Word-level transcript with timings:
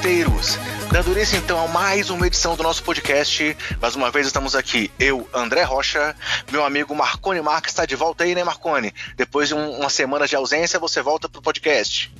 basqueteiros! 0.00 0.56
Dando 0.90 1.12
início 1.12 1.38
então 1.38 1.62
a 1.62 1.68
mais 1.68 2.10
uma 2.10 2.26
edição 2.26 2.56
do 2.56 2.62
nosso 2.62 2.82
podcast. 2.82 3.56
Mais 3.80 3.94
uma 3.94 4.10
vez 4.10 4.26
estamos 4.26 4.56
aqui, 4.56 4.90
eu, 4.98 5.28
André 5.32 5.62
Rocha, 5.62 6.16
meu 6.50 6.64
amigo 6.64 6.94
Marcone 6.94 7.40
Marques 7.40 7.70
está 7.70 7.84
de 7.84 7.94
volta 7.94 8.24
aí, 8.24 8.34
né, 8.34 8.42
Marcone? 8.42 8.92
Depois 9.16 9.48
de 9.48 9.54
um, 9.54 9.78
uma 9.78 9.90
semana 9.90 10.26
de 10.26 10.34
ausência, 10.34 10.78
você 10.78 11.02
volta 11.02 11.28
pro 11.28 11.42
podcast. 11.42 12.12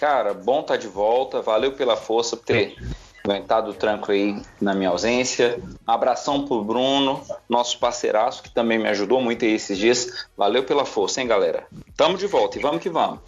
Cara, 0.00 0.32
bom 0.32 0.60
estar 0.60 0.74
tá 0.74 0.80
de 0.80 0.88
volta, 0.88 1.42
valeu 1.42 1.72
pela 1.72 1.96
força 1.96 2.36
por 2.36 2.46
ter 2.46 2.76
aguentado 3.22 3.72
o 3.72 3.74
tranco 3.74 4.10
aí 4.10 4.40
na 4.60 4.74
minha 4.74 4.88
ausência. 4.88 5.60
Abração 5.86 6.46
pro 6.46 6.64
Bruno, 6.64 7.22
nosso 7.48 7.78
parceiraço, 7.78 8.42
que 8.42 8.50
também 8.50 8.78
me 8.78 8.88
ajudou 8.88 9.20
muito 9.20 9.44
aí 9.44 9.52
esses 9.52 9.76
dias. 9.76 10.26
Valeu 10.36 10.64
pela 10.64 10.84
força, 10.84 11.20
hein, 11.20 11.26
galera? 11.26 11.66
Tamo 11.96 12.16
de 12.16 12.26
volta 12.26 12.58
e 12.58 12.62
vamos 12.62 12.80
que 12.80 12.88
vamos. 12.88 13.20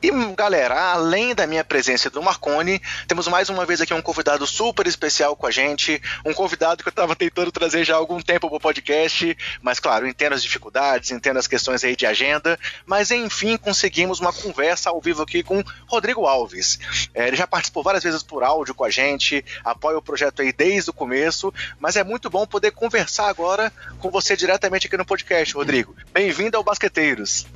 E 0.00 0.10
galera, 0.36 0.92
além 0.92 1.34
da 1.34 1.46
minha 1.46 1.64
presença 1.64 2.08
do 2.08 2.22
Marconi, 2.22 2.80
temos 3.08 3.26
mais 3.26 3.48
uma 3.48 3.66
vez 3.66 3.80
aqui 3.80 3.92
um 3.92 4.00
convidado 4.00 4.46
super 4.46 4.86
especial 4.86 5.34
com 5.34 5.46
a 5.46 5.50
gente, 5.50 6.00
um 6.24 6.32
convidado 6.32 6.82
que 6.82 6.88
eu 6.88 6.90
estava 6.90 7.16
tentando 7.16 7.50
trazer 7.50 7.84
já 7.84 7.94
há 7.94 7.96
algum 7.96 8.20
tempo 8.20 8.48
para 8.48 8.56
o 8.56 8.60
podcast, 8.60 9.36
mas 9.60 9.80
claro, 9.80 10.06
entendo 10.06 10.34
as 10.34 10.42
dificuldades, 10.42 11.10
entendo 11.10 11.38
as 11.38 11.48
questões 11.48 11.82
aí 11.82 11.96
de 11.96 12.06
agenda, 12.06 12.56
mas 12.86 13.10
enfim 13.10 13.56
conseguimos 13.56 14.20
uma 14.20 14.32
conversa 14.32 14.90
ao 14.90 15.00
vivo 15.00 15.22
aqui 15.22 15.42
com 15.42 15.64
Rodrigo 15.88 16.26
Alves. 16.26 16.78
É, 17.12 17.26
ele 17.26 17.36
já 17.36 17.46
participou 17.46 17.82
várias 17.82 18.04
vezes 18.04 18.22
por 18.22 18.44
áudio 18.44 18.74
com 18.74 18.84
a 18.84 18.90
gente, 18.90 19.44
apoia 19.64 19.98
o 19.98 20.02
projeto 20.02 20.42
aí 20.42 20.52
desde 20.52 20.90
o 20.90 20.94
começo, 20.94 21.52
mas 21.80 21.96
é 21.96 22.04
muito 22.04 22.30
bom 22.30 22.46
poder 22.46 22.70
conversar 22.70 23.28
agora 23.28 23.72
com 23.98 24.10
você 24.10 24.36
diretamente 24.36 24.86
aqui 24.86 24.96
no 24.96 25.04
podcast, 25.04 25.54
Rodrigo. 25.54 25.96
Bem-vindo 26.12 26.56
ao 26.56 26.62
Basqueteiros. 26.62 27.46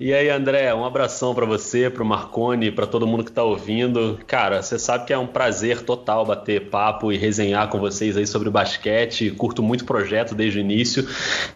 E 0.00 0.14
aí, 0.14 0.30
André, 0.30 0.72
um 0.74 0.84
abração 0.84 1.31
para 1.34 1.46
você 1.46 1.72
você, 1.72 1.88
pro 1.88 2.04
Marconi, 2.04 2.70
para 2.70 2.86
todo 2.86 3.06
mundo 3.06 3.24
que 3.24 3.30
está 3.30 3.42
ouvindo. 3.42 4.18
Cara, 4.26 4.62
você 4.62 4.78
sabe 4.78 5.06
que 5.06 5.12
é 5.12 5.18
um 5.18 5.26
prazer 5.26 5.80
total 5.80 6.26
bater 6.26 6.68
papo 6.68 7.10
e 7.10 7.16
resenhar 7.16 7.68
com 7.68 7.78
vocês 7.78 8.16
aí 8.16 8.26
sobre 8.26 8.50
basquete. 8.50 9.30
Curto 9.30 9.62
muito 9.62 9.82
o 9.82 9.84
projeto 9.86 10.34
desde 10.34 10.58
o 10.58 10.60
início. 10.60 11.08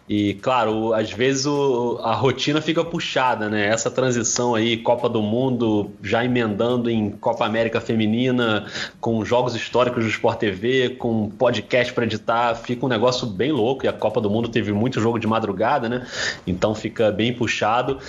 E, 0.09 0.33
claro, 0.35 0.93
às 0.93 1.11
vezes 1.11 1.45
o, 1.45 1.99
a 2.01 2.15
rotina 2.15 2.61
fica 2.61 2.83
puxada, 2.83 3.47
né? 3.47 3.67
Essa 3.67 3.91
transição 3.91 4.55
aí, 4.55 4.77
Copa 4.77 5.07
do 5.07 5.21
Mundo, 5.21 5.91
já 6.01 6.25
emendando 6.25 6.89
em 6.89 7.11
Copa 7.11 7.45
América 7.45 7.79
Feminina, 7.79 8.65
com 8.99 9.23
jogos 9.23 9.55
históricos 9.55 10.03
do 10.03 10.09
Sport 10.09 10.39
TV, 10.39 10.89
com 10.97 11.29
podcast 11.29 11.93
para 11.93 12.05
editar, 12.05 12.55
fica 12.55 12.85
um 12.85 12.89
negócio 12.89 13.27
bem 13.27 13.51
louco. 13.51 13.85
E 13.85 13.87
a 13.87 13.93
Copa 13.93 14.19
do 14.19 14.29
Mundo 14.29 14.49
teve 14.49 14.71
muito 14.71 14.99
jogo 14.99 15.19
de 15.19 15.27
madrugada, 15.27 15.87
né? 15.87 16.07
Então 16.47 16.73
fica 16.73 17.11
bem 17.11 17.33
puxado. 17.33 17.99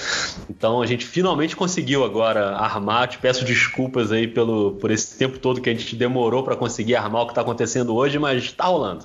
Então 0.48 0.80
a 0.80 0.86
gente 0.86 1.04
finalmente 1.04 1.56
conseguiu 1.58 2.04
agora 2.04 2.56
armar. 2.56 3.08
Te 3.08 3.18
peço 3.18 3.44
desculpas 3.44 4.12
aí 4.12 4.26
pelo, 4.26 4.72
por 4.76 4.90
esse 4.90 5.18
tempo 5.18 5.38
todo 5.38 5.60
que 5.60 5.68
a 5.68 5.74
gente 5.74 5.96
demorou 5.96 6.42
para 6.42 6.56
conseguir 6.56 6.96
armar 6.96 7.22
o 7.22 7.26
que 7.26 7.32
está 7.32 7.42
acontecendo 7.42 7.94
hoje, 7.94 8.18
mas 8.18 8.44
está 8.44 8.64
rolando. 8.64 9.04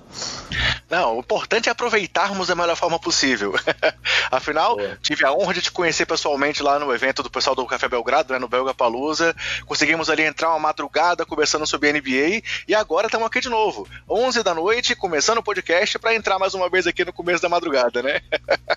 Não, 0.89 1.17
o 1.17 1.19
importante 1.19 1.69
é 1.69 1.71
aproveitarmos 1.71 2.47
da 2.47 2.55
melhor 2.55 2.75
forma 2.75 2.99
possível. 2.99 3.53
Afinal, 4.31 4.79
é. 4.79 4.95
tive 5.01 5.25
a 5.25 5.33
honra 5.33 5.53
de 5.53 5.61
te 5.61 5.71
conhecer 5.71 6.05
pessoalmente 6.05 6.61
lá 6.61 6.77
no 6.77 6.93
evento 6.93 7.23
do 7.23 7.31
pessoal 7.31 7.55
do 7.55 7.65
Café 7.65 7.87
Belgrado, 7.87 8.31
né, 8.31 8.39
no 8.39 8.47
Belga 8.47 8.73
Palusa. 8.73 9.35
Conseguimos 9.65 10.09
ali 10.09 10.21
entrar 10.21 10.49
uma 10.49 10.59
madrugada 10.59 11.25
conversando 11.25 11.65
sobre 11.65 11.91
NBA 11.91 12.43
e 12.67 12.75
agora 12.75 13.07
estamos 13.07 13.25
aqui 13.25 13.41
de 13.41 13.49
novo, 13.49 13.87
11 14.07 14.43
da 14.43 14.53
noite, 14.53 14.95
começando 14.95 15.39
o 15.39 15.43
podcast 15.43 15.97
para 15.97 16.13
entrar 16.13 16.37
mais 16.37 16.53
uma 16.53 16.69
vez 16.69 16.85
aqui 16.85 17.03
no 17.03 17.11
começo 17.11 17.41
da 17.41 17.49
madrugada, 17.49 18.03
né? 18.03 18.21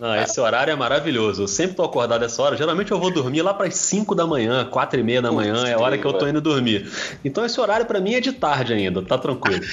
Não, 0.01 0.17
esse 0.23 0.41
horário 0.41 0.73
é 0.73 0.77
maravilhoso. 0.77 1.43
Eu 1.43 1.49
sempre 1.49 1.77
tô 1.77 1.85
acordado 1.85 2.25
essa 2.25 2.43
hora. 2.43 2.57
Geralmente 2.57 2.93
eu 2.93 2.99
vou 2.99 3.11
dormir 3.11 3.43
lá 3.43 3.53
para 3.53 3.66
as 3.67 3.75
5 3.77 4.15
da 4.15 4.27
manhã, 4.27 4.65
4 4.65 5.01
e 5.01 5.03
meia 5.03 5.23
da 5.23 5.33
manhã, 5.33 5.67
é 5.67 5.75
a 5.75 5.79
hora 5.79 5.99
que 5.99 6.07
eu 6.07 6.13
tô 6.13 6.27
indo 6.27 6.41
dormir. 6.41 6.91
Então 7.25 7.45
esse 7.45 7.61
horário 7.61 7.87
para 7.87 8.01
mim 8.01 8.15
é 8.15 8.21
de 8.21 8.33
tarde 8.33 8.73
ainda, 8.73 9.03
tá 9.03 9.19
tranquilo. 9.19 9.65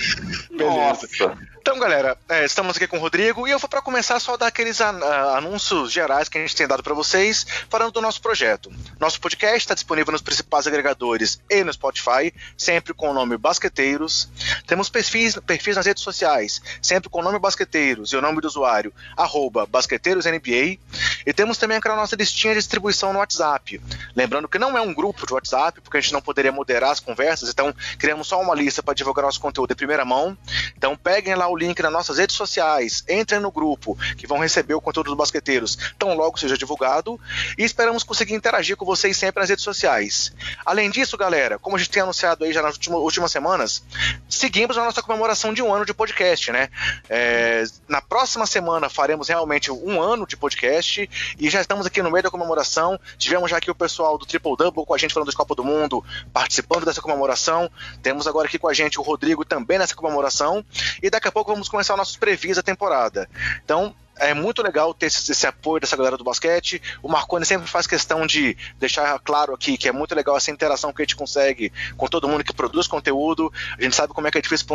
Beleza. 0.50 0.76
Nossa. 0.76 1.53
Então, 1.66 1.80
galera, 1.80 2.18
é, 2.28 2.44
estamos 2.44 2.76
aqui 2.76 2.86
com 2.86 2.98
o 2.98 3.00
Rodrigo 3.00 3.48
e 3.48 3.52
eu 3.52 3.58
vou 3.58 3.70
para 3.70 3.82
começar 3.82 4.20
só 4.20 4.36
dar 4.36 4.48
aqueles 4.48 4.82
an 4.82 5.00
anúncios 5.34 5.94
gerais 5.94 6.28
que 6.28 6.38
a 6.38 6.42
gente 6.42 6.54
tem 6.54 6.68
dado 6.68 6.84
para 6.84 6.94
vocês, 6.94 7.46
falando 7.70 7.94
do 7.94 8.02
nosso 8.02 8.22
projeto. 8.22 8.70
Nosso 9.00 9.18
podcast 9.22 9.60
está 9.60 9.74
disponível 9.74 10.12
nos 10.12 10.22
principais 10.22 10.68
agregadores 10.68 11.40
e 11.50 11.64
no 11.64 11.72
Spotify, 11.72 12.34
sempre 12.58 12.94
com 12.94 13.12
o 13.12 13.14
nome 13.14 13.38
Basqueteiros. 13.38 14.28
Temos 14.68 14.90
perfis, 14.90 15.38
perfis 15.38 15.78
nas 15.78 15.86
redes 15.86 16.04
sociais, 16.04 16.62
sempre 16.82 17.10
com 17.10 17.22
o 17.22 17.24
nome 17.24 17.40
Basqueteiros 17.40 18.12
e 18.12 18.18
o 18.18 18.22
nome 18.22 18.42
do 18.42 18.48
usuário, 18.48 18.94
arroba 19.16 19.66
BasqueteirosNBA. 19.66 20.78
E 21.26 21.34
temos 21.34 21.58
também 21.58 21.78
aquela 21.78 21.96
nossa 21.96 22.18
listinha 22.18 22.54
de 22.54 22.60
distribuição 22.60 23.14
no 23.14 23.20
WhatsApp. 23.20 23.82
Lembrando 24.14 24.50
que 24.50 24.60
não 24.60 24.78
é 24.78 24.82
um 24.82 24.94
grupo 24.94 25.26
de 25.26 25.34
WhatsApp, 25.34 25.80
porque 25.80 25.96
a 25.96 26.02
gente 26.02 26.12
não 26.12 26.22
poderia 26.22 26.52
moderar 26.52 26.92
as 26.92 27.00
conversas, 27.00 27.48
então 27.48 27.74
criamos 27.98 28.28
só 28.28 28.42
uma 28.42 28.54
lista 28.54 28.84
para 28.84 28.94
divulgar 28.94 29.24
nosso 29.24 29.40
conteúdo 29.40 29.72
em 29.72 29.78
primeira 29.78 30.04
mão. 30.04 30.38
Então 30.76 30.98
peguem 30.98 31.36
lá 31.36 31.48
o 31.48 31.53
link 31.56 31.82
nas 31.82 31.92
nossas 31.92 32.18
redes 32.18 32.36
sociais, 32.36 33.04
entrem 33.10 33.40
no 33.40 33.52
grupo, 33.52 33.98
que 34.18 34.28
vão 34.28 34.40
receber 34.40 34.74
o 34.74 34.82
conteúdo 34.82 35.08
dos 35.08 35.18
basqueteiros 35.18 35.78
tão 35.98 36.16
logo 36.16 36.38
seja 36.38 36.58
divulgado, 36.58 37.20
e 37.58 37.64
esperamos 37.64 38.04
conseguir 38.04 38.34
interagir 38.34 38.76
com 38.76 38.86
vocês 38.86 39.16
sempre 39.18 39.40
nas 39.40 39.50
redes 39.50 39.64
sociais. 39.64 40.34
Além 40.66 40.90
disso, 40.90 41.18
galera, 41.18 41.60
como 41.60 41.76
a 41.76 41.80
gente 41.80 41.92
tem 41.92 42.04
anunciado 42.04 42.44
aí 42.44 42.54
já 42.54 42.62
nas 42.62 42.76
últimas, 42.76 43.00
últimas 43.00 43.32
semanas, 43.32 43.84
seguimos 44.30 44.78
a 44.78 44.84
nossa 44.84 45.02
comemoração 45.02 45.54
de 45.54 45.62
um 45.62 45.74
ano 45.74 45.86
de 45.86 45.94
podcast, 45.94 46.52
né? 46.52 46.70
É, 47.10 47.64
na 47.88 48.02
próxima 48.02 48.46
semana 48.46 48.90
faremos 48.90 49.28
realmente 49.28 49.72
um 49.72 50.02
ano 50.02 50.26
de 50.26 50.36
podcast 50.38 51.10
e 51.40 51.50
já 51.50 51.62
estamos 51.62 51.86
aqui 51.86 52.02
no 52.02 52.12
meio 52.12 52.24
da 52.24 52.32
comemoração. 52.32 53.00
Tivemos 53.18 53.50
já 53.50 53.58
aqui 53.58 53.72
o 53.72 53.76
pessoal 53.76 54.18
do 54.18 54.26
Triple 54.26 54.56
Double 54.58 54.86
com 54.86 54.94
a 54.94 54.98
gente 54.98 55.14
falando 55.14 55.30
da 55.30 55.36
Copa 55.36 55.56
do 55.56 55.64
Mundo, 55.64 56.04
participando 56.32 56.86
dessa 56.86 57.02
comemoração. 57.02 57.70
Temos 58.02 58.28
agora 58.28 58.48
aqui 58.48 58.58
com 58.58 58.68
a 58.68 58.74
gente 58.74 59.00
o 59.00 59.04
Rodrigo 59.04 59.46
também 59.46 59.78
nessa 59.78 59.96
comemoração. 59.96 60.66
E 61.02 61.10
daqui 61.10 61.28
a 61.28 61.32
pouco 61.32 61.43
vamos 61.52 61.70
começar 61.70 61.98
nossos 61.98 62.18
previs 62.18 62.56
da 62.56 62.64
temporada. 62.64 63.30
Então, 63.64 63.96
é 64.18 64.34
muito 64.34 64.62
legal 64.62 64.94
ter 64.94 65.08
esse, 65.08 65.32
esse, 65.32 65.48
apoio 65.48 65.82
dessa 65.82 65.98
galera 65.98 66.18
do 66.18 66.24
basquete. 66.24 66.82
O 67.02 67.10
Marconi 67.10 67.46
sempre 67.46 67.68
faz 67.68 67.88
questão 67.88 68.26
de 68.26 68.56
deixar 68.78 69.20
claro 69.20 69.54
aqui 69.54 69.78
que 69.78 69.88
é 69.88 69.92
muito 69.92 70.14
legal 70.14 70.38
essa 70.38 70.52
interação 70.52 70.94
que 70.94 71.02
a 71.02 71.06
gente 71.06 71.16
consegue 71.16 71.72
com 71.98 72.08
todo 72.08 72.28
mundo 72.28 72.44
que 72.44 72.54
produz 72.54 72.88
conteúdo. 72.88 73.52
A 73.78 73.82
gente 73.82 73.96
sabe 73.96 74.14
como 74.14 74.28
é 74.28 74.32
que 74.32 74.38
é 74.38 74.42
difícil 74.42 74.68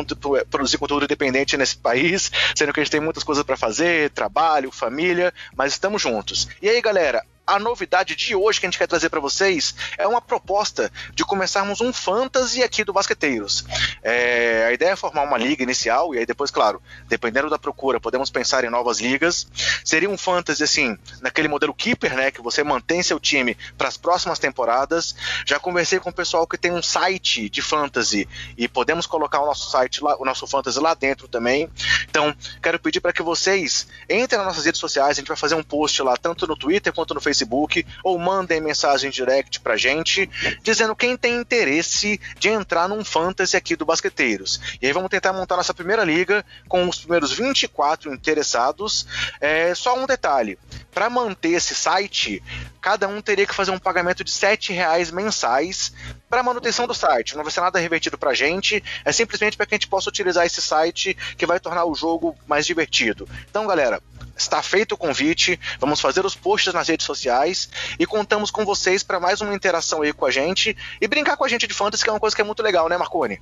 produzir 0.50 0.78
conteúdo 0.78 1.04
independente 1.04 1.56
nesse 1.56 1.76
país, 1.78 2.30
sendo 2.54 2.72
que 2.72 2.80
a 2.80 2.82
gente 2.82 2.90
tem 2.90 3.00
muitas 3.00 3.22
coisas 3.22 3.44
para 3.44 3.56
fazer, 3.56 4.10
trabalho, 4.10 4.70
família, 4.70 5.32
mas 5.56 5.72
estamos 5.72 6.02
juntos. 6.02 6.48
E 6.60 6.68
aí, 6.68 6.80
galera, 6.80 7.24
a 7.48 7.58
novidade 7.58 8.14
de 8.14 8.36
hoje 8.36 8.60
que 8.60 8.66
a 8.66 8.68
gente 8.68 8.78
quer 8.78 8.86
trazer 8.86 9.08
para 9.08 9.20
vocês 9.20 9.74
é 9.96 10.06
uma 10.06 10.20
proposta 10.20 10.92
de 11.14 11.24
começarmos 11.24 11.80
um 11.80 11.94
fantasy 11.94 12.62
aqui 12.62 12.84
do 12.84 12.92
Basqueteiros. 12.92 13.64
É, 14.02 14.66
a 14.68 14.72
ideia 14.72 14.90
é 14.90 14.96
formar 14.96 15.22
uma 15.22 15.38
liga 15.38 15.62
inicial, 15.62 16.14
e 16.14 16.18
aí 16.18 16.26
depois, 16.26 16.50
claro, 16.50 16.82
dependendo 17.08 17.48
da 17.48 17.58
procura, 17.58 17.98
podemos 17.98 18.28
pensar 18.28 18.64
em 18.64 18.70
novas 18.70 19.00
ligas. 19.00 19.46
Seria 19.82 20.10
um 20.10 20.18
fantasy, 20.18 20.62
assim, 20.62 20.98
naquele 21.22 21.48
modelo 21.48 21.72
keeper, 21.72 22.14
né, 22.14 22.30
que 22.30 22.42
você 22.42 22.62
mantém 22.62 23.02
seu 23.02 23.18
time 23.18 23.56
para 23.78 23.88
as 23.88 23.96
próximas 23.96 24.38
temporadas. 24.38 25.16
Já 25.46 25.58
conversei 25.58 25.98
com 25.98 26.10
o 26.10 26.12
pessoal 26.12 26.46
que 26.46 26.58
tem 26.58 26.70
um 26.70 26.82
site 26.82 27.48
de 27.48 27.62
fantasy 27.62 28.28
e 28.58 28.68
podemos 28.68 29.06
colocar 29.06 29.40
o 29.40 29.46
nosso 29.46 29.70
site 29.70 30.04
lá, 30.04 30.20
o 30.20 30.24
nosso 30.24 30.46
fantasy 30.46 30.78
lá 30.78 30.92
dentro 30.92 31.26
também. 31.26 31.70
Então, 32.10 32.36
quero 32.62 32.78
pedir 32.78 33.00
para 33.00 33.12
que 33.12 33.22
vocês 33.22 33.88
entrem 34.06 34.36
nas 34.36 34.48
nossas 34.48 34.66
redes 34.66 34.80
sociais, 34.80 35.12
a 35.12 35.20
gente 35.20 35.28
vai 35.28 35.36
fazer 35.36 35.54
um 35.54 35.62
post 35.62 36.02
lá, 36.02 36.14
tanto 36.14 36.46
no 36.46 36.54
Twitter 36.54 36.92
quanto 36.92 37.14
no 37.14 37.20
Facebook 37.22 37.37
Facebook 37.38 37.86
ou 38.02 38.18
mandem 38.18 38.60
mensagem 38.60 39.10
direct 39.10 39.60
pra 39.60 39.76
gente 39.76 40.28
dizendo 40.62 40.96
quem 40.96 41.16
tem 41.16 41.36
interesse 41.36 42.20
de 42.38 42.48
entrar 42.48 42.88
num 42.88 43.04
fantasy 43.04 43.56
aqui 43.56 43.76
do 43.76 43.86
Basqueteiros. 43.86 44.60
E 44.80 44.86
aí 44.86 44.92
vamos 44.92 45.10
tentar 45.10 45.32
montar 45.32 45.56
nossa 45.56 45.74
primeira 45.74 46.04
liga 46.04 46.44
com 46.68 46.88
os 46.88 46.98
primeiros 46.98 47.32
24 47.32 48.12
interessados. 48.12 49.06
É, 49.40 49.74
só 49.74 49.98
um 49.98 50.06
detalhe: 50.06 50.58
para 50.92 51.08
manter 51.08 51.50
esse 51.50 51.74
site, 51.74 52.42
cada 52.80 53.06
um 53.06 53.20
teria 53.20 53.46
que 53.46 53.54
fazer 53.54 53.70
um 53.70 53.78
pagamento 53.78 54.24
de 54.24 54.32
R$ 54.32 54.58
reais 54.74 55.10
mensais 55.10 55.92
para 56.28 56.42
manutenção 56.42 56.86
do 56.86 56.94
site. 56.94 57.36
Não 57.36 57.44
vai 57.44 57.52
ser 57.52 57.60
nada 57.60 57.78
revertido 57.78 58.18
para 58.18 58.34
gente, 58.34 58.82
é 59.04 59.12
simplesmente 59.12 59.56
para 59.56 59.66
que 59.66 59.74
a 59.74 59.76
gente 59.76 59.88
possa 59.88 60.08
utilizar 60.08 60.44
esse 60.44 60.60
site 60.60 61.16
que 61.36 61.46
vai 61.46 61.60
tornar 61.60 61.84
o 61.84 61.94
jogo 61.94 62.36
mais 62.46 62.66
divertido. 62.66 63.28
Então, 63.48 63.66
galera, 63.66 64.02
Está 64.38 64.62
feito 64.62 64.92
o 64.92 64.96
convite, 64.96 65.58
vamos 65.80 66.00
fazer 66.00 66.24
os 66.24 66.36
posts 66.36 66.72
nas 66.72 66.86
redes 66.86 67.04
sociais 67.04 67.68
e 67.98 68.06
contamos 68.06 68.52
com 68.52 68.64
vocês 68.64 69.02
para 69.02 69.18
mais 69.18 69.40
uma 69.40 69.52
interação 69.52 70.02
aí 70.02 70.12
com 70.12 70.24
a 70.24 70.30
gente 70.30 70.76
e 71.00 71.08
brincar 71.08 71.36
com 71.36 71.44
a 71.44 71.48
gente 71.48 71.66
de 71.66 71.74
fantasy, 71.74 72.04
que 72.04 72.08
é 72.08 72.12
uma 72.12 72.20
coisa 72.20 72.36
que 72.36 72.40
é 72.40 72.44
muito 72.44 72.62
legal, 72.62 72.88
né, 72.88 72.96
Marconi? 72.96 73.40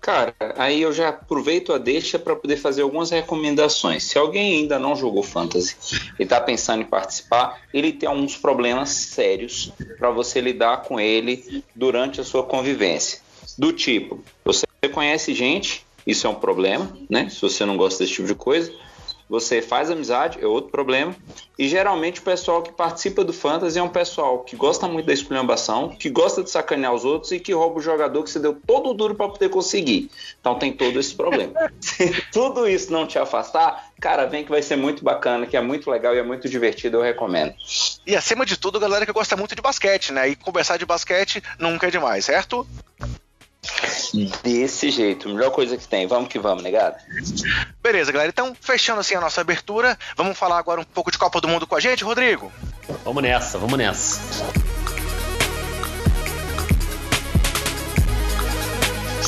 Cara, 0.00 0.34
aí 0.56 0.80
eu 0.80 0.90
já 0.90 1.10
aproveito 1.10 1.74
a 1.74 1.78
deixa 1.78 2.18
para 2.18 2.34
poder 2.34 2.56
fazer 2.56 2.80
algumas 2.80 3.10
recomendações. 3.10 4.04
Se 4.04 4.16
alguém 4.16 4.60
ainda 4.60 4.78
não 4.78 4.96
jogou 4.96 5.22
Fantasy 5.22 5.76
e 6.18 6.22
está 6.22 6.40
pensando 6.40 6.80
em 6.80 6.86
participar, 6.86 7.60
ele 7.72 7.92
tem 7.92 8.08
alguns 8.08 8.34
problemas 8.34 8.88
sérios 8.88 9.70
para 9.98 10.10
você 10.10 10.40
lidar 10.40 10.78
com 10.84 10.98
ele 10.98 11.62
durante 11.76 12.18
a 12.18 12.24
sua 12.24 12.42
convivência. 12.42 13.20
Do 13.58 13.74
tipo, 13.74 14.24
você 14.42 14.66
conhece 14.90 15.34
gente, 15.34 15.84
isso 16.06 16.26
é 16.26 16.30
um 16.30 16.34
problema, 16.34 16.90
né? 17.10 17.28
Se 17.28 17.42
você 17.42 17.66
não 17.66 17.76
gosta 17.76 18.02
desse 18.02 18.14
tipo 18.14 18.26
de 18.26 18.34
coisa 18.34 18.72
você 19.30 19.62
faz 19.62 19.88
amizade, 19.88 20.40
é 20.42 20.46
outro 20.46 20.72
problema. 20.72 21.14
E 21.56 21.68
geralmente 21.68 22.18
o 22.18 22.22
pessoal 22.24 22.62
que 22.62 22.72
participa 22.72 23.22
do 23.22 23.32
Fantasy 23.32 23.78
é 23.78 23.82
um 23.82 23.88
pessoal 23.88 24.40
que 24.40 24.56
gosta 24.56 24.88
muito 24.88 25.06
da 25.06 25.12
esculhambação, 25.12 25.90
que 25.90 26.10
gosta 26.10 26.42
de 26.42 26.50
sacanear 26.50 26.92
os 26.92 27.04
outros 27.04 27.30
e 27.30 27.38
que 27.38 27.52
rouba 27.52 27.78
o 27.78 27.80
jogador 27.80 28.24
que 28.24 28.30
você 28.30 28.40
deu 28.40 28.58
todo 28.66 28.90
o 28.90 28.94
duro 28.94 29.14
para 29.14 29.28
poder 29.28 29.48
conseguir. 29.48 30.10
Então 30.40 30.58
tem 30.58 30.72
todo 30.72 30.98
esse 30.98 31.14
problema. 31.14 31.52
Se 31.80 32.10
tudo 32.32 32.68
isso 32.68 32.92
não 32.92 33.06
te 33.06 33.20
afastar, 33.20 33.92
cara, 34.00 34.26
vem 34.26 34.42
que 34.42 34.50
vai 34.50 34.62
ser 34.62 34.74
muito 34.74 35.04
bacana, 35.04 35.46
que 35.46 35.56
é 35.56 35.60
muito 35.60 35.88
legal 35.88 36.12
e 36.12 36.18
é 36.18 36.24
muito 36.24 36.48
divertido, 36.48 36.96
eu 36.96 37.02
recomendo. 37.02 37.54
E 38.04 38.16
acima 38.16 38.44
de 38.44 38.56
tudo, 38.56 38.80
galera 38.80 39.06
que 39.06 39.12
gosta 39.12 39.36
muito 39.36 39.54
de 39.54 39.62
basquete, 39.62 40.12
né? 40.12 40.30
E 40.30 40.34
conversar 40.34 40.76
de 40.76 40.84
basquete 40.84 41.40
nunca 41.56 41.86
é 41.86 41.90
demais, 41.90 42.24
certo? 42.24 42.66
Desse 44.42 44.90
jeito, 44.90 45.28
melhor 45.28 45.50
coisa 45.50 45.76
que 45.76 45.86
tem. 45.86 46.06
Vamos 46.06 46.28
que 46.28 46.38
vamos, 46.38 46.62
negado. 46.62 46.96
Beleza, 47.82 48.12
galera. 48.12 48.30
Então, 48.30 48.54
fechando 48.60 49.00
assim 49.00 49.14
a 49.14 49.20
nossa 49.20 49.40
abertura, 49.40 49.98
vamos 50.16 50.38
falar 50.38 50.58
agora 50.58 50.80
um 50.80 50.84
pouco 50.84 51.10
de 51.10 51.18
Copa 51.18 51.40
do 51.40 51.48
Mundo 51.48 51.66
com 51.66 51.76
a 51.76 51.80
gente, 51.80 52.04
Rodrigo? 52.04 52.52
Vamos 53.04 53.22
nessa, 53.22 53.58
vamos 53.58 53.78
nessa. 53.78 54.20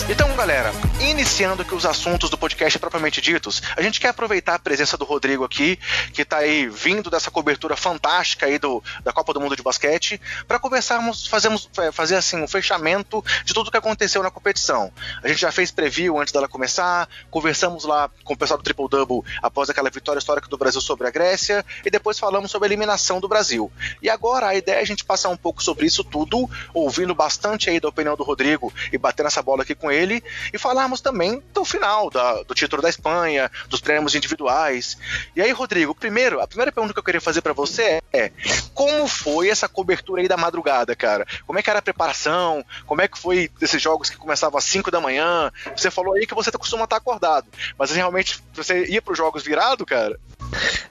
Então, 0.09 0.35
galera, 0.35 0.73
iniciando 1.01 1.61
aqui 1.61 1.75
os 1.75 1.85
assuntos 1.85 2.31
do 2.31 2.39
podcast 2.39 2.79
propriamente 2.79 3.21
ditos, 3.21 3.63
a 3.77 3.83
gente 3.83 4.01
quer 4.01 4.09
aproveitar 4.09 4.55
a 4.55 4.59
presença 4.59 4.97
do 4.97 5.05
Rodrigo 5.05 5.45
aqui, 5.45 5.79
que 6.15 6.23
está 6.23 6.39
aí 6.39 6.67
vindo 6.67 7.11
dessa 7.11 7.31
cobertura 7.31 7.77
fantástica 7.77 8.47
aí 8.47 8.59
do, 8.59 8.83
da 9.05 9.13
Copa 9.13 9.35
do 9.35 9.41
Mundo 9.41 9.55
de 9.55 9.63
Basquete, 9.63 10.19
para 10.49 10.59
conversarmos, 10.59 11.27
fazemos, 11.27 11.69
fazer 11.93 12.17
assim 12.17 12.43
um 12.43 12.49
fechamento 12.49 13.23
de 13.45 13.53
tudo 13.53 13.71
que 13.71 13.77
aconteceu 13.77 14.23
na 14.23 14.31
competição. 14.31 14.91
A 15.23 15.29
gente 15.29 15.41
já 15.41 15.53
fez 15.53 15.71
preview 15.71 16.19
antes 16.19 16.33
dela 16.33 16.49
começar, 16.49 17.07
conversamos 17.31 17.85
lá 17.85 18.11
com 18.25 18.33
o 18.33 18.37
pessoal 18.37 18.57
do 18.57 18.65
Triple 18.65 18.89
Double 18.89 19.23
após 19.43 19.69
aquela 19.69 19.91
vitória 19.91 20.19
histórica 20.19 20.49
do 20.49 20.57
Brasil 20.57 20.81
sobre 20.81 21.07
a 21.07 21.11
Grécia, 21.11 21.65
e 21.85 21.91
depois 21.91 22.19
falamos 22.19 22.51
sobre 22.51 22.67
a 22.67 22.71
eliminação 22.71 23.21
do 23.21 23.29
Brasil. 23.29 23.71
E 24.01 24.09
agora 24.09 24.47
a 24.49 24.55
ideia 24.55 24.77
é 24.77 24.81
a 24.81 24.87
gente 24.87 25.05
passar 25.05 25.29
um 25.29 25.37
pouco 25.37 25.63
sobre 25.63 25.85
isso 25.85 26.03
tudo, 26.03 26.49
ouvindo 26.73 27.15
bastante 27.15 27.69
aí 27.69 27.79
da 27.79 27.89
opinião 27.89 28.17
do 28.17 28.25
Rodrigo 28.25 28.73
e 28.91 28.97
batendo 28.97 29.27
essa 29.27 29.43
bola 29.43 29.63
aqui 29.63 29.75
com 29.83 29.91
ele 29.91 30.23
e 30.53 30.59
falarmos 30.59 31.01
também 31.01 31.43
do 31.53 31.65
final 31.65 32.09
da, 32.09 32.45
do 32.45 32.55
título 32.55 32.81
da 32.81 32.89
Espanha, 32.89 33.51
dos 33.69 33.81
prêmios 33.81 34.15
individuais. 34.15 34.97
E 35.35 35.43
aí, 35.43 35.51
Rodrigo, 35.51 35.93
primeiro, 35.93 36.41
a 36.41 36.47
primeira 36.47 36.71
pergunta 36.71 36.95
que 36.95 36.99
eu 37.01 37.05
queria 37.05 37.21
fazer 37.21 37.43
para 37.43 37.53
você 37.53 38.01
é: 38.13 38.31
como 38.73 39.09
foi 39.09 39.49
essa 39.49 39.69
cobertura 39.69 40.23
aí 40.23 40.29
da 40.29 40.37
madrugada, 40.37 40.95
cara? 40.95 41.27
Como 41.45 41.59
é 41.59 41.63
que 41.63 41.69
era 41.69 41.81
a 41.81 41.83
preparação? 41.83 42.65
Como 42.87 43.03
é 43.03 43.09
que 43.09 43.19
foi 43.19 43.51
esses 43.61 43.83
jogos 43.83 44.09
que 44.09 44.17
começavam 44.17 44.57
às 44.57 44.65
5 44.65 44.91
da 44.91 45.01
manhã? 45.01 45.51
Você 45.77 45.91
falou 45.91 46.15
aí 46.15 46.27
que 46.27 46.35
você 46.35 46.53
costuma 46.53 46.85
estar 46.85 46.97
acordado, 46.97 47.47
mas 47.77 47.91
realmente 47.91 48.41
você 48.55 48.87
ia 48.87 49.03
para 49.03 49.13
os 49.13 49.19
jogos 49.19 49.43
virado, 49.43 49.85
cara? 49.85 50.19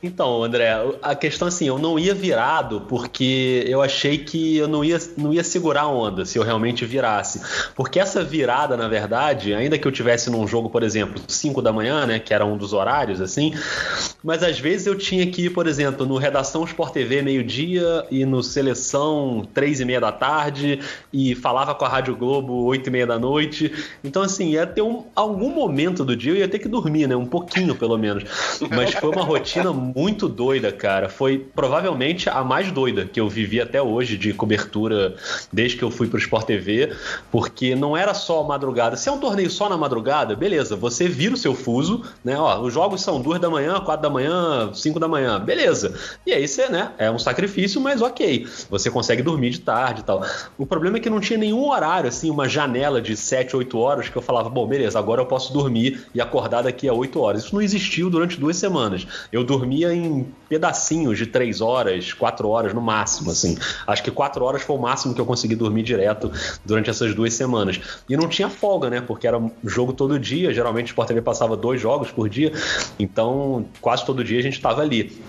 Então, 0.04 0.44
André, 0.44 0.72
a 1.02 1.14
questão 1.14 1.48
assim, 1.48 1.68
eu 1.68 1.78
não 1.78 2.00
ia 2.00 2.14
virado 2.16 2.82
porque 2.82 3.64
eu 3.68 3.82
achei 3.82 4.18
que 4.18 4.58
eu 4.58 4.68
não 4.68 4.84
ia, 4.84 4.98
não 5.16 5.32
ia 5.32 5.44
segurar 5.44 5.82
a 5.82 5.88
onda 5.88 6.26
se 6.26 6.40
eu 6.40 6.44
realmente 6.44 6.86
virasse. 6.86 7.42
Porque 7.76 8.00
essa 8.00 8.24
virada, 8.24 8.76
na 8.76 8.88
verdade, 8.88 9.54
ainda 9.54 9.78
que 9.78 9.88
eu 9.88 9.92
tivesse 9.92 10.30
num 10.30 10.48
jogo, 10.48 10.70
por 10.70 10.82
exemplo, 10.82 11.22
5 11.28 11.62
da 11.62 11.72
manhã, 11.72 12.08
né, 12.08 12.20
que 12.20 12.34
era 12.34 12.44
um 12.46 12.58
dos 12.58 12.74
horários, 12.74 13.22
assim, 13.22 13.54
mas 14.24 14.42
às 14.42 14.60
vezes 14.60 14.88
eu 14.88 14.98
tinha 14.98 15.26
que 15.28 15.46
ir, 15.46 15.50
por 15.52 15.68
exemplo, 15.68 16.06
no 16.06 16.18
Redação 16.18 16.64
Sport 16.64 16.94
TV 16.94 17.22
meio-dia 17.22 18.06
e 18.10 18.26
no 18.26 18.42
Seleção 18.42 19.48
três 19.54 19.80
e 19.80 19.86
meia 19.86 20.00
da 20.00 20.12
tarde 20.12 20.80
e 21.14 21.36
falava 21.36 21.76
com 21.76 21.86
a 21.86 21.90
Rádio 21.90 22.16
Globo 22.16 22.64
oito 22.66 22.88
e 22.88 22.92
meia 22.92 23.06
da 23.06 23.20
noite. 23.20 23.72
Então, 24.04 24.24
assim, 24.24 24.52
ia 24.52 24.66
ter 24.66 24.82
um, 24.82 25.04
algum 25.16 25.54
momento 25.54 26.04
do 26.04 26.16
dia 26.16 26.32
eu 26.32 26.38
ia 26.38 26.48
ter 26.48 26.60
que 26.60 26.68
dormir, 26.68 27.08
né, 27.08 27.16
um 27.16 27.26
pouquinho 27.26 27.76
pelo 27.76 27.98
menos. 27.98 28.24
Mas 28.70 28.94
foi 28.94 29.10
uma 29.10 29.24
rotina 29.24 29.51
rotina 29.52 29.74
muito 29.74 30.30
doida, 30.30 30.72
cara. 30.72 31.10
Foi 31.10 31.38
provavelmente 31.38 32.30
a 32.30 32.44
mais 32.44 32.72
doida 32.72 33.06
que 33.06 33.20
eu 33.20 33.28
vivi 33.28 33.60
até 33.60 33.82
hoje 33.82 34.18
de 34.18 34.34
cobertura 34.34 35.16
desde 35.52 35.78
que 35.78 35.84
eu 35.84 35.92
fui 35.92 36.08
pro 36.08 36.18
Sport 36.18 36.46
TV, 36.46 36.94
porque 37.30 37.76
não 37.76 37.98
era 37.98 38.14
só 38.14 38.44
madrugada. 38.44 38.96
Se 38.96 39.10
é 39.10 39.12
um 39.12 39.20
torneio 39.20 39.50
só 39.50 39.68
na 39.68 39.78
madrugada, 39.78 40.36
beleza, 40.36 40.76
você 40.76 41.08
vira 41.08 41.34
o 41.34 41.38
seu 41.38 41.54
fuso, 41.54 42.02
né? 42.24 42.38
Ó, 42.38 42.62
os 42.62 42.74
jogos 42.74 43.02
são 43.02 43.22
duas 43.22 43.40
da 43.40 43.50
manhã, 43.50 43.80
quatro 43.82 44.04
da 44.04 44.10
manhã, 44.10 44.72
cinco 44.74 45.00
da 45.00 45.08
manhã, 45.08 45.40
beleza. 45.40 45.94
E 46.26 46.32
aí 46.32 46.48
você, 46.48 46.70
né? 46.70 46.92
É 46.98 47.12
um 47.12 47.20
sacrifício, 47.20 47.82
mas 47.82 48.02
ok. 48.02 48.48
Você 48.70 48.90
consegue 48.90 49.22
dormir 49.22 49.50
de 49.50 49.60
tarde 49.60 50.02
e 50.02 50.04
tal. 50.04 50.24
O 50.58 50.66
problema 50.66 50.98
é 50.98 51.00
que 51.00 51.10
não 51.10 51.20
tinha 51.20 51.38
nenhum 51.38 51.70
horário, 51.70 52.08
assim, 52.08 52.30
uma 52.30 52.48
janela 52.48 53.02
de 53.02 53.18
sete, 53.18 53.56
oito 53.56 53.78
horas 53.78 54.08
que 54.08 54.16
eu 54.16 54.22
falava, 54.22 54.50
bom, 54.50 54.66
beleza, 54.66 54.98
agora 54.98 55.22
eu 55.22 55.26
posso 55.26 55.52
dormir 55.52 56.06
e 56.14 56.22
acordar 56.22 56.64
daqui 56.64 56.88
a 56.88 56.94
oito 56.94 57.20
horas. 57.20 57.44
Isso 57.44 57.56
não 57.56 57.62
existiu 57.62 58.10
durante 58.10 58.40
duas 58.40 58.56
semanas. 58.56 59.06
Eu 59.32 59.41
eu 59.42 59.46
dormia 59.46 59.94
em 59.94 60.26
pedacinhos 60.48 61.18
de 61.18 61.26
três 61.26 61.62
horas, 61.62 62.14
quatro 62.14 62.48
horas 62.50 62.74
no 62.74 62.82
máximo, 62.82 63.32
assim. 63.32 63.58
Acho 63.86 64.04
que 64.04 64.12
quatro 64.12 64.46
horas 64.46 64.62
foi 64.62 64.76
o 64.76 64.80
máximo 64.80 65.14
que 65.14 65.22
eu 65.22 65.26
consegui 65.26 65.56
dormir 65.56 65.84
direto 65.84 66.32
durante 66.64 66.90
essas 66.90 67.14
duas 67.14 67.34
semanas. 67.34 67.80
E 68.08 68.16
não 68.16 68.28
tinha 68.28 68.50
folga, 68.50 68.90
né? 68.90 69.02
Porque 69.02 69.28
era 69.28 69.42
jogo 69.64 69.94
todo 69.94 70.20
dia. 70.20 70.54
Geralmente 70.54 70.88
o 70.88 70.92
Sport 70.92 71.08
TV 71.08 71.22
passava 71.22 71.58
dois 71.58 71.82
jogos 71.82 72.12
por 72.12 72.30
dia. 72.30 72.52
Então, 73.00 73.66
quase 73.82 74.06
todo 74.06 74.24
dia 74.24 74.40
a 74.40 74.44
gente 74.44 74.56
estava 74.56 74.82
ali. 74.82 75.22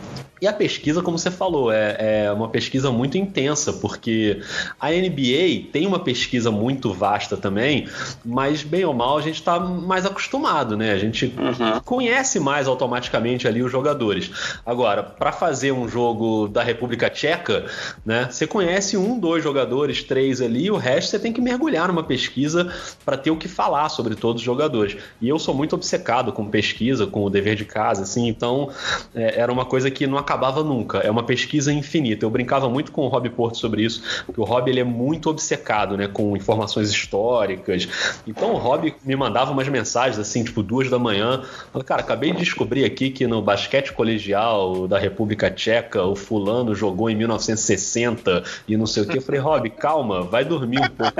E 0.42 0.48
a 0.48 0.52
pesquisa, 0.52 1.00
como 1.00 1.16
você 1.16 1.30
falou, 1.30 1.70
é, 1.70 2.24
é, 2.24 2.32
uma 2.32 2.48
pesquisa 2.48 2.90
muito 2.90 3.16
intensa, 3.16 3.72
porque 3.74 4.42
a 4.80 4.90
NBA 4.90 5.70
tem 5.72 5.86
uma 5.86 6.00
pesquisa 6.00 6.50
muito 6.50 6.92
vasta 6.92 7.36
também, 7.36 7.86
mas 8.24 8.64
bem 8.64 8.84
ou 8.84 8.92
mal 8.92 9.16
a 9.16 9.20
gente 9.20 9.36
está 9.36 9.60
mais 9.60 10.04
acostumado, 10.04 10.76
né? 10.76 10.90
A 10.90 10.98
gente 10.98 11.26
uhum. 11.26 11.78
conhece 11.84 12.40
mais 12.40 12.66
automaticamente 12.66 13.46
ali 13.46 13.62
os 13.62 13.70
jogadores. 13.70 14.58
Agora, 14.66 15.04
para 15.04 15.30
fazer 15.30 15.70
um 15.70 15.88
jogo 15.88 16.48
da 16.48 16.64
República 16.64 17.08
Tcheca, 17.08 17.66
né? 18.04 18.26
Você 18.28 18.44
conhece 18.44 18.96
um, 18.96 19.20
dois 19.20 19.44
jogadores, 19.44 20.02
três 20.02 20.40
ali, 20.40 20.72
o 20.72 20.76
resto 20.76 21.12
você 21.12 21.20
tem 21.20 21.32
que 21.32 21.40
mergulhar 21.40 21.86
numa 21.86 22.02
pesquisa 22.02 22.74
para 23.04 23.16
ter 23.16 23.30
o 23.30 23.36
que 23.36 23.46
falar 23.46 23.90
sobre 23.90 24.16
todos 24.16 24.42
os 24.42 24.44
jogadores. 24.44 24.96
E 25.20 25.28
eu 25.28 25.38
sou 25.38 25.54
muito 25.54 25.76
obcecado 25.76 26.32
com 26.32 26.50
pesquisa, 26.50 27.06
com 27.06 27.22
o 27.22 27.30
dever 27.30 27.54
de 27.54 27.64
casa, 27.64 28.02
assim, 28.02 28.26
então 28.26 28.70
é, 29.14 29.38
era 29.38 29.52
uma 29.52 29.64
coisa 29.64 29.88
que 29.88 30.04
não 30.04 30.18
acabava 30.18 30.31
acabava 30.32 30.64
nunca. 30.64 30.98
É 30.98 31.10
uma 31.10 31.22
pesquisa 31.22 31.72
infinita. 31.72 32.24
Eu 32.24 32.30
brincava 32.30 32.68
muito 32.68 32.90
com 32.90 33.02
o 33.02 33.08
Rob 33.08 33.28
Porto 33.30 33.58
sobre 33.58 33.84
isso, 33.84 34.02
porque 34.24 34.40
o 34.40 34.44
Rob 34.44 34.70
ele 34.70 34.80
é 34.80 34.84
muito 34.84 35.28
obcecado, 35.28 35.96
né, 35.96 36.08
com 36.08 36.34
informações 36.36 36.90
históricas. 36.90 37.86
Então 38.26 38.52
o 38.52 38.56
Rob 38.56 38.94
me 39.04 39.14
mandava 39.14 39.52
umas 39.52 39.68
mensagens 39.68 40.18
assim, 40.18 40.42
tipo 40.42 40.62
duas 40.62 40.88
da 40.88 40.98
manhã. 40.98 41.42
Falei, 41.70 41.86
cara, 41.86 42.00
acabei 42.00 42.32
de 42.32 42.38
descobrir 42.38 42.84
aqui 42.84 43.10
que 43.10 43.26
no 43.26 43.42
basquete 43.42 43.92
colegial 43.92 44.88
da 44.88 44.98
República 44.98 45.50
Tcheca 45.50 46.02
o 46.02 46.16
fulano 46.16 46.74
jogou 46.74 47.10
em 47.10 47.14
1960 47.14 48.42
e 48.66 48.76
não 48.76 48.86
sei 48.86 49.02
o 49.02 49.06
que. 49.06 49.18
Eu 49.18 49.22
falei, 49.22 49.40
Rob, 49.40 49.68
calma, 49.70 50.22
vai 50.22 50.44
dormir 50.44 50.80
um 50.80 50.88
pouco. 50.88 51.12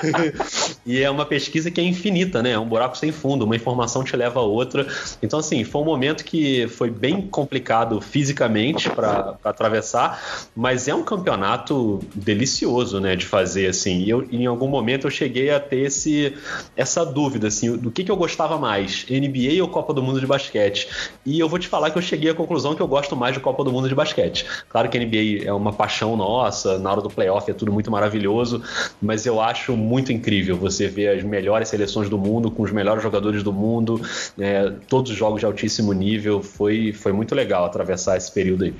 e 0.86 1.02
é 1.02 1.10
uma 1.10 1.26
pesquisa 1.26 1.70
que 1.70 1.80
é 1.80 1.84
infinita, 1.84 2.42
né? 2.42 2.52
É 2.52 2.58
um 2.58 2.66
buraco 2.66 2.96
sem 2.96 3.12
fundo. 3.12 3.44
Uma 3.44 3.56
informação 3.56 4.02
te 4.02 4.16
leva 4.16 4.40
a 4.40 4.42
outra. 4.42 4.86
Então 5.22 5.38
assim, 5.38 5.62
foi 5.62 5.82
um 5.82 5.84
momento 5.84 6.24
que 6.24 6.66
foi 6.68 6.90
bem 6.90 7.20
complicado 7.20 8.00
fisicamente 8.00 8.29
fisicamente 8.30 8.88
para 8.90 9.36
atravessar, 9.44 10.22
mas 10.54 10.86
é 10.86 10.94
um 10.94 11.02
campeonato 11.02 12.00
delicioso, 12.14 13.00
né, 13.00 13.16
de 13.16 13.26
fazer 13.26 13.66
assim. 13.66 14.04
Eu, 14.06 14.26
em 14.30 14.46
algum 14.46 14.68
momento 14.68 15.06
eu 15.06 15.10
cheguei 15.10 15.50
a 15.50 15.58
ter 15.58 15.80
esse, 15.80 16.34
essa 16.76 17.04
dúvida 17.04 17.48
assim, 17.48 17.76
do 17.76 17.90
que, 17.90 18.04
que 18.04 18.10
eu 18.10 18.16
gostava 18.16 18.58
mais, 18.58 19.04
NBA 19.10 19.62
ou 19.62 19.68
Copa 19.68 19.92
do 19.92 20.02
Mundo 20.02 20.20
de 20.20 20.26
basquete? 20.26 20.88
E 21.26 21.38
eu 21.38 21.48
vou 21.48 21.58
te 21.58 21.66
falar 21.66 21.90
que 21.90 21.98
eu 21.98 22.02
cheguei 22.02 22.30
à 22.30 22.34
conclusão 22.34 22.74
que 22.74 22.82
eu 22.82 22.88
gosto 22.88 23.16
mais 23.16 23.34
de 23.34 23.40
Copa 23.40 23.64
do 23.64 23.72
Mundo 23.72 23.88
de 23.88 23.94
basquete. 23.94 24.46
Claro 24.68 24.88
que 24.88 24.98
NBA 24.98 25.44
é 25.44 25.52
uma 25.52 25.72
paixão 25.72 26.16
nossa, 26.16 26.78
na 26.78 26.90
hora 26.92 27.00
do 27.00 27.10
playoff 27.10 27.50
é 27.50 27.54
tudo 27.54 27.72
muito 27.72 27.90
maravilhoso, 27.90 28.62
mas 29.02 29.26
eu 29.26 29.40
acho 29.40 29.76
muito 29.76 30.12
incrível 30.12 30.56
você 30.56 30.86
ver 30.86 31.18
as 31.18 31.24
melhores 31.24 31.68
seleções 31.68 32.08
do 32.08 32.18
mundo 32.18 32.50
com 32.50 32.62
os 32.62 32.70
melhores 32.70 33.02
jogadores 33.02 33.42
do 33.42 33.52
mundo, 33.52 34.00
né, 34.36 34.72
todos 34.88 35.10
os 35.10 35.16
jogos 35.16 35.40
de 35.40 35.46
altíssimo 35.46 35.92
nível, 35.92 36.42
foi, 36.42 36.92
foi 36.92 37.12
muito 37.12 37.34
legal 37.34 37.64
atravessar 37.64 38.19
esse 38.20 38.32
período 38.32 38.64
aí. 38.64 38.74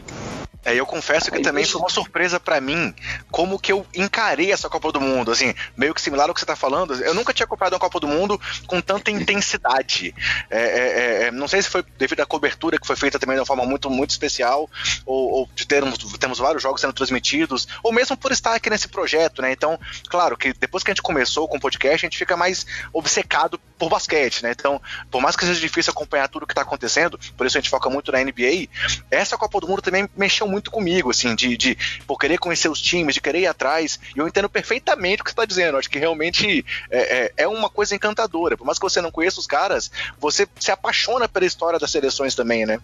É, 0.64 0.74
eu 0.74 0.84
confesso 0.84 1.30
que 1.30 1.40
também 1.40 1.64
foi 1.64 1.80
uma 1.80 1.88
surpresa 1.88 2.38
para 2.38 2.60
mim 2.60 2.94
como 3.30 3.58
que 3.58 3.72
eu 3.72 3.86
encarei 3.94 4.52
essa 4.52 4.68
Copa 4.68 4.92
do 4.92 5.00
Mundo, 5.00 5.32
assim, 5.32 5.54
meio 5.76 5.94
que 5.94 6.00
similar 6.00 6.28
ao 6.28 6.34
que 6.34 6.40
você 6.40 6.46
tá 6.46 6.56
falando. 6.56 6.94
Eu 6.94 7.14
nunca 7.14 7.32
tinha 7.32 7.46
comprado 7.46 7.72
uma 7.72 7.78
Copa 7.78 7.98
do 7.98 8.06
Mundo 8.06 8.40
com 8.66 8.80
tanta 8.80 9.10
intensidade. 9.10 10.14
É, 10.50 10.60
é, 10.60 10.62
é, 10.62 11.22
é, 11.24 11.30
não 11.30 11.48
sei 11.48 11.62
se 11.62 11.70
foi 11.70 11.82
devido 11.96 12.20
à 12.20 12.26
cobertura 12.26 12.78
que 12.78 12.86
foi 12.86 12.96
feita 12.96 13.18
também 13.18 13.36
de 13.36 13.40
uma 13.40 13.46
forma 13.46 13.64
muito, 13.64 13.88
muito 13.88 14.10
especial, 14.10 14.68
ou, 15.06 15.30
ou 15.30 15.50
de 15.54 15.66
termos, 15.66 15.98
termos 16.18 16.38
vários 16.38 16.62
jogos 16.62 16.80
sendo 16.80 16.92
transmitidos, 16.92 17.66
ou 17.82 17.92
mesmo 17.92 18.16
por 18.16 18.30
estar 18.30 18.54
aqui 18.54 18.68
nesse 18.68 18.88
projeto, 18.88 19.40
né? 19.40 19.52
Então, 19.52 19.78
claro 20.08 20.36
que 20.36 20.52
depois 20.52 20.84
que 20.84 20.90
a 20.90 20.94
gente 20.94 21.02
começou 21.02 21.48
com 21.48 21.56
o 21.56 21.60
podcast, 21.60 22.04
a 22.04 22.08
gente 22.08 22.18
fica 22.18 22.36
mais 22.36 22.66
obcecado 22.92 23.58
por 23.78 23.88
basquete, 23.88 24.42
né? 24.42 24.50
Então, 24.50 24.80
por 25.10 25.22
mais 25.22 25.36
que 25.36 25.46
seja 25.46 25.58
difícil 25.58 25.90
acompanhar 25.90 26.28
tudo 26.28 26.42
o 26.42 26.46
que 26.46 26.54
tá 26.54 26.62
acontecendo, 26.62 27.18
por 27.36 27.46
isso 27.46 27.56
a 27.56 27.60
gente 27.60 27.70
foca 27.70 27.88
muito 27.88 28.12
na 28.12 28.22
NBA, 28.22 28.68
essa 29.10 29.38
Copa 29.38 29.58
do 29.60 29.68
Mundo 29.68 29.80
também 29.80 30.08
mexeu 30.14 30.49
muito 30.50 30.70
comigo, 30.70 31.10
assim, 31.10 31.34
de, 31.34 31.56
de 31.56 31.78
por 32.06 32.18
querer 32.18 32.38
conhecer 32.38 32.68
os 32.68 32.80
times, 32.80 33.14
de 33.14 33.20
querer 33.20 33.40
ir 33.40 33.46
atrás. 33.46 33.98
E 34.14 34.18
eu 34.18 34.26
entendo 34.26 34.48
perfeitamente 34.48 35.22
o 35.22 35.24
que 35.24 35.30
você 35.30 35.34
está 35.34 35.44
dizendo. 35.44 35.78
Acho 35.78 35.88
que 35.88 35.98
realmente 35.98 36.64
é, 36.90 36.98
é, 36.98 37.32
é, 37.38 37.48
uma 37.48 37.70
coisa 37.70 37.94
encantadora. 37.94 38.56
Por 38.56 38.66
mais 38.66 38.78
que 38.78 38.84
você 38.84 39.00
não 39.00 39.10
conheça 39.10 39.40
os 39.40 39.46
caras, 39.46 39.90
você 40.18 40.46
se 40.58 40.70
apaixona 40.70 41.28
pela 41.28 41.46
história 41.46 41.78
das 41.78 41.90
seleções 41.90 42.34
também, 42.34 42.66
né? 42.66 42.80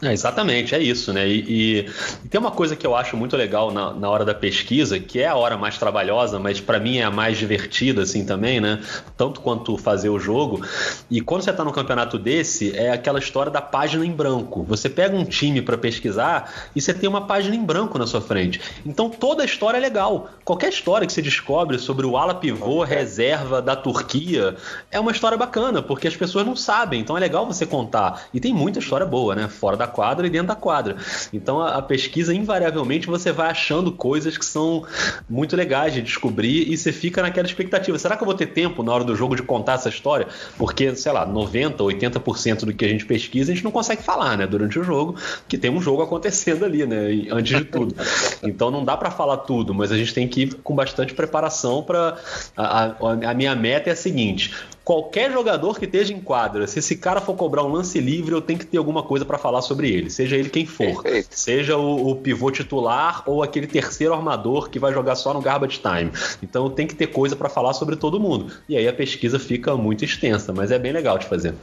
É, 0.00 0.12
exatamente, 0.12 0.76
é 0.76 0.78
isso, 0.78 1.12
né? 1.12 1.26
E, 1.28 1.44
e, 1.48 1.78
e, 2.24 2.28
tem 2.28 2.40
uma 2.40 2.52
coisa 2.52 2.76
que 2.76 2.86
eu 2.86 2.94
acho 2.94 3.16
muito 3.16 3.36
legal 3.36 3.72
na, 3.72 3.92
na 3.92 4.08
hora 4.08 4.24
da 4.24 4.32
pesquisa, 4.32 4.98
que 5.00 5.18
é 5.18 5.26
a 5.26 5.34
hora 5.34 5.58
mais 5.58 5.76
trabalhosa, 5.76 6.38
mas 6.38 6.60
para 6.60 6.78
mim 6.78 6.98
é 6.98 7.02
a 7.02 7.10
mais 7.10 7.36
divertida, 7.36 8.02
assim, 8.02 8.24
também, 8.24 8.60
né? 8.60 8.80
Tanto 9.16 9.40
quanto 9.40 9.76
fazer 9.76 10.08
o 10.08 10.18
jogo. 10.18 10.64
E 11.10 11.20
quando 11.20 11.42
você 11.42 11.52
tá 11.52 11.64
num 11.64 11.72
campeonato 11.72 12.16
desse, 12.16 12.76
é 12.76 12.92
aquela 12.92 13.18
história 13.18 13.50
da 13.50 13.60
página 13.60 14.06
em 14.06 14.12
branco. 14.12 14.62
Você 14.62 14.88
pega 14.88 15.16
um 15.16 15.24
time 15.24 15.60
para 15.60 15.76
pesquisar 15.76 16.70
e 16.76 16.80
você 16.80 16.94
tem 16.94 17.08
uma 17.08 17.26
página 17.26 17.56
em 17.56 17.64
branco 17.64 17.98
na 17.98 18.06
sua 18.06 18.20
frente. 18.20 18.60
Então 18.86 19.10
toda 19.10 19.42
a 19.42 19.46
história 19.46 19.78
é 19.78 19.80
legal. 19.80 20.30
Qualquer 20.44 20.68
história 20.68 21.08
que 21.08 21.12
você 21.12 21.20
descobre 21.20 21.76
sobre 21.76 22.06
o 22.06 22.16
ala 22.16 22.36
pivô 22.36 22.84
reserva 22.84 23.60
da 23.60 23.74
Turquia 23.74 24.56
é 24.92 25.00
uma 25.00 25.10
história 25.10 25.36
bacana, 25.36 25.82
porque 25.82 26.06
as 26.06 26.14
pessoas 26.14 26.46
não 26.46 26.54
sabem. 26.54 27.00
Então 27.00 27.16
é 27.16 27.20
legal 27.20 27.44
você 27.44 27.66
contar. 27.66 28.28
E 28.32 28.38
tem 28.38 28.54
muita 28.54 28.78
história 28.78 29.04
boa, 29.04 29.34
né? 29.34 29.48
Fora 29.58 29.76
da 29.76 29.86
quadra 29.86 30.26
e 30.26 30.30
dentro 30.30 30.48
da 30.48 30.54
quadra. 30.54 30.96
Então 31.32 31.60
a, 31.60 31.76
a, 31.76 31.82
pesquisa, 31.82 32.34
invariavelmente, 32.34 33.06
você 33.06 33.32
vai 33.32 33.50
achando 33.50 33.92
coisas 33.92 34.38
que 34.38 34.44
são 34.44 34.84
muito 35.28 35.56
legais 35.56 35.92
de 35.92 36.02
descobrir 36.02 36.70
e 36.70 36.76
você 36.76 36.92
fica 36.92 37.22
naquela 37.22 37.46
expectativa. 37.46 37.98
Será 37.98 38.16
que 38.16 38.22
eu 38.22 38.26
vou 38.26 38.34
ter 38.34 38.46
tempo 38.46 38.82
na 38.82 38.92
hora 38.92 39.04
do 39.04 39.16
jogo 39.16 39.34
de 39.34 39.42
contar 39.42 39.74
essa 39.74 39.88
história? 39.88 40.28
Porque, 40.56 40.94
sei 40.94 41.12
lá, 41.12 41.26
90, 41.26 41.82
80% 41.82 42.64
do 42.64 42.72
que 42.72 42.84
a 42.84 42.88
gente 42.88 43.04
pesquisa 43.04 43.52
a 43.52 43.54
gente 43.54 43.64
não 43.64 43.70
consegue 43.70 44.02
falar, 44.02 44.36
né, 44.36 44.46
durante 44.46 44.78
o 44.78 44.84
jogo, 44.84 45.16
que 45.48 45.58
tem 45.58 45.70
um 45.70 45.80
jogo 45.80 46.02
acontecendo 46.02 46.64
ali, 46.64 46.86
né, 46.86 47.26
antes 47.30 47.58
de 47.58 47.64
tudo. 47.64 47.94
Então 48.42 48.70
não 48.70 48.84
dá 48.84 48.96
para 48.96 49.10
falar 49.10 49.38
tudo, 49.38 49.74
mas 49.74 49.90
a 49.90 49.96
gente 49.96 50.14
tem 50.14 50.28
que 50.28 50.42
ir 50.42 50.54
com 50.62 50.74
bastante 50.74 51.14
preparação 51.14 51.82
para 51.82 52.16
a, 52.56 52.84
a, 52.86 53.30
a 53.30 53.34
minha 53.34 53.54
meta 53.54 53.90
é 53.90 53.92
a 53.92 53.96
seguinte: 53.96 54.54
qualquer 54.88 55.30
jogador 55.30 55.78
que 55.78 55.84
esteja 55.84 56.14
em 56.14 56.20
quadra, 56.20 56.66
se 56.66 56.78
esse 56.78 56.96
cara 56.96 57.20
for 57.20 57.34
cobrar 57.34 57.62
um 57.62 57.70
lance 57.70 58.00
livre, 58.00 58.32
eu 58.32 58.40
tenho 58.40 58.58
que 58.58 58.64
ter 58.64 58.78
alguma 58.78 59.02
coisa 59.02 59.22
para 59.22 59.36
falar 59.36 59.60
sobre 59.60 59.92
ele, 59.92 60.08
seja 60.08 60.34
ele 60.34 60.48
quem 60.48 60.64
for. 60.64 61.02
Perfeito. 61.02 61.28
Seja 61.30 61.76
o, 61.76 62.08
o, 62.08 62.16
pivô 62.16 62.50
titular 62.50 63.22
ou 63.26 63.42
aquele 63.42 63.66
terceiro 63.66 64.14
armador 64.14 64.70
que 64.70 64.78
vai 64.78 64.90
jogar 64.90 65.14
só 65.14 65.34
no 65.34 65.42
garbage 65.42 65.80
time. 65.80 66.10
Então 66.42 66.70
tenho 66.70 66.88
que 66.88 66.94
ter 66.94 67.08
coisa 67.08 67.36
para 67.36 67.50
falar 67.50 67.74
sobre 67.74 67.96
todo 67.96 68.18
mundo. 68.18 68.50
E 68.66 68.78
aí 68.78 68.88
a 68.88 68.92
pesquisa 68.94 69.38
fica 69.38 69.76
muito 69.76 70.06
extensa, 70.06 70.54
mas 70.54 70.70
é 70.70 70.78
bem 70.78 70.90
legal 70.90 71.18
de 71.18 71.26
fazer. 71.26 71.54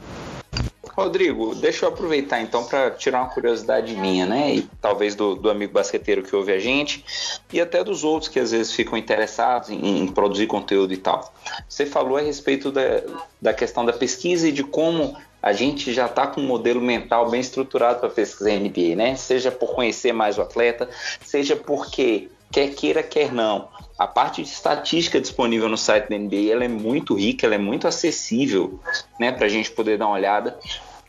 Rodrigo, 0.96 1.54
deixa 1.54 1.84
eu 1.84 1.90
aproveitar 1.90 2.40
então 2.40 2.64
para 2.64 2.90
tirar 2.90 3.20
uma 3.20 3.28
curiosidade 3.28 3.94
minha, 3.94 4.24
né? 4.24 4.54
E 4.54 4.62
talvez 4.80 5.14
do, 5.14 5.34
do, 5.34 5.50
amigo 5.50 5.74
basqueteiro 5.74 6.22
que 6.22 6.34
ouve 6.34 6.50
a 6.52 6.58
gente 6.58 7.04
e 7.52 7.60
até 7.60 7.84
dos 7.84 8.02
outros 8.02 8.30
que 8.30 8.40
às 8.40 8.50
vezes 8.50 8.72
ficam 8.72 8.96
interessados 8.96 9.68
em, 9.68 10.00
em 10.00 10.06
produzir 10.08 10.46
conteúdo 10.46 10.94
e 10.94 10.96
tal. 10.96 11.34
Você 11.68 11.84
falou 11.84 12.16
a 12.16 12.22
respeito 12.22 12.72
da, 12.72 13.02
da 13.42 13.52
questão 13.52 13.84
da 13.84 13.92
pesquisa 13.92 14.48
e 14.48 14.52
de 14.52 14.64
como 14.64 15.14
a 15.42 15.52
gente 15.52 15.92
já 15.92 16.06
está 16.06 16.26
com 16.26 16.40
um 16.40 16.46
modelo 16.46 16.80
mental 16.80 17.28
bem 17.28 17.40
estruturado 17.40 18.00
para 18.00 18.08
pesquisar 18.08 18.52
NBA, 18.52 18.96
né? 18.96 19.16
Seja 19.16 19.52
por 19.52 19.74
conhecer 19.74 20.14
mais 20.14 20.38
o 20.38 20.42
atleta, 20.42 20.88
seja 21.22 21.54
porque 21.54 22.30
quer 22.50 22.74
queira, 22.74 23.02
quer 23.02 23.30
não. 23.34 23.68
A 23.98 24.06
parte 24.06 24.42
de 24.42 24.48
estatística 24.48 25.20
disponível 25.20 25.68
no 25.68 25.78
site 25.78 26.10
da 26.10 26.18
NBA 26.18 26.52
ela 26.52 26.64
é 26.64 26.68
muito 26.68 27.14
rica, 27.14 27.46
ela 27.46 27.54
é 27.54 27.58
muito 27.58 27.88
acessível 27.88 28.78
né, 29.18 29.32
para 29.32 29.46
a 29.46 29.48
gente 29.48 29.70
poder 29.70 29.96
dar 29.96 30.06
uma 30.06 30.16
olhada. 30.16 30.58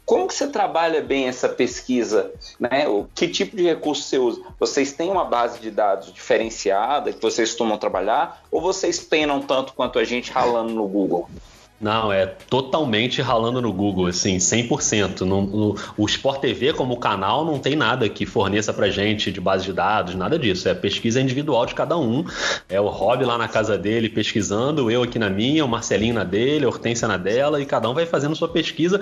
Como 0.05 0.25
que 0.25 0.33
você 0.33 0.47
trabalha 0.47 1.01
bem 1.01 1.27
essa 1.27 1.49
pesquisa? 1.49 2.31
Né? 2.57 2.87
O, 2.87 3.05
que 3.13 3.27
tipo 3.27 3.57
de 3.57 3.63
recurso 3.63 4.03
você 4.03 4.17
usa? 4.17 4.41
Vocês 4.57 4.93
têm 4.93 5.11
uma 5.11 5.25
base 5.25 5.59
de 5.59 5.69
dados 5.69 6.13
diferenciada 6.13 7.11
que 7.11 7.21
vocês 7.21 7.49
costumam 7.49 7.77
trabalhar? 7.77 8.41
Ou 8.49 8.61
vocês 8.61 8.99
penam 8.99 9.41
tanto 9.41 9.73
quanto 9.73 9.99
a 9.99 10.05
gente 10.05 10.31
ralando 10.31 10.73
no 10.73 10.87
Google? 10.87 11.29
Não, 11.79 12.11
é 12.11 12.25
totalmente 12.25 13.21
ralando 13.21 13.61
no 13.61 13.71
Google, 13.71 14.07
assim, 14.07 14.37
100%. 14.37 15.21
No, 15.21 15.41
no, 15.41 15.75
o 15.95 16.05
Sport 16.07 16.41
TV, 16.41 16.73
como 16.73 16.97
canal, 16.97 17.45
não 17.45 17.59
tem 17.59 17.75
nada 17.75 18.09
que 18.09 18.25
forneça 18.25 18.73
pra 18.73 18.89
gente 18.89 19.31
de 19.31 19.39
base 19.39 19.65
de 19.65 19.73
dados, 19.73 20.15
nada 20.15 20.39
disso. 20.39 20.67
É 20.67 20.73
pesquisa 20.73 21.21
individual 21.21 21.67
de 21.67 21.75
cada 21.75 21.95
um. 21.95 22.25
É 22.67 22.81
o 22.81 22.87
Rob 22.87 23.23
lá 23.23 23.37
na 23.37 23.47
casa 23.47 23.77
dele 23.77 24.09
pesquisando, 24.09 24.89
eu 24.89 25.03
aqui 25.03 25.19
na 25.19 25.29
minha, 25.29 25.63
o 25.63 25.67
Marcelinho 25.67 26.15
na 26.15 26.23
dele, 26.23 26.65
a 26.65 26.67
Hortência 26.67 27.07
na 27.07 27.15
dela, 27.15 27.61
e 27.61 27.65
cada 27.65 27.87
um 27.87 27.93
vai 27.93 28.07
fazendo 28.07 28.35
sua 28.35 28.47
pesquisa. 28.47 28.99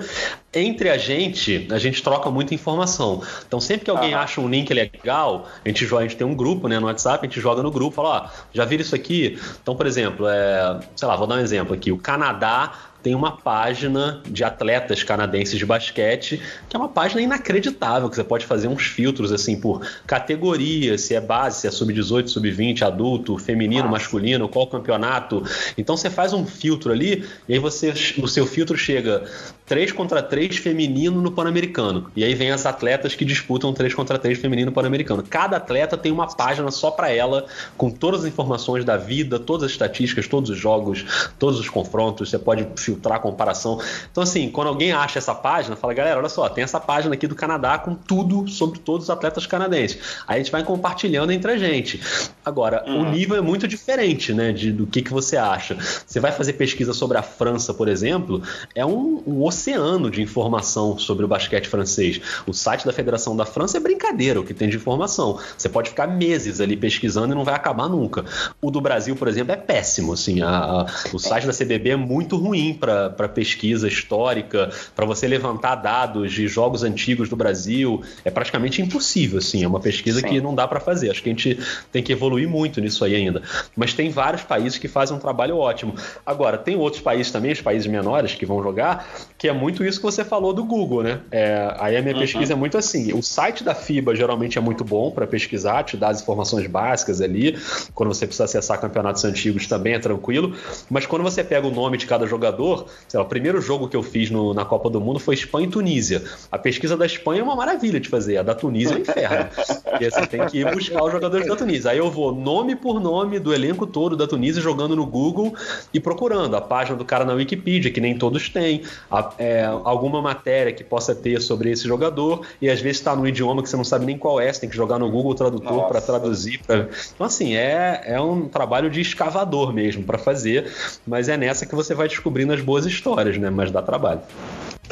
Entre 0.52 0.90
a 0.90 0.98
gente, 0.98 1.66
a 1.70 1.78
gente 1.78 2.02
troca 2.02 2.30
muita 2.30 2.54
informação. 2.54 3.22
Então, 3.48 3.58
sempre 3.58 3.86
que 3.86 3.90
alguém 3.90 4.12
ah. 4.12 4.20
acha 4.20 4.38
um 4.38 4.48
link 4.48 4.72
legal, 4.74 5.48
a 5.64 5.68
gente, 5.68 5.86
joga, 5.86 6.04
a 6.04 6.08
gente 6.08 6.18
tem 6.18 6.26
um 6.26 6.34
grupo 6.34 6.68
né, 6.68 6.78
no 6.78 6.86
WhatsApp, 6.88 7.26
a 7.26 7.28
gente 7.28 7.40
joga 7.40 7.62
no 7.62 7.70
grupo, 7.70 7.96
fala, 7.96 8.08
ó, 8.08 8.46
já 8.52 8.66
viram 8.66 8.82
isso 8.82 8.94
aqui? 8.94 9.38
Então, 9.62 9.74
por 9.74 9.86
exemplo, 9.86 10.28
é, 10.28 10.78
sei 10.94 11.08
lá, 11.08 11.16
vou 11.16 11.26
dar 11.26 11.36
um 11.36 11.40
exemplo 11.40 11.74
aqui. 11.74 11.90
O 11.90 11.96
Canadá 11.96 12.66
tem 13.06 13.14
uma 13.14 13.36
página 13.36 14.20
de 14.28 14.42
atletas 14.42 15.04
canadenses 15.04 15.56
de 15.56 15.64
basquete, 15.64 16.42
que 16.68 16.74
é 16.74 16.78
uma 16.78 16.88
página 16.88 17.22
inacreditável, 17.22 18.10
que 18.10 18.16
você 18.16 18.24
pode 18.24 18.44
fazer 18.44 18.66
uns 18.66 18.82
filtros 18.82 19.30
assim 19.30 19.60
por 19.60 19.86
categoria, 20.04 20.98
se 20.98 21.14
é 21.14 21.20
base, 21.20 21.60
se 21.60 21.68
é 21.68 21.70
sub-18, 21.70 22.26
sub-20, 22.26 22.82
adulto, 22.82 23.38
feminino, 23.38 23.82
Nossa. 23.82 23.92
masculino, 23.92 24.48
qual 24.48 24.66
campeonato. 24.66 25.44
Então 25.78 25.96
você 25.96 26.10
faz 26.10 26.32
um 26.32 26.44
filtro 26.44 26.90
ali 26.90 27.24
e 27.48 27.52
aí 27.52 27.60
você 27.60 27.94
o 28.20 28.26
seu 28.26 28.44
filtro 28.44 28.76
chega 28.76 29.22
3 29.66 29.92
contra 29.92 30.22
3 30.22 30.56
feminino 30.56 31.20
no 31.20 31.32
Pan-Americano. 31.32 32.10
E 32.16 32.24
aí 32.24 32.34
vem 32.34 32.50
as 32.50 32.66
atletas 32.66 33.14
que 33.14 33.24
disputam 33.24 33.72
3 33.72 33.94
contra 33.94 34.18
3 34.18 34.38
feminino 34.38 34.70
no 34.70 34.72
Pan-Americano. 34.72 35.22
Cada 35.22 35.56
atleta 35.56 35.96
tem 35.96 36.12
uma 36.12 36.26
página 36.26 36.70
só 36.70 36.90
para 36.90 37.10
ela, 37.12 37.46
com 37.76 37.90
todas 37.90 38.20
as 38.20 38.26
informações 38.26 38.84
da 38.84 38.96
vida, 38.96 39.38
todas 39.38 39.64
as 39.64 39.70
estatísticas, 39.72 40.28
todos 40.28 40.50
os 40.50 40.58
jogos, 40.58 41.30
todos 41.38 41.58
os 41.58 41.68
confrontos. 41.68 42.30
Você 42.30 42.38
pode 42.38 42.64
filtrar 42.96 43.16
a 43.16 43.20
comparação. 43.20 43.80
Então, 44.10 44.22
assim, 44.22 44.50
quando 44.50 44.68
alguém 44.68 44.92
acha 44.92 45.18
essa 45.18 45.34
página, 45.34 45.76
fala, 45.76 45.92
galera, 45.94 46.18
olha 46.18 46.28
só, 46.28 46.48
tem 46.48 46.64
essa 46.64 46.80
página 46.80 47.14
aqui 47.14 47.26
do 47.26 47.34
Canadá 47.34 47.78
com 47.78 47.94
tudo 47.94 48.48
sobre 48.48 48.78
todos 48.78 49.04
os 49.04 49.10
atletas 49.10 49.46
canadenses. 49.46 49.98
Aí 50.26 50.36
a 50.36 50.42
gente 50.42 50.50
vai 50.50 50.64
compartilhando 50.64 51.30
entre 51.32 51.52
a 51.52 51.58
gente. 51.58 52.00
Agora, 52.44 52.84
uhum. 52.86 53.02
o 53.02 53.10
nível 53.10 53.36
é 53.36 53.40
muito 53.40 53.68
diferente, 53.68 54.32
né, 54.32 54.52
de, 54.52 54.72
do 54.72 54.86
que, 54.86 55.02
que 55.02 55.12
você 55.12 55.36
acha. 55.36 55.76
Você 56.06 56.18
vai 56.18 56.32
fazer 56.32 56.54
pesquisa 56.54 56.92
sobre 56.92 57.18
a 57.18 57.22
França, 57.22 57.74
por 57.74 57.88
exemplo, 57.88 58.42
é 58.74 58.84
um, 58.84 59.22
um 59.26 59.44
oceano 59.44 60.10
de 60.10 60.22
informação 60.22 60.98
sobre 60.98 61.24
o 61.24 61.28
basquete 61.28 61.68
francês. 61.68 62.20
O 62.46 62.52
site 62.52 62.86
da 62.86 62.92
Federação 62.92 63.36
da 63.36 63.44
França 63.44 63.76
é 63.76 63.80
brincadeira 63.80 64.40
o 64.40 64.44
que 64.44 64.54
tem 64.54 64.68
de 64.68 64.76
informação. 64.76 65.38
Você 65.56 65.68
pode 65.68 65.90
ficar 65.90 66.06
meses 66.06 66.60
ali 66.60 66.76
pesquisando 66.76 67.32
e 67.32 67.36
não 67.36 67.44
vai 67.44 67.54
acabar 67.54 67.88
nunca. 67.88 68.24
O 68.60 68.70
do 68.70 68.80
Brasil, 68.80 69.14
por 69.16 69.28
exemplo, 69.28 69.52
é 69.52 69.56
péssimo. 69.56 70.12
Assim, 70.12 70.40
a, 70.40 70.48
a, 70.48 70.86
o 71.12 71.18
site 71.18 71.46
da 71.46 71.52
CBB 71.52 71.90
é 71.90 71.96
muito 71.96 72.36
ruim 72.36 72.74
para 72.86 73.28
pesquisa 73.28 73.88
histórica, 73.88 74.70
para 74.94 75.04
você 75.04 75.26
levantar 75.26 75.76
dados 75.76 76.32
de 76.32 76.46
jogos 76.46 76.82
antigos 76.82 77.28
do 77.28 77.36
Brasil. 77.36 78.02
É 78.24 78.30
praticamente 78.30 78.80
impossível. 78.80 79.38
Assim, 79.38 79.64
é 79.64 79.68
uma 79.68 79.80
pesquisa 79.80 80.20
Sim. 80.20 80.28
que 80.28 80.40
não 80.40 80.54
dá 80.54 80.66
para 80.68 80.80
fazer. 80.80 81.10
Acho 81.10 81.22
que 81.22 81.28
a 81.28 81.32
gente 81.32 81.58
tem 81.90 82.02
que 82.02 82.12
evoluir 82.12 82.48
muito 82.48 82.80
nisso 82.80 83.04
aí 83.04 83.14
ainda. 83.14 83.42
Mas 83.76 83.94
tem 83.94 84.10
vários 84.10 84.42
países 84.42 84.78
que 84.78 84.88
fazem 84.88 85.16
um 85.16 85.20
trabalho 85.20 85.56
ótimo. 85.56 85.94
Agora, 86.24 86.58
tem 86.58 86.76
outros 86.76 87.02
países 87.02 87.32
também, 87.32 87.52
os 87.52 87.60
países 87.60 87.86
menores 87.86 88.34
que 88.34 88.46
vão 88.46 88.62
jogar, 88.62 89.08
que 89.36 89.48
é 89.48 89.52
muito 89.52 89.84
isso 89.84 89.98
que 89.98 90.04
você 90.04 90.24
falou 90.24 90.52
do 90.52 90.64
Google, 90.64 91.02
né? 91.02 91.20
É, 91.30 91.74
aí 91.78 91.96
a 91.96 92.02
minha 92.02 92.14
uhum. 92.14 92.20
pesquisa 92.20 92.52
é 92.52 92.56
muito 92.56 92.78
assim. 92.78 93.12
O 93.12 93.22
site 93.22 93.64
da 93.64 93.74
FIBA 93.74 94.14
geralmente 94.14 94.58
é 94.58 94.60
muito 94.60 94.84
bom 94.84 95.10
para 95.10 95.26
pesquisar, 95.26 95.82
te 95.84 95.96
dá 95.96 96.08
as 96.08 96.22
informações 96.22 96.66
básicas 96.66 97.20
ali. 97.20 97.56
Quando 97.94 98.12
você 98.12 98.26
precisa 98.26 98.44
acessar 98.44 98.80
campeonatos 98.80 99.24
antigos 99.24 99.66
também 99.66 99.94
é 99.94 99.98
tranquilo. 99.98 100.54
Mas 100.90 101.06
quando 101.06 101.22
você 101.22 101.42
pega 101.42 101.66
o 101.66 101.70
nome 101.70 101.96
de 101.96 102.06
cada 102.06 102.26
jogador, 102.26 102.75
sei 103.08 103.18
lá, 103.18 103.24
o 103.24 103.28
primeiro 103.28 103.60
jogo 103.60 103.88
que 103.88 103.96
eu 103.96 104.02
fiz 104.02 104.30
no, 104.30 104.52
na 104.52 104.64
Copa 104.64 104.90
do 104.90 105.00
Mundo 105.00 105.18
foi 105.18 105.34
Espanha 105.34 105.66
e 105.66 105.70
Tunísia. 105.70 106.22
A 106.50 106.58
pesquisa 106.58 106.96
da 106.96 107.06
Espanha 107.06 107.40
é 107.40 107.44
uma 107.44 107.56
maravilha 107.56 108.00
de 108.00 108.08
fazer, 108.08 108.38
a 108.38 108.42
da 108.42 108.54
Tunísia 108.54 108.94
é 108.94 108.96
um 108.96 109.00
inferno. 109.00 109.48
Porque 109.84 110.10
você 110.10 110.26
tem 110.26 110.46
que 110.46 110.58
ir 110.58 110.70
buscar 110.72 111.04
os 111.04 111.12
jogadores 111.12 111.46
da 111.46 111.56
Tunísia. 111.56 111.90
Aí 111.90 111.98
eu 111.98 112.10
vou 112.10 112.34
nome 112.34 112.76
por 112.76 113.00
nome 113.00 113.38
do 113.38 113.54
elenco 113.54 113.86
todo 113.86 114.16
da 114.16 114.26
Tunísia 114.26 114.60
jogando 114.60 114.96
no 114.96 115.06
Google 115.06 115.54
e 115.92 116.00
procurando 116.00 116.56
a 116.56 116.60
página 116.60 116.96
do 116.96 117.04
cara 117.04 117.24
na 117.24 117.34
Wikipedia, 117.34 117.90
que 117.90 118.00
nem 118.00 118.16
todos 118.18 118.48
têm. 118.48 118.82
A, 119.10 119.32
é, 119.38 119.64
alguma 119.64 120.20
matéria 120.20 120.72
que 120.72 120.84
possa 120.84 121.14
ter 121.14 121.40
sobre 121.40 121.70
esse 121.70 121.86
jogador 121.86 122.46
e 122.60 122.68
às 122.68 122.80
vezes 122.80 122.98
está 122.98 123.14
no 123.14 123.26
idioma 123.26 123.62
que 123.62 123.68
você 123.68 123.76
não 123.76 123.84
sabe 123.84 124.04
nem 124.04 124.18
qual 124.18 124.40
é, 124.40 124.52
você 124.52 124.60
tem 124.60 124.70
que 124.70 124.76
jogar 124.76 124.98
no 124.98 125.10
Google 125.10 125.34
Tradutor 125.34 125.88
para 125.88 126.00
traduzir. 126.00 126.60
Pra... 126.66 126.88
Então, 127.14 127.26
assim, 127.26 127.54
é, 127.54 128.02
é 128.04 128.20
um 128.20 128.48
trabalho 128.48 128.90
de 128.90 129.00
escavador 129.00 129.72
mesmo 129.72 130.02
para 130.02 130.18
fazer, 130.18 130.70
mas 131.06 131.28
é 131.28 131.36
nessa 131.36 131.66
que 131.66 131.74
você 131.74 131.94
vai 131.94 132.08
descobrindo 132.08 132.52
boas 132.60 132.86
histórias, 132.86 133.38
né? 133.38 133.50
Mas 133.50 133.70
dá 133.70 133.82
trabalho. 133.82 134.20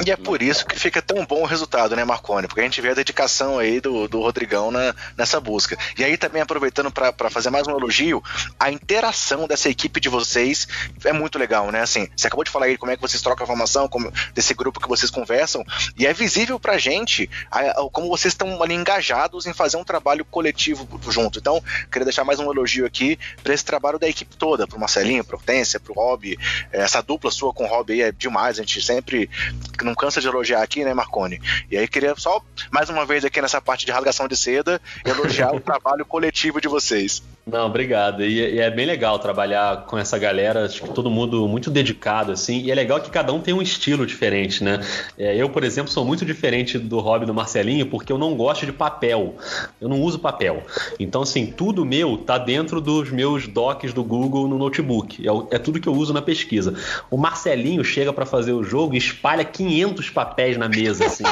E 0.02 0.10
é 0.10 0.16
por 0.16 0.42
isso 0.42 0.66
que 0.66 0.78
fica 0.78 1.00
tão 1.00 1.24
bom 1.24 1.42
o 1.42 1.46
resultado, 1.46 1.94
né, 1.94 2.04
Marconi? 2.04 2.48
Porque 2.48 2.60
a 2.60 2.64
gente 2.64 2.80
vê 2.80 2.90
a 2.90 2.94
dedicação 2.94 3.58
aí 3.58 3.80
do, 3.80 4.08
do 4.08 4.20
Rodrigão 4.20 4.70
na, 4.70 4.94
nessa 5.16 5.40
busca. 5.40 5.78
E 5.96 6.02
aí 6.02 6.16
também 6.16 6.42
aproveitando 6.42 6.90
para 6.90 7.30
fazer 7.30 7.48
mais 7.50 7.66
um 7.68 7.70
elogio, 7.70 8.22
a 8.58 8.72
interação 8.72 9.46
dessa 9.46 9.68
equipe 9.68 10.00
de 10.00 10.08
vocês 10.08 10.66
é 11.04 11.12
muito 11.12 11.38
legal, 11.38 11.70
né? 11.70 11.80
Assim, 11.80 12.08
você 12.16 12.26
acabou 12.26 12.44
de 12.44 12.50
falar 12.50 12.66
aí 12.66 12.76
como 12.76 12.90
é 12.90 12.96
que 12.96 13.02
vocês 13.02 13.22
trocam 13.22 13.44
a 13.44 13.46
informação, 13.46 13.88
como, 13.88 14.12
desse 14.34 14.52
grupo 14.52 14.80
que 14.80 14.88
vocês 14.88 15.10
conversam, 15.10 15.64
e 15.96 16.06
é 16.06 16.12
visível 16.12 16.58
pra 16.58 16.76
gente 16.76 17.30
a, 17.50 17.60
a, 17.60 17.90
como 17.90 18.08
vocês 18.08 18.34
estão 18.34 18.62
ali 18.62 18.74
engajados 18.74 19.46
em 19.46 19.52
fazer 19.52 19.76
um 19.76 19.84
trabalho 19.84 20.24
coletivo 20.24 20.88
junto. 21.08 21.38
Então, 21.38 21.62
queria 21.90 22.04
deixar 22.04 22.24
mais 22.24 22.40
um 22.40 22.50
elogio 22.50 22.84
aqui 22.84 23.18
para 23.42 23.54
esse 23.54 23.64
trabalho 23.64 23.98
da 23.98 24.08
equipe 24.08 24.36
toda, 24.36 24.66
pro 24.66 24.78
Marcelinho, 24.78 25.24
pro 25.24 25.36
Hortência, 25.36 25.78
pro 25.78 25.94
Rob. 25.94 26.36
Essa 26.72 27.00
dupla 27.00 27.30
sua 27.30 27.54
com 27.54 27.64
o 27.64 27.68
Rob 27.68 27.92
aí 27.92 28.02
é 28.02 28.12
demais, 28.12 28.58
a 28.58 28.62
gente 28.62 28.82
sempre 28.82 29.30
não 29.84 29.94
cansa 29.94 30.20
de 30.20 30.26
elogiar 30.26 30.62
aqui, 30.62 30.84
né, 30.84 30.94
Marconi? 30.94 31.40
E 31.70 31.76
aí 31.76 31.86
queria 31.86 32.14
só, 32.16 32.42
mais 32.70 32.88
uma 32.88 33.04
vez 33.04 33.24
aqui 33.24 33.40
nessa 33.40 33.60
parte 33.60 33.86
de 33.86 33.92
rasgação 33.92 34.26
de 34.26 34.36
seda, 34.36 34.80
elogiar 35.04 35.54
o 35.54 35.60
trabalho 35.62 36.04
coletivo 36.04 36.60
de 36.60 36.68
vocês. 36.68 37.22
Não, 37.46 37.66
obrigado. 37.66 38.24
E, 38.24 38.54
e, 38.54 38.58
é 38.58 38.70
bem 38.70 38.86
legal 38.86 39.18
trabalhar 39.18 39.84
com 39.84 39.98
essa 39.98 40.18
galera, 40.18 40.64
acho 40.64 40.82
que 40.82 40.88
todo 40.94 41.10
mundo 41.10 41.46
muito 41.46 41.70
dedicado, 41.70 42.32
assim. 42.32 42.62
E 42.62 42.70
é 42.70 42.74
legal 42.74 42.98
que 43.00 43.10
cada 43.10 43.34
um 43.34 43.40
tem 43.40 43.52
um 43.52 43.60
estilo 43.60 44.06
diferente, 44.06 44.64
né? 44.64 44.80
É, 45.18 45.36
eu, 45.36 45.50
por 45.50 45.62
exemplo, 45.62 45.90
sou 45.90 46.06
muito 46.06 46.24
diferente 46.24 46.78
do 46.78 46.98
hobby 47.00 47.26
do 47.26 47.34
Marcelinho 47.34 47.84
porque 47.86 48.10
eu 48.10 48.16
não 48.16 48.34
gosto 48.34 48.64
de 48.64 48.72
papel. 48.72 49.36
Eu 49.78 49.90
não 49.90 50.00
uso 50.00 50.18
papel. 50.18 50.62
Então, 50.98 51.20
assim, 51.20 51.44
tudo 51.46 51.84
meu 51.84 52.16
tá 52.16 52.38
dentro 52.38 52.80
dos 52.80 53.10
meus 53.10 53.46
docs 53.46 53.92
do 53.92 54.02
Google 54.02 54.48
no 54.48 54.56
notebook. 54.56 55.22
É, 55.28 55.56
é 55.56 55.58
tudo 55.58 55.78
que 55.78 55.88
eu 55.88 55.94
uso 55.94 56.14
na 56.14 56.22
pesquisa. 56.22 56.74
O 57.10 57.18
Marcelinho 57.18 57.84
chega 57.84 58.10
para 58.10 58.24
fazer 58.24 58.52
o 58.52 58.64
jogo 58.64 58.94
e 58.94 58.98
espalha 58.98 59.44
500 59.44 60.08
papéis 60.08 60.56
na 60.56 60.66
mesa, 60.68 61.04
assim. 61.04 61.24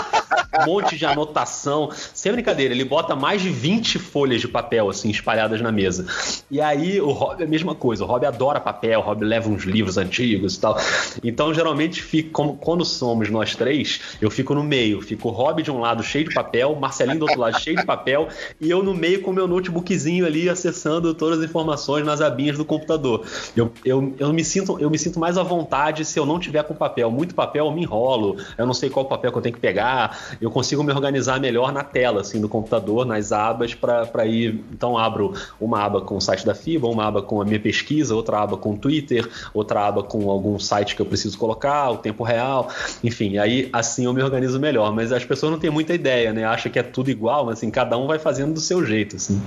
um 0.61 0.67
monte 0.67 0.97
de 0.97 1.07
anotação. 1.07 1.91
Sem 2.13 2.33
brincadeira, 2.33 2.75
ele 2.75 2.85
bota 2.85 3.17
mais 3.17 3.41
de 3.41 3.49
20 3.49 3.99
folhas 3.99 4.41
de 4.41 4.49
papel, 4.49 4.91
assim, 4.91 5.11
espalhadas 5.11 5.61
na 5.61 5.73
mesa. 5.73 6.02
E 6.51 6.61
aí 6.61 7.01
o 7.01 7.11
Rob 7.11 7.41
é 7.41 7.45
a 7.45 7.49
mesma 7.49 7.75
coisa. 7.75 8.05
O 8.05 8.07
Rob 8.07 8.25
adora 8.27 8.61
papel, 8.61 9.01
o 9.01 9.03
Rob 9.03 9.25
leva 9.25 9.49
uns 9.49 9.65
livros 9.65 9.97
antigos 9.97 10.57
e 10.57 10.61
tal. 10.61 10.77
Então, 11.23 11.53
geralmente, 11.53 12.03
fico, 12.03 12.31
como, 12.31 12.57
quando 12.57 12.85
somos 12.85 13.31
nós 13.31 13.55
três, 13.55 14.01
eu 14.21 14.31
fico 14.31 14.55
no 14.55 14.63
meio. 14.63 15.01
Fico 15.01 15.29
o 15.29 15.33
Rob 15.33 15.63
de 15.63 15.71
um 15.71 15.81
lado 15.81 16.03
cheio 16.03 16.29
de 16.29 16.35
papel, 16.35 16.75
Marcelinho 16.77 17.19
do 17.19 17.23
outro 17.23 17.41
lado 17.41 17.59
cheio 17.61 17.77
de 17.77 17.87
papel, 17.87 18.29
e 18.61 18.71
eu 18.71 18.83
no 18.83 18.95
meio 18.95 19.23
com 19.23 19.33
meu 19.33 19.47
notebookzinho 19.47 20.27
ali 20.27 20.49
acessando 20.49 21.15
todas 21.15 21.39
as 21.39 21.45
informações 21.45 22.05
nas 22.05 22.21
abinhas 22.21 22.57
do 22.57 22.65
computador. 22.65 23.25
Eu, 23.57 23.73
eu, 23.85 24.15
eu, 24.19 24.33
me, 24.33 24.45
sinto, 24.45 24.79
eu 24.79 24.91
me 24.91 24.99
sinto 24.99 25.19
mais 25.19 25.39
à 25.39 25.43
vontade 25.43 26.05
se 26.05 26.19
eu 26.19 26.27
não 26.27 26.39
tiver 26.39 26.63
com 26.65 26.75
papel. 26.75 27.11
Muito 27.11 27.35
papel 27.35 27.67
eu 27.67 27.73
me 27.73 27.83
enrolo, 27.83 28.37
eu 28.57 28.67
não 28.67 28.75
sei 28.75 28.91
qual 28.91 29.05
papel 29.05 29.33
que 29.33 29.39
eu 29.39 29.43
tenho 29.43 29.55
que 29.55 29.61
pegar, 29.61 30.37
eu 30.41 30.51
consigo 30.51 30.83
me 30.83 30.93
organizar 30.93 31.41
melhor 31.41 31.73
na 31.73 31.83
tela, 31.83 32.21
assim, 32.21 32.41
do 32.41 32.49
computador, 32.49 33.05
nas 33.05 33.33
abas, 33.33 33.75
para 33.75 34.27
ir. 34.27 34.63
Então, 34.73 34.97
abro 34.97 35.33
uma 35.61 35.83
aba 35.83 35.92
aba 35.93 36.01
com 36.01 36.17
o 36.17 36.21
site 36.21 36.47
da 36.47 36.55
FIBA, 36.55 36.89
uma 36.89 37.07
aba 37.07 37.23
com 37.23 37.41
a 37.41 37.45
minha 37.45 37.61
pesquisa, 37.61 38.15
outra 38.15 38.41
aba 38.43 38.57
com 38.57 38.73
o 38.73 38.79
Twitter, 38.79 39.29
outra 39.53 39.87
aba 39.87 40.03
com 40.03 40.31
algum 40.31 40.59
site 40.59 40.97
que 40.97 41.03
eu 41.03 41.07
preciso 41.07 41.37
colocar, 41.37 41.91
o 41.91 41.99
tempo 41.99 42.25
real, 42.25 42.69
enfim, 43.05 43.39
aí 43.39 43.69
assim 43.73 44.07
eu 44.07 44.13
me 44.13 44.23
organizo 44.23 44.59
melhor. 44.59 44.93
Mas 44.93 45.13
as 45.13 45.25
pessoas 45.25 45.53
não 45.53 45.59
têm 45.59 45.71
muita 45.71 45.95
ideia, 45.95 46.33
né? 46.33 46.45
Acha 46.45 46.71
que 46.71 46.79
é 46.79 46.83
tudo 46.83 47.11
igual, 47.11 47.47
mas 47.47 47.59
assim, 47.59 47.71
cada 47.71 47.97
um 47.99 48.07
vai 48.07 48.19
fazendo 48.19 48.55
do 48.55 48.61
seu 48.61 48.85
jeito, 48.85 49.17
assim. 49.17 49.41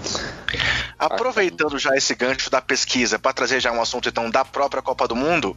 Aproveitando 0.98 1.78
já 1.78 1.96
esse 1.96 2.16
gancho 2.16 2.50
da 2.50 2.62
pesquisa 2.62 3.20
para 3.20 3.34
trazer 3.34 3.60
já 3.60 3.72
um 3.72 3.82
assunto 3.82 4.10
então 4.10 4.30
da 4.30 4.46
própria 4.46 4.82
Copa 4.82 5.08
do 5.08 5.16
Mundo, 5.16 5.56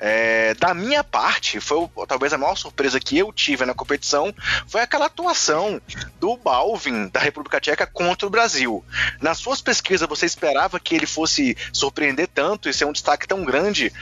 é, 0.00 0.54
da 0.54 0.72
minha 0.72 1.04
parte, 1.04 1.60
foi 1.60 1.88
talvez 2.06 2.32
a 2.32 2.38
maior 2.38 2.56
surpresa 2.56 2.98
que 2.98 3.18
eu 3.18 3.32
tive 3.32 3.64
na 3.64 3.74
competição 3.74 4.34
foi 4.66 4.80
aquela 4.80 5.06
atuação 5.06 5.80
do 6.18 6.36
Balvin 6.36 7.08
da 7.08 7.20
República 7.20 7.60
Tcheca 7.60 7.86
contra 7.86 8.26
o 8.26 8.30
Brasil. 8.30 8.84
Nas 9.20 9.38
suas 9.38 9.60
pesquisas, 9.60 10.08
você 10.08 10.26
esperava 10.26 10.80
que 10.80 10.94
ele 10.94 11.06
fosse 11.06 11.56
surpreender 11.72 12.28
tanto 12.28 12.68
e 12.68 12.74
ser 12.74 12.84
um 12.84 12.92
destaque 12.92 13.26
tão 13.26 13.44
grande 13.44 13.92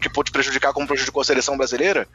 que 0.00 0.08
pode 0.08 0.30
prejudicar 0.30 0.72
como 0.72 0.86
prejudicou 0.86 1.20
a 1.22 1.24
seleção 1.24 1.56
brasileira? 1.56 2.08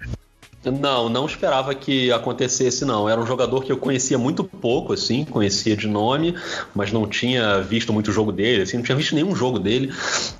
Não, 0.71 1.09
não 1.09 1.25
esperava 1.25 1.73
que 1.73 2.11
acontecesse, 2.11 2.85
não. 2.85 3.07
Era 3.09 3.19
um 3.19 3.25
jogador 3.25 3.63
que 3.63 3.71
eu 3.71 3.77
conhecia 3.77 4.17
muito 4.17 4.43
pouco, 4.43 4.93
assim, 4.93 5.23
conhecia 5.25 5.75
de 5.75 5.87
nome, 5.87 6.35
mas 6.75 6.91
não 6.91 7.07
tinha 7.07 7.61
visto 7.61 7.93
muito 7.93 8.11
jogo 8.11 8.31
dele, 8.31 8.63
assim, 8.63 8.77
não 8.77 8.83
tinha 8.83 8.95
visto 8.95 9.15
nenhum 9.15 9.35
jogo 9.35 9.59
dele. 9.59 9.93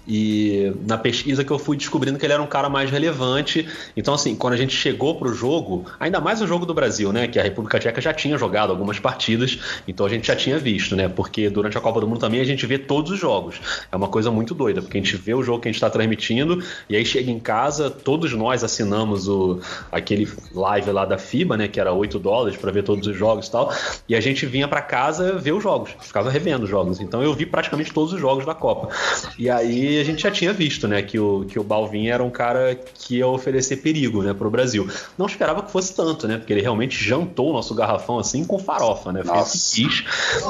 E 0.08 0.74
na 0.86 0.98
pesquisa 0.98 1.44
que 1.44 1.52
eu 1.52 1.60
fui 1.60 1.78
descobrindo 1.78 2.18
que 2.18 2.26
ele 2.26 2.34
era 2.34 2.42
um 2.42 2.48
cara 2.48 2.70
mais 2.70 2.90
relevante. 2.90 3.68
Então, 3.96 4.14
assim, 4.14 4.36
quando 4.36 4.54
a 4.54 4.58
gente 4.58 4.76
chegou 4.76 5.16
pro 5.16 5.34
jogo, 5.34 5.86
ainda 6.00 6.20
mais 6.20 6.42
o 6.42 6.48
jogo 6.48 6.66
do 6.66 6.74
Brasil, 6.74 7.12
né? 7.12 7.28
Que 7.28 7.40
a 7.40 7.44
República 7.44 7.80
Tcheca 7.80 8.02
já 8.02 8.14
tinha 8.14 8.38
jogado 8.38 8.72
algumas 8.72 9.00
partidas, 9.00 9.60
então 9.88 10.06
a 10.06 10.10
gente 10.10 10.28
já 10.28 10.36
tinha 10.36 10.58
visto, 10.58 10.96
né? 10.96 11.08
Porque 11.08 11.50
durante 11.50 11.78
a 11.78 11.82
Copa 11.82 12.00
do 12.00 12.08
Mundo 12.08 12.20
também 12.20 12.40
a 12.40 12.46
gente 12.46 12.66
vê 12.66 12.78
todos 12.78 13.12
os 13.12 13.20
jogos. 13.20 13.60
É 13.92 13.96
uma 13.96 14.08
coisa 14.08 14.32
muito 14.32 14.54
doida, 14.54 14.82
porque 14.82 14.98
a 14.98 15.02
gente 15.02 15.16
vê 15.16 15.34
o 15.34 15.44
jogo 15.44 15.62
que 15.62 15.68
a 15.68 15.72
gente 15.72 15.78
está 15.78 15.90
transmitindo, 15.90 16.64
e 16.90 16.96
aí 16.96 17.06
chega 17.06 17.32
em 17.32 17.40
casa, 17.40 17.90
todos 17.90 18.34
nós 18.34 18.64
assinamos 18.64 19.28
o 19.28 19.60
aquele 19.92 20.17
aquele 20.18 20.32
live 20.54 20.92
lá 20.92 21.06
da 21.06 21.18
FIBA, 21.18 21.58
né, 21.58 21.68
que 21.68 21.80
era 21.80 21.94
8 21.94 22.18
dólares 22.20 22.58
para 22.58 22.72
ver 22.72 22.84
todos 22.84 23.08
os 23.08 23.16
jogos 23.16 23.48
e 23.48 23.52
tal, 23.52 23.72
e 24.10 24.16
a 24.16 24.20
gente 24.20 24.46
vinha 24.46 24.68
para 24.68 24.82
casa 24.82 25.34
ver 25.34 25.52
os 25.52 25.62
jogos, 25.62 25.92
ficava 26.00 26.30
revendo 26.30 26.64
os 26.64 26.70
jogos. 26.70 27.00
Então 27.00 27.22
eu 27.22 27.34
vi 27.34 27.46
praticamente 27.46 27.94
todos 27.94 28.14
os 28.14 28.20
jogos 28.20 28.46
da 28.46 28.56
Copa. 28.56 28.90
E 29.38 29.50
aí 29.50 30.00
a 30.00 30.04
gente 30.04 30.24
já 30.24 30.32
tinha 30.32 30.52
visto, 30.52 30.88
né, 30.88 31.02
que 31.02 31.20
o, 31.20 31.46
que 31.46 31.60
o 31.60 31.64
Balvin 31.64 32.08
era 32.08 32.24
um 32.24 32.30
cara 32.30 32.76
que 32.76 33.18
ia 33.18 33.28
oferecer 33.28 33.78
perigo, 33.78 34.24
né, 34.24 34.34
pro 34.34 34.50
Brasil. 34.50 34.88
Não 35.18 35.26
esperava 35.26 35.62
que 35.62 35.72
fosse 35.72 35.96
tanto, 35.96 36.28
né, 36.28 36.38
porque 36.38 36.54
ele 36.54 36.62
realmente 36.62 37.04
jantou 37.04 37.50
o 37.52 37.54
nosso 37.54 37.76
garrafão 37.76 38.18
assim 38.18 38.44
com 38.44 38.58
farofa, 38.58 39.12
né, 39.12 39.24
fez 39.24 39.74
quis 39.74 40.04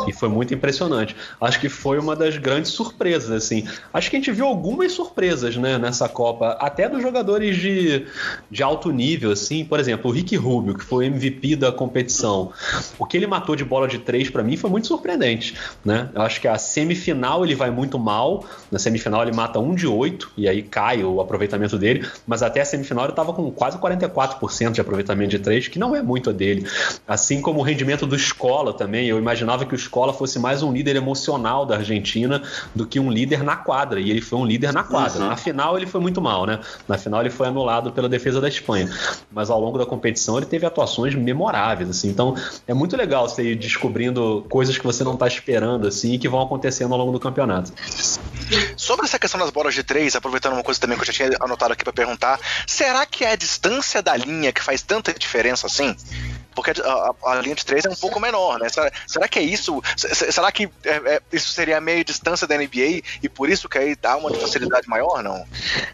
e 0.07 0.13
foi 0.13 0.29
muito 0.29 0.53
impressionante. 0.53 1.15
Acho 1.41 1.59
que 1.59 1.69
foi 1.69 1.99
uma 1.99 2.15
das 2.15 2.37
grandes 2.37 2.71
surpresas, 2.71 3.31
assim. 3.31 3.67
Acho 3.93 4.09
que 4.09 4.15
a 4.15 4.19
gente 4.19 4.31
viu 4.31 4.45
algumas 4.45 4.91
surpresas, 4.91 5.57
né, 5.57 5.77
nessa 5.77 6.07
Copa, 6.07 6.57
até 6.59 6.87
dos 6.87 7.01
jogadores 7.01 7.57
de, 7.57 8.05
de 8.49 8.63
alto 8.63 8.91
nível, 8.91 9.31
assim, 9.31 9.56
assim, 9.57 9.65
por 9.65 9.79
exemplo, 9.79 10.09
o 10.09 10.13
Rick 10.13 10.35
Rubio, 10.35 10.75
que 10.75 10.83
foi 10.83 11.05
MVP 11.05 11.55
da 11.55 11.71
competição, 11.71 12.51
o 12.97 13.05
que 13.05 13.17
ele 13.17 13.27
matou 13.27 13.55
de 13.55 13.63
bola 13.63 13.87
de 13.87 13.99
três 13.99 14.29
para 14.29 14.43
mim 14.43 14.55
foi 14.57 14.69
muito 14.69 14.87
surpreendente, 14.87 15.55
né? 15.83 16.09
Eu 16.13 16.21
acho 16.21 16.39
que 16.39 16.47
a 16.47 16.57
semifinal 16.57 17.43
ele 17.43 17.55
vai 17.55 17.71
muito 17.71 17.97
mal, 17.97 18.43
na 18.71 18.79
semifinal 18.79 19.23
ele 19.23 19.31
mata 19.31 19.59
um 19.59 19.73
de 19.73 19.87
oito 19.87 20.31
e 20.37 20.47
aí 20.47 20.61
cai 20.61 21.03
o 21.03 21.19
aproveitamento 21.19 21.77
dele, 21.77 22.05
mas 22.25 22.43
até 22.43 22.61
a 22.61 22.65
semifinal 22.65 23.05
ele 23.05 23.13
estava 23.13 23.33
com 23.33 23.49
quase 23.51 23.77
44% 23.77 24.71
de 24.71 24.81
aproveitamento 24.81 25.31
de 25.31 25.39
três, 25.39 25.67
que 25.67 25.79
não 25.79 25.95
é 25.95 26.01
muito 26.01 26.29
a 26.29 26.33
dele. 26.33 26.67
Assim 27.07 27.41
como 27.41 27.59
o 27.59 27.63
rendimento 27.63 28.05
do 28.05 28.15
Escola 28.15 28.73
também, 28.73 29.07
eu 29.07 29.17
imaginava 29.17 29.65
que 29.65 29.73
o 29.73 29.75
Escola 29.75 30.13
fosse 30.13 30.39
mais 30.39 30.61
um 30.61 30.71
líder 30.71 30.95
emocional 30.95 31.65
da 31.65 31.77
Argentina 31.77 32.41
do 32.75 32.85
que 32.85 32.99
um 32.99 33.11
líder 33.11 33.43
na 33.43 33.55
quadra, 33.55 33.99
e 33.99 34.09
ele 34.11 34.21
foi 34.21 34.39
um 34.39 34.45
líder 34.45 34.73
na 34.73 34.83
quadra. 34.83 35.23
Uhum. 35.23 35.29
Na 35.29 35.37
final 35.37 35.77
ele 35.77 35.85
foi 35.85 36.01
muito 36.01 36.21
mal, 36.21 36.45
né? 36.45 36.59
Na 36.87 36.97
final 36.97 37.21
ele 37.21 37.29
foi 37.29 37.47
anulado 37.47 37.91
pela 37.91 38.09
defesa 38.09 38.39
da 38.39 38.47
Espanha. 38.47 38.89
Mas 39.37 39.51
ao 39.51 39.61
longo 39.61 39.77
da 39.77 39.85
competição 39.85 40.35
ele 40.35 40.47
teve 40.47 40.65
atuações 40.65 41.13
memoráveis, 41.13 41.91
assim. 41.91 42.09
Então 42.09 42.35
é 42.67 42.73
muito 42.73 42.97
legal 42.97 43.29
você 43.29 43.51
ir 43.51 43.55
descobrindo 43.55 44.43
coisas 44.49 44.75
que 44.75 44.83
você 44.83 45.03
não 45.03 45.13
está 45.13 45.27
esperando, 45.27 45.87
assim, 45.87 46.13
e 46.13 46.17
que 46.17 46.27
vão 46.27 46.41
acontecendo 46.41 46.91
ao 46.91 46.97
longo 46.97 47.11
do 47.11 47.19
campeonato. 47.19 47.71
Sobre 48.75 49.05
essa 49.05 49.19
questão 49.19 49.39
das 49.39 49.51
bolas 49.51 49.75
de 49.75 49.83
três, 49.83 50.15
aproveitando 50.15 50.53
uma 50.53 50.63
coisa 50.63 50.79
também 50.79 50.97
que 50.97 51.03
eu 51.03 51.05
já 51.05 51.13
tinha 51.13 51.37
anotado 51.39 51.73
aqui 51.73 51.83
para 51.83 51.93
perguntar, 51.93 52.39
será 52.65 53.05
que 53.05 53.23
é 53.23 53.33
a 53.33 53.35
distância 53.35 54.01
da 54.01 54.17
linha 54.17 54.51
que 54.51 54.63
faz 54.63 54.81
tanta 54.81 55.13
diferença 55.13 55.67
assim? 55.67 55.95
Porque 56.57 56.71
a, 56.81 57.13
a, 57.23 57.35
linha 57.35 57.53
de 57.53 57.63
três 57.63 57.85
é 57.85 57.89
um 57.89 57.95
pouco 57.95 58.19
menor, 58.19 58.57
né? 58.57 58.67
Será, 58.67 58.91
será 59.05 59.27
que 59.27 59.37
é 59.37 59.43
isso? 59.43 59.79
Será 59.95 60.51
que 60.51 60.67
é, 60.83 60.89
é, 60.89 61.21
isso 61.31 61.49
seria 61.49 61.77
a 61.77 61.81
meia 61.81 62.03
distância 62.03 62.47
da 62.47 62.57
NBA 62.57 63.03
e 63.21 63.29
por 63.29 63.47
isso 63.47 63.69
que 63.69 63.77
aí 63.77 63.95
dá 63.95 64.17
uma 64.17 64.31
facilidade 64.33 64.89
maior, 64.89 65.21
não? 65.21 65.45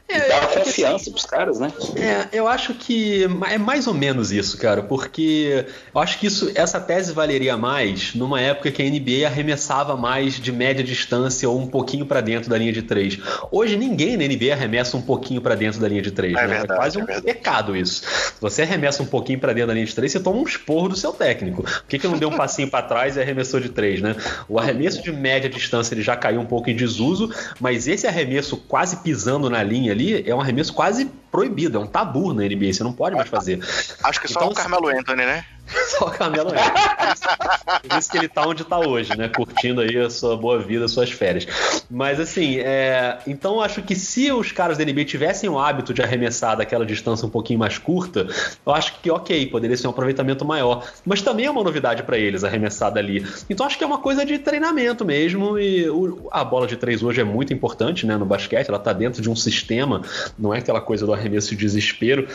É, 0.07 0.15
e 0.15 0.29
dá 0.29 0.47
confiança 0.47 1.11
pros 1.11 1.25
caras, 1.25 1.59
né? 1.59 1.69
É, 1.97 2.29
eu 2.31 2.47
acho 2.47 2.75
que 2.75 3.25
é 3.25 3.57
mais 3.57 3.87
ou 3.87 3.93
menos 3.93 4.31
isso, 4.31 4.57
cara, 4.57 4.81
porque 4.81 5.65
eu 5.93 5.99
acho 5.99 6.17
que 6.17 6.27
isso, 6.27 6.49
essa 6.55 6.79
tese 6.79 7.11
valeria 7.11 7.57
mais 7.57 8.15
numa 8.15 8.39
época 8.39 8.71
que 8.71 8.81
a 8.81 8.85
NBA 8.85 9.27
arremessava 9.27 9.97
mais 9.97 10.35
de 10.39 10.51
média 10.53 10.81
distância 10.81 11.49
ou 11.49 11.59
um 11.59 11.67
pouquinho 11.67 12.05
para 12.05 12.21
dentro 12.21 12.49
da 12.49 12.57
linha 12.57 12.71
de 12.71 12.83
três. 12.83 13.19
Hoje 13.51 13.75
ninguém 13.75 14.15
na 14.15 14.23
NBA 14.23 14.53
arremessa 14.53 14.95
um 14.95 15.01
pouquinho 15.01 15.41
para 15.41 15.55
dentro 15.55 15.81
da 15.81 15.89
linha 15.89 16.01
de 16.01 16.11
três, 16.11 16.33
é 16.37 16.47
né? 16.47 16.47
Verdade, 16.47 16.71
é 16.71 16.75
quase 16.77 16.97
um 16.97 17.05
pecado 17.05 17.75
isso. 17.75 18.01
Você 18.39 18.61
arremessa 18.61 19.03
um 19.03 19.07
pouquinho 19.07 19.39
para 19.39 19.51
dentro 19.51 19.67
da 19.67 19.73
linha 19.73 19.85
de 19.85 19.93
três, 19.93 20.13
você 20.13 20.21
toma 20.21 20.39
um 20.39 20.52
esporro 20.53 20.89
do 20.89 20.95
seu 20.95 21.11
técnico. 21.11 21.63
Por 21.63 21.85
que, 21.87 21.99
que 21.99 22.07
não 22.07 22.17
deu 22.17 22.29
um 22.29 22.37
passinho 22.37 22.69
para 22.69 22.85
trás 22.85 23.15
e 23.15 23.21
arremessou 23.21 23.59
de 23.59 23.69
três, 23.69 24.01
né? 24.01 24.15
O 24.47 24.59
arremesso 24.59 25.01
de 25.01 25.11
média 25.11 25.49
distância 25.49 25.93
ele 25.93 26.01
já 26.01 26.15
caiu 26.15 26.41
um 26.41 26.45
pouco 26.45 26.69
em 26.69 26.75
desuso, 26.75 27.33
mas 27.59 27.87
esse 27.87 28.07
arremesso 28.07 28.57
quase 28.57 28.97
pisando 28.97 29.49
na 29.49 29.61
linha 29.63 29.91
ali 29.91 30.27
é 30.27 30.33
um 30.33 30.41
arremesso 30.41 30.73
quase 30.73 31.09
proibido, 31.31 31.77
é 31.77 31.81
um 31.81 31.87
tabu 31.87 32.33
na 32.33 32.43
NBA, 32.43 32.73
você 32.73 32.83
não 32.83 32.93
pode 32.93 33.15
mais 33.15 33.27
fazer. 33.27 33.59
Acho 34.03 34.21
que 34.21 34.27
só 34.27 34.39
então, 34.39 34.51
o 34.51 34.53
Carmelo 34.53 34.87
Anthony, 34.87 35.25
né? 35.25 35.45
Só 35.97 36.07
o 36.07 36.11
Camelo 36.11 36.51
é. 36.53 37.79
Por 37.79 37.97
isso, 37.97 38.11
que 38.11 38.17
ele 38.17 38.27
tá 38.27 38.45
onde 38.47 38.63
tá 38.63 38.79
hoje, 38.79 39.15
né? 39.17 39.29
Curtindo 39.29 39.81
aí 39.81 39.97
a 39.97 40.09
sua 40.09 40.35
boa 40.35 40.59
vida, 40.59 40.85
as 40.85 40.91
suas 40.91 41.11
férias. 41.11 41.47
Mas 41.89 42.19
assim, 42.19 42.57
é... 42.59 43.19
então 43.25 43.61
acho 43.61 43.81
que 43.81 43.95
se 43.95 44.31
os 44.31 44.51
caras 44.51 44.77
da 44.77 44.85
NBA 44.85 45.05
tivessem 45.05 45.49
o 45.49 45.57
hábito 45.57 45.93
de 45.93 46.01
arremessar 46.01 46.57
daquela 46.57 46.85
distância 46.85 47.25
um 47.25 47.29
pouquinho 47.29 47.59
mais 47.59 47.77
curta, 47.77 48.27
eu 48.65 48.73
acho 48.73 48.99
que 49.01 49.09
ok, 49.09 49.47
poderia 49.47 49.77
ser 49.77 49.87
um 49.87 49.91
aproveitamento 49.91 50.45
maior. 50.45 50.85
Mas 51.05 51.21
também 51.21 51.45
é 51.45 51.51
uma 51.51 51.63
novidade 51.63 52.03
para 52.03 52.17
eles 52.17 52.43
arremessar 52.43 52.91
dali. 52.91 53.25
Então 53.49 53.65
acho 53.65 53.77
que 53.77 53.83
é 53.83 53.87
uma 53.87 53.99
coisa 53.99 54.25
de 54.25 54.37
treinamento 54.39 55.05
mesmo. 55.05 55.57
E 55.57 55.89
o... 55.89 56.27
a 56.31 56.43
bola 56.43 56.67
de 56.67 56.75
três 56.75 57.01
hoje 57.01 57.21
é 57.21 57.23
muito 57.23 57.53
importante, 57.53 58.05
né? 58.05 58.17
No 58.17 58.25
basquete, 58.25 58.67
ela 58.67 58.79
tá 58.79 58.93
dentro 58.93 59.21
de 59.21 59.29
um 59.29 59.35
sistema, 59.35 60.01
não 60.37 60.53
é 60.53 60.59
aquela 60.59 60.81
coisa 60.81 61.05
do 61.05 61.13
arremesso 61.13 61.49
de 61.51 61.57
desespero. 61.57 62.27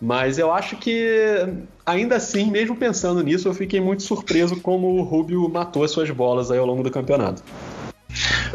Mas 0.00 0.38
eu 0.38 0.52
acho 0.52 0.76
que 0.76 1.46
ainda 1.88 2.16
assim, 2.16 2.50
mesmo 2.50 2.67
pensando 2.76 3.22
nisso, 3.22 3.48
eu 3.48 3.54
fiquei 3.54 3.80
muito 3.80 4.02
surpreso 4.02 4.60
como 4.60 4.88
o 4.88 5.02
Rubio 5.02 5.48
matou 5.48 5.84
as 5.84 5.90
suas 5.90 6.10
bolas 6.10 6.50
aí 6.50 6.58
ao 6.58 6.66
longo 6.66 6.82
do 6.82 6.90
campeonato. 6.90 7.42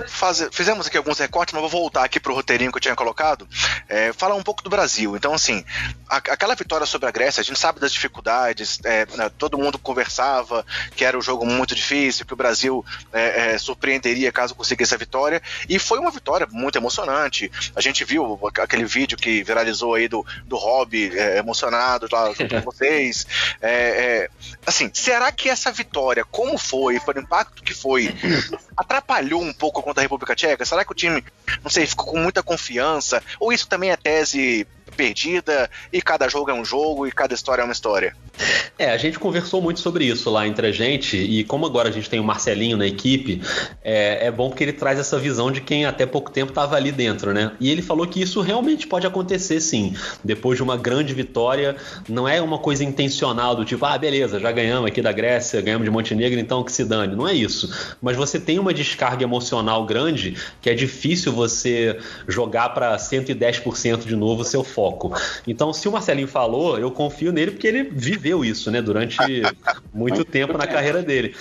Fazer, 0.08 0.51
fizemos 0.51 0.88
aqui 0.88 0.97
alguns 0.97 1.19
recortes, 1.19 1.53
mas 1.53 1.62
vou 1.62 1.69
voltar 1.69 2.03
aqui 2.03 2.19
pro 2.19 2.34
roteirinho 2.34 2.71
que 2.71 2.77
eu 2.77 2.82
tinha 2.82 2.95
colocado, 2.95 3.47
é, 3.88 4.12
falar 4.13 4.36
um 4.36 4.43
pouco 4.43 4.63
do 4.63 4.69
Brasil. 4.69 5.15
Então, 5.15 5.34
assim, 5.34 5.63
a, 6.10 6.17
aquela 6.17 6.56
vitória 6.56 6.86
sobre 6.86 7.08
a 7.08 7.12
Grécia, 7.12 7.41
a 7.41 7.43
gente 7.43 7.60
sabe 7.60 7.79
das 7.79 7.91
dificuldades, 7.91 8.79
é, 8.84 9.06
né, 9.15 9.29
todo 9.38 9.58
mundo 9.58 9.77
conversava 9.77 10.65
que 10.95 11.06
era 11.06 11.17
um 11.17 11.21
jogo 11.21 11.45
muito 11.45 11.75
difícil, 11.75 12.25
que 12.25 12.34
o 12.34 12.38
Brasil 12.38 12.86
é, 13.12 13.53
é, 13.53 13.58
surpreenderia 13.58 14.32
caso 14.32 14.56
conseguisse 14.56 14.93
a 14.93 14.97
vitória, 14.97 15.41
e 15.67 15.77
foi 15.79 15.99
uma 15.99 16.12
vitória 16.12 16.47
muito 16.51 16.77
emocionante. 16.77 17.51
A 17.75 17.82
gente 17.82 18.03
viu 18.03 18.39
aquele 18.60 18.86
vídeo 18.86 19.17
que 19.17 19.43
viralizou 19.43 19.95
aí 19.95 20.08
do, 20.08 20.25
do 20.45 20.58
Hobby 20.58 21.17
é, 21.17 21.38
emocionado 21.38 22.08
lá 22.12 22.34
com 22.36 22.62
vocês. 22.62 23.25
É, 23.62 24.29
assim, 24.65 24.89
será 24.93 25.32
que 25.32 25.49
essa 25.49 25.71
vitória, 25.71 26.25
como 26.25 26.58
foi, 26.58 26.99
foi 26.99 27.15
o 27.15 27.19
impacto 27.19 27.63
que 27.63 27.73
foi, 27.73 28.13
atrapalhou 28.75 29.41
um 29.41 29.53
pouco 29.53 29.83
contra 29.84 30.02
a 30.02 30.06
República 30.06 30.36
Tcheca? 30.36 30.65
Será 30.65 30.84
que 30.84 30.91
o 30.91 30.96
time, 30.96 31.24
não 31.62 31.69
sei, 31.69 31.86
ficou 31.86 32.08
com 32.08 32.19
muita 32.19 32.41
confiança? 32.41 33.22
Ou 33.39 33.52
isso 33.54 33.67
também 33.67 33.91
é 33.91 33.98
tese 33.98 34.65
perdida 34.93 35.69
e 35.91 36.01
cada 36.01 36.27
jogo 36.27 36.51
é 36.51 36.53
um 36.53 36.63
jogo 36.63 37.08
e 37.08 37.12
cada 37.12 37.34
história 37.34 37.62
é 37.62 37.65
uma 37.65 37.73
história. 37.73 38.15
É, 38.79 38.89
a 38.89 38.97
gente 38.97 39.19
conversou 39.19 39.62
muito 39.62 39.79
sobre 39.79 40.06
isso 40.06 40.29
lá 40.29 40.47
entre 40.47 40.67
a 40.67 40.71
gente 40.71 41.17
e 41.17 41.43
como 41.43 41.65
agora 41.65 41.89
a 41.89 41.91
gente 41.91 42.10
tem 42.10 42.19
o 42.19 42.23
Marcelinho 42.23 42.77
na 42.77 42.88
equipe, 42.88 43.41
é, 43.84 44.27
é 44.27 44.32
bom 44.32 44.49
porque 44.49 44.63
ele 44.63 44.73
traz 44.73 44.99
essa 44.99 45.19
visão 45.19 45.51
de 45.51 45.62
quem 45.62 45.86
até 45.86 46.06
pouco 46.06 46.32
tempo 46.32 46.49
estava 46.49 46.75
ali 46.75 46.91
dentro, 46.91 47.34
né? 47.34 47.51
E 47.60 47.69
ele 47.69 47.82
falou 47.82 48.08
que 48.08 48.21
isso 48.21 48.41
realmente 48.41 48.88
pode 48.88 49.06
acontecer 49.06 49.60
sim. 49.60 49.95
Depois 50.23 50.58
de 50.58 50.63
uma 50.63 50.75
grande 50.75 51.13
vitória, 51.13 51.75
não 52.10 52.27
é 52.27 52.41
uma 52.41 52.58
coisa 52.58 52.84
intencional 52.84 53.56
do 53.56 53.63
tipo, 53.63 53.86
ah, 53.86 53.97
beleza, 53.97 54.39
já 54.39 54.51
ganhamos 54.51 54.88
aqui 54.88 55.01
da 55.01 55.12
Grécia, 55.12 55.62
ganhamos 55.62 55.86
de 55.86 55.91
Montenegro, 55.91 56.39
então 56.39 56.63
que 56.63 56.71
se 56.71 56.84
dane. 56.84 57.15
Não 57.15 57.27
é 57.27 57.34
isso. 57.34 57.95
Mas 58.01 58.17
você 58.17 58.39
tem 58.39 58.58
uma 58.58 58.73
descarga 58.73 59.23
emocional 59.23 59.86
grande 59.86 60.36
que 60.62 60.69
é 60.69 60.73
difícil 60.73 61.32
você 61.32 61.99
jogar 62.27 62.69
para 62.69 62.95
110% 62.97 64.06
de 64.06 64.15
novo 64.15 64.41
o 64.41 64.45
seu 64.45 64.63
foco 64.63 64.83
foco. 64.84 65.13
Então, 65.48 65.72
se 65.72 65.88
o 65.88 65.91
Marcelinho 65.91 66.28
falou, 66.28 66.78
eu 66.78 66.91
confio 66.91 67.32
nele 67.32 67.52
porque 67.52 67.67
ele 67.67 67.84
viveu 67.84 68.43
isso, 68.43 68.69
né, 68.69 68.82
durante 68.82 69.17
muito 69.93 70.26
tempo 70.26 70.58
na 70.58 70.67
carreira 70.67 71.02
dele. 71.02 71.34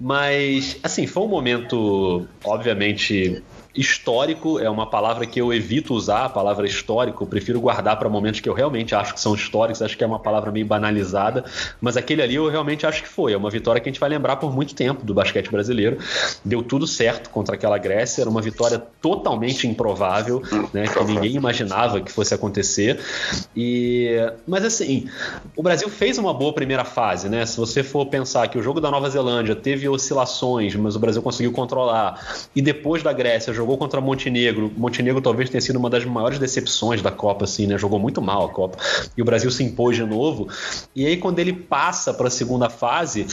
Mas, 0.00 0.76
assim, 0.82 1.06
foi 1.06 1.22
um 1.22 1.28
momento, 1.28 2.26
obviamente, 2.42 3.42
Histórico 3.74 4.58
é 4.58 4.68
uma 4.68 4.86
palavra 4.86 5.26
que 5.26 5.40
eu 5.40 5.52
evito 5.52 5.94
usar, 5.94 6.24
a 6.24 6.28
palavra 6.28 6.66
histórico, 6.66 7.26
prefiro 7.26 7.60
guardar 7.60 7.98
para 7.98 8.08
momentos 8.08 8.40
que 8.40 8.48
eu 8.48 8.54
realmente 8.54 8.94
acho 8.94 9.14
que 9.14 9.20
são 9.20 9.34
históricos, 9.34 9.80
acho 9.80 9.96
que 9.96 10.02
é 10.02 10.06
uma 10.06 10.18
palavra 10.18 10.50
meio 10.50 10.66
banalizada, 10.66 11.44
mas 11.80 11.96
aquele 11.96 12.22
ali 12.22 12.34
eu 12.34 12.48
realmente 12.48 12.86
acho 12.86 13.02
que 13.02 13.08
foi. 13.08 13.32
É 13.32 13.36
uma 13.36 13.50
vitória 13.50 13.80
que 13.80 13.88
a 13.88 13.92
gente 13.92 14.00
vai 14.00 14.08
lembrar 14.08 14.36
por 14.36 14.52
muito 14.52 14.74
tempo 14.74 15.04
do 15.04 15.14
basquete 15.14 15.50
brasileiro. 15.50 15.98
Deu 16.44 16.62
tudo 16.62 16.86
certo 16.86 17.30
contra 17.30 17.54
aquela 17.54 17.78
Grécia, 17.78 18.22
era 18.22 18.30
uma 18.30 18.42
vitória 18.42 18.82
totalmente 19.00 19.68
improvável, 19.68 20.42
né, 20.72 20.84
que 20.88 21.04
ninguém 21.04 21.34
imaginava 21.34 22.00
que 22.00 22.10
fosse 22.10 22.34
acontecer. 22.34 22.98
E 23.56 24.08
mas 24.46 24.64
assim, 24.64 25.08
o 25.56 25.62
Brasil 25.62 25.88
fez 25.88 26.18
uma 26.18 26.34
boa 26.34 26.52
primeira 26.52 26.84
fase, 26.84 27.28
né? 27.28 27.46
Se 27.46 27.56
você 27.56 27.82
for 27.82 28.06
pensar 28.06 28.48
que 28.48 28.58
o 28.58 28.62
jogo 28.62 28.80
da 28.80 28.90
Nova 28.90 29.08
Zelândia 29.08 29.54
teve 29.54 29.88
oscilações, 29.88 30.74
mas 30.74 30.96
o 30.96 30.98
Brasil 30.98 31.22
conseguiu 31.22 31.52
controlar, 31.52 32.20
e 32.54 32.60
depois 32.60 33.02
da 33.02 33.12
Grécia 33.12 33.52
jogou 33.60 33.76
contra 33.76 34.00
Montenegro. 34.00 34.72
Montenegro 34.74 35.20
talvez 35.20 35.50
tenha 35.50 35.60
sido 35.60 35.78
uma 35.78 35.90
das 35.90 36.04
maiores 36.06 36.38
decepções 36.38 37.02
da 37.02 37.10
Copa, 37.10 37.44
assim, 37.44 37.66
né? 37.66 37.76
Jogou 37.76 37.98
muito 37.98 38.22
mal 38.22 38.46
a 38.46 38.48
Copa. 38.48 38.78
E 39.14 39.20
o 39.20 39.24
Brasil 39.24 39.50
se 39.50 39.62
impôs 39.62 39.96
de 39.96 40.04
novo. 40.04 40.48
E 40.96 41.06
aí, 41.06 41.18
quando 41.18 41.38
ele 41.38 41.52
passa 41.52 42.14
para 42.14 42.28
a 42.28 42.30
segunda 42.30 42.70
fase, 42.70 43.26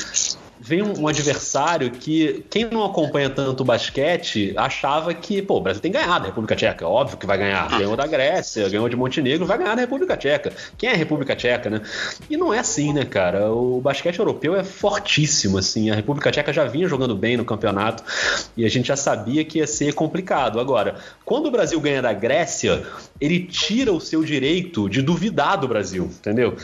vem 0.60 0.82
um, 0.82 1.02
um, 1.02 1.08
adversário 1.08 1.92
que 1.92 2.46
quem 2.50 2.66
não 2.66 2.84
acompanha 2.86 3.30
tanto 3.30 3.62
o 3.62 3.66
basquete 3.66 4.54
achava 4.56 5.14
que, 5.14 5.42
pô, 5.42 5.58
o 5.58 5.62
Brasil 5.62 5.82
tem 5.82 5.92
ganhado 5.92 6.26
a 6.26 6.28
República 6.28 6.56
Tcheca, 6.56 6.88
óbvio 6.88 7.18
que 7.18 7.26
vai 7.26 7.38
ganhar. 7.38 7.70
Ganhou 7.70 7.96
da 7.96 8.08
Grécia, 8.08 8.68
ganhou 8.70 8.90
de 8.90 8.96
Montenegro, 8.96 9.46
vai 9.46 9.58
ganhar 9.58 9.76
da 9.76 9.82
República 9.82 10.18
Tcheca. 10.18 10.52
Quem 10.78 10.90
é 10.90 10.94
a 10.94 10.96
República 10.96 11.36
Tcheca, 11.36 11.70
né? 11.70 11.82
E 12.30 12.38
não 12.38 12.54
é 12.54 12.60
assim, 12.60 12.94
né, 12.94 13.06
cara? 13.06 13.52
O 13.52 13.80
basquete 13.82 14.20
europeu 14.20 14.56
é 14.56 14.64
fortíssimo, 14.64 15.58
assim. 15.58 15.90
A 15.90 15.96
República 15.96 16.32
Tcheca 16.32 16.52
já 16.52 16.66
vinha 16.66 16.88
jogando 16.88 17.16
bem 17.16 17.38
no 17.38 17.46
campeonato 17.46 18.04
e 18.56 18.66
a 18.66 18.70
gente 18.70 18.88
já 18.88 18.96
sabia 18.96 19.44
que 19.46 19.60
ia 19.60 19.68
ser 19.68 19.94
complicado. 19.94 20.60
Agora, 20.60 20.96
quando 21.24 21.48
o 21.48 21.52
Brasil 21.52 21.80
ganha 21.80 22.02
da 22.02 22.14
Grécia, 22.14 22.86
ele 23.20 23.40
tira 23.40 23.92
o 23.92 24.00
seu 24.00 24.24
direito 24.24 24.90
de 24.90 25.02
duvidar 25.02 25.58
do 25.58 25.68
Brasil, 25.68 26.06
entendeu? 26.06 26.56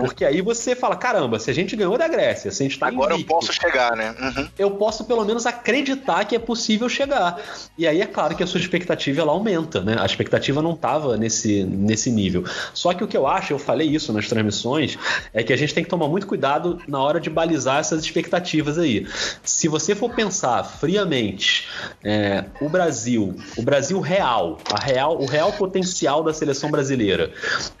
Porque 0.00 0.24
aí 0.24 0.40
você 0.40 0.76
fala, 0.76 0.96
caramba, 0.96 1.38
se 1.38 1.50
a 1.50 1.54
gente 1.54 1.74
ganhou 1.74 1.96
da 1.96 2.08
Grécia, 2.08 2.50
se 2.50 2.62
a 2.62 2.66
gente 2.66 2.78
tá 2.78 2.88
Agora 2.88 3.14
invicto, 3.14 3.32
eu 3.32 3.36
posso 3.36 3.52
chegar, 3.52 3.96
né? 3.96 4.14
Uhum. 4.20 4.48
Eu 4.58 4.70
posso 4.72 5.04
pelo 5.04 5.24
menos 5.24 5.46
acreditar 5.46 6.24
que 6.24 6.36
é 6.36 6.38
possível 6.38 6.88
chegar. 6.88 7.40
E 7.78 7.86
aí 7.86 8.00
é 8.00 8.06
claro 8.06 8.36
que 8.36 8.42
a 8.42 8.46
sua 8.46 8.60
expectativa 8.60 9.20
ela 9.20 9.32
aumenta, 9.32 9.80
né? 9.80 9.96
A 9.98 10.04
expectativa 10.04 10.60
não 10.60 10.72
estava 10.72 11.16
nesse, 11.16 11.64
nesse 11.64 12.10
nível. 12.10 12.44
Só 12.74 12.92
que 12.92 13.02
o 13.02 13.08
que 13.08 13.16
eu 13.16 13.26
acho, 13.26 13.52
eu 13.52 13.58
falei 13.58 13.88
isso 13.88 14.12
nas 14.12 14.28
transmissões, 14.28 14.98
é 15.32 15.42
que 15.42 15.52
a 15.52 15.56
gente 15.56 15.72
tem 15.72 15.82
que 15.82 15.90
tomar 15.90 16.08
muito 16.08 16.26
cuidado 16.26 16.78
na 16.86 17.00
hora 17.00 17.20
de 17.20 17.30
balizar 17.30 17.78
essas 17.78 18.02
expectativas 18.02 18.78
aí. 18.78 19.06
Se 19.42 19.68
você 19.68 19.94
for 19.94 20.10
pensar 20.10 20.62
friamente, 20.64 21.68
é, 22.04 22.44
o 22.60 22.68
Brasil, 22.68 23.34
o 23.56 23.62
Brasil 23.62 24.00
real, 24.00 24.58
a 24.70 24.84
real, 24.84 25.20
o 25.20 25.26
real 25.26 25.52
potencial 25.52 26.01
da 26.02 26.32
seleção 26.32 26.70
brasileira, 26.70 27.32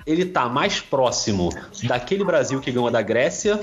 ele 0.06 0.22
está 0.22 0.48
mais 0.48 0.80
próximo 0.80 1.50
daquele 1.84 2.24
Brasil 2.24 2.60
que 2.60 2.70
ganhou 2.70 2.90
da 2.90 3.02
Grécia 3.02 3.58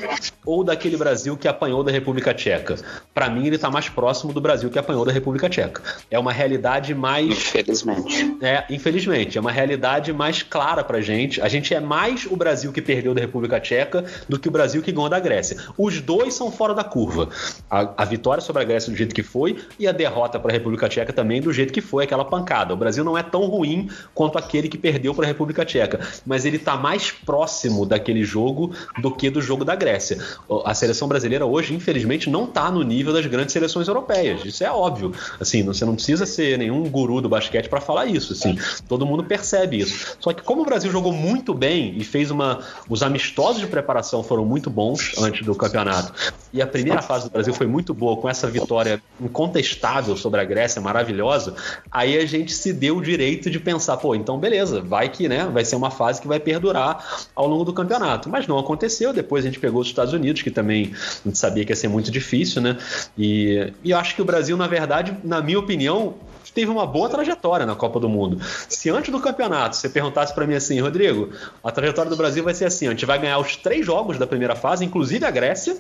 ou 0.46 0.64
daquele 0.64 0.98
Brasil 0.98 1.38
que 1.38 1.48
apanhou 1.48 1.84
da 1.84 1.92
República 1.92 2.34
Tcheca. 2.34 2.76
Para 3.14 3.30
mim, 3.30 3.46
ele 3.46 3.56
está 3.56 3.70
mais 3.70 3.88
próximo 3.88 4.34
do 4.34 4.42
Brasil 4.42 4.70
que 4.70 4.78
apanhou 4.78 5.06
da 5.06 5.12
República 5.12 5.50
Tcheca. 5.50 5.82
É 6.12 6.20
uma 6.20 6.32
realidade 6.32 6.94
mais. 6.94 7.30
Infelizmente. 7.30 8.38
É, 8.42 8.66
infelizmente. 8.70 9.38
É 9.38 9.42
uma 9.42 9.52
realidade 9.52 10.12
mais 10.12 10.44
clara 10.44 10.84
pra 10.84 11.02
gente. 11.02 11.42
A 11.42 11.48
gente 11.48 11.74
é 11.74 11.80
mais 11.80 12.26
o 12.26 12.36
Brasil 12.36 12.72
que 12.72 12.82
perdeu 12.82 13.14
da 13.14 13.22
República 13.22 13.60
Tcheca 13.60 14.04
do 14.28 14.40
que 14.40 14.48
o 14.48 14.52
Brasil 14.52 14.82
que 14.82 14.92
ganhou 14.92 15.10
da 15.10 15.20
Grécia. 15.20 15.58
Os 15.78 16.02
dois 16.02 16.34
são 16.34 16.52
fora 16.52 16.74
da 16.74 16.84
curva. 16.84 17.30
A, 17.70 18.04
a 18.04 18.06
vitória 18.06 18.42
sobre 18.42 18.62
a 18.62 18.66
Grécia 18.66 18.92
do 18.92 18.98
jeito 18.98 19.16
que 19.16 19.24
foi 19.24 19.58
e 19.78 19.88
a 19.88 19.92
derrota 19.92 20.40
para 20.40 20.52
a 20.52 20.54
República 20.54 20.90
Tcheca 20.90 21.14
também 21.14 21.42
do 21.42 21.54
jeito 21.54 21.72
que 21.72 21.82
foi, 21.82 22.04
aquela 22.04 22.26
pancada. 22.26 22.74
O 22.74 22.78
Brasil 22.78 23.04
não 23.04 23.18
é 23.18 23.24
tão 23.24 23.46
ruim 23.46 23.90
quanto 24.14 24.38
aquele 24.50 24.68
que 24.68 24.78
perdeu 24.78 25.14
para 25.14 25.26
a 25.26 25.28
República 25.28 25.64
Tcheca, 25.64 26.00
mas 26.26 26.44
ele 26.44 26.58
está 26.58 26.76
mais 26.76 27.12
próximo 27.12 27.86
daquele 27.86 28.24
jogo 28.24 28.74
do 29.00 29.12
que 29.12 29.30
do 29.30 29.42
jogo 29.42 29.64
da 29.64 29.76
Grécia. 29.76 30.18
A 30.66 30.74
seleção 30.74 31.08
brasileira 31.08 31.46
hoje, 31.46 31.76
infelizmente, 31.76 32.30
não 32.30 32.46
está 32.46 32.72
no 32.72 32.82
nível 32.82 33.14
das 33.14 33.28
grandes 33.28 33.54
seleções 33.54 33.88
europeias. 33.88 34.44
Isso 34.44 34.64
é 34.64 34.72
óbvio. 34.72 35.14
Assim, 35.40 35.64
você 35.64 35.86
não 35.86 35.94
precisa 35.94 36.26
ser 36.26 36.58
nenhum 36.58 36.90
guru 36.90 37.22
do 37.22 37.30
basquete 37.30 37.70
para 37.70 37.80
falar 37.80 38.08
isso. 38.08 38.34
Assim, 38.34 38.58
todo 38.88 39.06
mundo 39.06 39.24
percebe 39.24 39.78
isso. 39.78 40.18
Só 40.20 40.34
que 40.34 40.42
como 40.42 40.64
o 40.64 40.66
Brasil 40.66 40.92
jogou 40.92 41.14
muito 41.14 41.54
bem 41.54 41.94
e 41.96 42.04
fez 42.04 42.32
uma, 42.32 42.62
os 42.90 43.04
amistosos 43.04 43.62
de 43.62 43.68
preparação 43.68 44.24
foram 44.24 44.46
muito 44.46 44.70
bons 44.70 45.16
antes 45.20 45.46
do 45.46 45.54
campeonato. 45.54 46.12
E 46.52 46.62
a 46.62 46.68
primeira 46.68 47.02
fase 47.02 47.26
do 47.26 47.32
Brasil 47.32 47.54
foi 47.54 47.68
muito 47.68 47.94
boa 47.94 48.18
com 48.18 48.28
essa 48.28 48.48
vitória 48.48 49.02
incontestável 49.22 50.18
sobre 50.18 50.42
a 50.42 50.44
Grécia, 50.44 50.82
maravilhosa. 50.82 51.54
Aí 51.92 52.18
a 52.18 52.26
gente 52.26 52.52
se 52.52 52.74
deu 52.74 52.98
o 52.98 53.02
direito 53.02 53.50
de 53.50 53.60
pensar, 53.60 53.98
pô, 53.98 54.16
então 54.16 54.39
beleza, 54.40 54.82
vai 54.82 55.10
que, 55.10 55.28
né, 55.28 55.46
vai 55.52 55.66
ser 55.66 55.76
uma 55.76 55.92
fase 55.92 56.22
que 56.22 56.28
vai 56.28 56.40
perdurar 56.40 57.28
ao 57.36 57.48
longo 57.48 57.64
do 57.64 57.74
campeonato. 57.74 58.30
Mas 58.30 58.48
não 58.48 58.58
aconteceu. 58.58 59.14
Depois 59.14 59.46
a 59.46 59.48
gente 59.48 59.60
pegou 59.60 59.82
os 59.82 59.88
Estados 59.88 60.14
Unidos, 60.14 60.42
que 60.42 60.52
também 60.52 60.94
a 61.26 61.28
gente 61.28 61.38
sabia 61.38 61.66
que 61.66 61.72
ia 61.72 61.76
ser 61.76 61.88
muito 61.88 62.10
difícil, 62.10 62.62
né? 62.62 62.78
E, 63.18 63.74
e 63.84 63.92
eu 63.92 63.98
acho 63.98 64.16
que 64.16 64.22
o 64.22 64.26
Brasil, 64.26 64.56
na 64.58 64.68
verdade, 64.68 65.16
na 65.24 65.42
minha 65.42 65.60
opinião, 65.60 66.16
teve 66.54 66.72
uma 66.72 66.86
boa 66.86 67.10
trajetória 67.10 67.66
na 67.66 67.76
Copa 67.76 68.00
do 68.00 68.10
Mundo. 68.10 68.40
Se 68.68 68.90
antes 68.90 69.12
do 69.12 69.20
campeonato 69.20 69.76
você 69.76 69.90
perguntasse 69.90 70.34
para 70.34 70.46
mim 70.46 70.56
assim, 70.56 70.80
Rodrigo, 70.80 71.30
a 71.64 71.72
trajetória 71.72 72.10
do 72.10 72.18
Brasil 72.18 72.44
vai 72.44 72.54
ser 72.54 72.66
assim: 72.66 72.88
a 72.88 72.92
gente 72.92 73.06
vai 73.06 73.20
ganhar 73.20 73.40
os 73.40 73.56
três 73.56 73.86
jogos 73.86 74.18
da 74.18 74.28
primeira 74.28 74.56
fase, 74.56 74.86
inclusive 74.86 75.26
a 75.26 75.32
Grécia, 75.32 75.78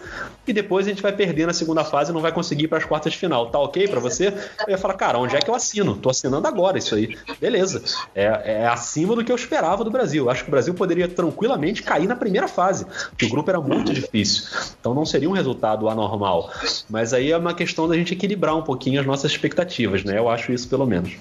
e 0.47 0.53
depois 0.53 0.86
a 0.86 0.89
gente 0.89 1.01
vai 1.01 1.12
perder 1.12 1.47
na 1.47 1.53
segunda 1.53 1.84
fase 1.84 2.12
e 2.12 2.13
não 2.13 2.21
vai 2.21 2.32
conseguir 2.32 2.65
ir 2.65 2.67
para 2.67 2.77
as 2.77 2.86
quartas 2.86 3.13
de 3.13 3.17
final. 3.17 3.47
Tá 3.49 3.60
ok 3.60 3.88
para 3.88 3.99
você? 3.99 4.27
Eu 4.27 4.69
ia 4.69 4.77
falar, 4.77 4.93
cara, 4.95 5.17
onde 5.17 5.36
é 5.36 5.39
que 5.39 5.49
eu 5.49 5.55
assino? 5.55 5.95
Tô 5.95 6.10
assinando 6.10 6.47
agora 6.47 6.77
isso 6.77 6.95
aí. 6.95 7.17
Beleza. 7.39 7.84
É, 8.13 8.62
é 8.63 8.67
acima 8.67 9.15
do 9.15 9.23
que 9.23 9.32
eu 9.32 9.36
esperava 9.36 9.84
do 9.84 9.91
Brasil. 9.91 10.29
Acho 10.29 10.43
que 10.43 10.49
o 10.49 10.51
Brasil 10.51 10.73
poderia 10.73 11.08
tranquilamente 11.08 11.84
cair 11.84 12.08
na 12.08 12.15
primeira 12.15 12.47
fase, 12.47 12.86
porque 13.10 13.25
o 13.25 13.29
grupo 13.29 13.49
era 13.49 13.60
muito 13.60 13.93
difícil. 13.93 14.43
Então 14.79 14.93
não 14.93 15.05
seria 15.05 15.29
um 15.29 15.34
resultado 15.34 15.89
anormal. 15.89 16.51
Mas 16.89 17.13
aí 17.13 17.32
é 17.32 17.38
uma 17.38 17.53
questão 17.53 17.88
da 17.88 17.95
gente 17.95 18.13
equilibrar 18.13 18.55
um 18.55 18.62
pouquinho 18.62 18.99
as 18.99 19.05
nossas 19.05 19.32
expectativas, 19.32 20.03
né? 20.03 20.17
Eu 20.17 20.29
acho 20.29 20.51
isso 20.51 20.59
pelo 20.65 20.86
menos. 20.86 21.13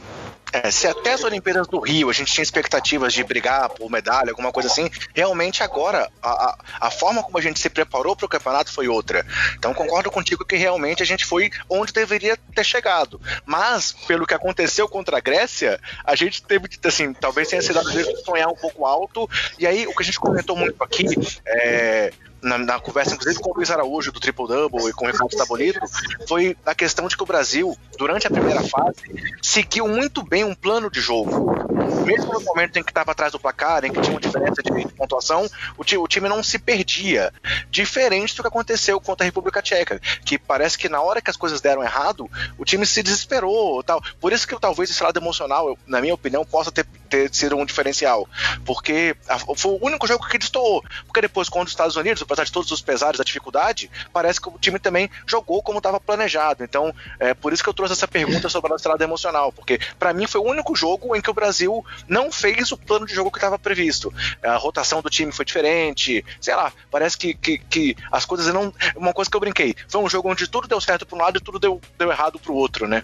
É, 0.53 0.71
se 0.71 0.87
até 0.87 1.13
as 1.13 1.23
Olimpíadas 1.25 1.67
do 1.67 1.79
Rio 1.79 2.09
a 2.09 2.13
gente 2.13 2.33
tinha 2.33 2.43
expectativas 2.43 3.13
de 3.13 3.23
brigar 3.23 3.69
por 3.71 3.91
medalha, 3.91 4.31
alguma 4.31 4.51
coisa 4.51 4.69
assim, 4.69 4.91
realmente 5.15 5.63
agora 5.63 6.11
a, 6.23 6.57
a, 6.81 6.91
forma 6.91 7.23
como 7.23 7.37
a 7.37 7.41
gente 7.41 7.61
se 7.61 7.69
preparou 7.69 8.17
para 8.17 8.25
o 8.25 8.29
campeonato 8.29 8.73
foi 8.73 8.89
outra. 8.89 9.27
Então 9.57 9.75
concordo 9.75 10.11
contigo 10.11 10.45
que 10.45 10.57
realmente 10.57 11.03
a 11.03 11.07
gente 11.07 11.27
foi 11.27 11.51
onde 11.69 11.93
deveria 11.93 12.37
ter 12.55 12.65
chegado. 12.65 13.21
Mas, 13.45 13.93
pelo 14.07 14.27
que 14.27 14.35
aconteceu 14.35 14.89
contra 14.89 15.19
a 15.19 15.21
Grécia, 15.21 15.79
a 16.03 16.17
gente 16.17 16.43
teve, 16.43 16.67
assim, 16.85 17.13
talvez 17.13 17.49
tenha 17.49 17.61
sido 17.61 17.79
às 17.79 17.89
sonhar 18.25 18.49
um 18.49 18.57
pouco 18.57 18.87
alto. 18.87 19.29
E 19.59 19.67
aí, 19.67 19.87
o 19.87 19.95
que 19.95 20.03
a 20.03 20.07
gente 20.07 20.19
comentou 20.19 20.57
muito 20.57 20.83
aqui 20.83 21.05
é 21.47 22.13
na, 22.43 22.59
na, 22.59 22.81
conversa, 22.81 23.15
inclusive 23.15 23.41
com 23.41 23.51
o 23.51 23.55
Luiz 23.55 23.71
Araújo 23.71 24.13
do 24.13 24.21
Triple 24.21 24.47
Double 24.47 24.89
e 24.89 24.93
com 24.93 25.07
o 25.07 25.11
Ricardo 25.11 25.37
Tabolito, 25.37 25.81
foi 26.27 26.57
a 26.65 26.75
questão 26.75 27.09
de 27.09 27.17
que 27.17 27.23
o 27.23 27.27
Brasil, 27.27 27.77
durante 27.99 28.27
a 28.27 28.31
primeira 28.31 28.63
fase, 28.63 29.03
seguiu 29.43 29.89
muito 29.89 30.23
bem 30.23 30.45
um 30.45 30.55
plano 30.55 30.91
de 30.91 31.01
jogo. 31.01 31.69
Mesmo 32.05 32.33
no 32.33 32.41
momento 32.41 32.79
em 32.79 32.83
que 32.83 32.91
estava 32.91 33.13
atrás 33.13 33.33
do 33.33 33.41
placar, 33.41 33.85
em 33.85 33.93
que 33.93 34.01
tinha 34.01 34.15
uma 34.15 34.21
diferença 34.21 34.63
de 34.63 34.89
pontuação, 34.95 35.49
o, 35.77 35.83
o 36.03 36.09
time 36.09 36.29
não 36.29 36.43
se 36.43 36.59
perdia. 36.59 37.33
Diferente 37.71 38.35
do 38.37 38.43
que 38.43 38.49
aconteceu 38.49 39.01
contra 39.01 39.25
a 39.25 39.27
República 39.27 39.63
Tcheca, 39.63 40.01
que 40.25 40.39
parece 40.39 40.79
que 40.79 40.89
na 40.89 41.01
hora 41.01 41.21
que 41.21 41.31
as 41.31 41.37
coisas 41.37 41.61
deram 41.61 41.83
errado, 41.83 42.29
o 42.57 42.65
time 42.65 42.87
se 42.87 43.03
desesperou. 43.03 43.83
Tal. 43.83 44.03
Por 44.21 44.33
isso 44.33 44.47
que 44.47 44.59
talvez 44.59 44.91
esse 44.91 45.03
lado 45.03 45.19
emocional, 45.19 45.77
na 45.87 46.01
minha 46.01 46.15
opinião, 46.15 46.45
possa 46.45 46.71
ter, 46.71 46.87
ter 47.09 47.35
sido 47.35 47.57
um 47.57 47.65
diferencial. 47.65 48.29
Porque 48.65 49.17
a, 49.29 49.39
foi 49.39 49.73
o 49.73 49.85
único 49.85 50.07
jogo 50.07 50.27
que 50.29 50.39
destoou. 50.39 50.83
Porque 51.07 51.21
depois, 51.21 51.49
contra 51.49 51.67
os 51.67 51.73
Estados 51.73 51.97
Unidos, 51.97 52.23
apesar 52.29 52.45
de 52.45 52.53
todos 52.53 52.71
os 52.71 52.83
pesares 52.83 53.17
da 53.17 53.25
dificuldade, 53.25 53.91
parece 54.13 54.39
que 54.39 54.49
o 54.49 54.59
time 54.59 54.79
também 54.79 55.11
jogou 55.27 55.63
como 55.63 55.79
estava 55.79 55.99
planejado. 55.99 56.63
Então, 56.63 56.95
é 57.19 57.33
por 57.33 57.53
isso 57.53 57.63
que 57.63 57.69
eu 57.71 57.75
trouxe 57.75 57.95
essa 57.95 58.07
pergunta 58.07 58.49
sobre 58.51 58.75
esse 58.75 58.87
lado 58.87 59.03
emocional. 59.03 59.51
Porque, 59.51 59.81
para 59.99 60.13
mim, 60.13 60.27
foi 60.27 60.41
o 60.41 60.45
único 60.45 60.77
jogo 60.77 61.17
em 61.17 61.23
que 61.23 61.31
o 61.31 61.35
Brasil 61.35 61.85
não 62.07 62.31
fez 62.31 62.71
o 62.71 62.77
plano 62.77 63.07
de 63.07 63.15
jogo 63.15 63.31
que 63.31 63.39
estava 63.39 63.59
previsto. 63.59 64.13
A 64.45 64.57
rotação 64.57 65.01
do 65.01 65.09
time 65.09 65.33
foi 65.33 65.45
diferente, 65.45 66.25
sei 66.39 66.55
lá, 66.55 66.71
parece 66.91 67.17
que, 67.17 67.33
que, 67.33 67.59
que, 67.59 67.97
as 68.13 68.27
coisas 68.27 68.53
não. 68.53 68.73
Uma 68.95 69.15
coisa 69.15 69.31
que 69.31 69.37
eu 69.37 69.41
brinquei, 69.41 69.75
foi 69.89 70.03
um 70.03 70.09
jogo 70.09 70.31
onde 70.31 70.47
tudo 70.47 70.69
deu 70.69 70.81
certo 70.81 71.07
para 71.07 71.17
um 71.17 71.23
lado 71.23 71.39
e 71.39 71.41
tudo 71.41 71.59
deu, 71.59 71.81
deu 71.97 72.11
errado 72.11 72.39
para 72.39 72.53
o 72.53 72.55
outro, 72.55 72.87
né? 72.87 73.03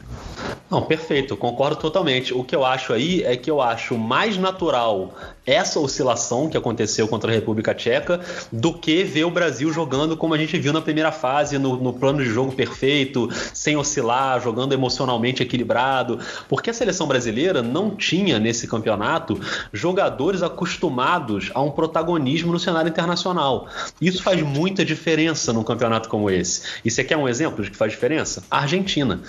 Não, 0.71 0.83
perfeito, 0.83 1.37
concordo 1.37 1.77
totalmente. 1.77 2.35
O 2.35 2.43
que 2.43 2.55
eu 2.55 2.65
acho 2.65 2.93
aí 2.93 3.23
é 3.23 3.37
que 3.37 3.51
eu 3.51 3.61
acho 3.61 3.97
mais 3.97 4.37
natural 4.37 5.15
essa 5.47 5.79
oscilação 5.79 6.49
que 6.49 6.57
aconteceu 6.57 7.07
contra 7.07 7.31
a 7.31 7.35
República 7.35 7.75
Tcheca 7.75 8.21
do 8.51 8.73
que 8.73 9.05
ver 9.15 9.25
o 9.25 9.31
Brasil 9.31 9.73
jogando 9.73 10.17
como 10.17 10.35
a 10.35 10.39
gente 10.39 10.59
viu 10.59 10.73
na 10.73 10.81
primeira 10.81 11.13
fase, 11.13 11.57
no, 11.57 11.77
no 11.77 11.93
plano 11.93 12.19
de 12.19 12.29
jogo 12.29 12.51
perfeito, 12.51 13.29
sem 13.53 13.77
oscilar, 13.77 14.43
jogando 14.43 14.73
emocionalmente 14.73 15.41
equilibrado. 15.41 16.19
Porque 16.49 16.71
a 16.71 16.75
seleção 16.75 17.07
brasileira 17.07 17.63
não 17.63 17.95
tinha 17.95 18.41
nesse 18.41 18.67
campeonato 18.67 19.39
jogadores 19.73 20.43
acostumados 20.43 21.53
a 21.55 21.63
um 21.63 21.71
protagonismo 21.71 22.53
no 22.53 22.59
cenário 22.59 22.89
internacional. 22.89 23.69
Isso 24.01 24.21
faz 24.21 24.43
muita 24.43 24.85
diferença 24.85 25.53
num 25.53 25.63
campeonato 25.63 26.09
como 26.09 26.29
esse. 26.29 26.63
E 26.85 26.91
você 26.91 27.05
quer 27.05 27.17
um 27.17 27.29
exemplo 27.29 27.63
de 27.63 27.71
que 27.71 27.77
faz 27.77 27.93
diferença? 27.93 28.43
A 28.51 28.63
Argentina. 28.63 29.21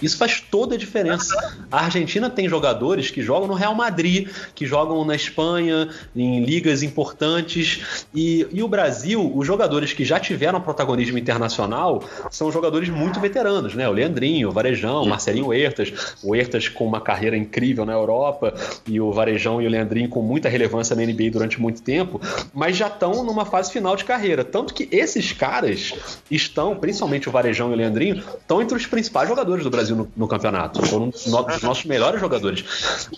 Isso 0.00 0.16
faz 0.16 0.40
toda 0.40 0.74
a 0.74 0.78
diferença. 0.78 1.34
A 1.70 1.84
Argentina 1.84 2.30
tem 2.30 2.48
jogadores 2.48 3.10
que 3.10 3.20
jogam 3.20 3.46
no 3.46 3.54
Real 3.54 3.74
Madrid, 3.74 4.30
que 4.54 4.64
jogam 4.64 5.04
na 5.04 5.14
Espanha, 5.14 5.90
em 6.16 6.42
ligas 6.42 6.82
importantes. 6.82 8.06
E, 8.14 8.46
e 8.50 8.62
o 8.62 8.68
Brasil, 8.68 9.33
os 9.34 9.46
jogadores 9.46 9.92
que 9.92 10.04
já 10.04 10.20
tiveram 10.20 10.60
protagonismo 10.60 11.18
internacional 11.18 12.02
são 12.30 12.50
jogadores 12.52 12.88
muito 12.88 13.18
veteranos, 13.20 13.74
né? 13.74 13.88
O 13.88 13.92
Leandrinho, 13.92 14.48
o 14.48 14.52
Varejão, 14.52 15.02
o 15.02 15.08
Marcelinho 15.08 15.48
Huertas, 15.48 16.16
o 16.22 16.30
Huertas 16.30 16.68
com 16.68 16.86
uma 16.86 17.00
carreira 17.00 17.36
incrível 17.36 17.84
na 17.84 17.92
Europa 17.92 18.54
e 18.86 19.00
o 19.00 19.12
Varejão 19.12 19.60
e 19.60 19.66
o 19.66 19.70
Leandrinho 19.70 20.08
com 20.08 20.22
muita 20.22 20.48
relevância 20.48 20.94
na 20.94 21.02
NBA 21.02 21.30
durante 21.32 21.60
muito 21.60 21.82
tempo, 21.82 22.20
mas 22.52 22.76
já 22.76 22.86
estão 22.86 23.24
numa 23.24 23.44
fase 23.44 23.72
final 23.72 23.96
de 23.96 24.04
carreira. 24.04 24.44
Tanto 24.44 24.72
que 24.72 24.88
esses 24.92 25.32
caras 25.32 25.92
estão, 26.30 26.76
principalmente 26.76 27.28
o 27.28 27.32
Varejão 27.32 27.70
e 27.70 27.74
o 27.74 27.76
Leandrinho, 27.76 28.22
estão 28.40 28.62
entre 28.62 28.76
os 28.76 28.86
principais 28.86 29.28
jogadores 29.28 29.64
do 29.64 29.70
Brasil 29.70 29.96
no, 29.96 30.10
no 30.16 30.28
campeonato. 30.28 30.86
Foram 30.86 31.08
dos 31.08 31.26
nossos 31.26 31.84
melhores 31.84 32.20
jogadores. 32.20 32.64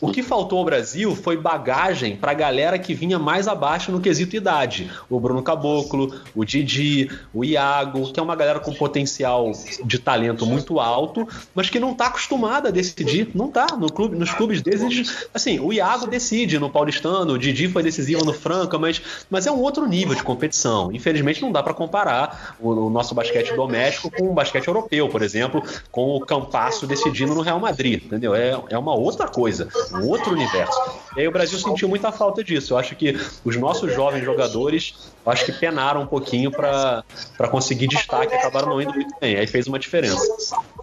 O 0.00 0.10
que 0.10 0.22
faltou 0.22 0.58
ao 0.58 0.64
Brasil 0.64 1.14
foi 1.14 1.36
bagagem 1.36 2.16
para 2.16 2.30
a 2.30 2.34
galera 2.34 2.78
que 2.78 2.94
vinha 2.94 3.18
mais 3.18 3.46
abaixo 3.46 3.92
no 3.92 4.00
quesito 4.00 4.36
idade. 4.36 4.90
O 5.08 5.20
Bruno 5.20 5.42
Caboclo, 5.42 6.05
o 6.34 6.44
Didi, 6.44 7.10
o 7.32 7.44
Iago, 7.44 8.12
que 8.12 8.20
é 8.20 8.22
uma 8.22 8.36
galera 8.36 8.60
com 8.60 8.72
potencial 8.72 9.52
de 9.84 9.98
talento 9.98 10.46
muito 10.46 10.80
alto, 10.80 11.26
mas 11.54 11.70
que 11.70 11.78
não 11.78 11.92
está 11.92 12.06
acostumada 12.06 12.68
a 12.68 12.72
decidir. 12.72 13.30
Não 13.34 13.46
está 13.46 13.66
no 13.76 13.90
clube, 13.90 14.16
nos 14.16 14.32
clubes 14.32 14.62
deles. 14.62 15.28
Assim, 15.32 15.58
o 15.60 15.72
Iago 15.72 16.06
decide 16.06 16.58
no 16.58 16.70
Paulistano, 16.70 17.34
o 17.34 17.38
Didi 17.38 17.68
foi 17.68 17.82
decisivo 17.82 18.24
no 18.24 18.32
Franca, 18.32 18.78
mas, 18.78 19.00
mas 19.30 19.46
é 19.46 19.52
um 19.52 19.60
outro 19.60 19.86
nível 19.86 20.14
de 20.14 20.22
competição. 20.22 20.92
Infelizmente 20.92 21.42
não 21.42 21.52
dá 21.52 21.62
para 21.62 21.74
comparar 21.74 22.56
o, 22.60 22.70
o, 22.70 22.90
nosso 22.90 23.14
basquete 23.14 23.54
doméstico 23.54 24.10
com 24.10 24.30
o 24.30 24.34
basquete 24.34 24.68
europeu, 24.68 25.08
por 25.08 25.22
exemplo, 25.22 25.62
com 25.90 26.16
o 26.16 26.20
Campasso 26.20 26.86
decidindo 26.86 27.34
no 27.34 27.40
Real 27.40 27.60
Madrid, 27.60 28.04
entendeu? 28.04 28.34
É, 28.34 28.58
é 28.70 28.78
uma 28.78 28.94
outra 28.94 29.28
coisa, 29.28 29.68
um 29.92 30.08
outro 30.08 30.32
universo. 30.32 30.78
E 31.16 31.20
aí 31.20 31.28
o 31.28 31.32
Brasil 31.32 31.58
sentiu 31.58 31.88
muita 31.88 32.12
falta 32.12 32.42
disso. 32.42 32.74
Eu 32.74 32.78
acho 32.78 32.94
que 32.94 33.16
os 33.44 33.56
nossos 33.56 33.92
jovens 33.94 34.24
jogadores, 34.24 34.94
acho 35.24 35.44
que 35.44 35.52
penaram 35.52 35.95
um 35.98 36.06
pouquinho 36.06 36.50
para 36.50 37.04
conseguir 37.50 37.86
destaque 37.86 38.34
e 38.34 38.36
acabaram 38.36 38.68
não 38.68 38.80
indo 38.80 38.94
muito 38.94 39.14
bem. 39.20 39.36
Aí 39.36 39.46
fez 39.46 39.66
uma 39.66 39.78
diferença. 39.78 40.22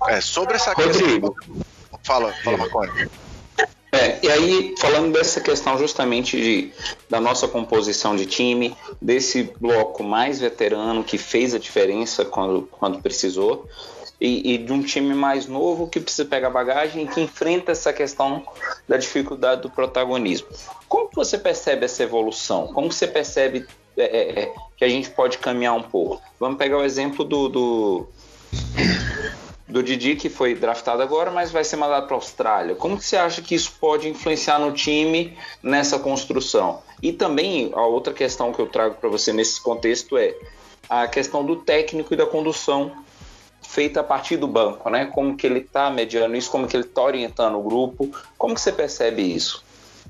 É, 0.08 0.22
sobre 0.22 0.56
essa 0.56 0.74
questão. 0.76 1.36
Fala, 2.04 2.34
fala, 2.44 2.58
Marconi. 2.58 3.10
É, 3.94 4.18
e 4.24 4.30
aí, 4.30 4.76
falando 4.80 5.14
dessa 5.14 5.40
questão 5.40 5.78
justamente 5.78 6.36
de, 6.36 6.74
da 7.08 7.22
nossa 7.22 7.48
composição 7.48 8.16
de 8.16 8.26
time, 8.26 8.76
desse 9.00 9.54
bloco 9.60 10.04
mais 10.04 10.40
veterano 10.40 11.04
que 11.04 11.16
fez 11.20 11.54
a 11.54 11.60
diferença 11.60 12.26
quando, 12.26 12.68
quando 12.72 13.00
precisou, 13.04 13.70
e, 14.20 14.54
e, 14.54 14.58
de 14.58 14.72
um 14.72 14.82
time 14.82 15.14
mais 15.14 15.46
novo 15.46 15.88
que 15.88 16.00
precisa 16.00 16.26
pegar 16.26 16.50
bagagem 16.50 17.04
e 17.04 17.08
que 17.08 17.22
enfrenta 17.22 17.72
essa 17.72 17.94
questão 17.94 18.44
da 18.88 18.98
dificuldade 18.98 19.62
do 19.62 19.70
protagonismo. 19.70 20.48
Como 20.88 21.10
você 21.14 21.38
percebe 21.38 21.86
essa 21.86 22.02
evolução? 22.04 22.68
Como 22.68 22.92
você 22.92 23.06
percebe 23.06 23.68
é, 23.98 24.04
é, 24.04 24.40
é, 24.42 24.54
que 24.78 24.86
a 24.86 24.90
gente 24.90 25.10
pode 25.10 25.38
caminhar 25.38 25.74
um 25.74 25.84
pouco? 25.84 26.22
Vamos 26.40 26.58
pegar 26.58 26.78
o 26.78 26.84
exemplo 26.84 27.24
do, 27.24 27.50
do 27.50 28.08
do 29.68 29.82
Didi, 29.82 30.16
que 30.16 30.30
foi 30.30 30.54
draftado 30.54 31.02
agora, 31.02 31.32
mas 31.32 31.52
vai 31.52 31.64
ser 31.64 31.78
mandado 31.78 32.06
para 32.06 32.16
a 32.16 32.20
Austrália. 32.20 32.76
Como 32.76 32.98
que 32.98 33.04
você 33.04 33.18
acha 33.18 33.42
que 33.42 33.56
isso 33.56 33.74
pode 33.80 34.08
influenciar 34.08 34.60
no 34.60 34.72
time 34.72 35.36
nessa 35.64 35.98
construção? 35.98 36.84
E 37.02 37.12
também 37.12 37.72
a 37.74 37.82
outra 37.82 38.14
questão 38.14 38.54
que 38.54 38.60
eu 38.60 38.68
trago 38.68 38.96
para 38.96 39.10
você 39.10 39.34
nesse 39.34 39.60
contexto 39.60 40.16
é 40.18 40.36
a 40.88 41.08
questão 41.08 41.44
do 41.44 41.56
técnico 41.56 42.14
e 42.14 42.18
da 42.18 42.26
condução 42.26 42.92
feita 43.62 44.02
a 44.02 44.04
partir 44.04 44.38
do 44.38 44.48
banco, 44.48 44.90
né? 44.90 45.06
Como 45.06 45.36
que 45.36 45.48
ele 45.48 45.60
está 45.60 45.90
mediando 45.90 46.36
isso, 46.36 46.52
como 46.52 46.68
que 46.68 46.76
ele 46.76 46.86
está 46.86 47.02
orientando 47.02 47.58
o 47.58 47.64
grupo, 47.64 48.12
como 48.38 48.54
que 48.54 48.62
você 48.62 48.72
percebe 48.72 49.24
isso? 49.24 49.64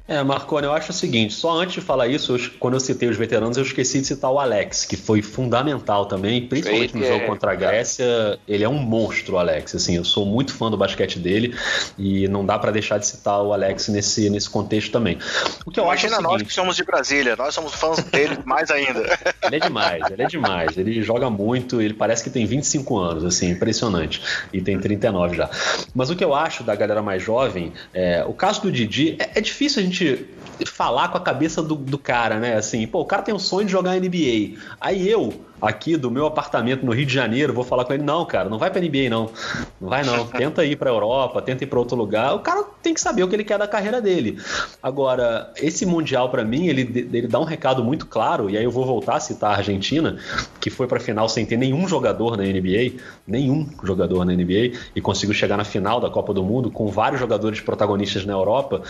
É, 0.05 0.21
Marconi, 0.21 0.65
eu 0.65 0.73
acho 0.73 0.91
o 0.91 0.93
seguinte, 0.93 1.33
só 1.33 1.57
antes 1.57 1.75
de 1.75 1.81
falar 1.81 2.07
isso, 2.07 2.35
eu, 2.35 2.51
quando 2.59 2.73
eu 2.73 2.79
citei 2.81 3.07
os 3.07 3.15
veteranos, 3.15 3.55
eu 3.55 3.63
esqueci 3.63 4.01
de 4.01 4.07
citar 4.07 4.29
o 4.29 4.37
Alex, 4.37 4.83
que 4.83 4.97
foi 4.97 5.21
fundamental 5.21 6.05
também, 6.05 6.45
principalmente 6.45 6.97
no 6.97 7.05
jogo 7.05 7.25
contra 7.25 7.53
a 7.53 7.55
Grécia, 7.55 8.37
ele 8.45 8.65
é 8.65 8.69
um 8.69 8.79
monstro, 8.79 9.35
o 9.35 9.37
Alex, 9.37 9.75
assim, 9.75 9.95
eu 9.95 10.03
sou 10.03 10.25
muito 10.25 10.53
fã 10.53 10.69
do 10.69 10.75
basquete 10.75 11.19
dele 11.19 11.55
e 11.97 12.27
não 12.27 12.45
dá 12.45 12.59
para 12.59 12.69
deixar 12.71 12.97
de 12.97 13.07
citar 13.07 13.41
o 13.41 13.53
Alex 13.53 13.87
nesse, 13.87 14.29
nesse 14.29 14.49
contexto 14.49 14.91
também. 14.91 15.17
O 15.65 15.71
que 15.71 15.79
eu 15.79 15.85
Imagina 15.85 15.93
acho 15.93 16.05
é 16.05 16.09
seguinte, 16.09 16.23
nós 16.23 16.41
que 16.49 16.53
somos 16.53 16.75
de 16.75 16.83
Brasília, 16.83 17.35
nós 17.37 17.53
somos 17.53 17.73
fãs 17.73 18.03
dele 18.03 18.37
mais 18.43 18.69
ainda. 18.71 19.17
Ele 19.41 19.55
é 19.55 19.59
demais, 19.59 20.03
ele 20.11 20.21
é 20.21 20.27
demais, 20.27 20.77
ele 20.77 21.01
joga 21.01 21.29
muito, 21.29 21.81
ele 21.81 21.93
parece 21.93 22.21
que 22.21 22.29
tem 22.29 22.45
25 22.45 22.97
anos, 22.97 23.23
assim, 23.23 23.51
impressionante, 23.51 24.21
e 24.51 24.61
tem 24.61 24.77
39 24.77 25.37
já. 25.37 25.49
Mas 25.95 26.09
o 26.09 26.15
que 26.15 26.25
eu 26.25 26.35
acho 26.35 26.61
da 26.61 26.75
galera 26.75 27.01
mais 27.01 27.23
jovem, 27.23 27.71
é, 27.93 28.25
o 28.27 28.33
caso 28.33 28.63
do 28.63 28.69
Didi, 28.69 29.15
é, 29.17 29.31
é 29.35 29.41
difícil 29.41 29.81
a 29.81 29.85
gente 29.85 29.92
gente 29.93 30.27
falar 30.65 31.09
com 31.09 31.17
a 31.17 31.21
cabeça 31.21 31.61
do, 31.61 31.75
do 31.75 31.97
cara, 31.97 32.39
né? 32.39 32.55
Assim, 32.55 32.85
pô, 32.87 33.01
o 33.01 33.05
cara 33.05 33.21
tem 33.21 33.33
um 33.33 33.39
sonho 33.39 33.65
de 33.65 33.71
jogar 33.71 33.99
NBA. 33.99 34.59
Aí 34.81 35.07
eu, 35.07 35.33
aqui 35.63 35.95
do 35.95 36.11
meu 36.11 36.25
apartamento 36.25 36.85
no 36.85 36.91
Rio 36.91 37.05
de 37.05 37.13
Janeiro, 37.13 37.53
vou 37.53 37.63
falar 37.63 37.85
com 37.85 37.93
ele, 37.93 38.03
não, 38.03 38.25
cara, 38.25 38.49
não 38.49 38.57
vai 38.57 38.69
pra 38.69 38.81
NBA 38.81 39.09
não. 39.09 39.29
Não 39.79 39.89
vai 39.89 40.03
não. 40.03 40.27
Tenta 40.43 40.65
ir 40.65 40.75
pra 40.75 40.89
Europa, 40.89 41.41
tenta 41.41 41.63
ir 41.63 41.67
pra 41.67 41.79
outro 41.79 41.95
lugar. 41.95 42.35
O 42.35 42.39
cara 42.39 42.63
tem 42.81 42.93
que 42.93 42.99
saber 42.99 43.23
o 43.23 43.29
que 43.29 43.35
ele 43.35 43.45
quer 43.45 43.57
da 43.57 43.67
carreira 43.67 44.01
dele. 44.01 44.37
Agora, 44.81 45.53
esse 45.55 45.85
Mundial 45.85 46.29
para 46.29 46.43
mim, 46.43 46.67
ele, 46.67 47.07
ele 47.13 47.27
dá 47.27 47.39
um 47.39 47.45
recado 47.45 47.83
muito 47.83 48.05
claro, 48.05 48.49
e 48.49 48.57
aí 48.57 48.63
eu 48.63 48.71
vou 48.71 48.85
voltar 48.85 49.15
a 49.15 49.19
citar 49.19 49.51
a 49.51 49.57
Argentina, 49.57 50.17
que 50.59 50.69
foi 50.69 50.85
pra 50.85 50.99
final 50.99 51.29
sem 51.29 51.45
ter 51.45 51.55
nenhum 51.55 51.87
jogador 51.87 52.35
na 52.35 52.43
NBA, 52.43 52.99
nenhum 53.25 53.69
jogador 53.83 54.25
na 54.25 54.33
NBA, 54.33 54.77
e 54.93 55.01
conseguiu 55.01 55.33
chegar 55.33 55.55
na 55.55 55.63
final 55.63 56.01
da 56.01 56.09
Copa 56.09 56.33
do 56.33 56.43
Mundo 56.43 56.69
com 56.69 56.87
vários 56.87 57.21
jogadores 57.21 57.61
protagonistas 57.61 58.25
na 58.25 58.33
Europa, 58.33 58.81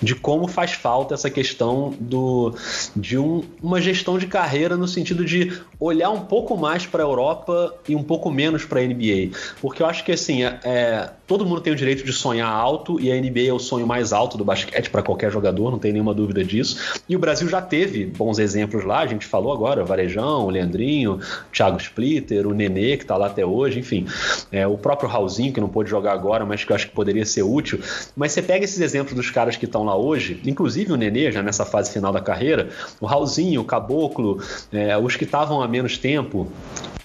de 0.00 0.14
como 0.14 0.48
faz 0.48 0.72
falta 0.72 1.14
essa 1.14 1.28
questão 1.28 1.94
do, 2.00 2.54
de 2.96 3.18
um, 3.18 3.42
uma 3.62 3.80
gestão 3.80 4.16
de 4.16 4.26
carreira 4.26 4.76
no 4.76 4.88
sentido 4.88 5.24
de 5.24 5.60
olhar 5.78 6.10
um 6.10 6.21
pouco 6.22 6.56
mais 6.56 6.86
para 6.86 7.02
a 7.02 7.06
Europa 7.06 7.74
e 7.88 7.94
um 7.94 8.02
pouco 8.02 8.30
menos 8.30 8.64
para 8.64 8.80
a 8.80 8.82
NBA. 8.84 9.36
Porque 9.60 9.82
eu 9.82 9.86
acho 9.86 10.04
que 10.04 10.12
assim, 10.12 10.44
é, 10.44 10.58
é, 10.64 11.10
todo 11.26 11.46
mundo 11.46 11.60
tem 11.60 11.72
o 11.72 11.76
direito 11.76 12.04
de 12.04 12.12
sonhar 12.12 12.48
alto 12.48 13.00
e 13.00 13.10
a 13.10 13.14
NBA 13.14 13.48
é 13.48 13.52
o 13.52 13.58
sonho 13.58 13.86
mais 13.86 14.12
alto 14.12 14.36
do 14.36 14.44
basquete 14.44 14.90
para 14.90 15.02
qualquer 15.02 15.30
jogador, 15.30 15.70
não 15.70 15.78
tem 15.78 15.92
nenhuma 15.92 16.14
dúvida 16.14 16.44
disso. 16.44 17.00
E 17.08 17.16
o 17.16 17.18
Brasil 17.18 17.48
já 17.48 17.60
teve 17.60 18.06
bons 18.06 18.38
exemplos 18.38 18.84
lá, 18.84 19.00
a 19.00 19.06
gente 19.06 19.26
falou 19.26 19.52
agora, 19.52 19.82
o 19.82 19.86
Varejão, 19.86 20.46
o 20.46 20.50
Leandrinho, 20.50 21.14
o 21.14 21.52
Thiago 21.52 21.78
Splitter, 21.78 22.46
o 22.46 22.52
Nenê, 22.52 22.96
que 22.96 23.04
está 23.04 23.16
lá 23.16 23.26
até 23.26 23.44
hoje, 23.44 23.78
enfim. 23.78 24.06
É, 24.50 24.66
o 24.66 24.76
próprio 24.76 25.08
Raulzinho, 25.08 25.52
que 25.52 25.60
não 25.60 25.68
pôde 25.68 25.90
jogar 25.90 26.12
agora, 26.12 26.44
mas 26.44 26.64
que 26.64 26.72
eu 26.72 26.76
acho 26.76 26.88
que 26.88 26.94
poderia 26.94 27.24
ser 27.24 27.42
útil. 27.42 27.80
Mas 28.14 28.32
você 28.32 28.42
pega 28.42 28.64
esses 28.64 28.80
exemplos 28.80 29.14
dos 29.14 29.30
caras 29.30 29.56
que 29.56 29.64
estão 29.64 29.84
lá 29.84 29.96
hoje, 29.96 30.40
inclusive 30.44 30.92
o 30.92 30.96
Nenê, 30.96 31.32
já 31.32 31.42
nessa 31.42 31.64
fase 31.64 31.92
final 31.92 32.12
da 32.12 32.20
carreira, 32.20 32.68
o 33.00 33.06
Raulzinho, 33.06 33.60
o 33.60 33.64
Caboclo, 33.64 34.42
é, 34.72 34.96
os 34.96 35.16
que 35.16 35.24
estavam 35.24 35.62
há 35.62 35.68
menos 35.68 35.98
tempo, 35.98 36.11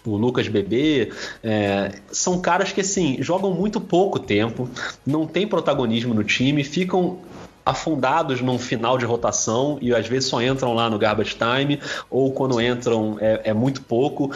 o 0.05 0.15
Lucas 0.15 0.47
Bebê, 0.47 1.11
é, 1.43 1.91
são 2.11 2.39
caras 2.39 2.71
que 2.71 2.81
assim 2.81 3.17
jogam 3.21 3.53
muito 3.53 3.81
pouco 3.81 4.19
tempo, 4.19 4.69
não 5.05 5.27
tem 5.27 5.45
protagonismo 5.45 6.13
no 6.13 6.23
time, 6.23 6.63
ficam 6.63 7.19
afundados 7.65 8.39
num 8.39 8.57
final 8.57 8.97
de 8.97 9.03
rotação 9.03 9.77
e 9.81 9.93
às 9.93 10.07
vezes 10.07 10.29
só 10.29 10.41
entram 10.41 10.73
lá 10.73 10.89
no 10.89 10.97
garbage 10.97 11.35
time 11.35 11.81
ou 12.09 12.31
quando 12.31 12.61
entram 12.61 13.17
é, 13.19 13.41
é 13.45 13.53
muito 13.53 13.81
pouco 13.81 14.31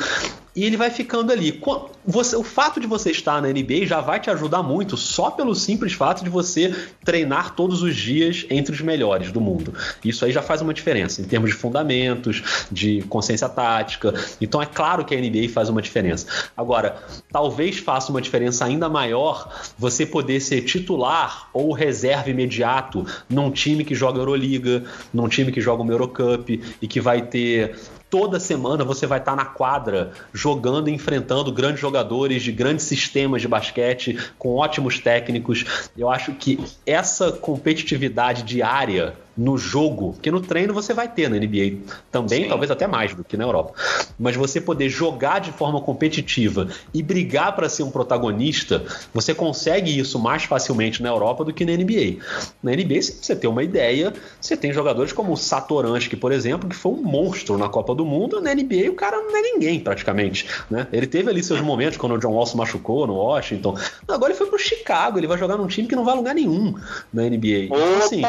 e 0.56 0.66
ele 0.66 0.78
vai 0.78 0.90
ficando 0.90 1.32
ali. 1.32 1.62
Você, 2.06 2.36
o 2.36 2.44
fato 2.44 2.80
de 2.80 2.88
você 2.88 3.12
estar 3.12 3.42
na 3.42 3.48
NBA 3.48 3.86
já 3.86 4.02
vai 4.02 4.20
te 4.20 4.30
ajudar 4.30 4.62
muito, 4.64 4.98
só 4.98 5.32
pelo 5.32 5.56
simples 5.56 5.94
fato 5.94 6.24
de 6.24 6.30
você 6.30 6.74
treinar 7.04 7.56
todos 7.56 7.82
os 7.82 7.96
dias 7.96 8.46
entre 8.50 8.74
os 8.74 8.82
melhores 8.82 9.32
do 9.32 9.40
mundo. 9.40 9.74
Isso 10.04 10.26
aí 10.26 10.32
já 10.32 10.42
faz 10.42 10.62
uma 10.62 10.74
diferença 10.74 11.22
em 11.22 11.26
termos 11.26 11.52
de 11.52 11.56
fundamentos, 11.56 12.66
de 12.72 13.02
consciência 13.04 13.48
tática. 13.48 14.14
Então 14.42 14.62
é 14.62 14.66
claro 14.66 15.06
que 15.06 15.16
a 15.16 15.20
NBA 15.20 15.50
faz 15.54 15.70
uma 15.70 15.82
diferença. 15.82 16.28
Agora, 16.56 16.98
talvez 17.32 17.78
faça 17.78 18.12
uma 18.12 18.22
diferença 18.22 18.66
ainda 18.66 18.90
maior 18.90 19.50
você 19.78 20.06
poder 20.06 20.40
ser 20.42 20.62
titular 20.62 21.50
ou 21.54 21.72
reserva 21.72 22.30
imediato 22.30 23.06
num 23.30 23.52
time 23.52 23.86
que 23.86 23.96
joga 23.96 24.20
Euroliga, 24.20 24.84
num 25.14 25.28
time 25.28 25.52
que 25.52 25.62
joga 25.62 25.84
uma 25.84 25.92
Eurocup 25.92 26.62
e 26.82 26.88
que 26.88 27.00
vai 27.00 27.22
ter 27.22 27.76
toda 28.12 28.42
semana 28.42 28.84
você 28.84 29.08
vai 29.08 29.20
estar 29.20 29.38
na 29.38 29.46
quadra 29.46 30.12
jogando 30.34 30.90
e 30.90 30.94
enfrentando 30.94 31.52
grandes 31.52 31.80
jogadores 31.80 32.44
de 32.44 32.52
grandes 32.52 32.86
sistemas 32.86 33.42
de 33.42 33.48
basquete 33.48 34.20
com 34.38 34.56
ótimos 34.56 35.00
técnicos. 35.00 35.90
Eu 35.98 36.10
acho 36.10 36.34
que 36.34 36.60
essa 36.86 37.32
competitividade 37.32 38.44
diária 38.44 39.16
no 39.38 39.58
jogo, 39.58 40.16
que 40.22 40.30
no 40.30 40.42
treino 40.42 40.74
você 40.74 40.94
vai 40.94 41.08
ter 41.08 41.30
na 41.30 41.38
NBA 41.38 41.78
também, 42.12 42.44
Sim. 42.44 42.50
talvez 42.50 42.70
até 42.70 42.86
mais 42.86 43.14
do 43.14 43.24
que 43.24 43.38
na 43.38 43.46
Europa. 43.46 43.74
Mas 44.20 44.36
você 44.36 44.60
poder 44.60 44.90
jogar 44.90 45.40
de 45.40 45.52
forma 45.52 45.82
competitiva 45.82 46.68
e 46.94 47.02
brigar 47.02 47.56
para 47.56 47.70
ser 47.70 47.84
um 47.84 47.92
protagonista, 47.92 48.84
você 49.14 49.34
consegue 49.34 49.98
isso 49.98 50.20
mais 50.20 50.44
facilmente 50.44 51.02
na 51.02 51.10
Europa 51.10 51.46
do 51.46 51.54
que 51.54 51.66
na 51.66 51.72
NBA. 51.72 52.24
Na 52.62 52.72
NBA, 52.72 53.02
se 53.02 53.18
você 53.22 53.36
tem 53.36 53.50
uma 53.50 53.64
ideia, 53.64 54.14
você 54.40 54.58
tem 54.58 54.74
jogadores 54.74 55.14
como 55.14 55.34
o 55.34 55.38
Satoransky, 55.38 56.16
por 56.16 56.32
exemplo, 56.32 56.70
que 56.70 56.76
foi 56.76 56.92
um 56.92 57.02
monstro 57.02 57.58
na 57.58 57.70
Copa 57.70 57.96
do 57.96 58.06
Mundo. 58.06 58.42
Na 58.42 58.54
NBA, 58.54 58.90
o 58.90 58.96
cara 58.96 59.18
não 59.18 59.36
é 59.36 59.42
ninguém 59.42 59.80
praticamente. 59.80 60.46
Né? 60.70 60.88
Ele 60.92 61.08
teve 61.08 61.30
ali 61.30 61.42
seus 61.42 61.62
momentos 61.62 61.98
quando 61.98 62.16
o 62.16 62.18
John 62.18 62.34
Wall 62.34 62.46
se 62.46 62.58
machucou 62.58 63.08
no 63.08 63.16
Washington. 63.16 63.78
Agora 64.08 64.32
ele 64.32 64.38
foi 64.38 64.48
pro 64.48 64.60
Chicago, 64.60 65.18
ele 65.18 65.28
vai 65.28 65.38
jogar 65.38 65.58
num 65.58 65.68
time 65.68 65.88
que 65.88 65.96
não 65.96 66.04
vai 66.04 66.16
lugar 66.16 66.36
nenhum 66.36 66.76
na 67.14 67.24
NBA. 67.24 67.66
Então, 67.66 67.98
assim, 67.98 68.22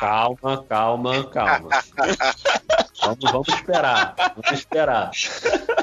calma 0.00 0.37
calma, 0.40 0.64
calma, 0.68 1.24
calma. 1.24 1.68
vamos, 3.02 3.30
vamos 3.32 3.48
esperar, 3.48 4.14
vamos 4.36 4.60
esperar. 4.60 5.10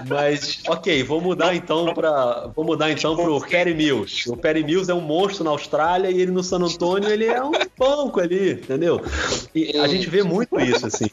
Mas, 0.08 0.62
ok, 0.68 1.04
vou 1.04 1.22
mudar 1.22 1.56
então 1.56 1.94
para, 1.94 2.48
vou 2.56 2.65
mudar 2.65 2.91
então 2.91 3.15
pro 3.15 3.39
Perry 3.41 3.74
Mills. 3.74 4.30
O 4.30 4.38
Perry 4.38 4.63
Mills 4.63 4.89
é 4.89 4.94
um 4.94 5.02
monstro 5.02 5.44
na 5.44 5.52
Austrália 5.52 6.10
e 6.10 6.22
ele 6.22 6.32
no 6.32 6.44
San 6.44 6.60
Antônio 6.60 7.10
ele 7.10 7.26
é 7.26 7.44
um 7.44 7.52
banco 7.78 8.20
ali, 8.20 8.52
entendeu? 8.52 9.02
E 9.54 9.78
a 9.78 9.88
gente 9.88 10.10
vê 10.10 10.24
muito 10.24 10.60
isso 10.60 10.86
assim. 10.86 11.08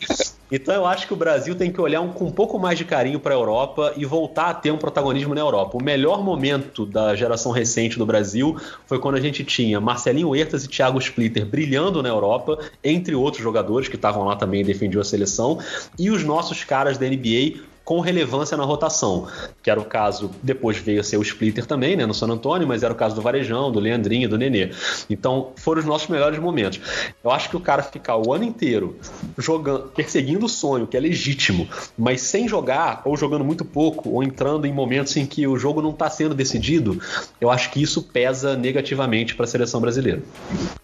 Então 0.51 0.75
eu 0.75 0.85
acho 0.85 1.07
que 1.07 1.15
o 1.15 1.17
Brasil 1.17 1.55
tem 1.55 1.73
que 1.73 1.81
olhar 1.81 2.03
um, 2.03 2.09
com 2.09 2.27
um 2.27 2.31
pouco 2.31 2.59
mais 2.59 2.77
de 2.77 2.85
carinho 2.85 3.19
para 3.19 3.33
a 3.33 3.39
Europa 3.39 3.95
e 3.97 4.05
voltar 4.05 4.51
a 4.51 4.55
ter 4.55 4.71
um 4.71 4.77
protagonismo 4.77 5.35
na 5.35 5.41
Europa. 5.41 5.79
O 5.79 5.83
melhor 5.83 6.23
momento 6.23 6.85
da 6.85 7.17
geração 7.17 7.53
recente 7.53 7.99
do 7.99 8.05
Brasil 8.05 8.57
foi 8.87 8.99
quando 8.99 9.15
a 9.15 9.21
gente 9.21 9.43
tinha 9.45 9.81
Marcelinho 9.81 10.29
Huertas 10.29 10.65
e 10.65 10.69
Thiago 10.69 10.99
Splitter 10.99 11.47
brilhando 11.47 12.03
na 12.03 12.11
Europa, 12.11 12.59
entre 12.85 13.15
outros 13.15 13.32
jogadores 13.41 13.89
que 13.89 13.97
estavam 13.97 14.25
lá 14.25 14.37
também 14.37 14.61
e 14.61 14.65
defendiam 14.65 15.01
a 15.01 15.05
seleção, 15.05 15.59
e 15.99 16.11
os 16.11 16.25
nossos 16.25 16.65
caras 16.65 16.99
da 16.99 17.07
NBA 17.07 17.63
com 17.85 18.01
relevância 18.01 18.57
na 18.57 18.65
rotação, 18.65 19.27
que 19.63 19.71
era 19.71 19.81
o 19.81 19.85
caso, 19.85 20.31
depois 20.43 20.79
veio 20.79 21.01
a 21.01 21.05
ser 21.05 21.17
o 21.17 21.23
Splitter 21.23 21.67
também, 21.67 21.97
né, 21.97 22.07
no 22.07 22.15
San 22.15 22.29
Antônio, 22.29 22.67
mas 22.67 22.83
era 22.83 22.93
o 22.93 22.97
caso 22.97 23.15
do 23.15 23.23
Varejão, 23.23 23.73
do 23.73 23.81
Leandrinho, 23.81 24.29
do 24.29 24.39
Nenê. 24.39 24.71
Então, 25.11 25.53
foram 25.57 25.81
os 25.81 25.87
nossos 25.87 26.09
melhores 26.09 26.39
momentos. 26.39 26.81
Eu 27.23 27.31
acho 27.31 27.51
que 27.51 27.57
o 27.57 27.61
cara 27.61 27.83
ficar 27.83 28.17
o 28.17 28.33
ano 28.33 28.45
inteiro 28.45 28.97
jogando, 29.37 29.89
perseguindo 29.89 30.47
o 30.47 30.49
sonho, 30.49 30.87
que 30.87 30.97
é 30.97 31.01
legítimo, 31.01 31.69
mas 31.99 32.21
sem 32.23 32.47
jogar, 32.47 33.03
ou 33.05 33.17
jogando 33.17 33.45
muito 33.45 33.65
pouco, 33.65 34.11
ou 34.11 34.23
entrando 34.23 34.67
em 34.67 34.73
momentos 34.73 35.17
em 35.17 35.27
que 35.27 35.47
o 35.47 35.59
jogo 35.59 35.83
não 35.83 35.91
está 35.91 36.09
sendo 36.09 36.35
decidido, 36.35 37.01
eu 37.41 37.51
acho 37.51 37.71
que 37.71 37.83
isso 37.83 38.03
pesa 38.03 38.57
negativamente 38.57 39.35
para 39.35 39.45
a 39.45 39.49
seleção 39.49 39.81
brasileira. 39.81 40.23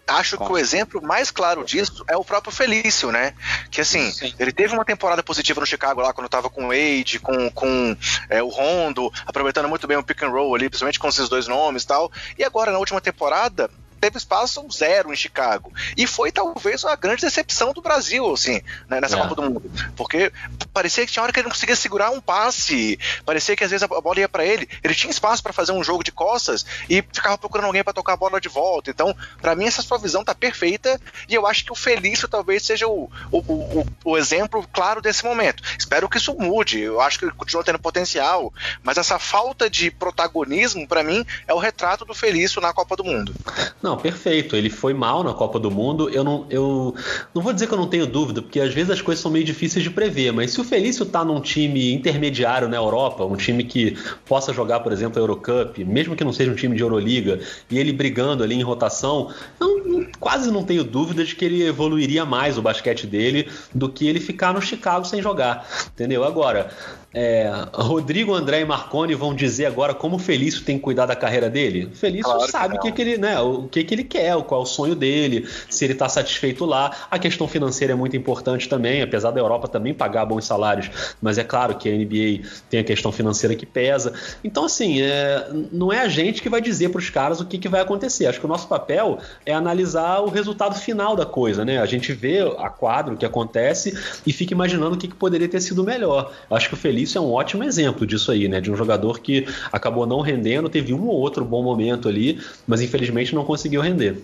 Acho 0.09 0.39
que 0.39 0.51
o 0.51 0.57
exemplo 0.57 1.03
mais 1.03 1.31
claro 1.31 1.65
disso 1.65 2.05
é 2.09 2.17
o 2.17 2.25
próprio 2.25 2.53
Felício, 2.53 3.13
né? 3.13 3.35
Que 3.71 3.83
assim, 3.83 4.11
Sim. 4.11 4.35
ele 4.39 4.53
teve 4.53 4.75
uma 4.75 4.85
temporada 4.85 5.23
positiva 5.23 5.61
no 5.61 5.67
Chicago 5.67 6.01
lá 6.01 6.13
quando 6.13 6.27
estava 6.27 6.49
com 6.49 6.65
o 6.65 6.69
Wade, 6.69 7.21
com, 7.21 7.51
com 7.51 7.97
é, 8.31 8.43
o 8.43 8.49
Rondo, 8.49 9.13
aproveitando 9.27 9.69
muito 9.69 9.87
bem 9.87 9.97
o 9.97 10.03
pick 10.03 10.23
and 10.23 10.31
roll 10.31 10.55
ali, 10.55 10.69
principalmente 10.69 10.99
com 10.99 11.09
esses 11.09 11.29
dois 11.29 11.47
nomes 11.47 11.83
e 11.83 11.87
tal. 11.87 12.11
E 12.39 12.45
agora, 12.45 12.73
na 12.73 12.79
última 12.79 13.01
temporada, 13.01 13.71
teve 13.99 14.17
espaço 14.17 14.67
zero 14.73 15.13
em 15.13 15.17
Chicago. 15.17 15.73
E 15.97 16.07
foi 16.07 16.33
talvez 16.33 16.85
a 16.85 16.97
grande 16.97 17.23
decepção 17.23 17.73
do 17.73 17.83
Brasil, 17.83 18.33
assim, 18.33 18.63
né, 18.89 19.01
nessa 19.01 19.17
é. 19.17 19.21
Copa 19.21 19.35
do 19.35 19.43
Mundo. 19.43 19.71
Porque 19.97 20.33
parecia 20.73 21.05
que 21.05 21.13
tinha 21.13 21.23
hora 21.23 21.33
que 21.33 21.41
ele 21.41 21.49
não 21.49 21.53
conseguia 21.55 21.77
segurar 21.77 22.11
um 22.11 22.21
passe, 22.21 22.99
parecia 23.25 23.57
que 23.57 23.65
às 23.65 23.71
vezes 23.71 23.83
a 23.83 23.89
bola 23.89 24.21
ia 24.21 24.29
para 24.29 24.45
ele, 24.45 24.69
ele 24.83 24.95
tinha 24.95 25.11
espaço 25.11 25.43
para 25.43 25.53
fazer 25.53 25.73
um 25.73 25.83
jogo 25.83 26.05
de 26.05 26.13
costas 26.13 26.65
e 26.89 27.03
ficava 27.03 27.39
procurando 27.39 27.67
alguém 27.67 27.85
para 27.85 27.93
tocar 27.93 28.15
a 28.15 28.17
bola 28.17 28.41
de 28.41 28.49
volta. 28.49 28.91
Então, 28.91 29.15
para 29.41 29.55
mim, 29.55 29.67
essa 29.67 29.83
sua 29.83 29.99
visão 29.99 30.25
tá 30.25 30.35
perfeita 30.35 31.01
e 31.29 31.35
eu 31.35 31.47
acho 31.47 31.65
que 31.65 31.73
o 31.73 31.75
Felício 31.75 32.29
talvez 32.29 32.65
seja 32.65 32.87
o, 32.87 33.11
o, 33.31 33.39
o, 33.39 33.87
o 34.05 34.17
exemplo 34.17 34.67
claro 34.73 35.01
desse 35.01 35.25
momento. 35.25 35.63
Espero 35.79 36.09
que 36.09 36.19
isso 36.19 36.35
mude, 36.35 36.81
eu 36.81 37.01
acho 37.01 37.19
que 37.19 37.25
ele 37.25 37.33
continua 37.33 37.65
tendo 37.65 37.79
potencial, 37.79 38.53
mas 38.83 38.99
essa 38.99 39.19
falta 39.19 39.69
de 39.69 39.91
protagonismo, 39.91 40.87
para 40.87 41.03
mim, 41.03 41.25
é 41.47 41.55
o 41.55 41.59
retrato 41.59 42.05
do 42.05 42.15
Felício 42.15 42.61
na 42.61 42.73
Copa 42.73 42.97
do 42.97 43.05
Mundo. 43.05 43.35
Não, 43.83 43.88
perfeito. 43.97 44.57
Ele 44.57 44.71
foi 44.71 44.93
mal 44.95 45.23
na 45.23 45.33
Copa 45.33 45.59
do 45.59 45.71
Mundo. 45.71 46.09
Eu 46.11 46.25
não, 46.25 46.47
eu 46.51 46.95
não 47.35 47.43
vou 47.43 47.53
dizer 47.53 47.67
que 47.67 47.75
eu 47.75 47.79
não 47.79 47.87
tenho 47.87 48.07
dúvida, 48.07 48.43
porque 48.43 48.61
às 48.61 48.73
vezes 48.73 48.91
as 48.91 49.01
coisas 49.01 49.23
são 49.23 49.31
meio 49.31 49.45
difíceis 49.45 49.83
de 49.83 49.91
prever. 49.91 50.33
Mas 50.33 50.53
se 50.53 50.61
o 50.61 50.65
Felício 50.65 51.07
tá 51.07 51.25
num 51.25 51.41
time 51.41 51.93
intermediário 51.93 52.69
na 52.69 52.77
Europa, 52.77 53.25
um 53.25 53.37
time 53.37 53.65
que 53.65 53.97
possa 54.27 54.53
jogar, 54.53 54.81
por 54.81 54.93
exemplo, 54.93 55.19
a 55.19 55.23
Eurocup, 55.23 55.85
mesmo 55.85 56.17
que 56.17 56.25
não 56.25 56.33
seja 56.33 56.51
um 56.51 56.55
time 56.55 56.77
de 56.77 56.83
Euroliga, 56.83 57.41
e 57.71 57.79
ele 57.79 57.93
brigando 57.93 58.43
ali 58.43 58.55
em 58.55 58.63
rotação, 58.63 59.33
eu 59.61 59.79
quase 60.21 60.51
não 60.51 60.63
tenho 60.63 60.85
dúvida 60.85 61.25
de 61.25 61.35
que 61.35 61.45
ele 61.45 61.63
evoluiria 61.63 62.25
mais 62.25 62.59
o 62.59 62.63
basquete 62.63 63.07
dele 63.07 63.49
do 63.75 63.89
que 63.89 64.07
ele 64.07 64.21
ficar 64.21 64.53
no 64.53 64.61
Chicago 64.61 65.05
sem 65.05 65.23
jogar. 65.23 65.67
Entendeu? 65.95 66.25
Agora, 66.25 66.71
é, 67.13 67.51
Rodrigo, 67.73 68.35
André 68.35 68.61
e 68.61 68.65
Marconi 68.65 69.15
vão 69.15 69.35
dizer 69.35 69.67
agora 69.67 69.95
como 69.95 70.17
o 70.17 70.19
Felício 70.19 70.63
tem 70.63 70.77
que 70.77 70.85
cuidar 70.85 71.07
da 71.07 71.17
carreira 71.17 71.49
dele. 71.49 71.87
O 71.87 71.97
Felício 71.97 72.25
claro 72.25 72.51
sabe 72.51 72.77
o 72.77 72.81
que, 72.81 72.93
que, 72.93 73.03
ele, 73.03 73.19
né, 73.19 73.41
o 73.41 73.69
que, 73.69 73.78
que 73.85 73.95
ele 73.95 74.05
quer, 74.05 74.37
qual 74.43 74.61
é 74.61 74.65
o 74.65 74.67
sonho 74.67 74.95
dele, 74.95 75.47
se 75.69 75.85
ele 75.85 75.93
está 75.93 76.09
satisfeito 76.09 76.65
lá. 76.65 76.95
A 77.11 77.19
questão 77.19 77.49
financeira 77.49 77.93
é 77.93 77.97
muito 77.97 78.17
importante 78.17 78.69
também, 78.69 79.03
apesar 79.03 79.31
da 79.31 79.41
Europa 79.41 79.69
também 79.69 79.95
pagar 79.95 80.25
bons 80.25 80.45
salários, 80.45 80.91
mas 81.21 81.39
é 81.39 81.45
claro 81.45 81.77
que 81.77 81.89
a 81.89 81.93
NBA 81.93 82.49
tem 82.71 82.81
a 82.81 82.85
questão 82.85 83.13
financeira 83.13 83.55
que 83.55 83.67
pesa. 83.67 84.13
Então, 84.43 84.65
assim, 84.65 85.01
é, 85.03 85.49
não 85.73 85.93
é 85.93 86.01
a 86.01 86.09
gente 86.09 86.43
que 86.43 86.49
vai 86.49 86.61
dizer 86.61 86.89
para 86.91 86.99
os 86.99 87.11
caras 87.11 87.41
o 87.41 87.47
que, 87.47 87.59
que 87.59 87.69
vai 87.69 87.81
acontecer. 87.81 88.27
Acho 88.27 88.41
que 88.41 88.47
o 88.47 88.49
nosso 88.49 88.69
papel 88.69 89.19
é 89.45 89.53
analisar 89.53 90.21
o 90.21 90.29
resultado 90.29 90.75
final 90.79 91.15
da 91.17 91.27
coisa, 91.27 91.65
né? 91.65 91.79
A 91.79 91.87
gente 91.87 92.13
vê 92.13 92.41
a 92.59 92.69
quadro 92.69 93.15
o 93.15 93.17
que 93.17 93.27
acontece 93.27 93.97
e 94.27 94.33
fica 94.33 94.55
imaginando 94.55 94.95
o 94.95 94.99
que, 94.99 95.09
que 95.09 95.15
poderia 95.15 95.49
ter 95.49 95.61
sido 95.61 95.85
melhor. 95.85 96.33
Acho 96.51 96.69
que 96.69 96.75
o 96.75 96.77
Felício 96.77 97.19
é 97.19 97.21
um 97.21 97.33
ótimo 97.33 97.65
exemplo 97.65 98.07
disso 98.07 98.31
aí, 98.31 98.49
né? 98.49 98.61
De 98.61 98.71
um 98.71 98.77
jogador 98.77 99.21
que 99.21 99.47
acabou 99.73 100.07
não 100.07 100.21
rendendo, 100.21 100.69
teve 100.69 100.93
um 100.95 101.07
ou 101.07 101.17
outro 101.17 101.45
bom 101.45 101.63
momento 101.63 102.09
ali, 102.09 102.41
mas 102.67 102.81
infelizmente 102.81 103.35
não 103.35 103.45
conseguiu 103.45 103.68
render. 103.77 104.23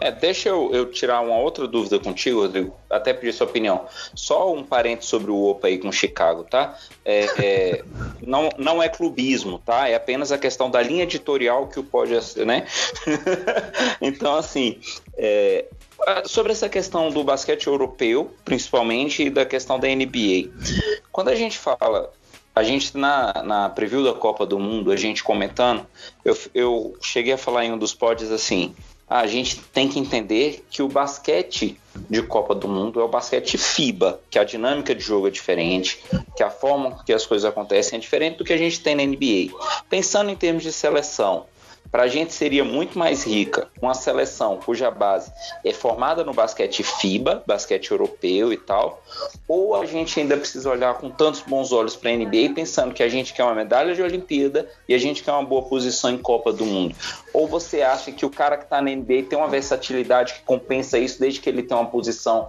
É, 0.00 0.10
deixa 0.10 0.48
eu, 0.48 0.72
eu, 0.72 0.86
tirar 0.90 1.20
uma 1.20 1.36
outra 1.36 1.66
dúvida 1.66 1.98
contigo, 1.98 2.42
Rodrigo, 2.42 2.76
até 2.88 3.12
pedir 3.12 3.32
sua 3.32 3.46
opinião. 3.46 3.86
Só 4.14 4.52
um 4.52 4.62
parente 4.62 5.04
sobre 5.04 5.30
o 5.30 5.42
Opa 5.44 5.66
aí 5.66 5.78
com 5.78 5.90
Chicago, 5.90 6.44
tá? 6.44 6.78
É, 7.04 7.24
é, 7.38 7.84
não, 8.24 8.48
não 8.56 8.82
é 8.82 8.88
clubismo, 8.88 9.58
tá? 9.58 9.88
É 9.88 9.94
apenas 9.94 10.30
a 10.30 10.38
questão 10.38 10.70
da 10.70 10.82
linha 10.82 11.02
editorial 11.02 11.68
que 11.68 11.80
o 11.80 11.84
pode, 11.84 12.14
né? 12.44 12.66
então, 14.00 14.36
assim, 14.36 14.78
é, 15.16 15.66
sobre 16.24 16.52
essa 16.52 16.68
questão 16.68 17.10
do 17.10 17.24
basquete 17.24 17.66
europeu, 17.66 18.32
principalmente, 18.44 19.24
e 19.24 19.30
da 19.30 19.44
questão 19.44 19.78
da 19.78 19.88
NBA. 19.88 20.50
Quando 21.10 21.28
a 21.28 21.34
gente 21.34 21.58
fala, 21.58 22.12
a 22.54 22.62
gente 22.62 22.96
na, 22.96 23.42
na 23.42 23.68
preview 23.68 24.04
da 24.04 24.12
Copa 24.12 24.46
do 24.46 24.58
Mundo, 24.58 24.92
a 24.92 24.96
gente 24.96 25.24
comentando, 25.24 25.86
eu, 26.24 26.38
eu 26.54 26.96
cheguei 27.02 27.32
a 27.32 27.38
falar 27.38 27.64
em 27.64 27.72
um 27.72 27.78
dos 27.78 27.92
pods 27.92 28.30
assim: 28.30 28.74
a 29.08 29.26
gente 29.26 29.56
tem 29.56 29.88
que 29.88 29.98
entender 29.98 30.64
que 30.70 30.82
o 30.82 30.88
basquete 30.88 31.78
de 32.08 32.22
Copa 32.22 32.54
do 32.54 32.68
Mundo 32.68 33.00
é 33.00 33.04
o 33.04 33.08
basquete 33.08 33.58
FIBA, 33.58 34.20
que 34.30 34.38
a 34.38 34.44
dinâmica 34.44 34.94
de 34.94 35.02
jogo 35.02 35.28
é 35.28 35.30
diferente, 35.30 35.98
que 36.36 36.42
a 36.42 36.50
forma 36.50 37.02
que 37.04 37.12
as 37.12 37.26
coisas 37.26 37.44
acontecem 37.44 37.96
é 37.96 38.00
diferente 38.00 38.38
do 38.38 38.44
que 38.44 38.52
a 38.52 38.58
gente 38.58 38.80
tem 38.80 38.94
na 38.94 39.04
NBA. 39.04 39.56
Pensando 39.90 40.30
em 40.30 40.36
termos 40.36 40.62
de 40.62 40.72
seleção, 40.72 41.46
para 41.94 42.02
a 42.02 42.08
gente 42.08 42.32
seria 42.32 42.64
muito 42.64 42.98
mais 42.98 43.22
rica 43.22 43.68
uma 43.80 43.94
seleção 43.94 44.58
cuja 44.58 44.90
base 44.90 45.30
é 45.64 45.72
formada 45.72 46.24
no 46.24 46.34
basquete 46.34 46.82
FIBA, 46.82 47.44
basquete 47.46 47.92
europeu 47.92 48.52
e 48.52 48.56
tal, 48.56 49.00
ou 49.46 49.80
a 49.80 49.86
gente 49.86 50.18
ainda 50.18 50.36
precisa 50.36 50.68
olhar 50.68 50.94
com 50.94 51.08
tantos 51.08 51.42
bons 51.42 51.70
olhos 51.70 51.94
para 51.94 52.10
a 52.10 52.16
NBA 52.16 52.52
pensando 52.52 52.92
que 52.92 53.00
a 53.00 53.08
gente 53.08 53.32
quer 53.32 53.44
uma 53.44 53.54
medalha 53.54 53.94
de 53.94 54.02
Olimpíada 54.02 54.68
e 54.88 54.94
a 54.94 54.98
gente 54.98 55.22
quer 55.22 55.30
uma 55.30 55.44
boa 55.44 55.62
posição 55.62 56.10
em 56.10 56.18
Copa 56.18 56.52
do 56.52 56.66
Mundo? 56.66 56.96
Ou 57.32 57.46
você 57.46 57.82
acha 57.82 58.10
que 58.10 58.26
o 58.26 58.30
cara 58.30 58.56
que 58.56 58.64
está 58.64 58.82
na 58.82 58.90
NBA 58.90 59.24
tem 59.28 59.38
uma 59.38 59.46
versatilidade 59.46 60.34
que 60.34 60.40
compensa 60.40 60.98
isso 60.98 61.20
desde 61.20 61.40
que 61.40 61.48
ele 61.48 61.62
tem 61.62 61.76
uma 61.76 61.86
posição 61.86 62.48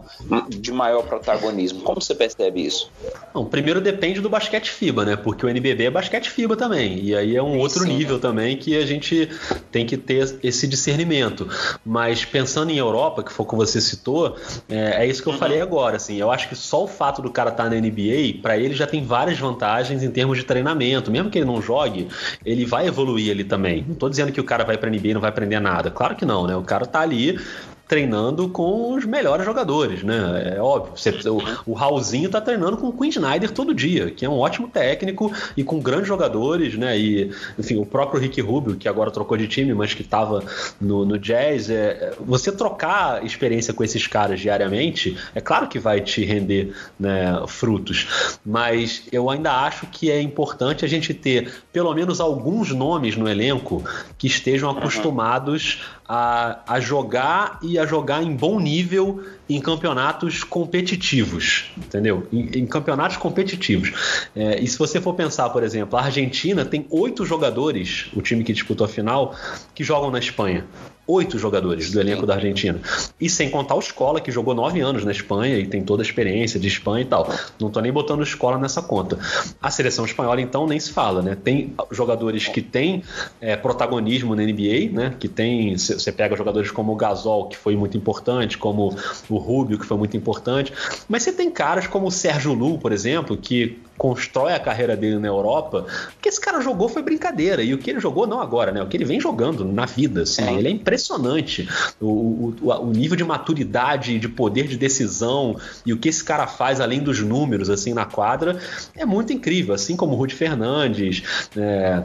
de 0.49 0.71
maior 0.71 1.03
protagonismo? 1.03 1.81
Como 1.81 2.01
você 2.01 2.15
percebe 2.15 2.65
isso? 2.65 2.91
Bom, 3.31 3.45
primeiro 3.45 3.79
depende 3.79 4.21
do 4.21 4.29
basquete 4.29 4.71
FIBA, 4.71 5.05
né? 5.05 5.15
Porque 5.15 5.45
o 5.45 5.49
NBB 5.49 5.85
é 5.85 5.91
basquete 5.91 6.31
FIBA 6.31 6.55
também, 6.55 6.99
e 6.99 7.15
aí 7.15 7.35
é 7.35 7.43
um 7.43 7.59
outro 7.59 7.83
sim, 7.83 7.95
nível 7.95 8.15
né? 8.15 8.21
também 8.21 8.57
que 8.57 8.75
a 8.75 8.85
gente 8.85 9.34
tem 9.71 9.85
que 9.85 9.97
ter 9.97 10.37
esse 10.43 10.67
discernimento. 10.67 11.47
Mas 11.85 12.25
pensando 12.25 12.71
em 12.71 12.77
Europa, 12.77 13.23
que 13.23 13.31
foi 13.31 13.45
o 13.45 13.49
que 13.49 13.55
você 13.55 13.81
citou, 13.81 14.35
é, 14.69 15.03
é 15.03 15.07
isso 15.07 15.21
que 15.21 15.29
eu 15.29 15.33
uhum. 15.33 15.39
falei 15.39 15.61
agora. 15.61 15.97
Assim, 15.97 16.15
eu 16.15 16.31
acho 16.31 16.49
que 16.49 16.55
só 16.55 16.83
o 16.83 16.87
fato 16.87 17.21
do 17.21 17.29
cara 17.29 17.49
estar 17.49 17.63
tá 17.63 17.69
na 17.69 17.75
NBA, 17.75 18.41
para 18.41 18.57
ele 18.57 18.73
já 18.73 18.87
tem 18.87 19.03
várias 19.03 19.39
vantagens 19.39 20.03
em 20.03 20.11
termos 20.11 20.37
de 20.37 20.43
treinamento. 20.43 21.11
Mesmo 21.11 21.29
que 21.29 21.37
ele 21.37 21.45
não 21.45 21.61
jogue, 21.61 22.07
ele 22.45 22.65
vai 22.65 22.87
evoluir 22.87 23.31
ali 23.31 23.43
também. 23.43 23.83
Não 23.85 23.93
estou 23.93 24.09
dizendo 24.09 24.31
que 24.31 24.41
o 24.41 24.43
cara 24.43 24.63
vai 24.63 24.77
para 24.77 24.89
NBA 24.89 25.07
e 25.09 25.13
não 25.13 25.21
vai 25.21 25.29
aprender 25.29 25.59
nada. 25.59 25.91
Claro 25.91 26.15
que 26.15 26.25
não, 26.25 26.47
né? 26.47 26.55
O 26.55 26.63
cara 26.63 26.85
tá 26.85 27.01
ali 27.01 27.39
treinando 27.87 28.49
com 28.49 28.93
os 28.93 29.05
melhores 29.05 29.45
jogadores, 29.45 30.03
né? 30.03 30.55
É 30.57 30.61
óbvio. 30.61 30.93
Você, 30.95 31.11
o, 31.29 31.39
o 31.65 31.73
Raulzinho 31.73 32.29
tá 32.29 32.41
treinando 32.41 32.77
com 32.77 32.87
o 32.87 32.93
Quinn 32.93 33.09
Snyder 33.09 33.51
todo 33.51 33.75
dia, 33.75 34.09
que 34.09 34.25
é 34.25 34.29
um 34.29 34.39
ótimo 34.39 34.67
técnico 34.67 35.31
e 35.55 35.63
com 35.63 35.79
grandes 35.79 36.07
jogadores, 36.07 36.75
né? 36.75 36.97
E, 36.97 37.31
enfim, 37.59 37.77
o 37.77 37.85
próprio 37.85 38.19
Rick 38.19 38.41
Rubio, 38.41 38.75
que 38.75 38.89
agora 38.89 39.11
trocou 39.11 39.37
de 39.37 39.47
time, 39.47 39.73
mas 39.73 39.93
que 39.93 40.01
estava 40.01 40.43
no, 40.81 41.05
no 41.05 41.19
Jazz. 41.19 41.69
É, 41.69 42.13
você 42.19 42.51
trocar 42.51 43.23
experiência 43.23 43.73
com 43.73 43.83
esses 43.83 44.07
caras 44.07 44.39
diariamente, 44.39 45.17
é 45.35 45.41
claro 45.41 45.67
que 45.67 45.77
vai 45.77 46.01
te 46.01 46.25
render 46.25 46.73
né, 46.99 47.43
frutos. 47.47 48.37
Mas 48.43 49.03
eu 49.11 49.29
ainda 49.29 49.51
acho 49.51 49.85
que 49.87 50.09
é 50.09 50.19
importante 50.19 50.83
a 50.83 50.87
gente 50.87 51.13
ter 51.13 51.51
pelo 51.71 51.93
menos 51.93 52.19
alguns 52.19 52.71
nomes 52.71 53.15
no 53.15 53.29
elenco 53.29 53.83
que 54.17 54.25
estejam 54.25 54.69
acostumados 54.71 55.83
a, 56.07 56.59
a 56.67 56.79
jogar 56.79 57.59
e 57.61 57.74
a 57.79 57.85
jogar 57.85 58.23
em 58.23 58.35
bom 58.35 58.59
nível 58.59 59.23
em 59.49 59.61
campeonatos 59.61 60.43
competitivos, 60.43 61.71
entendeu? 61.77 62.27
Em, 62.31 62.59
em 62.59 62.65
campeonatos 62.65 63.17
competitivos. 63.17 64.27
É, 64.35 64.59
e 64.59 64.67
se 64.67 64.77
você 64.77 64.99
for 64.99 65.13
pensar, 65.13 65.49
por 65.49 65.63
exemplo, 65.63 65.97
a 65.97 66.03
Argentina 66.03 66.65
tem 66.65 66.85
oito 66.89 67.25
jogadores, 67.25 68.07
o 68.15 68.21
time 68.21 68.43
que 68.43 68.53
disputou 68.53 68.85
a 68.85 68.87
final, 68.87 69.35
que 69.73 69.83
jogam 69.83 70.11
na 70.11 70.19
Espanha 70.19 70.65
oito 71.07 71.37
jogadores 71.37 71.91
do 71.91 71.99
elenco 71.99 72.25
da 72.25 72.35
Argentina. 72.35 72.79
E 73.19 73.29
sem 73.29 73.49
contar 73.49 73.75
o 73.75 73.79
Escola, 73.79 74.19
que 74.19 74.31
jogou 74.31 74.53
nove 74.53 74.81
anos 74.81 75.05
na 75.05 75.11
Espanha 75.11 75.57
e 75.57 75.67
tem 75.67 75.83
toda 75.83 76.01
a 76.01 76.05
experiência 76.05 76.59
de 76.59 76.67
Espanha 76.67 77.03
e 77.03 77.07
tal. 77.07 77.29
Não 77.59 77.69
tô 77.69 77.79
nem 77.79 77.91
botando 77.91 78.23
Escola 78.23 78.57
nessa 78.57 78.81
conta. 78.81 79.17
A 79.61 79.69
seleção 79.69 80.05
espanhola, 80.05 80.41
então, 80.41 80.67
nem 80.67 80.79
se 80.79 80.91
fala, 80.91 81.21
né? 81.21 81.37
Tem 81.41 81.73
jogadores 81.91 82.47
que 82.47 82.61
têm 82.61 83.03
é, 83.39 83.55
protagonismo 83.55 84.35
na 84.35 84.43
NBA, 84.43 84.91
né? 84.91 85.15
Que 85.19 85.27
tem. 85.27 85.77
Você 85.77 86.11
pega 86.11 86.35
jogadores 86.35 86.71
como 86.71 86.93
o 86.93 86.95
Gasol, 86.95 87.47
que 87.49 87.57
foi 87.57 87.75
muito 87.75 87.97
importante, 87.97 88.57
como 88.57 88.95
o 89.29 89.37
Rubio, 89.37 89.77
que 89.77 89.85
foi 89.85 89.97
muito 89.97 90.17
importante. 90.17 90.73
Mas 91.07 91.23
você 91.23 91.31
tem 91.31 91.51
caras 91.51 91.87
como 91.87 92.07
o 92.07 92.11
Sérgio 92.11 92.53
Lu, 92.53 92.77
por 92.77 92.91
exemplo, 92.91 93.37
que 93.37 93.79
constrói 93.97 94.53
a 94.53 94.59
carreira 94.59 94.95
dele 94.95 95.19
na 95.19 95.27
Europa, 95.27 95.85
porque 96.13 96.29
esse 96.29 96.39
cara 96.39 96.61
jogou 96.61 96.89
foi 96.89 97.01
brincadeira. 97.01 97.63
E 97.63 97.73
o 97.73 97.77
que 97.77 97.89
ele 97.89 97.99
jogou, 97.99 98.27
não 98.27 98.41
agora, 98.41 98.71
né? 98.71 98.81
O 98.81 98.87
que 98.87 98.97
ele 98.97 99.05
vem 99.05 99.19
jogando 99.19 99.63
na 99.65 99.85
vida, 99.85 100.23
assim, 100.23 100.43
é. 100.43 100.53
ele 100.53 100.67
é 100.67 100.71
impressionante. 100.71 101.67
O, 101.99 102.53
o, 102.61 102.71
o, 102.71 102.91
nível 102.91 103.15
de 103.15 103.23
maturidade, 103.23 104.19
de 104.19 104.29
poder 104.29 104.67
de 104.67 104.77
decisão 104.77 105.55
e 105.85 105.93
o 105.93 105.97
que 105.97 106.09
esse 106.09 106.23
cara 106.23 106.47
faz 106.47 106.81
além 106.81 106.99
dos 106.99 107.21
números, 107.21 107.69
assim, 107.69 107.93
na 107.93 108.05
quadra, 108.05 108.59
é 108.95 109.05
muito 109.05 109.31
incrível. 109.31 109.73
Assim 109.73 109.95
como 109.95 110.13
o 110.13 110.15
Rudy 110.15 110.35
Fernandes, 110.35 111.23
é, 111.55 112.03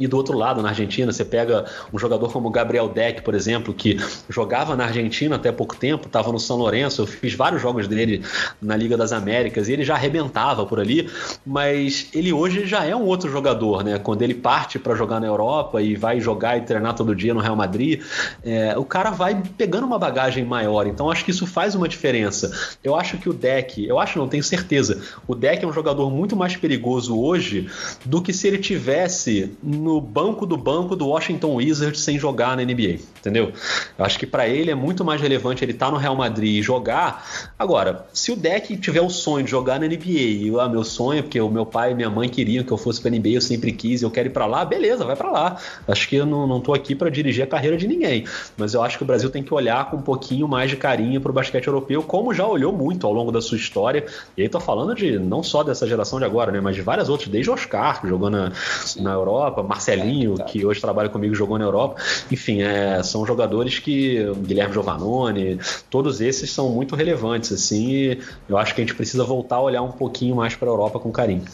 e 0.00 0.06
do 0.06 0.16
outro 0.16 0.36
lado, 0.36 0.62
na 0.62 0.70
Argentina, 0.70 1.12
você 1.12 1.26
pega 1.26 1.66
um 1.92 1.98
jogador 1.98 2.32
como 2.32 2.48
Gabriel 2.48 2.88
Deck, 2.88 3.20
por 3.20 3.34
exemplo, 3.34 3.74
que 3.74 3.98
jogava 4.30 4.74
na 4.74 4.84
Argentina 4.84 5.36
até 5.36 5.52
pouco 5.52 5.76
tempo, 5.76 6.06
estava 6.06 6.32
no 6.32 6.40
São 6.40 6.56
Lourenço, 6.56 7.02
eu 7.02 7.06
fiz 7.06 7.34
vários 7.34 7.60
jogos 7.60 7.86
dele 7.86 8.24
na 8.62 8.74
Liga 8.74 8.96
das 8.96 9.12
Américas 9.12 9.68
e 9.68 9.74
ele 9.74 9.84
já 9.84 9.94
arrebentava 9.94 10.64
por 10.64 10.80
ali, 10.80 11.10
mas 11.44 12.08
ele 12.14 12.32
hoje 12.32 12.64
já 12.64 12.82
é 12.82 12.96
um 12.96 13.04
outro 13.04 13.30
jogador, 13.30 13.84
né? 13.84 13.98
Quando 13.98 14.22
ele 14.22 14.32
parte 14.32 14.78
para 14.78 14.94
jogar 14.94 15.20
na 15.20 15.26
Europa 15.26 15.82
e 15.82 15.94
vai 15.94 16.18
jogar 16.18 16.56
e 16.56 16.62
treinar 16.62 16.94
todo 16.94 17.14
dia 17.14 17.34
no 17.34 17.40
Real 17.40 17.54
Madrid, 17.54 18.00
é, 18.42 18.78
o 18.78 18.84
cara 18.86 19.10
vai 19.10 19.42
pegando 19.58 19.86
uma 19.86 19.98
bagagem 19.98 20.46
maior, 20.46 20.86
então 20.86 21.10
acho 21.10 21.26
que 21.26 21.30
isso 21.30 21.46
faz 21.46 21.74
uma 21.74 21.86
diferença. 21.86 22.50
Eu 22.82 22.96
acho 22.96 23.18
que 23.18 23.28
o 23.28 23.34
Deck, 23.34 23.86
eu 23.86 23.98
acho, 23.98 24.18
não 24.18 24.28
tenho 24.28 24.42
certeza, 24.42 25.02
o 25.28 25.34
Deck 25.34 25.62
é 25.62 25.68
um 25.68 25.72
jogador 25.74 26.10
muito 26.10 26.34
mais 26.34 26.56
perigoso 26.56 27.20
hoje 27.20 27.68
do 28.06 28.22
que 28.22 28.32
se 28.32 28.48
ele 28.48 28.56
tivesse 28.56 29.52
no 29.62 29.89
no 29.90 30.00
banco 30.00 30.46
do 30.46 30.56
banco 30.56 30.94
do 30.94 31.08
Washington 31.08 31.54
Wizards 31.54 32.00
sem 32.00 32.16
jogar 32.16 32.56
na 32.56 32.62
NBA, 32.62 33.00
entendeu? 33.18 33.52
Eu 33.98 34.04
acho 34.04 34.18
que 34.18 34.26
para 34.26 34.48
ele 34.48 34.70
é 34.70 34.74
muito 34.74 35.04
mais 35.04 35.20
relevante 35.20 35.64
ele 35.64 35.72
estar 35.72 35.86
tá 35.86 35.92
no 35.92 35.98
Real 35.98 36.14
Madrid 36.14 36.58
e 36.58 36.62
jogar. 36.62 37.24
Agora, 37.58 38.06
se 38.12 38.30
o 38.30 38.36
deck 38.36 38.76
tiver 38.76 39.00
o 39.00 39.10
sonho 39.10 39.44
de 39.44 39.50
jogar 39.50 39.80
na 39.80 39.86
NBA, 39.86 40.06
e 40.06 40.52
ah, 40.60 40.68
meu 40.68 40.84
sonho, 40.84 41.24
porque 41.24 41.40
o 41.40 41.48
meu 41.48 41.66
pai 41.66 41.90
e 41.90 41.94
minha 41.94 42.08
mãe 42.08 42.28
queriam 42.28 42.62
que 42.62 42.70
eu 42.70 42.76
fosse 42.76 43.00
para 43.00 43.10
NBA, 43.10 43.30
eu 43.30 43.40
sempre 43.40 43.72
quis, 43.72 44.02
eu 44.02 44.10
quero 44.10 44.28
ir 44.28 44.30
para 44.30 44.46
lá, 44.46 44.64
beleza, 44.64 45.04
vai 45.04 45.16
para 45.16 45.30
lá. 45.30 45.56
Acho 45.88 46.08
que 46.08 46.16
eu 46.16 46.24
não, 46.24 46.46
não 46.46 46.60
tô 46.60 46.72
aqui 46.72 46.94
para 46.94 47.10
dirigir 47.10 47.42
a 47.42 47.46
carreira 47.46 47.76
de 47.76 47.88
ninguém, 47.88 48.24
mas 48.56 48.74
eu 48.74 48.82
acho 48.82 48.96
que 48.96 49.02
o 49.02 49.06
Brasil 49.06 49.28
tem 49.28 49.42
que 49.42 49.52
olhar 49.52 49.90
com 49.90 49.96
um 49.96 50.02
pouquinho 50.02 50.46
mais 50.46 50.70
de 50.70 50.76
carinho 50.76 51.20
para 51.20 51.30
o 51.30 51.34
basquete 51.34 51.66
europeu, 51.66 52.02
como 52.02 52.32
já 52.32 52.46
olhou 52.46 52.72
muito 52.72 53.06
ao 53.06 53.12
longo 53.12 53.32
da 53.32 53.40
sua 53.40 53.56
história. 53.56 54.06
E 54.36 54.42
aí 54.42 54.48
tô 54.48 54.60
falando 54.60 54.94
de 54.94 55.18
não 55.18 55.42
só 55.42 55.64
dessa 55.64 55.86
geração 55.86 56.20
de 56.20 56.24
agora, 56.24 56.52
né, 56.52 56.60
mas 56.60 56.76
de 56.76 56.82
várias 56.82 57.08
outras, 57.08 57.28
desde 57.28 57.50
Oscar, 57.50 58.00
que 58.00 58.08
jogou 58.08 58.30
na, 58.30 58.52
na 58.96 59.12
Europa, 59.12 59.62
Marcelinho, 59.80 60.36
é, 60.38 60.44
que 60.44 60.64
hoje 60.64 60.80
trabalha 60.80 61.08
comigo, 61.08 61.34
jogou 61.34 61.58
na 61.58 61.64
Europa. 61.64 62.00
Enfim, 62.30 62.62
é, 62.62 63.02
são 63.02 63.24
jogadores 63.24 63.78
que. 63.78 64.20
Guilherme 64.40 64.74
Giovannone, 64.74 65.58
todos 65.88 66.20
esses 66.20 66.50
são 66.52 66.68
muito 66.68 66.94
relevantes, 66.94 67.52
assim, 67.52 67.88
e 67.90 68.22
eu 68.48 68.58
acho 68.58 68.74
que 68.74 68.80
a 68.80 68.84
gente 68.84 68.94
precisa 68.94 69.24
voltar 69.24 69.56
a 69.56 69.60
olhar 69.60 69.82
um 69.82 69.92
pouquinho 69.92 70.36
mais 70.36 70.54
para 70.54 70.68
a 70.68 70.72
Europa 70.72 70.98
com 70.98 71.10
carinho. 71.10 71.44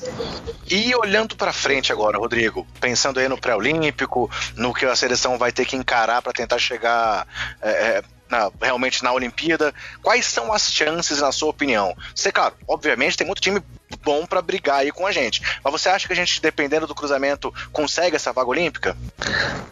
E 0.69 0.95
olhando 0.95 1.37
para 1.37 1.53
frente 1.53 1.93
agora, 1.93 2.19
Rodrigo, 2.19 2.67
pensando 2.81 3.21
aí 3.21 3.29
no 3.29 3.39
pré-olímpico, 3.39 4.31
no 4.57 4.75
que 4.75 4.85
a 4.85 4.97
seleção 4.97 5.39
vai 5.39 5.53
ter 5.53 5.65
que 5.65 5.77
encarar 5.77 6.21
para 6.21 6.33
tentar 6.33 6.59
chegar. 6.59 7.27
É, 7.63 7.71
é, 7.71 8.03
na, 8.29 8.51
realmente 8.61 9.05
na 9.05 9.13
Olimpíada, 9.13 9.73
quais 10.03 10.27
são 10.27 10.53
as 10.53 10.73
chances, 10.73 11.21
na 11.21 11.31
sua 11.31 11.51
opinião? 11.51 11.97
Você, 12.13 12.33
claro, 12.33 12.57
obviamente 12.67 13.17
tem 13.17 13.25
muito 13.25 13.41
time 13.41 13.63
bom 14.03 14.27
para 14.27 14.43
brigar 14.43 14.81
aí 14.81 14.93
com 14.93 15.07
a 15.07 15.13
gente. 15.13 15.43
Mas 15.63 15.73
você 15.73 15.89
acha 15.89 16.07
que 16.07 16.13
a 16.13 16.17
gente, 16.17 16.41
dependendo 16.41 16.87
do 16.87 16.95
cruzamento, 16.95 17.53
consegue 17.73 18.17
essa 18.17 18.33
vaga 18.33 18.49
olímpica? 18.49 18.97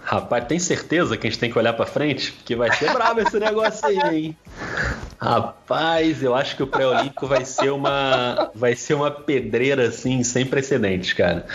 Rapaz, 0.03 0.45
tem 0.47 0.59
certeza 0.59 1.17
que 1.17 1.27
a 1.27 1.31
gente 1.31 1.39
tem 1.39 1.51
que 1.51 1.59
olhar 1.59 1.73
para 1.73 1.87
frente? 1.87 2.33
Porque 2.33 2.55
vai 2.55 2.73
ser 2.73 2.93
brabo 2.93 3.21
esse 3.21 3.39
negócio 3.39 3.87
aí, 3.87 3.99
hein? 3.99 4.37
Rapaz, 5.25 6.23
eu 6.23 6.35
acho 6.35 6.55
que 6.55 6.63
o 6.63 6.67
pré-olímpico 6.67 7.27
vai 7.27 7.47
ser 7.47 7.71
uma 7.71 8.51
vai 8.55 8.77
ser 8.77 8.93
uma 8.93 9.11
pedreira 9.11 9.89
assim 9.89 10.23
sem 10.23 10.45
precedentes, 10.45 11.15
cara. 11.15 11.47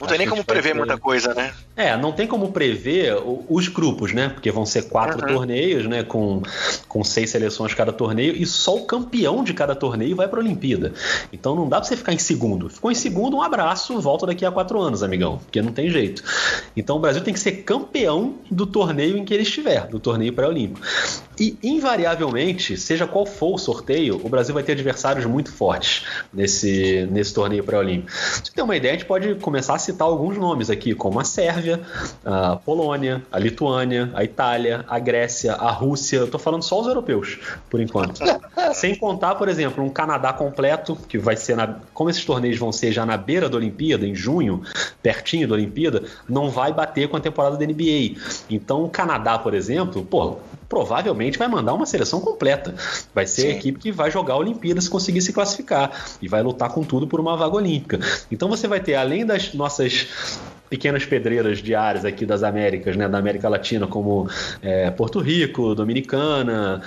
Não 0.00 0.06
tem 0.06 0.18
nem 0.18 0.28
como 0.28 0.44
prever 0.44 0.72
ter... 0.72 0.78
muita 0.78 0.96
coisa, 0.96 1.34
né? 1.34 1.52
É, 1.74 1.96
não 1.96 2.12
tem 2.12 2.26
como 2.26 2.52
prever 2.52 3.16
os 3.48 3.66
grupos, 3.66 4.12
né? 4.12 4.28
Porque 4.28 4.50
vão 4.52 4.64
ser 4.64 4.82
quatro 4.88 5.20
uhum. 5.20 5.34
torneios, 5.34 5.86
né? 5.86 6.04
Com, 6.04 6.42
com 6.86 7.02
seis 7.02 7.30
seleções 7.30 7.74
cada 7.74 7.92
torneio 7.92 8.34
e 8.36 8.46
só 8.46 8.76
o 8.76 8.86
campeão 8.86 9.42
de 9.42 9.52
cada 9.52 9.74
torneio 9.74 10.14
vai 10.14 10.28
para 10.28 10.38
a 10.38 10.42
Olimpíada. 10.42 10.92
Então 11.32 11.56
não 11.56 11.68
dá 11.68 11.78
para 11.78 11.88
você 11.88 11.96
ficar 11.96 12.05
em 12.12 12.18
segundo. 12.18 12.68
Ficou 12.68 12.90
em 12.90 12.94
segundo, 12.94 13.36
um 13.36 13.42
abraço, 13.42 14.00
volta 14.00 14.26
daqui 14.26 14.44
a 14.44 14.50
quatro 14.50 14.80
anos, 14.80 15.02
amigão, 15.02 15.38
porque 15.38 15.60
não 15.62 15.72
tem 15.72 15.90
jeito. 15.90 16.22
Então 16.76 16.96
o 16.96 17.00
Brasil 17.00 17.22
tem 17.22 17.34
que 17.34 17.40
ser 17.40 17.62
campeão 17.62 18.34
do 18.50 18.66
torneio 18.66 19.16
em 19.16 19.24
que 19.24 19.34
ele 19.34 19.42
estiver, 19.42 19.86
do 19.88 19.98
torneio 19.98 20.32
pré-olímpico. 20.32 20.80
E, 21.38 21.58
invariavelmente, 21.62 22.76
seja 22.76 23.06
qual 23.06 23.26
for 23.26 23.54
o 23.54 23.58
sorteio, 23.58 24.20
o 24.24 24.28
Brasil 24.28 24.54
vai 24.54 24.62
ter 24.62 24.72
adversários 24.72 25.26
muito 25.26 25.52
fortes 25.52 26.06
nesse, 26.32 27.06
nesse 27.10 27.34
torneio 27.34 27.62
pré-olímpico. 27.62 28.10
Você 28.10 28.52
tem 28.54 28.64
uma 28.64 28.74
ideia, 28.74 28.94
a 28.94 28.96
gente 28.96 29.06
pode 29.06 29.34
começar 29.36 29.74
a 29.74 29.78
citar 29.78 30.08
alguns 30.08 30.38
nomes 30.38 30.70
aqui, 30.70 30.94
como 30.94 31.20
a 31.20 31.24
Sérvia, 31.24 31.80
a 32.24 32.56
Polônia, 32.56 33.22
a 33.30 33.38
Lituânia, 33.38 34.10
a 34.14 34.24
Itália, 34.24 34.84
a 34.88 34.98
Grécia, 34.98 35.52
a 35.52 35.70
Rússia. 35.70 36.16
Eu 36.16 36.28
tô 36.28 36.38
falando 36.38 36.62
só 36.62 36.80
os 36.80 36.86
europeus, 36.86 37.38
por 37.68 37.80
enquanto. 37.80 38.20
Sem 38.72 38.94
contar, 38.94 39.34
por 39.34 39.48
exemplo, 39.48 39.84
um 39.84 39.90
Canadá 39.90 40.32
completo, 40.32 40.96
que 41.08 41.18
vai 41.18 41.36
ser 41.36 41.56
na. 41.56 41.76
Como 41.96 42.10
esses 42.10 42.26
torneios 42.26 42.58
vão 42.58 42.70
ser 42.70 42.92
já 42.92 43.06
na 43.06 43.16
beira 43.16 43.48
da 43.48 43.56
Olimpíada, 43.56 44.06
em 44.06 44.14
junho, 44.14 44.60
pertinho 45.02 45.48
da 45.48 45.54
Olimpíada, 45.54 46.02
não 46.28 46.50
vai 46.50 46.70
bater 46.70 47.08
com 47.08 47.16
a 47.16 47.20
temporada 47.20 47.56
da 47.56 47.64
NBA. 47.64 48.20
Então, 48.50 48.84
o 48.84 48.90
Canadá, 48.90 49.38
por 49.38 49.54
exemplo, 49.54 50.04
pô, 50.04 50.36
provavelmente 50.68 51.38
vai 51.38 51.48
mandar 51.48 51.72
uma 51.72 51.86
seleção 51.86 52.20
completa. 52.20 52.74
Vai 53.14 53.26
ser 53.26 53.42
Sim. 53.42 53.48
a 53.48 53.50
equipe 53.52 53.78
que 53.78 53.90
vai 53.90 54.10
jogar 54.10 54.34
a 54.34 54.36
Olimpíada 54.36 54.78
se 54.78 54.90
conseguir 54.90 55.22
se 55.22 55.32
classificar 55.32 55.90
e 56.20 56.28
vai 56.28 56.42
lutar 56.42 56.68
com 56.68 56.84
tudo 56.84 57.06
por 57.06 57.18
uma 57.18 57.34
vaga 57.34 57.56
olímpica. 57.56 57.98
Então 58.30 58.46
você 58.46 58.68
vai 58.68 58.80
ter, 58.80 58.94
além 58.94 59.24
das 59.24 59.54
nossas 59.54 60.08
pequenas 60.68 61.04
pedreiras 61.04 61.58
diárias 61.58 62.04
aqui 62.04 62.26
das 62.26 62.42
Américas, 62.42 62.96
né, 62.96 63.08
da 63.08 63.18
América 63.18 63.48
Latina, 63.48 63.86
como 63.86 64.28
é, 64.62 64.90
Porto 64.90 65.18
Rico, 65.20 65.74
Dominicana. 65.74 66.82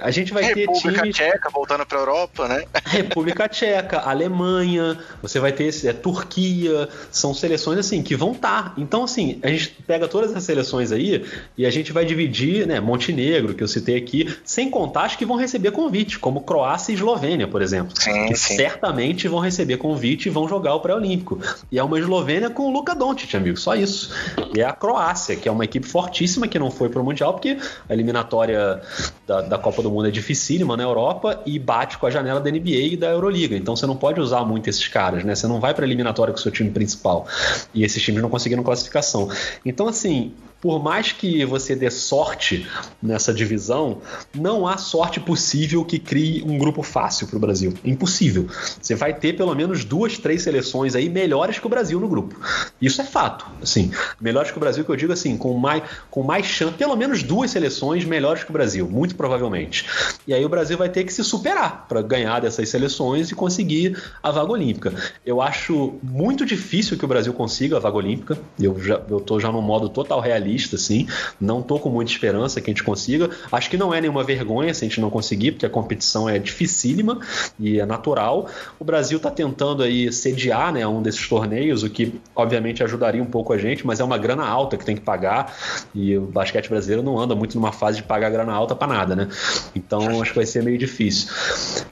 A 0.00 0.10
gente 0.10 0.32
vai 0.32 0.44
República 0.44 0.82
ter 0.82 1.00
times... 1.00 1.16
Tcheca 1.16 1.50
voltando 1.50 1.86
para 1.86 1.98
a 1.98 2.00
Europa, 2.00 2.48
né? 2.48 2.64
República 2.86 3.48
Tcheca, 3.48 4.00
Alemanha, 4.00 4.98
você 5.20 5.38
vai 5.38 5.52
ter 5.52 5.70
é, 5.86 5.92
Turquia, 5.92 6.88
são 7.10 7.32
seleções 7.32 7.78
assim 7.78 8.02
que 8.02 8.14
vão 8.14 8.32
estar. 8.32 8.70
Tá. 8.70 8.72
Então 8.76 9.04
assim, 9.04 9.38
a 9.42 9.48
gente 9.48 9.76
pega 9.86 10.08
todas 10.08 10.30
essas 10.30 10.44
seleções 10.44 10.92
aí 10.92 11.24
e 11.56 11.64
a 11.64 11.70
gente 11.70 11.92
vai 11.92 12.04
dividir, 12.04 12.66
né, 12.66 12.80
Montenegro, 12.80 13.54
que 13.54 13.62
eu 13.62 13.68
citei 13.68 13.96
aqui, 13.96 14.34
sem 14.44 14.70
contar 14.70 15.04
as 15.04 15.16
que 15.16 15.24
vão 15.24 15.36
receber 15.36 15.70
convite, 15.70 16.18
como 16.18 16.42
Croácia 16.42 16.92
e 16.92 16.94
Eslovênia, 16.94 17.46
por 17.46 17.62
exemplo, 17.62 17.92
sim, 17.98 18.26
que 18.26 18.34
sim. 18.34 18.56
certamente 18.56 19.28
vão 19.28 19.40
receber 19.40 19.76
convite 19.76 20.26
e 20.26 20.30
vão 20.30 20.48
jogar 20.48 20.74
o 20.74 20.80
pré-olímpico. 20.80 21.40
E 21.70 21.78
é 21.78 21.82
uma 21.82 21.98
Eslovênia 21.98 22.50
com 22.50 22.64
o 22.64 22.72
Luka 22.72 22.94
Doncic 22.94 23.21
Doncic, 23.22 23.34
amigo, 23.36 23.56
só 23.56 23.74
isso. 23.74 24.10
E 24.54 24.60
é 24.60 24.64
a 24.64 24.72
Croácia, 24.72 25.36
que 25.36 25.48
é 25.48 25.52
uma 25.52 25.64
equipe 25.64 25.86
fortíssima 25.86 26.48
que 26.48 26.58
não 26.58 26.70
foi 26.70 26.88
para 26.88 27.00
o 27.00 27.04
Mundial, 27.04 27.32
porque 27.32 27.58
a 27.88 27.92
eliminatória 27.92 28.80
da, 29.26 29.40
da, 29.42 29.58
Copa 29.58 29.82
do 29.82 29.90
Mundo 29.90 30.08
é 30.08 30.10
dificílima 30.10 30.76
na 30.76 30.82
Europa 30.82 31.40
e 31.46 31.58
bate 31.58 31.98
com 31.98 32.06
a 32.06 32.10
janela 32.10 32.40
da 32.40 32.50
NBA 32.50 32.92
e 32.92 32.96
da 32.96 33.10
Euroliga. 33.10 33.56
Então 33.56 33.76
você 33.76 33.86
não 33.86 33.96
pode 33.96 34.20
usar 34.20 34.44
muito 34.44 34.68
esses 34.68 34.86
caras, 34.88 35.24
né? 35.24 35.34
Você 35.34 35.46
não 35.46 35.60
vai 35.60 35.74
para 35.74 35.84
a 35.84 35.86
eliminatória 35.88 36.32
com 36.32 36.38
o 36.38 36.42
seu 36.42 36.52
time 36.52 36.70
principal. 36.70 37.26
E 37.72 37.84
esses 37.84 38.02
times 38.02 38.22
não 38.22 38.28
conseguiram 38.28 38.62
classificação. 38.62 39.28
Então, 39.64 39.88
assim, 39.88 40.32
por 40.62 40.80
mais 40.80 41.10
que 41.10 41.44
você 41.44 41.74
dê 41.74 41.90
sorte 41.90 42.68
nessa 43.02 43.34
divisão, 43.34 43.98
não 44.32 44.64
há 44.64 44.76
sorte 44.76 45.18
possível 45.18 45.84
que 45.84 45.98
crie 45.98 46.40
um 46.46 46.56
grupo 46.56 46.84
fácil 46.84 47.26
para 47.26 47.36
o 47.36 47.40
Brasil. 47.40 47.74
Impossível. 47.84 48.46
Você 48.80 48.94
vai 48.94 49.12
ter 49.12 49.32
pelo 49.32 49.52
menos 49.56 49.84
duas, 49.84 50.18
três 50.18 50.42
seleções 50.42 50.94
aí 50.94 51.08
melhores 51.08 51.58
que 51.58 51.66
o 51.66 51.68
Brasil 51.68 51.98
no 51.98 52.06
grupo. 52.06 52.38
Isso 52.80 53.00
é 53.00 53.04
fato. 53.04 53.44
Assim, 53.60 53.90
melhores 54.20 54.52
que 54.52 54.56
o 54.56 54.60
Brasil, 54.60 54.84
que 54.84 54.90
eu 54.92 54.94
digo 54.94 55.12
assim, 55.12 55.36
com 55.36 55.58
mais, 55.58 55.82
com 56.08 56.22
mais 56.22 56.46
chance, 56.46 56.74
pelo 56.74 56.94
menos 56.94 57.24
duas 57.24 57.50
seleções 57.50 58.04
melhores 58.04 58.44
que 58.44 58.50
o 58.50 58.52
Brasil, 58.52 58.88
muito 58.88 59.16
provavelmente. 59.16 59.84
E 60.28 60.32
aí 60.32 60.44
o 60.44 60.48
Brasil 60.48 60.78
vai 60.78 60.88
ter 60.88 61.02
que 61.02 61.12
se 61.12 61.24
superar 61.24 61.86
para 61.88 62.00
ganhar 62.02 62.38
dessas 62.38 62.68
seleções 62.68 63.32
e 63.32 63.34
conseguir 63.34 64.00
a 64.22 64.30
vaga 64.30 64.52
olímpica. 64.52 64.94
Eu 65.26 65.42
acho 65.42 65.94
muito 66.04 66.46
difícil 66.46 66.96
que 66.96 67.04
o 67.04 67.08
Brasil 67.08 67.32
consiga 67.32 67.78
a 67.78 67.80
vaga 67.80 67.96
olímpica. 67.96 68.38
Eu 68.60 68.80
já 68.80 69.02
eu 69.10 69.18
tô 69.18 69.40
já 69.40 69.50
no 69.50 69.60
modo 69.60 69.88
total 69.88 70.20
realista 70.20 70.51
realista, 70.52 70.76
assim. 70.76 71.06
Não 71.40 71.62
tô 71.62 71.78
com 71.78 71.88
muita 71.88 72.10
esperança 72.10 72.60
que 72.60 72.70
a 72.70 72.72
gente 72.72 72.84
consiga. 72.84 73.30
Acho 73.50 73.70
que 73.70 73.76
não 73.76 73.92
é 73.92 74.00
nenhuma 74.00 74.22
vergonha 74.22 74.72
se 74.74 74.84
a 74.84 74.88
gente 74.88 75.00
não 75.00 75.10
conseguir, 75.10 75.52
porque 75.52 75.66
a 75.66 75.70
competição 75.70 76.28
é 76.28 76.38
dificílima 76.38 77.18
e 77.58 77.80
é 77.80 77.86
natural. 77.86 78.48
O 78.78 78.84
Brasil 78.84 79.16
está 79.16 79.30
tentando 79.30 79.82
aí 79.82 80.12
sediar 80.12 80.72
né, 80.72 80.86
um 80.86 81.02
desses 81.02 81.26
torneios, 81.26 81.82
o 81.82 81.90
que 81.90 82.20
obviamente 82.36 82.82
ajudaria 82.82 83.22
um 83.22 83.26
pouco 83.26 83.52
a 83.52 83.58
gente, 83.58 83.86
mas 83.86 84.00
é 84.00 84.04
uma 84.04 84.18
grana 84.18 84.46
alta 84.46 84.76
que 84.76 84.84
tem 84.84 84.94
que 84.94 85.02
pagar 85.02 85.54
e 85.94 86.16
o 86.16 86.22
basquete 86.22 86.68
brasileiro 86.68 87.02
não 87.02 87.18
anda 87.18 87.34
muito 87.34 87.54
numa 87.54 87.72
fase 87.72 87.98
de 87.98 88.02
pagar 88.02 88.30
grana 88.30 88.52
alta 88.52 88.74
para 88.74 88.86
nada, 88.92 89.16
né? 89.16 89.28
Então 89.74 90.20
acho 90.20 90.32
que 90.32 90.36
vai 90.36 90.46
ser 90.46 90.62
meio 90.62 90.78
difícil. 90.78 91.30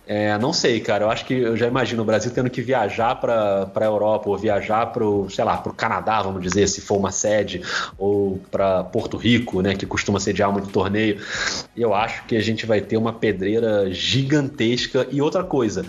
É, 0.06 0.36
não 0.38 0.52
sei, 0.52 0.80
cara. 0.80 1.04
Eu 1.04 1.10
acho 1.10 1.24
que 1.24 1.34
eu 1.34 1.56
já 1.56 1.66
imagino 1.66 2.02
o 2.02 2.04
Brasil 2.04 2.30
tendo 2.30 2.50
que 2.50 2.60
viajar 2.60 3.14
para 3.16 3.70
a 3.74 3.84
Europa 3.84 4.28
ou 4.28 4.36
viajar 4.36 4.86
para 4.86 5.00
sei 5.30 5.44
lá, 5.44 5.56
para 5.56 5.72
o 5.72 5.74
Canadá, 5.74 6.22
vamos 6.22 6.42
dizer, 6.42 6.66
se 6.68 6.80
for 6.80 6.96
uma 6.96 7.10
sede, 7.10 7.62
ou 7.98 8.40
para 8.50 8.84
Porto 8.84 9.16
Rico, 9.16 9.60
né, 9.60 9.74
que 9.74 9.86
costuma 9.86 10.18
sediar 10.18 10.50
muito 10.52 10.68
torneio. 10.68 11.20
Eu 11.76 11.94
acho 11.94 12.24
que 12.24 12.36
a 12.36 12.40
gente 12.40 12.66
vai 12.66 12.80
ter 12.80 12.96
uma 12.96 13.12
pedreira 13.12 13.92
gigantesca. 13.92 15.06
E 15.10 15.22
outra 15.22 15.44
coisa, 15.44 15.84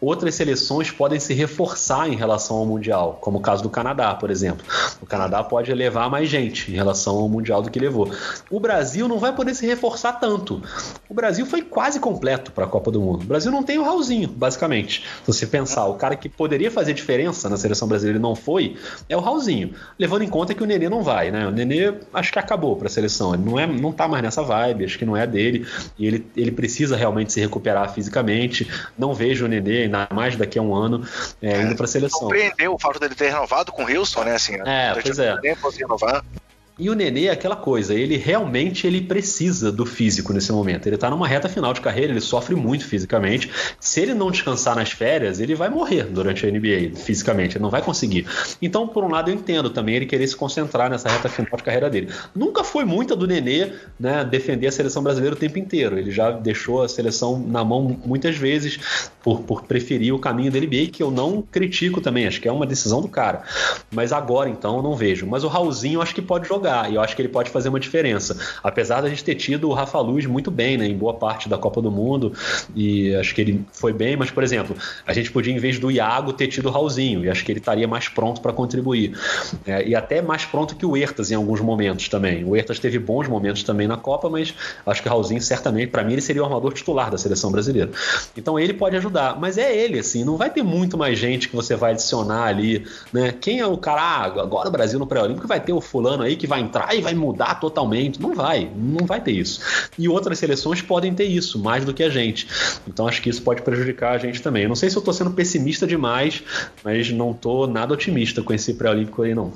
outras 0.00 0.34
seleções 0.34 0.90
podem 0.90 1.20
se 1.20 1.34
reforçar 1.34 2.08
em 2.08 2.16
relação 2.16 2.56
ao 2.56 2.66
Mundial, 2.66 3.18
como 3.20 3.38
o 3.38 3.40
caso 3.40 3.62
do 3.62 3.70
Canadá, 3.70 4.14
por 4.14 4.30
exemplo. 4.30 4.64
O 5.00 5.06
Canadá 5.06 5.42
pode 5.44 5.72
levar 5.72 6.08
mais 6.08 6.28
gente 6.28 6.70
em 6.70 6.74
relação 6.74 7.16
ao 7.16 7.28
Mundial 7.28 7.62
do 7.62 7.70
que 7.70 7.78
levou. 7.78 8.10
O 8.50 8.58
Brasil 8.58 9.06
não 9.08 9.18
vai 9.18 9.34
poder 9.34 9.54
se 9.54 9.66
reforçar 9.66 10.14
tanto. 10.14 10.62
O 11.08 11.14
Brasil 11.14 11.46
foi 11.46 11.62
quase 11.62 12.00
completo 12.00 12.52
para 12.52 12.64
a 12.64 12.68
Copa 12.68 12.90
do 12.90 13.00
Mundo. 13.00 13.22
O 13.22 13.26
Brasil 13.26 13.50
não 13.52 13.62
tem 13.62 13.78
o 13.78 13.84
Raulzinho, 13.84 14.28
basicamente. 14.28 15.04
Se 15.24 15.26
você 15.26 15.46
pensar, 15.46 15.86
o 15.86 15.94
cara 15.94 16.16
que 16.16 16.28
poderia 16.28 16.70
fazer 16.70 16.94
diferença 16.94 17.48
na 17.48 17.56
seleção 17.56 17.86
brasileira 17.86 18.18
e 18.18 18.22
não 18.22 18.34
foi, 18.34 18.76
é 19.08 19.16
o 19.16 19.20
Raulzinho. 19.20 19.74
Levando 19.98 20.22
em 20.22 20.28
conta 20.28 20.54
que 20.54 20.62
o 20.62 20.66
Nenê 20.66 20.88
não 20.88 21.02
vai, 21.02 21.30
né? 21.30 21.46
O 21.46 21.50
Nenê 21.50 21.92
acho 22.12 22.32
que 22.32 22.38
acabou 22.38 22.76
para 22.76 22.86
a 22.86 22.90
seleção. 22.90 23.34
Ele 23.34 23.44
não, 23.44 23.58
é, 23.58 23.66
não 23.66 23.92
tá 23.92 24.08
mais 24.08 24.22
nessa 24.22 24.42
vibe, 24.42 24.84
acho 24.84 24.98
que 24.98 25.04
não 25.04 25.16
é 25.16 25.26
dele. 25.26 25.66
E 25.98 26.06
ele, 26.06 26.26
ele 26.36 26.50
precisa 26.50 26.96
realmente 26.96 27.32
se 27.32 27.40
recuperar 27.40 27.92
fisicamente. 27.92 28.70
Não 28.96 29.14
vejo 29.14 29.44
o 29.44 29.48
Nenê, 29.48 29.84
ainda 29.84 30.08
mais 30.12 30.36
daqui 30.36 30.58
a 30.58 30.62
um 30.62 30.74
ano, 30.74 31.06
é, 31.40 31.62
indo 31.62 31.76
para 31.76 31.84
a 31.84 31.88
seleção. 31.88 32.20
Compreendeu 32.20 32.74
o 32.74 32.78
fato 32.78 32.98
dele 32.98 33.14
ter 33.14 33.30
renovado 33.30 33.72
com 33.72 33.82
o 33.82 33.86
Wilson, 33.86 34.24
né? 34.24 34.34
Assim, 34.34 34.54
é, 34.64 34.94
pois 34.94 35.18
é. 35.18 35.36
Tempo, 35.40 35.68
renovar. 35.70 36.24
E 36.78 36.90
o 36.90 36.94
Nenê 36.94 37.24
é 37.24 37.30
aquela 37.30 37.56
coisa, 37.56 37.94
ele 37.94 38.18
realmente 38.18 38.86
ele 38.86 39.00
precisa 39.00 39.72
do 39.72 39.86
físico 39.86 40.34
nesse 40.34 40.52
momento. 40.52 40.86
Ele 40.86 40.96
está 40.96 41.08
numa 41.08 41.26
reta 41.26 41.48
final 41.48 41.72
de 41.72 41.80
carreira, 41.80 42.12
ele 42.12 42.20
sofre 42.20 42.54
muito 42.54 42.84
fisicamente. 42.84 43.50
Se 43.80 44.02
ele 44.02 44.12
não 44.12 44.30
descansar 44.30 44.76
nas 44.76 44.90
férias, 44.90 45.40
ele 45.40 45.54
vai 45.54 45.70
morrer 45.70 46.04
durante 46.04 46.44
a 46.44 46.50
NBA 46.50 46.94
fisicamente, 46.94 47.56
ele 47.56 47.62
não 47.62 47.70
vai 47.70 47.80
conseguir. 47.80 48.26
Então, 48.60 48.86
por 48.86 49.02
um 49.02 49.10
lado, 49.10 49.30
eu 49.30 49.34
entendo 49.34 49.70
também 49.70 49.94
ele 49.94 50.04
querer 50.04 50.26
se 50.26 50.36
concentrar 50.36 50.90
nessa 50.90 51.08
reta 51.08 51.30
final 51.30 51.56
de 51.56 51.62
carreira 51.62 51.88
dele. 51.88 52.10
Nunca 52.34 52.62
foi 52.62 52.84
muita 52.84 53.16
do 53.16 53.26
Nenê 53.26 53.72
né, 53.98 54.22
defender 54.22 54.66
a 54.66 54.72
seleção 54.72 55.02
brasileira 55.02 55.34
o 55.34 55.38
tempo 55.38 55.58
inteiro. 55.58 55.98
Ele 55.98 56.10
já 56.10 56.30
deixou 56.30 56.82
a 56.82 56.88
seleção 56.90 57.38
na 57.38 57.64
mão 57.64 57.98
muitas 58.04 58.36
vezes 58.36 58.78
por, 59.22 59.40
por 59.40 59.62
preferir 59.62 60.14
o 60.14 60.18
caminho 60.18 60.52
da 60.52 60.60
NBA, 60.60 60.88
que 60.92 61.02
eu 61.02 61.10
não 61.10 61.40
critico 61.40 62.02
também, 62.02 62.26
acho 62.26 62.38
que 62.38 62.48
é 62.48 62.52
uma 62.52 62.66
decisão 62.66 63.00
do 63.00 63.08
cara. 63.08 63.44
Mas 63.90 64.12
agora, 64.12 64.50
então, 64.50 64.76
eu 64.76 64.82
não 64.82 64.94
vejo. 64.94 65.26
Mas 65.26 65.42
o 65.42 65.48
Raulzinho 65.48 66.02
acho 66.02 66.14
que 66.14 66.20
pode 66.20 66.46
jogar 66.46 66.65
jogar, 66.66 66.90
e 66.90 66.96
eu 66.96 67.00
acho 67.00 67.14
que 67.14 67.22
ele 67.22 67.28
pode 67.28 67.50
fazer 67.50 67.68
uma 67.68 67.78
diferença. 67.78 68.36
Apesar 68.62 69.00
da 69.00 69.08
gente 69.08 69.22
ter 69.22 69.36
tido 69.36 69.68
o 69.68 69.72
Rafa 69.72 69.98
Luz 70.00 70.26
muito 70.26 70.50
bem, 70.50 70.76
né, 70.76 70.86
em 70.86 70.96
boa 70.96 71.14
parte 71.14 71.48
da 71.48 71.56
Copa 71.56 71.80
do 71.80 71.90
Mundo, 71.90 72.32
e 72.74 73.14
acho 73.14 73.34
que 73.34 73.40
ele 73.40 73.64
foi 73.72 73.92
bem, 73.92 74.16
mas, 74.16 74.30
por 74.30 74.42
exemplo, 74.42 74.76
a 75.06 75.12
gente 75.12 75.30
podia, 75.30 75.52
em 75.52 75.58
vez 75.58 75.78
do 75.78 75.90
Iago, 75.90 76.32
ter 76.32 76.48
tido 76.48 76.68
o 76.68 76.72
Raulzinho, 76.72 77.24
e 77.24 77.30
acho 77.30 77.44
que 77.44 77.52
ele 77.52 77.60
estaria 77.60 77.86
mais 77.86 78.08
pronto 78.08 78.40
para 78.40 78.52
contribuir. 78.52 79.16
É, 79.64 79.86
e 79.86 79.94
até 79.94 80.20
mais 80.20 80.44
pronto 80.44 80.74
que 80.74 80.84
o 80.84 80.96
Ertas 80.96 81.30
em 81.30 81.34
alguns 81.34 81.60
momentos 81.60 82.08
também. 82.08 82.44
O 82.44 82.56
Ertas 82.56 82.78
teve 82.78 82.98
bons 82.98 83.28
momentos 83.28 83.62
também 83.62 83.86
na 83.86 83.96
Copa, 83.96 84.28
mas 84.28 84.52
acho 84.84 85.02
que 85.02 85.08
o 85.08 85.10
Raulzinho, 85.10 85.40
certamente, 85.40 85.88
para 85.88 86.02
mim, 86.02 86.14
ele 86.14 86.22
seria 86.22 86.42
o 86.42 86.44
armador 86.44 86.72
titular 86.72 87.10
da 87.10 87.18
seleção 87.18 87.50
brasileira. 87.52 87.90
Então 88.36 88.58
ele 88.58 88.74
pode 88.74 88.96
ajudar, 88.96 89.38
mas 89.38 89.58
é 89.58 89.74
ele, 89.76 89.98
assim, 89.98 90.24
não 90.24 90.36
vai 90.36 90.50
ter 90.50 90.62
muito 90.62 90.98
mais 90.98 91.18
gente 91.18 91.48
que 91.48 91.56
você 91.56 91.76
vai 91.76 91.92
adicionar 91.92 92.44
ali, 92.44 92.84
né? 93.12 93.32
Quem 93.40 93.60
é 93.60 93.66
o 93.66 93.76
cara? 93.76 94.00
Ah, 94.00 94.24
agora 94.24 94.68
o 94.68 94.72
Brasil 94.72 94.98
no 94.98 95.06
pré-olímpico 95.06 95.46
vai 95.46 95.60
ter 95.60 95.72
o 95.72 95.80
fulano 95.80 96.22
aí 96.22 96.36
que 96.36 96.46
vai 96.46 96.55
vai 96.56 96.60
entrar 96.60 96.94
e 96.94 97.00
vai 97.00 97.14
mudar 97.14 97.56
totalmente. 97.56 98.20
Não 98.20 98.34
vai, 98.34 98.70
não 98.74 99.06
vai 99.06 99.20
ter 99.20 99.32
isso. 99.32 99.60
E 99.98 100.08
outras 100.08 100.38
seleções 100.38 100.80
podem 100.80 101.14
ter 101.14 101.24
isso, 101.24 101.58
mais 101.58 101.84
do 101.84 101.92
que 101.92 102.02
a 102.02 102.08
gente. 102.08 102.48
Então 102.86 103.06
acho 103.06 103.20
que 103.20 103.28
isso 103.28 103.42
pode 103.42 103.62
prejudicar 103.62 104.12
a 104.12 104.18
gente 104.18 104.40
também. 104.40 104.62
Eu 104.62 104.68
não 104.68 104.76
sei 104.76 104.90
se 104.90 104.96
eu 104.96 105.00
estou 105.00 105.14
sendo 105.14 105.30
pessimista 105.30 105.86
demais, 105.86 106.42
mas 106.82 107.10
não 107.10 107.32
estou 107.32 107.66
nada 107.66 107.92
otimista 107.92 108.42
com 108.42 108.52
esse 108.52 108.74
pré-olímpico 108.74 109.22
aí, 109.22 109.34
não. 109.34 109.52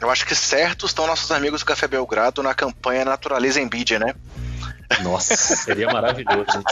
Eu 0.00 0.10
acho 0.10 0.26
que 0.26 0.34
certos 0.34 0.90
estão 0.90 1.06
nossos 1.06 1.30
amigos 1.30 1.60
do 1.60 1.66
Café 1.66 1.86
Belgrado 1.86 2.42
na 2.42 2.54
campanha 2.54 3.04
Naturaliza 3.04 3.60
Embiid, 3.60 3.98
né? 3.98 4.14
Nossa, 5.02 5.34
seria 5.34 5.92
maravilhoso. 5.92 6.62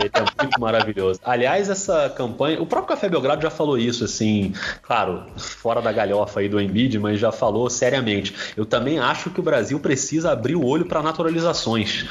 Ele 0.00 0.10
é 0.14 0.42
muito 0.42 0.60
maravilhoso. 0.60 1.20
Aliás, 1.24 1.68
essa 1.68 2.08
campanha, 2.10 2.60
o 2.62 2.66
próprio 2.66 2.88
Café 2.88 3.08
Belgrado 3.08 3.42
já 3.42 3.50
falou 3.50 3.76
isso, 3.76 4.04
assim, 4.04 4.52
claro, 4.82 5.24
fora 5.36 5.82
da 5.82 5.90
galhofa 5.90 6.40
aí 6.40 6.48
do 6.48 6.60
Embiid, 6.60 6.98
mas 6.98 7.18
já 7.18 7.32
falou 7.32 7.68
seriamente. 7.68 8.34
Eu 8.56 8.64
também 8.64 8.98
acho 8.98 9.30
que 9.30 9.40
o 9.40 9.42
Brasil 9.42 9.78
precisa 9.80 10.30
abrir 10.30 10.54
o 10.54 10.64
olho 10.64 10.86
para 10.86 11.02
naturalizações, 11.02 12.06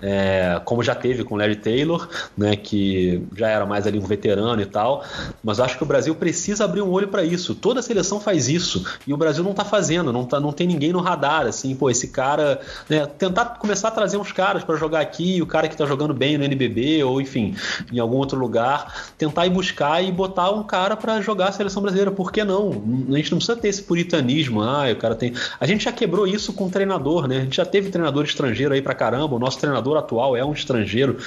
é, 0.00 0.60
como 0.64 0.82
já 0.82 0.94
teve 0.94 1.24
com 1.24 1.34
o 1.34 1.38
Larry 1.38 1.56
Taylor, 1.56 2.08
né, 2.36 2.54
que 2.54 3.22
já 3.36 3.48
era 3.48 3.66
mais 3.66 3.86
ali 3.86 3.98
um 3.98 4.06
veterano 4.06 4.62
e 4.62 4.66
tal, 4.66 5.04
mas 5.42 5.58
acho 5.58 5.76
que 5.76 5.82
o 5.82 5.86
Brasil 5.86 6.14
precisa 6.14 6.64
abrir 6.64 6.82
um 6.82 6.90
olho 6.90 7.08
para 7.08 7.24
isso. 7.24 7.54
Toda 7.54 7.82
seleção 7.82 8.20
faz 8.20 8.48
isso 8.48 8.84
e 9.06 9.12
o 9.12 9.16
Brasil 9.16 9.42
não 9.42 9.50
está 9.50 9.64
fazendo, 9.64 10.12
não, 10.12 10.24
tá, 10.24 10.38
não 10.38 10.52
tem 10.52 10.66
ninguém 10.66 10.92
no 10.92 11.00
radar, 11.00 11.46
assim, 11.46 11.74
pô, 11.74 11.90
esse 11.90 12.08
cara, 12.08 12.60
né, 12.88 13.06
tentar 13.06 13.46
começar 13.58 13.88
a 13.88 13.90
trazer 13.90 14.16
uns 14.16 14.30
caras 14.32 14.61
para 14.64 14.76
jogar 14.76 15.00
aqui, 15.00 15.40
o 15.42 15.46
cara 15.46 15.68
que 15.68 15.74
está 15.74 15.86
jogando 15.86 16.14
bem 16.14 16.38
no 16.38 16.44
NBB 16.44 17.04
ou 17.04 17.20
enfim, 17.20 17.54
em 17.92 17.98
algum 17.98 18.16
outro 18.16 18.38
lugar, 18.38 19.12
tentar 19.18 19.46
ir 19.46 19.50
buscar 19.50 20.02
e 20.02 20.10
botar 20.10 20.50
um 20.50 20.62
cara 20.62 20.96
para 20.96 21.20
jogar 21.20 21.48
a 21.48 21.52
seleção 21.52 21.82
brasileira. 21.82 22.10
Por 22.10 22.32
que 22.32 22.44
não? 22.44 22.82
A 23.10 23.16
gente 23.16 23.30
não 23.30 23.38
precisa 23.38 23.56
ter 23.56 23.68
esse 23.68 23.82
puritanismo. 23.82 24.62
Ah, 24.62 24.86
o 24.92 24.96
cara 24.96 25.14
tem. 25.14 25.32
A 25.60 25.66
gente 25.66 25.84
já 25.84 25.92
quebrou 25.92 26.26
isso 26.26 26.52
com 26.52 26.66
o 26.66 26.70
treinador, 26.70 27.26
né? 27.26 27.38
A 27.38 27.40
gente 27.40 27.56
já 27.56 27.64
teve 27.64 27.90
treinador 27.90 28.24
estrangeiro 28.24 28.74
aí 28.74 28.82
pra 28.82 28.94
caramba. 28.94 29.36
O 29.36 29.38
nosso 29.38 29.58
treinador 29.58 29.96
atual 29.96 30.36
é 30.36 30.44
um 30.44 30.52
estrangeiro. 30.52 31.18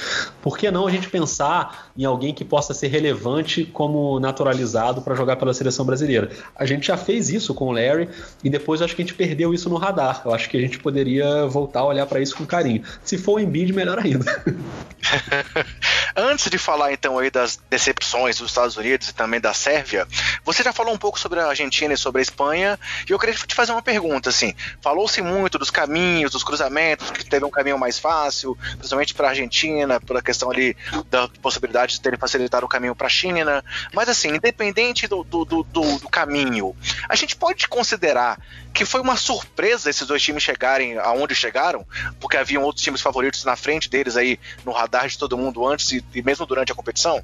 Por 0.42 0.58
que 0.58 0.70
não 0.72 0.88
a 0.88 0.92
gente 0.92 1.10
pensar 1.10 1.90
em 1.98 2.06
alguém 2.06 2.34
que 2.34 2.46
possa 2.46 2.74
ser 2.74 2.88
relevante 2.88 3.66
como 3.66 4.20
naturalizado 4.20 5.02
para 5.02 5.16
jogar 5.16 5.36
pela 5.36 5.54
seleção 5.54 5.86
brasileira? 5.86 6.30
A 6.56 6.66
gente 6.66 6.88
já 6.88 6.98
fez 6.98 7.30
isso 7.30 7.54
com 7.54 7.68
o 7.68 7.72
Larry 7.72 8.10
e 8.44 8.50
depois 8.50 8.82
acho 8.82 8.96
que 8.96 9.02
a 9.02 9.06
gente 9.06 9.16
perdeu 9.16 9.54
isso 9.54 9.70
no 9.70 9.78
radar. 9.78 10.22
Eu 10.26 10.34
acho 10.34 10.50
que 10.50 10.58
a 10.58 10.62
gente 10.62 10.80
poderia 10.80 11.46
voltar 11.48 11.82
a 11.82 11.86
olhar 11.86 12.06
para 12.06 12.20
isso 12.20 12.36
com 12.36 12.46
carinho. 12.46 12.82
Se 13.04 13.15
for 13.18 13.34
o 13.34 13.40
Embiid, 13.40 13.74
melhor 13.74 14.00
ainda. 14.00 14.44
Antes 16.16 16.50
de 16.50 16.58
falar 16.58 16.94
então 16.94 17.20
aí 17.20 17.30
das 17.30 17.60
decepções 17.70 18.38
dos 18.38 18.50
Estados 18.50 18.78
Unidos 18.78 19.10
e 19.10 19.14
também 19.14 19.40
da 19.40 19.54
Sérvia, 19.54 20.08
você 20.44 20.64
já 20.64 20.72
falou 20.72 20.94
um 20.94 20.98
pouco 20.98 21.20
sobre 21.20 21.40
a 21.40 21.48
Argentina 21.48 21.94
e 21.94 21.98
sobre 21.98 22.20
a 22.20 22.24
Espanha, 22.24 22.80
e 23.08 23.12
eu 23.12 23.20
queria 23.20 23.36
te 23.36 23.54
fazer 23.54 23.72
uma 23.72 23.82
pergunta 23.82 24.30
assim. 24.30 24.54
Falou-se 24.82 25.22
muito 25.22 25.60
dos 25.60 25.70
caminhos, 25.70 26.32
dos 26.32 26.44
cruzamentos, 26.44 27.12
que 27.12 27.26
teve 27.26 27.46
um 27.46 27.50
caminho 27.50 27.78
mais 27.78 28.00
fácil, 28.00 28.58
principalmente 28.78 29.14
para 29.14 29.28
a 29.28 29.30
Argentina, 29.32 30.00
pela 30.00 30.22
questão 30.22 30.50
ali 30.50 30.76
da 31.10 31.28
possibilidade 31.42 31.94
de 31.94 32.02
terem 32.02 32.18
facilitado 32.18 32.66
o 32.66 32.70
caminho 32.70 32.96
para 32.96 33.08
a 33.08 33.10
China, 33.10 33.64
mas 33.94 34.10
assim, 34.10 34.30
independente 34.30 35.08
do, 35.08 35.24
do, 35.24 35.46
do, 35.46 35.64
do 35.64 36.10
caminho, 36.10 36.76
a 37.10 37.16
gente 37.16 37.36
pode 37.36 37.68
considerar 37.68 38.40
que 38.76 38.84
foi 38.84 39.00
uma 39.00 39.16
surpresa 39.16 39.90
esses 39.90 40.06
dois 40.06 40.22
times 40.22 40.44
chegarem 40.44 40.98
aonde 40.98 41.34
chegaram, 41.34 41.86
porque 42.20 42.36
haviam 42.36 42.62
outros 42.62 42.84
times 42.84 43.00
favoritos 43.00 43.46
na 43.46 43.56
frente 43.56 43.90
deles 43.90 44.18
aí 44.18 44.38
no 44.66 44.74
radar 44.74 45.08
de 45.08 45.18
todo 45.18 45.38
mundo 45.38 45.66
antes 45.66 45.94
e, 45.94 46.04
e 46.14 46.22
mesmo 46.22 46.46
durante 46.46 46.74
a 46.74 46.76
competição? 46.76 47.24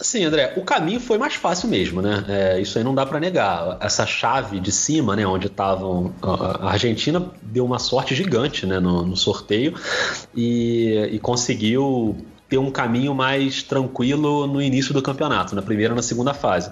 Assim, 0.00 0.24
André, 0.24 0.54
o 0.56 0.64
caminho 0.64 1.00
foi 1.00 1.18
mais 1.18 1.34
fácil 1.34 1.68
mesmo, 1.68 2.00
né? 2.00 2.24
É, 2.28 2.60
isso 2.60 2.78
aí 2.78 2.84
não 2.84 2.94
dá 2.94 3.04
para 3.04 3.18
negar. 3.18 3.76
Essa 3.80 4.06
chave 4.06 4.60
de 4.60 4.70
cima, 4.70 5.16
né, 5.16 5.26
onde 5.26 5.48
estavam 5.48 6.14
a 6.22 6.70
Argentina 6.70 7.30
deu 7.42 7.64
uma 7.64 7.80
sorte 7.80 8.14
gigante, 8.14 8.64
né, 8.64 8.78
no, 8.78 9.04
no 9.04 9.16
sorteio 9.16 9.74
e, 10.34 11.10
e 11.12 11.18
conseguiu 11.18 12.16
ter 12.48 12.58
um 12.58 12.70
caminho 12.70 13.14
mais 13.14 13.62
tranquilo 13.62 14.46
no 14.46 14.60
início 14.62 14.94
do 14.94 15.02
campeonato, 15.02 15.54
na 15.54 15.60
primeira 15.60 15.92
e 15.92 15.96
na 15.96 16.02
segunda 16.02 16.32
fase. 16.32 16.70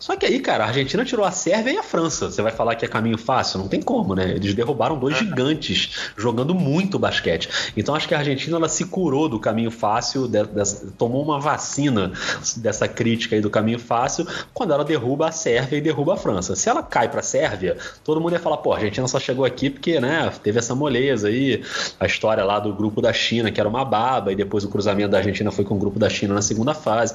Só 0.00 0.16
que 0.16 0.26
aí, 0.26 0.40
cara, 0.40 0.64
a 0.64 0.66
Argentina 0.68 1.04
tirou 1.04 1.24
a 1.24 1.30
Sérvia 1.30 1.72
e 1.72 1.78
a 1.78 1.82
França. 1.82 2.30
Você 2.30 2.42
vai 2.42 2.50
falar 2.50 2.74
que 2.74 2.84
é 2.84 2.88
caminho 2.88 3.16
fácil? 3.16 3.60
Não 3.60 3.68
tem 3.68 3.80
como, 3.80 4.14
né? 4.14 4.32
Eles 4.32 4.52
derrubaram 4.52 4.98
dois 4.98 5.16
gigantes 5.16 6.10
jogando 6.16 6.54
muito 6.54 6.98
basquete. 6.98 7.48
Então 7.76 7.94
acho 7.94 8.08
que 8.08 8.14
a 8.14 8.18
Argentina 8.18 8.56
ela 8.56 8.68
se 8.68 8.86
curou 8.86 9.28
do 9.28 9.38
caminho 9.38 9.70
fácil, 9.70 10.26
de, 10.26 10.42
de, 10.44 10.90
tomou 10.98 11.22
uma 11.22 11.38
vacina 11.38 12.12
dessa 12.56 12.88
crítica 12.88 13.36
aí 13.36 13.40
do 13.40 13.50
caminho 13.50 13.78
fácil 13.78 14.26
quando 14.52 14.72
ela 14.72 14.84
derruba 14.84 15.28
a 15.28 15.32
Sérvia 15.32 15.78
e 15.78 15.80
derruba 15.80 16.14
a 16.14 16.16
França. 16.16 16.56
Se 16.56 16.68
ela 16.68 16.82
cai 16.82 17.08
para 17.08 17.20
a 17.20 17.22
Sérvia, 17.22 17.76
todo 18.02 18.20
mundo 18.20 18.32
ia 18.32 18.40
falar, 18.40 18.56
pô, 18.56 18.72
a 18.72 18.76
Argentina 18.76 19.06
só 19.06 19.20
chegou 19.20 19.44
aqui 19.44 19.70
porque, 19.70 20.00
né, 20.00 20.32
teve 20.42 20.58
essa 20.58 20.74
moleza 20.74 21.28
aí, 21.28 21.62
a 22.00 22.06
história 22.06 22.44
lá 22.44 22.58
do 22.58 22.74
grupo 22.74 23.00
da 23.00 23.12
China, 23.12 23.52
que 23.52 23.60
era 23.60 23.68
uma 23.68 23.84
baba, 23.84 24.32
e 24.32 24.36
depois 24.36 24.64
o 24.64 24.68
cruzamento 24.68 25.11
da 25.12 25.18
Argentina 25.18 25.50
foi 25.50 25.64
com 25.64 25.76
o 25.76 25.78
grupo 25.78 25.98
da 25.98 26.08
China 26.08 26.34
na 26.34 26.42
segunda 26.42 26.74
fase 26.74 27.14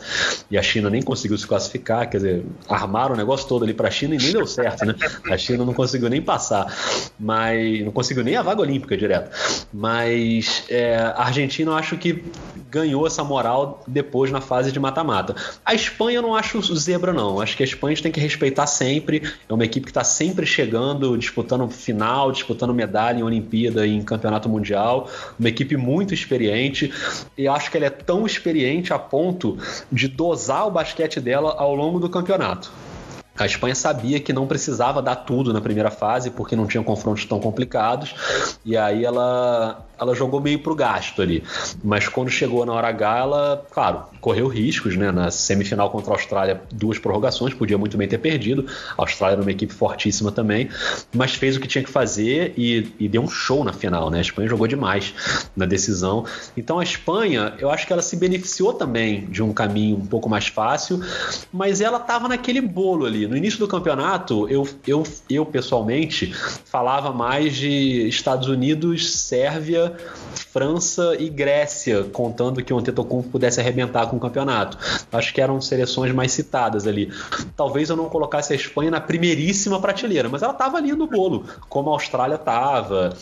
e 0.49 0.57
a 0.57 0.61
China 0.61 0.89
nem 0.89 1.01
conseguiu 1.01 1.37
se 1.37 1.45
classificar, 1.45 2.09
quer 2.09 2.17
dizer, 2.17 2.45
armaram 2.69 3.13
o 3.13 3.17
negócio 3.17 3.47
todo 3.47 3.63
ali 3.63 3.73
para 3.73 3.89
a 3.89 3.91
China 3.91 4.15
e 4.15 4.17
nem 4.17 4.31
deu 4.31 4.47
certo, 4.47 4.85
né? 4.85 4.95
A 5.29 5.37
China 5.37 5.65
não 5.65 5.73
conseguiu 5.73 6.09
nem 6.09 6.21
passar, 6.21 6.73
mas 7.19 7.83
não 7.83 7.91
conseguiu 7.91 8.23
nem 8.23 8.35
a 8.35 8.41
vaga 8.41 8.61
olímpica 8.61 8.95
direto. 8.95 9.31
Mas 9.73 10.63
é, 10.69 10.95
a 10.97 11.23
Argentina 11.23 11.71
eu 11.71 11.75
acho 11.75 11.97
que 11.97 12.23
ganhou 12.69 13.05
essa 13.07 13.23
moral 13.23 13.83
depois 13.87 14.31
na 14.31 14.41
fase 14.41 14.71
de 14.71 14.79
mata-mata. 14.79 15.35
A 15.65 15.73
Espanha 15.73 16.17
eu 16.17 16.21
não 16.21 16.35
acho 16.35 16.61
zebra 16.75 17.13
não, 17.13 17.39
acho 17.39 17.55
que 17.55 17.63
a 17.63 17.65
Espanha 17.65 17.93
a 17.93 17.95
gente 17.95 18.03
tem 18.03 18.11
que 18.11 18.19
respeitar 18.19 18.67
sempre, 18.67 19.23
é 19.47 19.53
uma 19.53 19.65
equipe 19.65 19.85
que 19.85 19.91
está 19.91 20.03
sempre 20.03 20.45
chegando, 20.45 21.17
disputando 21.17 21.69
final, 21.69 22.31
disputando 22.31 22.73
medalha 22.73 23.19
em 23.19 23.23
Olimpíada 23.23 23.85
e 23.85 23.93
em 23.93 24.01
Campeonato 24.01 24.49
Mundial, 24.49 25.09
uma 25.39 25.49
equipe 25.49 25.77
muito 25.77 26.13
experiente 26.13 26.93
e 27.37 27.47
acho 27.47 27.71
que 27.71 27.77
ela 27.77 27.85
é 27.85 27.89
tão 27.89 28.25
experiente 28.25 28.93
a 28.93 28.99
ponto 28.99 29.57
de 29.91 30.07
dosar 30.07 30.67
o 30.67 30.71
basquete 30.71 31.19
dela 31.19 31.55
ao 31.57 31.75
longo 31.75 31.99
do 31.99 32.09
campeonato. 32.09 32.71
A 33.37 33.45
Espanha 33.45 33.75
sabia 33.75 34.19
que 34.19 34.33
não 34.33 34.47
precisava 34.47 35.01
dar 35.01 35.15
tudo 35.15 35.53
na 35.53 35.61
primeira 35.61 35.91
fase, 35.91 36.31
porque 36.31 36.55
não 36.55 36.67
tinha 36.67 36.83
confrontos 36.83 37.25
tão 37.25 37.39
complicados, 37.39 38.15
e 38.65 38.75
aí 38.75 39.05
ela 39.05 39.85
ela 39.99 40.13
jogou 40.13 40.39
meio 40.39 40.59
pro 40.59 40.75
gasto 40.75 41.21
ali. 41.21 41.43
Mas 41.83 42.07
quando 42.07 42.29
chegou 42.29 42.65
na 42.65 42.73
hora 42.73 42.87
H, 42.89 43.17
ela, 43.17 43.65
claro, 43.71 44.03
correu 44.21 44.47
riscos, 44.47 44.95
né? 44.95 45.11
Na 45.11 45.31
semifinal 45.31 45.89
contra 45.89 46.11
a 46.11 46.15
Austrália, 46.15 46.61
duas 46.71 46.99
prorrogações, 46.99 47.53
podia 47.53 47.77
muito 47.77 47.97
bem 47.97 48.07
ter 48.07 48.17
perdido. 48.17 48.65
A 48.97 49.01
Austrália 49.01 49.35
era 49.35 49.41
uma 49.41 49.51
equipe 49.51 49.73
fortíssima 49.73 50.31
também, 50.31 50.69
mas 51.13 51.33
fez 51.35 51.57
o 51.57 51.59
que 51.59 51.67
tinha 51.67 51.83
que 51.83 51.89
fazer 51.89 52.53
e, 52.57 52.93
e 52.99 53.09
deu 53.09 53.21
um 53.21 53.27
show 53.27 53.63
na 53.63 53.73
final, 53.73 54.09
né? 54.09 54.19
A 54.19 54.21
Espanha 54.21 54.47
jogou 54.47 54.67
demais 54.67 55.13
na 55.55 55.65
decisão. 55.65 56.25
Então 56.55 56.79
a 56.79 56.83
Espanha, 56.83 57.53
eu 57.59 57.69
acho 57.69 57.87
que 57.87 57.93
ela 57.93 58.01
se 58.01 58.15
beneficiou 58.15 58.73
também 58.73 59.25
de 59.25 59.41
um 59.41 59.51
caminho 59.51 59.97
um 59.97 60.05
pouco 60.05 60.29
mais 60.29 60.47
fácil, 60.47 61.01
mas 61.51 61.81
ela 61.81 61.97
estava 61.97 62.27
naquele 62.27 62.61
bolo 62.61 63.05
ali. 63.05 63.26
No 63.27 63.35
início 63.35 63.59
do 63.59 63.67
campeonato, 63.67 64.47
eu, 64.49 64.67
eu, 64.85 65.03
eu 65.29 65.45
pessoalmente 65.45 66.33
falava 66.65 67.11
mais 67.11 67.55
de 67.55 68.07
Estados 68.07 68.47
Unidos, 68.47 69.13
Sérvia 69.13 69.95
França 70.33 71.15
e 71.19 71.29
Grécia, 71.29 72.03
contando 72.05 72.63
que 72.63 72.73
o 72.73 72.79
Antetokounmpo 72.79 73.29
pudesse 73.29 73.59
arrebentar 73.59 74.07
com 74.07 74.17
o 74.17 74.19
campeonato. 74.19 74.77
Acho 75.11 75.33
que 75.33 75.41
eram 75.41 75.61
seleções 75.61 76.11
mais 76.11 76.31
citadas 76.31 76.87
ali. 76.87 77.11
Talvez 77.55 77.89
eu 77.89 77.95
não 77.95 78.09
colocasse 78.09 78.53
a 78.53 78.55
Espanha 78.55 78.91
na 78.91 79.01
primeiríssima 79.01 79.79
prateleira, 79.79 80.29
mas 80.29 80.41
ela 80.41 80.53
estava 80.53 80.77
ali 80.77 80.93
no 80.93 81.07
bolo, 81.07 81.45
como 81.69 81.89
a 81.89 81.93
Austrália 81.93 82.35
estava 82.35 83.15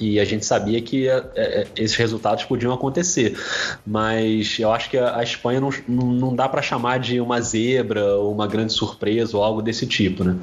e 0.00 0.18
a 0.18 0.24
gente 0.24 0.44
sabia 0.46 0.80
que 0.80 1.08
é, 1.08 1.22
é, 1.36 1.66
esses 1.76 1.96
resultados 1.96 2.44
podiam 2.44 2.72
acontecer. 2.72 3.36
Mas 3.86 4.58
eu 4.58 4.72
acho 4.72 4.88
que 4.88 4.96
a, 4.96 5.22
Espanha 5.22 5.60
não, 5.60 5.70
não 5.86 6.34
dá 6.34 6.48
para 6.48 6.62
chamar 6.62 6.98
de 6.98 7.20
uma 7.20 7.40
zebra 7.40 8.16
ou 8.16 8.32
uma 8.32 8.46
grande 8.46 8.72
surpresa 8.72 9.36
ou 9.36 9.44
algo 9.44 9.60
desse 9.60 9.86
tipo, 9.86 10.24
né? 10.24 10.36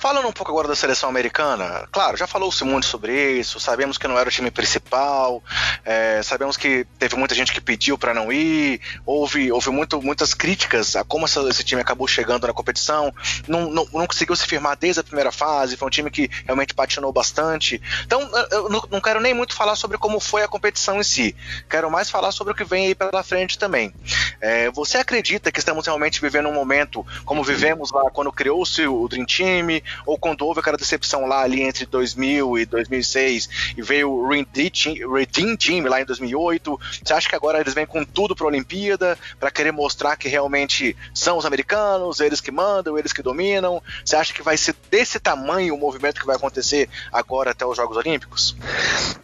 Falando 0.00 0.26
um 0.26 0.32
pouco 0.32 0.50
agora 0.50 0.66
da 0.66 0.74
seleção 0.74 1.10
americana, 1.10 1.86
claro, 1.92 2.16
já 2.16 2.26
falou-se 2.26 2.64
muito 2.64 2.86
sobre 2.86 3.38
isso, 3.38 3.60
sabemos 3.60 3.98
que 3.98 4.08
não 4.08 4.18
era 4.18 4.30
o 4.30 4.32
time 4.32 4.50
principal, 4.50 5.44
é, 5.84 6.22
sabemos 6.22 6.56
que 6.56 6.86
teve 6.98 7.16
muita 7.16 7.34
gente 7.34 7.52
que 7.52 7.60
pediu 7.60 7.98
para 7.98 8.14
não 8.14 8.32
ir, 8.32 8.80
houve, 9.04 9.52
houve 9.52 9.68
muito, 9.68 10.00
muitas 10.00 10.32
críticas 10.32 10.96
a 10.96 11.04
como 11.04 11.26
essa, 11.26 11.46
esse 11.50 11.62
time 11.62 11.82
acabou 11.82 12.08
chegando 12.08 12.46
na 12.46 12.52
competição, 12.54 13.12
não, 13.46 13.70
não, 13.70 13.86
não, 13.92 14.06
conseguiu 14.06 14.34
se 14.34 14.46
firmar 14.46 14.74
desde 14.74 15.00
a 15.00 15.04
primeira 15.04 15.30
fase, 15.30 15.76
foi 15.76 15.86
um 15.86 15.90
time 15.90 16.10
que 16.10 16.30
realmente 16.46 16.72
patinou 16.72 17.12
bastante. 17.12 17.78
Então, 18.06 18.22
eu 18.50 18.70
não, 18.70 18.82
não 18.90 19.00
quero 19.02 19.20
nem 19.20 19.34
muito 19.34 19.54
falar 19.54 19.76
sobre 19.76 19.98
como 19.98 20.18
foi 20.18 20.42
a 20.42 20.48
competição 20.48 20.98
em 20.98 21.04
si, 21.04 21.36
quero 21.68 21.90
mais 21.90 22.08
falar 22.08 22.32
sobre 22.32 22.54
o 22.54 22.56
que 22.56 22.64
vem 22.64 22.86
aí 22.86 22.94
pela 22.94 23.22
frente 23.22 23.58
também. 23.58 23.92
É, 24.40 24.70
você 24.70 24.96
acredita 24.96 25.52
que 25.52 25.58
estamos 25.58 25.84
realmente 25.84 26.22
vivendo 26.22 26.48
um 26.48 26.54
momento 26.54 27.06
como 27.26 27.44
vivemos 27.44 27.92
lá 27.92 28.10
quando 28.10 28.32
criou-se 28.32 28.86
o 28.86 29.06
Dream 29.06 29.26
Team, 29.26 29.82
ou 30.06 30.18
quando 30.18 30.42
houve 30.42 30.60
aquela 30.60 30.76
decepção 30.76 31.26
lá 31.26 31.42
ali 31.42 31.62
entre 31.62 31.86
2000 31.86 32.58
e 32.58 32.66
2006 32.66 33.74
e 33.76 33.82
veio 33.82 34.10
o 34.10 34.28
Redeem 34.28 35.56
Team 35.56 35.84
lá 35.88 36.00
em 36.00 36.04
2008, 36.04 36.80
você 37.02 37.12
acha 37.12 37.28
que 37.28 37.34
agora 37.34 37.60
eles 37.60 37.74
vêm 37.74 37.86
com 37.86 38.04
tudo 38.04 38.34
para 38.34 38.46
a 38.46 38.48
Olimpíada 38.48 39.18
para 39.38 39.50
querer 39.50 39.72
mostrar 39.72 40.16
que 40.16 40.28
realmente 40.28 40.96
são 41.14 41.38
os 41.38 41.44
americanos, 41.44 42.20
eles 42.20 42.40
que 42.40 42.50
mandam, 42.50 42.98
eles 42.98 43.12
que 43.12 43.22
dominam? 43.22 43.82
Você 44.04 44.16
acha 44.16 44.32
que 44.32 44.42
vai 44.42 44.56
ser 44.56 44.74
desse 44.90 45.18
tamanho 45.18 45.74
o 45.74 45.78
movimento 45.78 46.20
que 46.20 46.26
vai 46.26 46.36
acontecer 46.36 46.88
agora 47.12 47.50
até 47.50 47.64
os 47.64 47.76
Jogos 47.76 47.96
Olímpicos? 47.96 48.56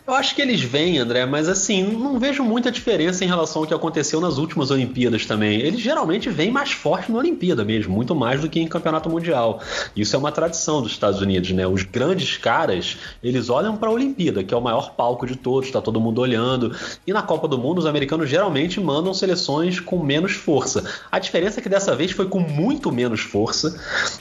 Eu 0.06 0.14
acho 0.14 0.34
que 0.34 0.42
eles 0.42 0.60
vêm, 0.60 0.98
André, 0.98 1.26
mas 1.26 1.48
assim, 1.48 1.82
não 1.82 2.18
vejo 2.18 2.42
muita 2.42 2.70
diferença 2.70 3.24
em 3.24 3.28
relação 3.28 3.62
ao 3.62 3.68
que 3.68 3.74
aconteceu 3.74 4.20
nas 4.20 4.38
últimas 4.38 4.70
Olimpíadas 4.70 5.26
também. 5.26 5.60
Eles 5.60 5.80
geralmente 5.80 6.28
vêm 6.28 6.50
mais 6.50 6.72
forte 6.72 7.10
na 7.10 7.18
Olimpíada 7.18 7.64
mesmo, 7.64 7.94
muito 7.94 8.14
mais 8.14 8.40
do 8.40 8.48
que 8.48 8.60
em 8.60 8.68
Campeonato 8.68 9.10
Mundial. 9.10 9.60
Isso 9.94 10.14
é 10.14 10.18
uma 10.18 10.30
tradição 10.30 10.55
tradição 10.56 10.82
dos 10.82 10.92
Estados 10.92 11.20
Unidos, 11.20 11.50
né? 11.50 11.66
Os 11.66 11.82
grandes 11.82 12.36
caras, 12.38 12.96
eles 13.22 13.50
olham 13.50 13.76
para 13.76 13.88
a 13.88 13.92
Olimpíada, 13.92 14.42
que 14.42 14.54
é 14.54 14.56
o 14.56 14.60
maior 14.60 14.94
palco 14.94 15.26
de 15.26 15.36
todos, 15.36 15.66
está 15.66 15.80
todo 15.80 16.00
mundo 16.00 16.20
olhando. 16.20 16.74
E 17.06 17.12
na 17.12 17.22
Copa 17.22 17.46
do 17.46 17.58
Mundo, 17.58 17.78
os 17.78 17.86
americanos 17.86 18.28
geralmente 18.28 18.80
mandam 18.80 19.12
seleções 19.12 19.78
com 19.78 20.02
menos 20.02 20.32
força. 20.32 20.84
A 21.12 21.18
diferença 21.18 21.60
é 21.60 21.62
que 21.62 21.68
dessa 21.68 21.94
vez 21.94 22.12
foi 22.12 22.26
com 22.26 22.40
muito 22.40 22.90
menos 22.90 23.20
força, 23.20 23.78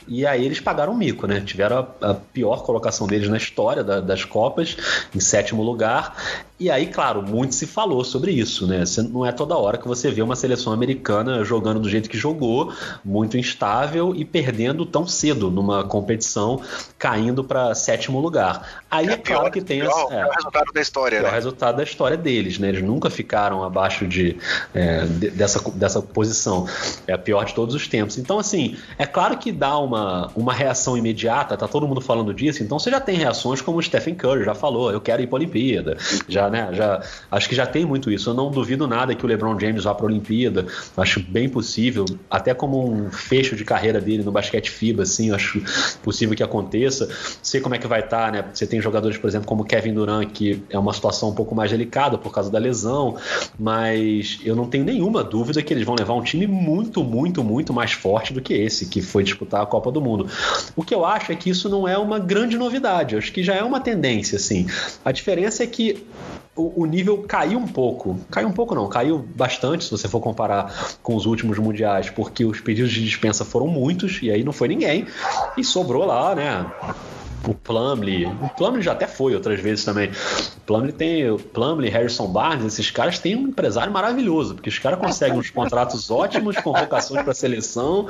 e 0.07 0.25
aí 0.25 0.45
eles 0.45 0.59
pagaram 0.59 0.95
mico, 0.95 1.25
né? 1.25 1.41
Tiveram 1.41 1.87
a, 2.01 2.11
a 2.11 2.13
pior 2.13 2.63
colocação 2.63 3.07
deles 3.07 3.29
na 3.29 3.37
história 3.37 3.83
da, 3.83 4.01
das 4.01 4.25
Copas, 4.25 4.75
em 5.15 5.19
sétimo 5.19 5.63
lugar. 5.63 6.15
E 6.57 6.71
aí, 6.71 6.87
claro, 6.87 7.21
muito 7.21 7.53
se 7.53 7.67
falou 7.67 8.01
sobre 8.05 8.31
isso, 8.31 8.65
né? 8.65 8.85
Não 9.09 9.25
é 9.25 9.31
toda 9.33 9.57
hora 9.57 9.77
que 9.77 9.85
você 9.85 10.09
vê 10.09 10.21
uma 10.21 10.37
seleção 10.37 10.71
americana 10.71 11.43
jogando 11.43 11.81
do 11.81 11.89
jeito 11.89 12.09
que 12.09 12.17
jogou, 12.17 12.71
muito 13.03 13.37
instável 13.37 14.15
e 14.15 14.23
perdendo 14.23 14.85
tão 14.85 15.05
cedo 15.05 15.51
numa 15.51 15.83
competição, 15.83 16.61
caindo 16.97 17.43
para 17.43 17.75
sétimo 17.75 18.21
lugar. 18.21 18.84
Aí 18.95 19.09
é, 19.09 19.13
é 19.13 19.17
claro 19.17 19.51
que 19.51 19.61
tem 19.61 19.81
pior, 19.81 20.07
é, 20.11 20.25
o 20.25 20.29
resultado 20.29 20.73
da 20.73 20.81
história, 20.81 21.21
né? 21.21 21.29
o 21.29 21.31
resultado 21.31 21.77
da 21.77 21.83
história 21.83 22.17
deles, 22.17 22.57
né? 22.57 22.69
Eles 22.69 22.81
nunca 22.81 23.09
ficaram 23.09 23.63
abaixo 23.63 24.07
de, 24.07 24.37
é, 24.73 25.05
de, 25.05 25.29
dessa, 25.31 25.61
dessa 25.71 26.01
posição. 26.01 26.67
É 27.07 27.13
a 27.13 27.17
pior 27.17 27.45
de 27.45 27.53
todos 27.53 27.75
os 27.75 27.87
tempos. 27.87 28.17
Então, 28.17 28.39
assim, 28.39 28.77
é 28.97 29.05
claro 29.05 29.37
que 29.37 29.51
dá 29.51 29.77
uma, 29.77 30.31
uma 30.35 30.53
reação 30.53 30.97
imediata, 30.97 31.57
tá 31.57 31.67
todo 31.67 31.87
mundo 31.87 32.01
falando 32.01 32.33
disso, 32.33 32.63
então 32.63 32.79
você 32.79 32.89
já 32.89 32.99
tem 32.99 33.17
reações 33.17 33.61
como 33.61 33.77
o 33.77 33.81
Stephen 33.81 34.15
Curry 34.15 34.43
já 34.45 34.55
falou, 34.55 34.91
eu 34.91 35.01
quero 35.01 35.21
ir 35.21 35.27
para 35.27 35.35
a 35.35 35.39
Olimpíada. 35.39 35.97
Já 36.27 36.45
né? 36.49 36.69
Já, 36.73 37.01
acho 37.31 37.49
que 37.49 37.55
já 37.55 37.65
tem 37.65 37.85
muito 37.85 38.11
isso. 38.11 38.29
Eu 38.29 38.33
não 38.33 38.51
duvido 38.51 38.87
nada 38.87 39.13
que 39.15 39.25
o 39.25 39.27
LeBron 39.27 39.59
James 39.59 39.83
vá 39.83 39.93
para 39.93 40.05
a 40.05 40.07
Olimpíada. 40.07 40.65
Acho 40.97 41.19
bem 41.19 41.49
possível, 41.49 42.05
até 42.29 42.53
como 42.53 42.91
um 42.91 43.11
fecho 43.11 43.55
de 43.55 43.63
carreira 43.63 43.99
dele 43.99 44.23
no 44.23 44.31
basquete 44.31 44.69
FIBA, 44.69 45.03
assim, 45.03 45.31
acho 45.31 45.61
possível 46.03 46.35
que 46.35 46.43
aconteça. 46.43 47.09
Sei 47.41 47.61
como 47.61 47.75
é 47.75 47.77
que 47.77 47.87
vai 47.87 48.01
estar, 48.01 48.25
tá, 48.25 48.31
né? 48.31 48.45
Você 48.53 48.65
tem 48.65 48.81
jogadores, 48.85 49.17
por 49.17 49.27
exemplo, 49.27 49.47
como 49.47 49.65
Kevin 49.65 49.93
Durant, 49.93 50.29
que 50.31 50.63
é 50.69 50.79
uma 50.79 50.93
situação 50.93 51.29
um 51.29 51.35
pouco 51.35 51.53
mais 51.53 51.71
delicada 51.71 52.17
por 52.17 52.31
causa 52.31 52.49
da 52.49 52.57
lesão, 52.57 53.17
mas 53.59 54.39
eu 54.43 54.55
não 54.55 54.67
tenho 54.67 54.85
nenhuma 54.85 55.23
dúvida 55.23 55.61
que 55.61 55.73
eles 55.73 55.85
vão 55.85 55.95
levar 55.95 56.13
um 56.13 56.21
time 56.21 56.47
muito, 56.47 57.03
muito, 57.03 57.43
muito 57.43 57.73
mais 57.73 57.91
forte 57.91 58.33
do 58.33 58.41
que 58.41 58.53
esse, 58.53 58.85
que 58.85 59.01
foi 59.01 59.23
disputar 59.23 59.61
a 59.61 59.65
Copa 59.65 59.91
do 59.91 59.99
Mundo. 59.99 60.29
O 60.75 60.83
que 60.83 60.95
eu 60.95 61.03
acho 61.03 61.31
é 61.31 61.35
que 61.35 61.49
isso 61.49 61.67
não 61.67 61.87
é 61.87 61.97
uma 61.97 62.19
grande 62.19 62.57
novidade, 62.57 63.17
acho 63.17 63.33
que 63.33 63.43
já 63.43 63.55
é 63.55 63.63
uma 63.63 63.81
tendência, 63.81 64.37
assim. 64.37 64.67
A 65.03 65.11
diferença 65.11 65.63
é 65.63 65.67
que 65.67 66.05
o, 66.55 66.85
nível 66.85 67.23
caiu 67.27 67.59
um 67.59 67.67
pouco. 67.67 68.17
Caiu 68.31 68.47
um 68.47 68.51
pouco 68.51 68.73
não, 68.73 68.87
caiu 68.87 69.25
bastante 69.35 69.83
se 69.83 69.91
você 69.91 70.07
for 70.07 70.21
comparar 70.21 70.97
com 71.03 71.15
os 71.15 71.25
últimos 71.25 71.59
mundiais, 71.59 72.09
porque 72.09 72.45
os 72.45 72.61
pedidos 72.61 72.91
de 72.91 73.03
dispensa 73.03 73.43
foram 73.43 73.67
muitos 73.67 74.19
e 74.21 74.31
aí 74.31 74.43
não 74.43 74.53
foi 74.53 74.69
ninguém. 74.69 75.05
E 75.57 75.63
sobrou 75.63 76.05
lá, 76.05 76.33
né? 76.33 76.65
O 77.47 77.53
Plumlee. 77.53 78.25
O 78.25 78.49
Plumlee 78.49 78.81
já 78.81 78.91
até 78.91 79.07
foi 79.07 79.35
outras 79.35 79.59
vezes 79.59 79.85
também. 79.85 80.09
O 80.67 80.91
tem 80.91 81.29
o 81.29 81.37
Plumlee, 81.37 81.89
Harrison 81.89 82.27
Barnes, 82.27 82.65
esses 82.65 82.89
caras 82.91 83.19
têm 83.19 83.35
um 83.35 83.47
empresário 83.47 83.91
maravilhoso, 83.91 84.55
porque 84.55 84.69
os 84.69 84.79
caras 84.79 84.99
conseguem 84.99 85.37
uns 85.37 85.49
contratos 85.49 86.09
ótimos, 86.11 86.57
convocações 86.57 87.23
para 87.23 87.33
seleção 87.33 88.07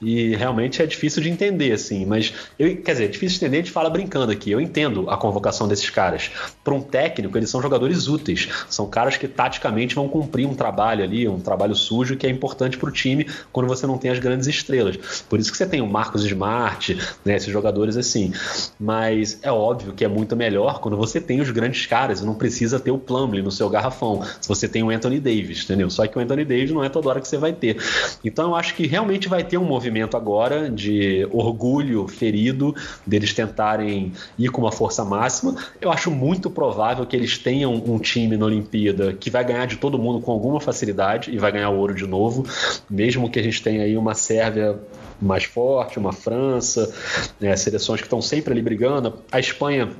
e 0.00 0.34
realmente 0.34 0.82
é 0.82 0.86
difícil 0.86 1.22
de 1.22 1.30
entender 1.30 1.72
assim, 1.72 2.04
mas 2.04 2.34
eu, 2.58 2.76
quer 2.76 2.92
dizer, 2.92 3.04
é 3.04 3.08
difícil 3.08 3.38
de 3.38 3.44
entender, 3.44 3.58
a 3.58 3.60
gente 3.60 3.72
fala 3.72 3.88
brincando 3.88 4.32
aqui. 4.32 4.50
Eu 4.50 4.60
entendo 4.60 5.08
a 5.08 5.16
convocação 5.16 5.68
desses 5.68 5.88
caras. 5.90 6.30
Para 6.64 6.74
um 6.74 6.80
técnico, 6.80 7.36
eles 7.38 7.50
são 7.50 7.62
jogadores 7.62 8.08
úteis, 8.08 8.48
são 8.68 8.86
caras 8.88 9.16
que 9.16 9.28
taticamente 9.28 9.94
vão 9.94 10.08
cumprir 10.08 10.46
um 10.46 10.54
trabalho 10.54 11.04
ali, 11.04 11.28
um 11.28 11.40
trabalho 11.40 11.74
sujo 11.74 12.16
que 12.16 12.26
é 12.26 12.30
importante 12.30 12.76
para 12.76 12.88
o 12.88 12.92
time 12.92 13.26
quando 13.52 13.68
você 13.68 13.86
não 13.86 13.96
tem 13.96 14.10
as 14.10 14.18
grandes 14.18 14.46
estrelas. 14.48 14.96
Por 15.28 15.38
isso 15.38 15.50
que 15.50 15.56
você 15.56 15.66
tem 15.66 15.80
o 15.80 15.86
Marcos 15.86 16.24
Smart, 16.24 16.98
né, 17.24 17.36
esses 17.36 17.52
jogadores 17.52 17.96
assim 17.96 18.32
mas 18.78 19.38
é 19.42 19.50
óbvio 19.50 19.92
que 19.92 20.04
é 20.04 20.08
muito 20.08 20.36
melhor 20.36 20.80
quando 20.80 20.96
você 20.96 21.20
tem 21.20 21.40
os 21.40 21.50
grandes 21.50 21.86
caras 21.86 22.20
e 22.20 22.24
não 22.24 22.34
precisa 22.34 22.80
ter 22.80 22.90
o 22.90 22.98
Plumlee 22.98 23.42
no 23.42 23.50
seu 23.50 23.68
garrafão. 23.68 24.22
Se 24.40 24.48
você 24.48 24.68
tem 24.68 24.82
o 24.82 24.90
Anthony 24.90 25.20
Davis, 25.20 25.64
entendeu? 25.64 25.88
Só 25.90 26.06
que 26.06 26.18
o 26.18 26.20
Anthony 26.20 26.44
Davis 26.44 26.70
não 26.70 26.82
é 26.82 26.88
toda 26.88 27.08
hora 27.08 27.20
que 27.20 27.28
você 27.28 27.38
vai 27.38 27.52
ter. 27.52 27.76
Então 28.24 28.50
eu 28.50 28.56
acho 28.56 28.74
que 28.74 28.86
realmente 28.86 29.28
vai 29.28 29.44
ter 29.44 29.58
um 29.58 29.64
movimento 29.64 30.16
agora 30.16 30.70
de 30.70 31.26
orgulho 31.30 32.08
ferido 32.08 32.74
deles 33.06 33.32
tentarem 33.32 34.12
ir 34.38 34.48
com 34.48 34.60
uma 34.60 34.72
força 34.72 35.04
máxima. 35.04 35.54
Eu 35.80 35.90
acho 35.90 36.10
muito 36.10 36.50
provável 36.50 37.06
que 37.06 37.16
eles 37.16 37.38
tenham 37.38 37.74
um 37.74 37.98
time 37.98 38.36
na 38.36 38.46
Olimpíada 38.46 39.12
que 39.12 39.30
vai 39.30 39.44
ganhar 39.44 39.66
de 39.66 39.76
todo 39.76 39.98
mundo 39.98 40.20
com 40.20 40.32
alguma 40.32 40.60
facilidade 40.60 41.30
e 41.30 41.38
vai 41.38 41.52
ganhar 41.52 41.70
ouro 41.70 41.94
de 41.94 42.06
novo, 42.06 42.44
mesmo 42.88 43.30
que 43.30 43.38
a 43.38 43.42
gente 43.42 43.62
tenha 43.62 43.82
aí 43.82 43.96
uma 43.96 44.14
Sérvia 44.14 44.78
mais 45.20 45.44
forte, 45.44 45.98
uma 45.98 46.12
França, 46.12 46.92
né, 47.40 47.54
seleções 47.56 48.00
que 48.00 48.06
estão 48.06 48.20
sempre 48.20 48.51
ali 48.52 48.62
brigando. 48.62 49.18
A 49.30 49.40
Espanha 49.40 49.90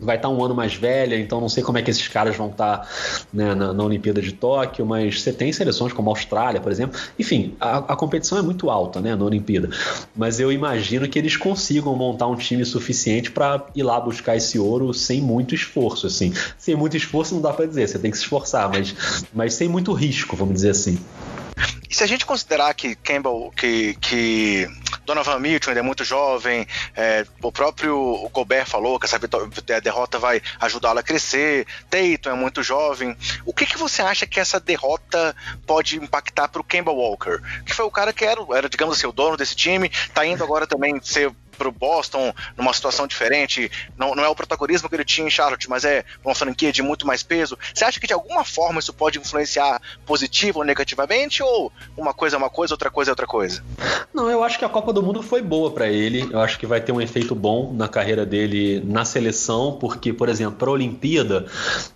vai 0.00 0.16
estar 0.16 0.28
um 0.28 0.42
ano 0.42 0.54
mais 0.54 0.74
velha, 0.74 1.18
então 1.18 1.40
não 1.40 1.48
sei 1.48 1.62
como 1.62 1.78
é 1.78 1.82
que 1.82 1.90
esses 1.90 2.06
caras 2.08 2.36
vão 2.36 2.48
estar 2.48 2.88
né, 3.32 3.54
na, 3.54 3.72
na, 3.72 3.84
Olimpíada 3.84 4.22
de 4.22 4.32
Tóquio, 4.32 4.86
mas 4.86 5.20
você 5.20 5.32
tem 5.32 5.52
seleções 5.52 5.92
como 5.92 6.08
a 6.10 6.12
Austrália, 6.12 6.60
por 6.60 6.70
exemplo. 6.70 6.98
Enfim, 7.18 7.56
a, 7.60 7.78
a, 7.78 7.96
competição 7.96 8.38
é 8.38 8.42
muito 8.42 8.70
alta 8.70 9.00
né, 9.00 9.14
na 9.14 9.24
Olimpíada, 9.24 9.70
mas 10.16 10.38
eu 10.40 10.52
imagino 10.52 11.08
que 11.08 11.18
eles 11.18 11.36
consigam 11.36 11.94
montar 11.96 12.26
um 12.26 12.36
time 12.36 12.64
suficiente 12.64 13.30
para 13.30 13.66
ir 13.74 13.82
lá 13.82 14.00
buscar 14.00 14.36
esse 14.36 14.58
ouro 14.58 14.94
sem 14.94 15.20
muito 15.20 15.54
esforço. 15.54 16.06
Assim. 16.06 16.32
Sem 16.56 16.76
muito 16.76 16.96
esforço 16.96 17.34
não 17.34 17.42
dá 17.42 17.52
para 17.52 17.66
dizer, 17.66 17.88
você 17.88 17.98
tem 17.98 18.10
que 18.10 18.16
se 18.16 18.22
esforçar, 18.22 18.68
mas, 18.68 19.24
mas 19.32 19.54
sem 19.54 19.68
muito 19.68 19.92
risco, 19.92 20.36
vamos 20.36 20.54
dizer 20.54 20.70
assim. 20.70 20.98
E 21.90 21.94
se 21.94 22.04
a 22.04 22.06
gente 22.06 22.24
considerar 22.26 22.72
que 22.74 22.94
Campbell, 22.94 23.50
que, 23.56 23.94
que 24.00 24.68
Donovan 25.08 25.38
Mitchell 25.38 25.70
ainda 25.70 25.80
é 25.80 25.82
muito 25.82 26.04
jovem, 26.04 26.66
é, 26.94 27.24
o 27.42 27.50
próprio 27.50 28.28
Gobert 28.30 28.66
falou 28.66 29.00
que 29.00 29.06
essa 29.06 29.16
a 29.16 29.80
derrota 29.80 30.18
vai 30.18 30.42
ajudá-lo 30.60 30.98
a 30.98 31.02
crescer, 31.02 31.66
Tatum 31.88 32.30
é 32.30 32.34
muito 32.34 32.62
jovem. 32.62 33.16
O 33.46 33.54
que, 33.54 33.64
que 33.64 33.78
você 33.78 34.02
acha 34.02 34.26
que 34.26 34.38
essa 34.38 34.60
derrota 34.60 35.34
pode 35.66 35.96
impactar 35.96 36.48
para 36.48 36.60
o 36.60 36.64
Campbell 36.64 36.94
Walker? 36.94 37.38
Que 37.64 37.72
foi 37.72 37.86
o 37.86 37.90
cara 37.90 38.12
que 38.12 38.22
era, 38.22 38.40
era, 38.54 38.68
digamos 38.68 38.98
assim, 38.98 39.06
o 39.06 39.12
dono 39.12 39.36
desse 39.36 39.56
time, 39.56 39.90
tá 40.12 40.26
indo 40.26 40.44
agora 40.44 40.66
também 40.66 41.00
ser 41.02 41.32
pro 41.58 41.72
Boston 41.72 42.32
numa 42.56 42.72
situação 42.72 43.06
diferente. 43.06 43.70
Não, 43.98 44.14
não 44.14 44.24
é 44.24 44.28
o 44.28 44.34
protagonismo 44.34 44.88
que 44.88 44.94
ele 44.94 45.04
tinha 45.04 45.26
em 45.26 45.30
Charlotte, 45.30 45.68
mas 45.68 45.84
é 45.84 46.04
uma 46.24 46.34
franquia 46.34 46.72
de 46.72 46.80
muito 46.80 47.06
mais 47.06 47.22
peso. 47.22 47.58
Você 47.74 47.84
acha 47.84 48.00
que 48.00 48.06
de 48.06 48.12
alguma 48.12 48.44
forma 48.44 48.78
isso 48.78 48.92
pode 48.92 49.18
influenciar 49.18 49.80
positivo 50.06 50.60
ou 50.60 50.64
negativamente? 50.64 51.42
Ou 51.42 51.72
uma 51.96 52.14
coisa 52.14 52.36
é 52.36 52.38
uma 52.38 52.48
coisa, 52.48 52.74
outra 52.74 52.90
coisa 52.90 53.10
é 53.10 53.12
outra 53.12 53.26
coisa? 53.26 53.62
Não, 54.14 54.30
eu 54.30 54.42
acho 54.42 54.58
que 54.58 54.64
a 54.64 54.68
Copa 54.68 54.92
do 54.92 55.02
Mundo 55.02 55.22
foi 55.22 55.42
boa 55.42 55.70
para 55.70 55.88
ele. 55.88 56.28
Eu 56.30 56.40
acho 56.40 56.58
que 56.58 56.66
vai 56.66 56.80
ter 56.80 56.92
um 56.92 57.00
efeito 57.00 57.34
bom 57.34 57.72
na 57.72 57.88
carreira 57.88 58.24
dele 58.24 58.82
na 58.84 59.04
seleção, 59.04 59.76
porque, 59.80 60.12
por 60.12 60.28
exemplo, 60.28 60.56
para 60.56 60.68
a 60.68 60.72
Olimpíada, 60.72 61.46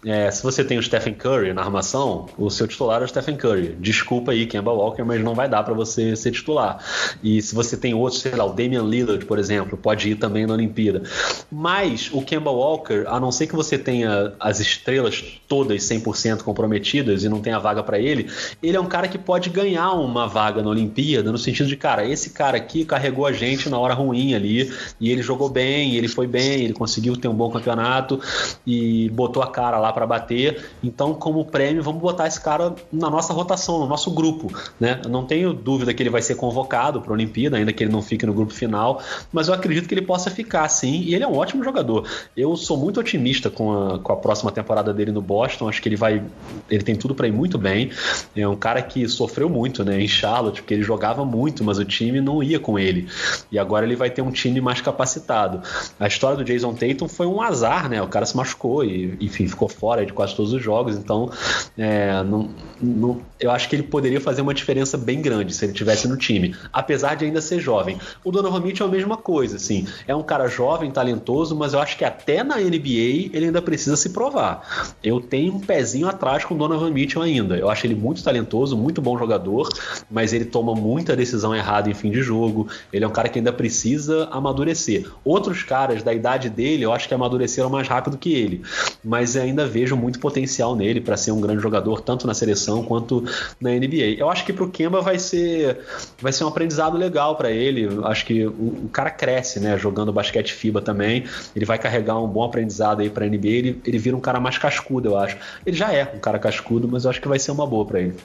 é, 0.05 0.31
se 0.31 0.43
você 0.43 0.65
tem 0.65 0.79
o 0.79 0.83
Stephen 0.83 1.15
Curry 1.15 1.53
na 1.53 1.63
armação, 1.63 2.29
o 2.37 2.51
seu 2.51 2.67
titular 2.67 3.01
é 3.03 3.05
o 3.05 3.09
Stephen 3.09 3.37
Curry. 3.37 3.77
Desculpa 3.79 4.33
aí, 4.33 4.47
Kemba 4.47 4.73
Walker, 4.73 5.05
mas 5.05 5.23
não 5.23 5.35
vai 5.35 5.49
dar 5.49 5.63
para 5.63 5.75
você 5.75 6.17
ser 6.17 6.33
titular. 6.33 6.79
E 7.23 7.41
se 7.41 7.55
você 7.55 7.77
tem 7.77 7.95
outro, 7.95 8.19
sei 8.19 8.33
lá, 8.33 8.45
o 8.45 8.53
Damian 8.53 8.83
Lillard, 8.83 9.25
por 9.25 9.39
exemplo, 9.39 9.52
exemplo, 9.53 9.77
pode 9.77 10.11
ir 10.11 10.15
também 10.17 10.47
na 10.47 10.55
Olimpíada. 10.55 11.03
Mas 11.51 12.11
o 12.13 12.23
Kemba 12.23 12.51
Walker, 12.51 13.05
a 13.07 13.21
não 13.21 13.31
ser 13.31 13.47
que 13.47 13.55
você 13.55 13.77
tenha 13.79 14.33
as 14.41 14.61
estrelas 14.61 15.23
todas 15.47 15.83
100% 15.83 16.43
comprometidas 16.43 17.25
e 17.25 17.29
não 17.29 17.41
tenha 17.41 17.59
vaga 17.59 17.83
para 17.83 17.99
ele, 17.99 18.31
ele 18.63 18.77
é 18.77 18.81
um 18.81 18.87
cara 18.87 19.09
que 19.09 19.19
pode 19.19 19.51
ganhar 19.51 19.93
uma 19.93 20.27
vaga 20.27 20.63
na 20.63 20.71
Olimpíada, 20.71 21.31
no 21.31 21.39
sentido 21.39 21.69
de, 21.69 21.77
cara, 21.77 22.07
esse 22.07 22.31
cara 22.31 22.57
aqui 22.57 22.85
carregou 22.85 23.27
a 23.27 23.33
gente 23.33 23.69
na 23.69 23.79
hora 23.79 23.95
ruim 23.95 24.35
ali, 24.35 24.73
e 25.01 25.11
ele 25.11 25.23
jogou 25.23 25.49
bem, 25.49 25.95
ele 25.95 26.09
foi 26.09 26.27
bem, 26.27 26.65
ele 26.65 26.73
conseguiu 26.73 27.17
ter 27.17 27.29
um 27.29 27.35
bom 27.35 27.51
campeonato 27.51 28.21
e 28.67 29.11
botou 29.11 29.43
a 29.43 29.47
cara 29.47 29.79
lá 29.79 29.93
para 29.93 30.07
bater. 30.07 30.65
Então, 30.83 31.15
como 31.15 31.45
prêmio, 31.45 31.83
vamos 31.83 32.01
botar 32.01 32.27
esse 32.27 32.41
cara 32.41 32.75
na 32.93 33.11
nossa 33.11 33.33
rotação, 33.33 33.79
no 33.79 33.87
nosso 33.87 34.11
grupo, 34.11 34.53
né? 34.81 35.01
Eu 35.05 35.11
não 35.11 35.25
tenho 35.25 35.53
dúvida 35.53 35.93
que 35.93 36.03
ele 36.03 36.11
vai 36.11 36.23
ser 36.23 36.37
convocado 36.37 37.01
para 37.01 37.11
a 37.11 37.15
Olimpíada, 37.15 37.57
ainda 37.57 37.73
que 37.73 37.85
ele 37.85 37.93
não 37.93 38.03
fique 38.03 38.25
no 38.25 38.33
grupo 38.33 38.53
final, 38.53 39.03
mas 39.33 39.42
mas 39.43 39.49
eu 39.49 39.55
acredito 39.55 39.89
que 39.89 39.95
ele 39.95 40.03
possa 40.03 40.31
ficar 40.31 40.69
sim, 40.69 41.01
e 41.01 41.17
ele 41.17 41.25
é 41.25 41.27
um 41.27 41.37
ótimo 41.37 41.65
jogador. 41.65 42.09
Eu 42.37 42.55
sou 42.57 42.77
muito 42.77 43.01
otimista 43.01 43.51
com 43.51 43.73
a, 43.73 43.99
com 43.99 44.13
a 44.13 44.17
próxima 44.17 44.53
temporada 44.53 44.95
dele 44.95 45.11
no 45.11 45.21
Boston, 45.21 45.69
acho 45.69 45.83
que 45.83 45.89
ele 45.89 45.97
vai. 45.97 46.23
Ele 46.71 46.83
tem 46.85 46.95
tudo 46.95 47.13
para 47.13 47.27
ir 47.27 47.33
muito 47.33 47.59
bem. 47.59 47.91
É 48.37 48.47
um 48.47 48.55
cara 48.55 48.81
que 48.81 49.09
sofreu 49.09 49.49
muito 49.49 49.85
né, 49.85 50.01
em 50.01 50.07
Charlotte, 50.07 50.63
porque 50.63 50.75
ele 50.75 50.85
jogava 50.85 51.25
muito, 51.25 51.65
mas 51.65 51.77
o 51.79 51.85
time 51.85 52.21
não 52.21 52.41
ia 52.41 52.61
com 52.61 52.79
ele. 52.79 53.09
E 53.51 53.59
agora 53.59 53.85
ele 53.85 53.97
vai 53.97 54.11
ter 54.11 54.23
um 54.23 54.31
time 54.31 54.61
mais 54.61 54.81
capacitado. 54.81 55.61
A 55.99 56.07
história 56.07 56.37
do 56.37 56.45
Jason 56.45 56.73
Tatum 56.73 57.09
foi 57.09 57.27
um 57.27 57.43
azar, 57.43 57.89
né? 57.89 58.01
O 58.01 58.07
cara 58.07 58.25
se 58.25 58.37
machucou 58.37 58.85
e, 58.85 59.17
enfim, 59.21 59.49
ficou 59.49 59.69
fora 59.69 60.07
de 60.07 60.13
quase 60.13 60.37
todos 60.37 60.53
os 60.53 60.63
jogos, 60.63 60.97
então 60.97 61.33
é, 61.77 62.23
não, 62.23 62.49
não, 62.81 63.21
eu 63.41 63.51
acho 63.51 63.69
que 63.69 63.75
ele 63.75 63.83
poderia 63.83 64.21
fazer 64.21 64.41
uma 64.41 64.55
diferença 64.55 64.97
bem 64.97 65.21
grande 65.21 65.53
se 65.53 65.65
ele 65.65 65.73
tivesse 65.73 66.07
no 66.07 66.17
time, 66.17 66.55
apesar 66.73 67.17
de 67.17 67.25
ainda 67.25 67.41
ser 67.41 67.59
jovem. 67.59 67.99
O 68.23 68.31
Donovan 68.31 68.61
Mitchell 68.61 68.87
é 68.87 68.89
a 68.89 68.93
mesma 68.93 69.17
coisa 69.17 69.32
coisa, 69.33 69.57
assim. 69.57 69.87
É 70.07 70.15
um 70.15 70.23
cara 70.23 70.47
jovem, 70.47 70.91
talentoso, 70.91 71.57
mas 71.57 71.73
eu 71.73 71.81
acho 71.81 71.97
que 71.97 72.05
até 72.05 72.45
na 72.45 72.57
NBA 72.57 73.31
ele 73.33 73.47
ainda 73.47 73.63
precisa 73.63 73.97
se 73.97 74.11
provar. 74.11 74.95
Eu 75.03 75.21
tenho 75.21 75.55
um 75.55 75.59
pezinho 75.59 76.07
atrás 76.07 76.45
com 76.45 76.55
o 76.55 76.59
Donovan 76.59 76.91
Mitchell 76.91 77.23
ainda. 77.23 77.57
Eu 77.57 77.71
acho 77.71 77.87
ele 77.87 77.95
muito 77.95 78.23
talentoso, 78.23 78.77
muito 78.77 79.01
bom 79.01 79.17
jogador, 79.19 79.71
mas 80.11 80.35
ele 80.35 80.45
toma 80.45 80.75
muita 80.75 81.17
decisão 81.17 81.55
errada 81.55 81.89
em 81.89 81.95
fim 81.95 82.11
de 82.11 82.21
jogo. 82.21 82.69
Ele 82.93 83.07
é 83.07 83.09
um 83.09 83.11
cara 83.11 83.31
que 83.31 83.39
ainda 83.39 83.55
precisa 83.55 84.29
amadurecer. 84.31 85.11
Outros 85.25 85.63
caras 85.63 86.03
da 86.03 86.13
idade 86.13 86.51
dele, 86.51 86.85
eu 86.85 86.93
acho 86.93 87.09
que 87.09 87.15
amadureceram 87.15 87.71
mais 87.71 87.89
rápido 87.89 88.19
que 88.19 88.35
ele, 88.35 88.61
mas 89.03 89.35
ainda 89.35 89.67
vejo 89.67 89.97
muito 89.97 90.21
potencial 90.21 90.77
nele 90.77 91.01
para 91.01 91.17
ser 91.17 91.33
um 91.33 91.41
grande 91.41 91.63
jogador, 91.63 92.03
tanto 92.03 92.27
na 92.27 92.35
seleção 92.35 92.85
quanto 92.85 93.25
na 93.59 93.71
NBA. 93.71 94.19
Eu 94.19 94.29
acho 94.29 94.45
que 94.45 94.53
pro 94.53 94.69
Kemba 94.69 95.01
vai 95.01 95.19
ser 95.19 95.79
vai 96.21 96.33
ser 96.33 96.45
um 96.45 96.49
aprendizado 96.49 96.99
legal 96.99 97.35
para 97.37 97.51
ele. 97.51 97.89
Acho 98.05 98.27
que 98.27 98.45
o, 98.47 98.51
o, 98.85 98.89
cara 98.93 99.11
cresce, 99.13 99.61
né, 99.61 99.79
jogando 99.79 100.13
basquete 100.13 100.53
FIBA 100.53 100.81
também. 100.81 101.27
Ele 101.55 101.65
vai 101.65 101.79
carregar 101.79 102.19
um 102.19 102.29
bom 102.29 102.43
aprendizado 102.43 103.01
aí 103.01 103.11
para 103.11 103.27
NBA. 103.27 103.49
Ele, 103.49 103.83
ele 103.85 103.99
vira 103.99 104.17
um 104.17 104.21
cara 104.21 104.41
mais 104.41 104.59
cascudo, 104.59 105.11
eu 105.11 105.19
acho. 105.19 105.37
Ele 105.65 105.77
já 105.77 105.93
é 105.93 106.11
um 106.15 106.19
cara 106.19 106.39
cascudo, 106.39 106.89
mas 106.89 107.05
eu 107.05 107.11
acho 107.11 107.21
que 107.21 107.29
vai 107.29 107.39
ser 107.39 107.51
uma 107.51 107.67
boa 107.67 107.85
para 107.87 108.01
ele. 108.01 108.17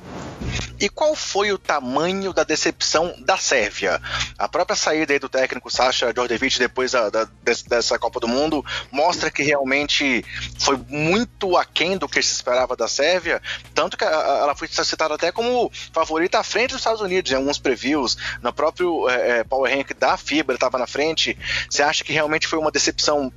E 0.79 0.89
qual 0.89 1.15
foi 1.15 1.51
o 1.51 1.57
tamanho 1.57 2.31
da 2.31 2.43
decepção 2.43 3.13
da 3.19 3.35
Sérvia? 3.35 3.99
A 4.38 4.47
própria 4.47 4.75
saída 4.75 5.11
aí 5.11 5.19
do 5.19 5.27
técnico 5.27 5.71
Sasha 5.71 6.13
Djordjevic 6.13 6.59
depois 6.59 6.91
da, 6.91 7.09
da, 7.09 7.27
dessa 7.67 7.97
Copa 7.97 8.19
do 8.19 8.27
Mundo 8.27 8.63
mostra 8.91 9.31
que 9.31 9.41
realmente 9.41 10.23
foi 10.59 10.77
muito 10.88 11.57
aquém 11.57 11.97
do 11.97 12.07
que 12.07 12.21
se 12.21 12.33
esperava 12.33 12.75
da 12.75 12.88
Sérvia, 12.88 13.41
tanto 13.73 13.97
que 13.97 14.03
ela 14.03 14.55
foi 14.55 14.67
citada 14.67 15.15
até 15.15 15.31
como 15.31 15.71
favorita 15.91 16.39
à 16.39 16.43
frente 16.43 16.71
dos 16.71 16.79
Estados 16.79 17.01
Unidos 17.01 17.31
em 17.31 17.35
alguns 17.35 17.57
previews, 17.57 18.17
no 18.41 18.53
próprio 18.53 19.09
é 19.09 19.43
Power 19.43 19.75
Rank 19.75 19.93
da 19.97 20.15
FIBA 20.15 20.53
estava 20.53 20.76
na 20.78 20.88
frente. 20.88 21.38
Você 21.69 21.84
acha 21.84 22.03
que 22.03 22.13
realmente 22.13 22.47
foi 22.47 22.59
uma 22.59 22.71
decepção 22.71 23.32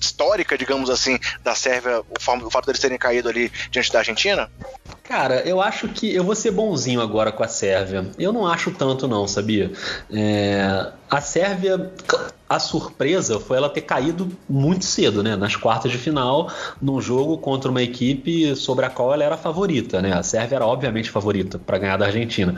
histórica, 0.00 0.56
digamos 0.56 0.88
assim, 0.90 1.18
da 1.42 1.54
Sérvia, 1.54 2.00
o 2.00 2.50
fato 2.50 2.66
deles 2.66 2.80
terem 2.80 2.96
caído 2.96 3.28
ali 3.28 3.50
diante 3.70 3.92
da 3.92 3.98
Argentina? 3.98 4.48
Cara, 5.02 5.40
eu 5.40 5.60
acho 5.60 5.88
que 5.88 6.14
eu 6.14 6.22
vou 6.22 6.34
ser 6.34 6.50
bonzinho 6.50 7.00
agora 7.00 7.32
com 7.32 7.42
a 7.42 7.48
Sérvia. 7.48 8.06
Eu 8.18 8.32
não 8.32 8.46
acho 8.46 8.70
tanto, 8.70 9.08
não, 9.08 9.26
sabia? 9.26 9.72
É, 10.12 10.92
a 11.10 11.20
Sérvia, 11.20 11.92
a 12.48 12.58
surpresa 12.58 13.38
foi 13.38 13.58
ela 13.58 13.68
ter 13.68 13.82
caído 13.82 14.28
muito 14.48 14.84
cedo, 14.84 15.22
né? 15.22 15.36
Nas 15.36 15.54
quartas 15.54 15.92
de 15.92 15.98
final, 15.98 16.50
num 16.80 17.00
jogo 17.00 17.36
contra 17.36 17.70
uma 17.70 17.82
equipe 17.82 18.56
sobre 18.56 18.86
a 18.86 18.90
qual 18.90 19.12
ela 19.12 19.22
era 19.22 19.36
favorita, 19.36 20.00
né? 20.00 20.12
A 20.12 20.22
Sérvia 20.22 20.56
era 20.56 20.66
obviamente 20.66 21.10
favorita 21.10 21.58
para 21.58 21.78
ganhar 21.78 21.96
da 21.98 22.06
Argentina. 22.06 22.54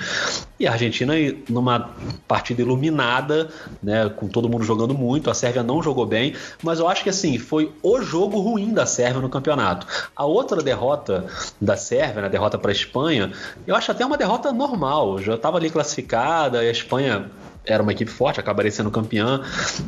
E 0.59 0.67
a 0.67 0.73
Argentina, 0.73 1.15
numa 1.49 1.91
partida 2.29 2.63
iluminada, 2.63 3.49
né? 3.83 4.09
Com 4.09 4.29
todo 4.29 4.49
mundo 4.49 4.65
jogando 4.65 4.95
muito, 4.95 5.29
a 5.29 5.35
Sérvia 5.35 5.63
não 5.63 5.83
jogou 5.83 6.07
bem, 6.07 6.35
mas 6.63 6.79
eu 6.79 6.89
acho 6.89 7.03
que 7.03 7.11
assim, 7.11 7.39
foi 7.39 7.73
o 7.83 8.01
jogo 8.01 8.39
ruim 8.39 8.73
da 8.73 8.87
Sérvia 8.87 9.21
no 9.21 9.29
campeonato. 9.29 9.87
A 10.15 10.25
outra 10.25 10.63
derrota 10.63 11.27
da 11.61 11.77
Sérvia, 11.77 12.23
né? 12.23 12.29
A 12.29 12.31
derrota 12.31 12.57
para 12.57 12.71
a 12.71 12.73
Espanha, 12.73 13.33
eu 13.67 13.75
acho 13.75 13.91
até 13.91 14.07
uma 14.07 14.17
derrota 14.17 14.53
normal. 14.53 15.19
Já 15.19 15.35
estava 15.35 15.57
ali 15.57 15.69
classificada, 15.69 16.63
e 16.63 16.69
a 16.69 16.71
Espanha 16.71 17.29
era 17.65 17.83
uma 17.83 17.93
equipe 17.93 18.11
forte, 18.11 18.41
acabaria 18.41 18.71
sendo 18.71 18.91
campeã. 18.91 19.43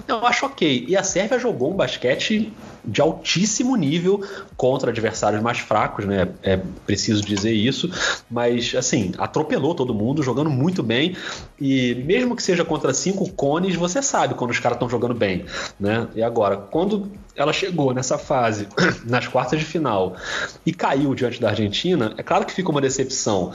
Eu 0.07 0.27
acho 0.27 0.47
ok. 0.47 0.85
E 0.89 0.97
a 0.97 1.03
Sérvia 1.03 1.39
jogou 1.39 1.73
um 1.73 1.77
basquete 1.77 2.53
de 2.85 3.01
altíssimo 3.01 3.77
nível 3.77 4.23
contra 4.57 4.91
adversários 4.91 5.43
mais 5.43 5.59
fracos, 5.59 6.05
né? 6.05 6.29
É 6.43 6.61
preciso 6.87 7.25
dizer 7.25 7.53
isso. 7.53 7.91
Mas, 8.31 8.75
assim, 8.75 9.12
atropelou 9.18 9.75
todo 9.75 9.95
mundo, 9.95 10.23
jogando 10.23 10.51
muito 10.51 10.83
bem. 10.83 11.16
E 11.61 11.95
mesmo 12.07 12.37
que 12.37 12.43
seja 12.43 12.64
contra 12.64 12.93
cinco 12.93 13.31
cones, 13.33 13.75
você 13.75 14.03
sabe 14.03 14.35
quando 14.35 14.51
os 14.51 14.59
caras 14.59 14.77
estão 14.77 14.89
jogando 14.89 15.14
bem, 15.14 15.45
né? 15.79 16.09
E 16.14 16.23
agora, 16.23 16.57
quando 16.57 17.11
ela 17.35 17.53
chegou 17.53 17.95
nessa 17.95 18.18
fase, 18.18 18.68
nas 19.07 19.26
quartas 19.26 19.59
de 19.59 19.64
final, 19.64 20.16
e 20.64 20.72
caiu 20.72 21.14
diante 21.14 21.41
da 21.41 21.49
Argentina, 21.49 22.14
é 22.16 22.22
claro 22.22 22.45
que 22.45 22.53
fica 22.53 22.70
uma 22.70 22.80
decepção. 22.80 23.53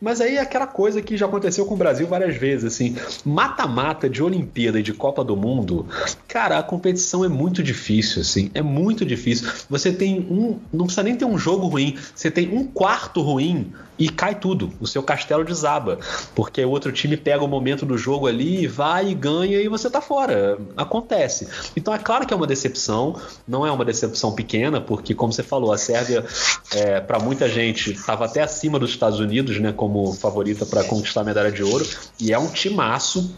Mas 0.00 0.20
aí 0.20 0.36
é 0.36 0.40
aquela 0.40 0.66
coisa 0.66 1.00
que 1.00 1.16
já 1.16 1.26
aconteceu 1.26 1.64
com 1.66 1.74
o 1.74 1.76
Brasil 1.76 2.06
várias 2.06 2.36
vezes, 2.36 2.64
assim, 2.64 2.96
mata-mata 3.24 4.08
de 4.08 4.22
Olimpíada 4.22 4.80
e 4.80 4.82
de 4.82 4.92
Copa 4.92 5.22
do 5.22 5.36
Mundo, 5.36 5.86
cara, 6.30 6.60
a 6.60 6.62
competição 6.62 7.24
é 7.24 7.28
muito 7.28 7.60
difícil, 7.60 8.22
assim, 8.22 8.52
é 8.54 8.62
muito 8.62 9.04
difícil. 9.04 9.50
Você 9.68 9.92
tem 9.92 10.20
um, 10.20 10.60
não 10.72 10.84
precisa 10.84 11.02
nem 11.02 11.16
ter 11.16 11.24
um 11.24 11.36
jogo 11.36 11.66
ruim, 11.66 11.98
você 12.14 12.30
tem 12.30 12.56
um 12.56 12.64
quarto 12.64 13.20
ruim 13.20 13.72
e 13.98 14.08
cai 14.08 14.36
tudo, 14.36 14.72
o 14.80 14.86
seu 14.86 15.02
castelo 15.02 15.44
desaba, 15.44 15.98
porque 16.34 16.64
o 16.64 16.70
outro 16.70 16.92
time 16.92 17.16
pega 17.16 17.44
o 17.44 17.48
momento 17.48 17.84
do 17.84 17.98
jogo 17.98 18.28
ali, 18.28 18.68
vai 18.68 19.10
e 19.10 19.14
ganha 19.14 19.60
e 19.60 19.68
você 19.68 19.90
tá 19.90 20.00
fora. 20.00 20.56
Acontece. 20.76 21.48
Então 21.76 21.92
é 21.92 21.98
claro 21.98 22.24
que 22.24 22.32
é 22.32 22.36
uma 22.36 22.46
decepção, 22.46 23.20
não 23.46 23.66
é 23.66 23.72
uma 23.72 23.84
decepção 23.84 24.32
pequena, 24.32 24.80
porque, 24.80 25.14
como 25.14 25.32
você 25.32 25.42
falou, 25.42 25.72
a 25.72 25.76
Sérvia, 25.76 26.24
é, 26.72 27.00
para 27.00 27.18
muita 27.18 27.48
gente, 27.48 27.90
estava 27.90 28.24
até 28.24 28.40
acima 28.40 28.78
dos 28.78 28.90
Estados 28.90 29.18
Unidos, 29.18 29.58
né, 29.58 29.72
como 29.72 30.12
favorita 30.12 30.64
para 30.64 30.84
conquistar 30.84 31.22
a 31.22 31.24
medalha 31.24 31.50
de 31.50 31.64
ouro, 31.64 31.84
e 32.20 32.32
é 32.32 32.38
um 32.38 32.46
timaço 32.46 33.34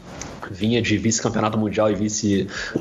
vinha 0.50 0.82
de 0.82 0.96
vice-campeonato 0.98 1.56
mundial 1.58 1.90
e 1.90 1.94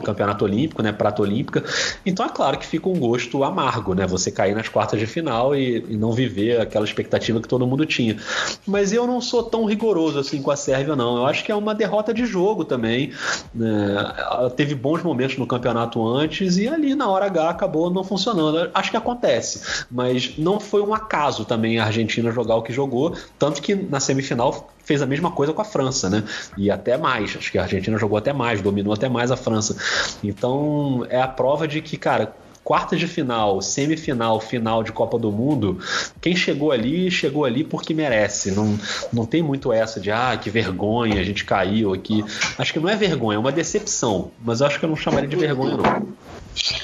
vice-campeonato 0.01 0.43
olímpico, 0.43 0.81
né, 0.81 0.91
prata 0.91 1.21
olímpica. 1.21 1.63
Então 2.05 2.25
é 2.25 2.29
claro 2.29 2.57
que 2.57 2.65
fica 2.65 2.89
um 2.89 2.99
gosto 2.99 3.43
amargo, 3.43 3.93
né, 3.93 4.05
você 4.05 4.31
cair 4.31 4.55
nas 4.55 4.67
quartas 4.67 4.99
de 4.99 5.05
final 5.05 5.55
e, 5.55 5.85
e, 5.89 5.95
não 5.95 6.11
viver 6.11 6.59
aquela 6.59 6.83
expectativa 6.83 7.39
que 7.39 7.47
todo 7.47 7.65
mundo 7.65 7.85
tinha. 7.85 8.17
Mas 8.65 8.91
eu 8.91 9.05
não 9.05 9.21
sou 9.21 9.43
tão 9.43 9.65
rigoroso 9.65 10.19
assim 10.19 10.41
com 10.41 10.51
a 10.51 10.55
Sérvia, 10.55 10.95
não. 10.95 11.17
Eu 11.17 11.25
acho 11.25 11.43
que 11.43 11.51
é 11.51 11.55
uma 11.55 11.73
derrota 11.73 12.13
de 12.13 12.25
jogo 12.25 12.65
também. 12.65 13.11
Né? 13.53 14.13
Ela 14.17 14.49
teve 14.49 14.75
bons 14.75 15.03
momentos 15.03 15.37
no 15.37 15.45
campeonato 15.45 16.05
antes 16.05 16.57
e 16.57 16.67
ali 16.67 16.95
na 16.95 17.07
hora 17.07 17.25
H 17.25 17.49
acabou 17.49 17.89
não 17.89 18.03
funcionando. 18.03 18.69
Acho 18.73 18.91
que 18.91 18.97
acontece, 18.97 19.85
mas 19.89 20.37
não 20.37 20.59
foi 20.59 20.81
um 20.81 20.93
acaso 20.93 21.45
também 21.45 21.79
a 21.79 21.85
Argentina 21.85 22.31
jogar 22.31 22.55
o 22.55 22.61
que 22.61 22.73
jogou, 22.73 23.15
tanto 23.37 23.61
que 23.61 23.75
na 23.75 23.99
semifinal 23.99 24.69
fez 24.83 25.01
a 25.01 25.05
mesma 25.05 25.31
coisa 25.31 25.53
com 25.53 25.61
a 25.61 25.65
França, 25.65 26.09
né? 26.09 26.23
E 26.57 26.69
até 26.69 26.97
mais. 26.97 27.35
Acho 27.35 27.51
que 27.51 27.57
a 27.57 27.63
Argentina 27.63 27.97
jogou 27.97 28.17
até 28.17 28.33
mais, 28.33 28.61
dominou 28.61 28.93
até 28.93 29.09
mais 29.09 29.31
a 29.31 29.37
França. 29.37 29.75
Então 30.23 31.05
é 31.09 31.21
a 31.21 31.27
prova 31.27 31.67
de 31.67 31.81
que, 31.81 31.97
cara, 31.97 32.33
quartas 32.63 32.99
de 32.99 33.07
final, 33.07 33.61
semifinal, 33.61 34.39
final 34.39 34.83
de 34.83 34.91
Copa 34.91 35.17
do 35.17 35.31
Mundo, 35.31 35.79
quem 36.19 36.35
chegou 36.35 36.71
ali, 36.71 37.09
chegou 37.09 37.45
ali 37.45 37.63
porque 37.63 37.93
merece. 37.93 38.51
Não, 38.51 38.77
não 39.11 39.25
tem 39.25 39.41
muito 39.41 39.73
essa 39.73 39.99
de, 39.99 40.11
ah, 40.11 40.37
que 40.41 40.49
vergonha, 40.49 41.19
a 41.19 41.23
gente 41.23 41.43
caiu 41.43 41.93
aqui. 41.93 42.23
Acho 42.57 42.73
que 42.73 42.79
não 42.79 42.89
é 42.89 42.95
vergonha, 42.95 43.35
é 43.35 43.39
uma 43.39 43.51
decepção. 43.51 44.31
Mas 44.39 44.61
eu 44.61 44.67
acho 44.67 44.79
que 44.79 44.85
eu 44.85 44.89
não 44.89 44.95
chamaria 44.95 45.27
de 45.27 45.35
vergonha, 45.35 45.77
não. 45.77 46.07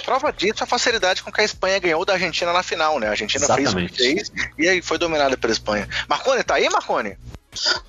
Prova 0.06 0.32
disso 0.32 0.64
a 0.64 0.68
facilidade 0.68 1.22
com 1.22 1.32
que 1.32 1.42
a 1.42 1.44
Espanha 1.44 1.78
ganhou 1.78 2.06
da 2.06 2.14
Argentina 2.14 2.54
na 2.54 2.64
final, 2.64 3.00
né? 3.00 3.08
A 3.08 3.12
Argentina 3.12 3.44
Exatamente. 3.44 3.94
fez 3.96 4.30
o 4.30 4.34
que 4.34 4.40
fez 4.40 4.50
e 4.58 4.68
aí 4.68 4.82
foi 4.82 4.98
dominada 4.98 5.38
pela 5.38 5.52
Espanha. 5.52 5.88
Marconi, 6.08 6.44
tá 6.44 6.56
aí, 6.56 6.70
Marconi? 6.70 7.18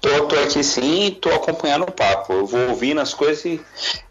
Tô, 0.00 0.26
tô 0.26 0.36
aqui 0.36 0.62
sim, 0.62 1.16
tô 1.20 1.28
acompanhando 1.30 1.82
o 1.82 1.92
papo. 1.92 2.32
Eu 2.32 2.46
vou 2.46 2.70
ouvindo 2.70 3.00
as 3.00 3.14
coisas 3.14 3.44
e, 3.44 3.60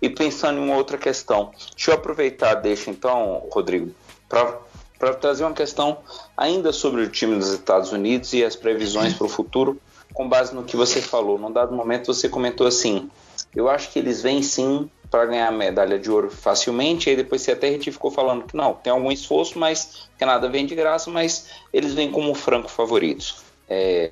e 0.01 0.09
pensando 0.09 0.59
em 0.59 0.63
uma 0.63 0.75
outra 0.75 0.97
questão. 0.97 1.51
Deixa 1.75 1.91
eu 1.91 1.95
aproveitar, 1.95 2.55
deixa 2.55 2.89
então, 2.89 3.47
Rodrigo, 3.51 3.93
para 4.27 5.13
trazer 5.13 5.43
uma 5.43 5.53
questão 5.53 5.99
ainda 6.35 6.71
sobre 6.71 7.01
o 7.01 7.09
time 7.09 7.37
dos 7.37 7.51
Estados 7.51 7.91
Unidos 7.91 8.33
e 8.33 8.43
as 8.43 8.55
previsões 8.55 9.13
para 9.13 9.25
o 9.25 9.29
futuro, 9.29 9.79
com 10.13 10.27
base 10.27 10.53
no 10.53 10.63
que 10.63 10.75
você 10.75 11.01
falou. 11.01 11.37
Num 11.37 11.51
dado 11.51 11.73
momento 11.73 12.13
você 12.13 12.27
comentou 12.27 12.67
assim: 12.67 13.09
eu 13.55 13.69
acho 13.69 13.91
que 13.91 13.99
eles 13.99 14.21
vêm 14.21 14.41
sim 14.41 14.89
para 15.09 15.25
ganhar 15.25 15.47
a 15.47 15.51
medalha 15.51 15.97
de 15.97 16.11
ouro 16.11 16.29
facilmente. 16.29 17.07
E 17.07 17.11
aí 17.11 17.15
depois 17.15 17.41
você 17.41 17.53
até 17.53 17.77
ficou 17.79 18.11
falando 18.11 18.45
que 18.45 18.55
não, 18.55 18.73
tem 18.73 18.91
algum 18.91 19.11
esforço, 19.11 19.57
mas 19.57 20.09
que 20.17 20.25
nada 20.25 20.49
vem 20.49 20.65
de 20.65 20.75
graça, 20.75 21.09
mas 21.09 21.47
eles 21.71 21.93
vêm 21.93 22.11
como 22.11 22.33
franco 22.35 22.69
favoritos. 22.69 23.37
É, 23.69 24.11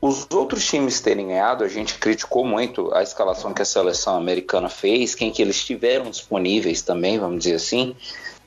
os 0.00 0.26
outros 0.32 0.66
times 0.66 1.00
terem 1.00 1.28
ganhado, 1.28 1.62
a 1.62 1.68
gente 1.68 1.98
criticou 1.98 2.44
muito 2.44 2.92
a 2.94 3.02
escalação 3.02 3.52
que 3.52 3.60
a 3.60 3.66
seleção 3.66 4.16
americana 4.16 4.68
fez, 4.68 5.14
quem 5.14 5.30
que 5.30 5.42
eles 5.42 5.62
tiveram 5.62 6.10
disponíveis 6.10 6.80
também, 6.80 7.18
vamos 7.18 7.44
dizer 7.44 7.56
assim. 7.56 7.94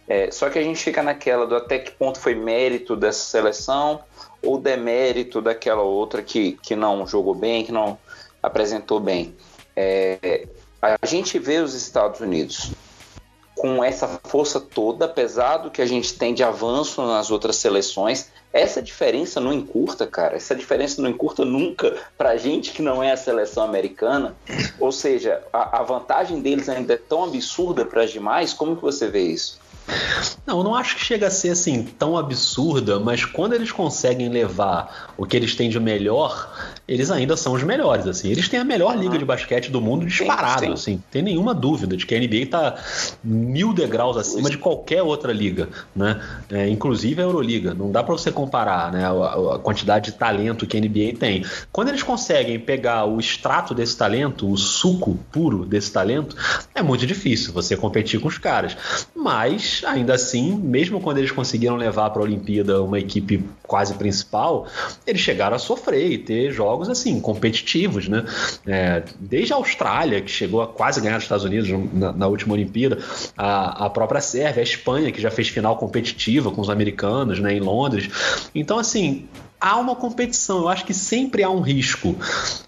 É, 0.07 0.31
só 0.31 0.49
que 0.49 0.57
a 0.57 0.63
gente 0.63 0.83
fica 0.83 1.03
naquela 1.03 1.45
do 1.45 1.55
até 1.55 1.77
que 1.79 1.91
ponto 1.91 2.19
foi 2.19 2.33
mérito 2.33 2.95
dessa 2.95 3.23
seleção 3.25 4.01
ou 4.41 4.57
demérito 4.57 5.41
daquela 5.41 5.83
outra 5.83 6.21
que, 6.21 6.53
que 6.61 6.75
não 6.75 7.05
jogou 7.07 7.35
bem, 7.35 7.63
que 7.63 7.71
não 7.71 7.97
apresentou 8.41 8.99
bem. 8.99 9.33
É, 9.75 10.47
a 10.81 11.05
gente 11.05 11.39
vê 11.39 11.59
os 11.59 11.73
Estados 11.73 12.19
Unidos 12.19 12.72
com 13.63 13.81
essa 13.81 14.19
força 14.25 14.59
toda, 14.59 15.05
apesar 15.05 15.55
do 15.55 15.71
que 15.71 15.81
a 15.81 15.85
gente 15.85 16.15
tem 16.15 16.33
de 16.33 16.43
avanço 16.43 17.01
nas 17.01 17.31
outras 17.31 17.55
seleções, 17.55 18.29
essa 18.51 18.81
diferença 18.81 19.39
não 19.39 19.53
encurta, 19.53 20.05
cara. 20.05 20.35
Essa 20.35 20.53
diferença 20.53 21.01
não 21.01 21.09
encurta 21.09 21.45
nunca 21.45 21.95
pra 22.17 22.35
gente 22.35 22.73
que 22.73 22.81
não 22.81 23.01
é 23.01 23.13
a 23.13 23.15
seleção 23.15 23.63
americana. 23.63 24.35
Ou 24.81 24.91
seja, 24.91 25.41
a, 25.53 25.79
a 25.79 25.83
vantagem 25.83 26.41
deles 26.41 26.67
ainda 26.67 26.95
é 26.95 26.97
tão 26.97 27.23
absurda 27.23 27.85
para 27.85 28.03
as 28.03 28.11
demais. 28.11 28.51
Como 28.51 28.75
que 28.75 28.81
você 28.81 29.07
vê 29.07 29.21
isso? 29.21 29.62
Não, 30.45 30.57
eu 30.57 30.63
não 30.63 30.75
acho 30.75 30.95
que 30.95 31.03
chega 31.03 31.27
a 31.27 31.31
ser 31.31 31.49
assim 31.49 31.83
tão 31.83 32.17
absurda, 32.17 32.99
mas 32.99 33.25
quando 33.25 33.53
eles 33.53 33.71
conseguem 33.71 34.29
levar 34.29 35.13
o 35.17 35.25
que 35.25 35.37
eles 35.37 35.55
têm 35.55 35.69
de 35.69 35.79
melhor, 35.79 36.51
eles 36.87 37.09
ainda 37.09 37.37
são 37.37 37.53
os 37.53 37.63
melhores, 37.63 38.05
assim. 38.07 38.29
Eles 38.29 38.49
têm 38.49 38.59
a 38.59 38.63
melhor 38.63 38.97
liga 38.97 39.17
de 39.17 39.23
basquete 39.23 39.71
do 39.71 39.79
mundo 39.79 40.05
disparado, 40.05 40.59
sim, 40.59 40.65
sim. 40.67 40.73
assim. 40.73 41.03
Tem 41.09 41.21
nenhuma 41.21 41.53
dúvida 41.53 41.95
de 41.95 42.05
que 42.05 42.13
a 42.13 42.19
NBA 42.19 42.47
tá 42.49 42.75
mil 43.23 43.73
degraus 43.73 44.17
acima 44.17 44.49
de 44.49 44.57
qualquer 44.57 45.01
outra 45.01 45.31
liga, 45.31 45.69
né? 45.95 46.21
É, 46.49 46.67
inclusive 46.67 47.21
a 47.21 47.25
Euroliga. 47.25 47.73
Não 47.73 47.91
dá 47.91 48.03
para 48.03 48.13
você 48.13 48.31
comparar, 48.31 48.91
né? 48.91 49.05
A, 49.05 49.55
a, 49.55 49.59
quantidade 49.59 50.11
de 50.11 50.17
talento 50.17 50.67
que 50.67 50.75
a 50.75 50.79
NBA 50.79 51.17
tem. 51.17 51.45
Quando 51.71 51.89
eles 51.89 52.03
conseguem 52.03 52.59
pegar 52.59 53.05
o 53.05 53.19
extrato 53.19 53.73
desse 53.73 53.97
talento, 53.97 54.49
o 54.51 54.57
suco 54.57 55.17
puro 55.31 55.65
desse 55.65 55.91
talento, 55.91 56.35
é 56.75 56.81
muito 56.81 57.07
difícil 57.07 57.53
você 57.53 57.77
competir 57.77 58.19
com 58.19 58.27
os 58.27 58.37
caras. 58.37 58.75
Mas, 59.15 59.72
ainda 59.85 60.13
assim, 60.13 60.55
mesmo 60.55 60.99
quando 60.99 61.17
eles 61.17 61.31
conseguiram 61.31 61.75
levar 61.75 62.09
para 62.09 62.21
a 62.21 62.25
Olimpíada 62.25 62.81
uma 62.81 62.99
equipe 62.99 63.43
quase 63.63 63.93
principal, 63.93 64.67
eles 65.07 65.21
chegaram 65.21 65.55
a 65.55 65.59
sofrer 65.59 66.11
e 66.11 66.17
ter 66.17 66.51
jogos 66.51 66.89
assim 66.89 67.19
competitivos, 67.19 68.07
né? 68.07 68.25
É, 68.67 69.03
desde 69.19 69.53
a 69.53 69.55
Austrália, 69.55 70.21
que 70.21 70.29
chegou 70.29 70.61
a 70.61 70.67
quase 70.67 71.01
ganhar 71.01 71.17
os 71.17 71.23
Estados 71.23 71.45
Unidos 71.45 71.69
na, 71.93 72.11
na 72.11 72.27
última 72.27 72.53
Olimpíada, 72.53 72.99
a, 73.37 73.85
a, 73.85 73.89
própria 73.89 74.21
Sérvia, 74.21 74.61
a 74.61 74.63
Espanha, 74.63 75.11
que 75.11 75.21
já 75.21 75.31
fez 75.31 75.47
final 75.47 75.77
competitiva 75.77 76.51
com 76.51 76.61
os 76.61 76.69
americanos, 76.69 77.39
né, 77.39 77.53
em 77.53 77.59
Londres. 77.59 78.09
Então, 78.53 78.77
assim, 78.77 79.27
há 79.63 79.77
uma 79.77 79.95
competição, 79.95 80.59
eu 80.59 80.67
acho 80.67 80.83
que 80.83 80.93
sempre 80.93 81.41
há 81.41 81.49
um 81.49 81.61
risco. 81.61 82.17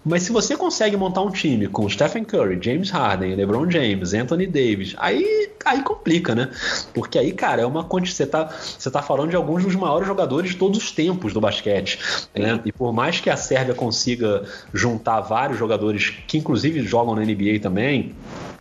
Mas 0.06 0.24
se 0.24 0.32
você 0.32 0.56
consegue 0.56 0.96
montar 0.96 1.22
um 1.22 1.30
time 1.30 1.68
com 1.68 1.90
Stephen 1.90 2.24
Curry, 2.24 2.58
James 2.62 2.90
Harden, 2.90 3.36
LeBron 3.36 3.70
James, 3.70 4.14
Anthony 4.14 4.48
Davis, 4.48 4.96
aí, 4.98 5.50
aí 5.66 5.84
complica, 5.84 6.34
né? 6.34 6.50
Porque 6.94 7.20
aí, 7.20 7.34
cara, 7.34 7.62
é 7.62 7.66
uma 7.66 7.84
você 7.84 8.26
tá, 8.26 8.46
você 8.46 8.90
tá 8.90 9.02
falando 9.02 9.32
de 9.32 9.36
alguns 9.36 9.66
dos 9.66 9.76
maiores 9.76 10.08
jogadores 10.08 10.52
de 10.52 10.58
todos 10.58 10.78
os 10.78 10.92
tempos 10.92 11.34
do 11.34 11.42
basquete, 11.42 12.00
né? 12.34 12.62
E 12.64 12.72
por 12.72 12.94
mais 12.94 13.20
que 13.20 13.30
a 13.30 13.36
Sérvia 13.36 13.76
consiga 13.76 14.44
juntar 14.74 15.20
vários 15.20 15.60
jogadores 15.60 16.14
que 16.28 16.38
inclusive 16.38 16.82
jogam 16.82 17.16
na 17.16 17.24
NBA 17.24 17.60
também, 17.62 18.16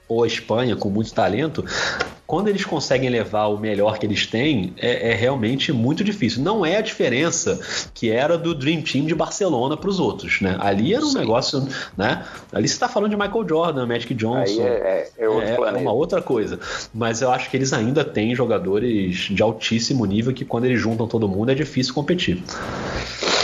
ou 0.09 0.25
a 0.25 0.27
Espanha 0.27 0.77
com 0.77 0.91
muito 0.91 1.13
talento, 1.13 1.65
quando 2.27 2.49
eles 2.49 2.65
conseguem 2.65 3.11
levar 3.11 3.47
o 3.47 3.59
melhor 3.59 3.99
que 3.99 4.07
eles 4.07 4.27
têm, 4.27 4.73
é, 4.79 5.11
é 5.11 5.15
realmente 5.15 5.73
muito 5.73 6.03
difícil. 6.03 6.43
Não 6.43 6.65
é 6.65 6.77
a 6.77 6.81
diferença 6.81 7.61
que 7.93 8.11
era 8.11 8.39
do 8.39 8.55
Dream 8.55 8.83
Team 8.83 9.05
de 9.05 9.15
Barcelona 9.15 9.77
para 9.77 9.91
os 9.91 10.01
outros, 10.01 10.41
né? 10.41 10.57
Ali 10.59 10.95
era 10.95 11.05
um 11.05 11.11
Sim. 11.11 11.19
negócio, 11.19 11.69
né? 11.97 12.25
Ali 12.53 12.67
você 12.67 12.75
está 12.75 12.89
falando 12.89 13.11
de 13.11 13.17
Michael 13.17 13.47
Jordan, 13.47 13.87
Magic 13.87 14.15
Johnson. 14.15 14.41
Aí 14.41 14.61
é, 14.61 15.11
é, 15.19 15.25
é, 15.25 15.25
é 15.25 15.79
uma 15.79 15.93
outra 15.93 16.23
coisa. 16.23 16.59
Mas 16.95 17.21
eu 17.21 17.31
acho 17.31 17.51
que 17.51 17.57
eles 17.57 17.73
ainda 17.73 18.03
têm 18.05 18.35
jogadores 18.35 19.29
de 19.31 19.43
altíssimo 19.43 20.07
nível 20.07 20.33
que 20.33 20.45
quando 20.45 20.65
eles 20.65 20.81
juntam 20.81 21.07
todo 21.07 21.29
mundo 21.29 21.51
é 21.51 21.55
difícil 21.55 21.93
competir. 21.93 22.43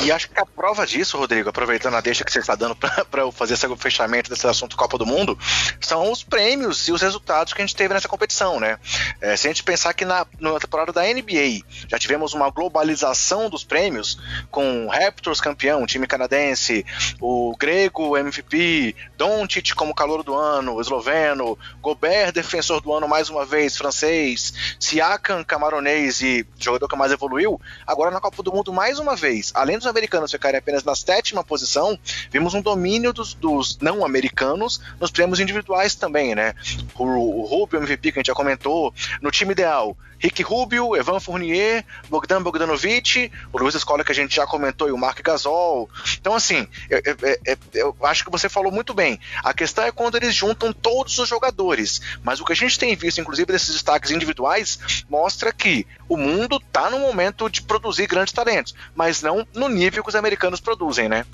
E 0.02 0.10
acho 0.10 0.30
que 0.30 0.40
a 0.40 0.46
prova 0.46 0.86
disso, 0.86 1.18
Rodrigo, 1.18 1.50
aproveitando 1.50 1.94
a 1.94 2.00
deixa 2.00 2.24
que 2.24 2.32
você 2.32 2.38
está 2.38 2.54
dando 2.54 2.74
para 2.74 3.04
eu 3.20 3.30
fazer 3.30 3.52
esse 3.52 3.76
fechamento 3.76 4.30
desse 4.30 4.46
assunto 4.46 4.74
Copa 4.74 4.96
do 4.96 5.04
Mundo, 5.04 5.38
são 5.78 6.10
os 6.10 6.24
prêmios 6.24 6.88
e 6.88 6.92
os 6.92 7.02
resultados 7.02 7.52
que 7.52 7.60
a 7.60 7.66
gente 7.66 7.76
teve 7.76 7.92
nessa 7.92 8.08
competição, 8.08 8.58
né? 8.58 8.78
É, 9.20 9.36
se 9.36 9.46
a 9.46 9.50
gente 9.50 9.62
pensar 9.62 9.92
que 9.92 10.06
na, 10.06 10.26
na 10.40 10.58
temporada 10.58 10.90
da 10.90 11.02
NBA 11.02 11.60
já 11.86 11.98
tivemos 11.98 12.32
uma 12.32 12.48
globalização 12.48 13.50
dos 13.50 13.62
prêmios, 13.62 14.18
com 14.50 14.88
Raptors 14.88 15.38
campeão, 15.38 15.84
time 15.84 16.06
canadense, 16.06 16.84
o 17.20 17.54
Grego 17.58 18.16
MVP, 18.16 18.96
Doncic 19.18 19.74
como 19.74 19.94
calor 19.94 20.22
do 20.22 20.34
ano, 20.34 20.80
esloveno, 20.80 21.58
Gobert 21.82 22.32
defensor 22.32 22.80
do 22.80 22.94
ano 22.94 23.06
mais 23.06 23.28
uma 23.28 23.44
vez, 23.44 23.76
francês, 23.76 24.76
Siakam 24.80 25.44
camaronês 25.44 26.22
e 26.22 26.46
jogador 26.58 26.88
que 26.88 26.96
mais 26.96 27.12
evoluiu, 27.12 27.60
agora 27.86 28.10
na 28.10 28.20
Copa 28.20 28.42
do 28.42 28.50
Mundo 28.50 28.72
mais 28.72 28.98
uma 28.98 29.14
vez, 29.14 29.52
além 29.54 29.76
dos 29.76 29.89
americanos 29.90 30.30
ficarem 30.30 30.58
apenas 30.58 30.84
na 30.84 30.94
sétima 30.94 31.44
posição, 31.44 31.98
vimos 32.30 32.54
um 32.54 32.62
domínio 32.62 33.12
dos, 33.12 33.34
dos 33.34 33.78
não 33.78 34.04
americanos 34.04 34.80
nos 34.98 35.10
prêmios 35.10 35.40
individuais 35.40 35.94
também, 35.94 36.34
né? 36.34 36.54
O, 36.94 37.04
o 37.42 37.44
Rubio 37.44 37.80
MVP 37.80 38.12
que 38.12 38.18
a 38.18 38.20
gente 38.20 38.28
já 38.28 38.34
comentou, 38.34 38.94
no 39.20 39.30
time 39.30 39.52
ideal, 39.52 39.96
Rick 40.20 40.42
Rubio, 40.42 40.94
Evan 40.94 41.18
Fournier, 41.18 41.84
Bogdan 42.08 42.42
Bogdanovic, 42.42 43.32
o 43.52 43.58
Luiz 43.58 43.74
Escola 43.74 44.04
que 44.04 44.12
a 44.12 44.14
gente 44.14 44.36
já 44.36 44.46
comentou 44.46 44.86
e 44.86 44.92
o 44.92 44.98
Mark 44.98 45.18
Gasol. 45.22 45.88
Então, 46.20 46.34
assim, 46.34 46.68
eu, 46.90 47.00
eu, 47.04 47.16
eu, 47.44 47.58
eu, 47.72 47.96
acho 48.02 48.22
que 48.22 48.30
você 48.30 48.48
falou 48.48 48.70
muito 48.70 48.92
bem. 48.92 49.18
A 49.42 49.54
questão 49.54 49.82
é 49.82 49.90
quando 49.90 50.16
eles 50.16 50.34
juntam 50.34 50.74
todos 50.74 51.18
os 51.18 51.28
jogadores. 51.28 52.02
Mas 52.22 52.38
o 52.38 52.44
que 52.44 52.52
a 52.52 52.56
gente 52.56 52.78
tem 52.78 52.94
visto, 52.94 53.20
inclusive, 53.20 53.50
desses 53.50 53.72
destaques 53.72 54.10
individuais, 54.10 54.78
mostra 55.08 55.52
que 55.52 55.86
o 56.06 56.18
mundo 56.18 56.56
está 56.58 56.90
no 56.90 56.98
momento 56.98 57.48
de 57.48 57.62
produzir 57.62 58.06
grandes 58.06 58.34
talentos, 58.34 58.74
mas 58.94 59.22
não 59.22 59.46
no 59.54 59.68
nível 59.68 59.79
que 60.02 60.08
os 60.08 60.14
americanos 60.14 60.60
produzem, 60.60 61.08
né? 61.08 61.24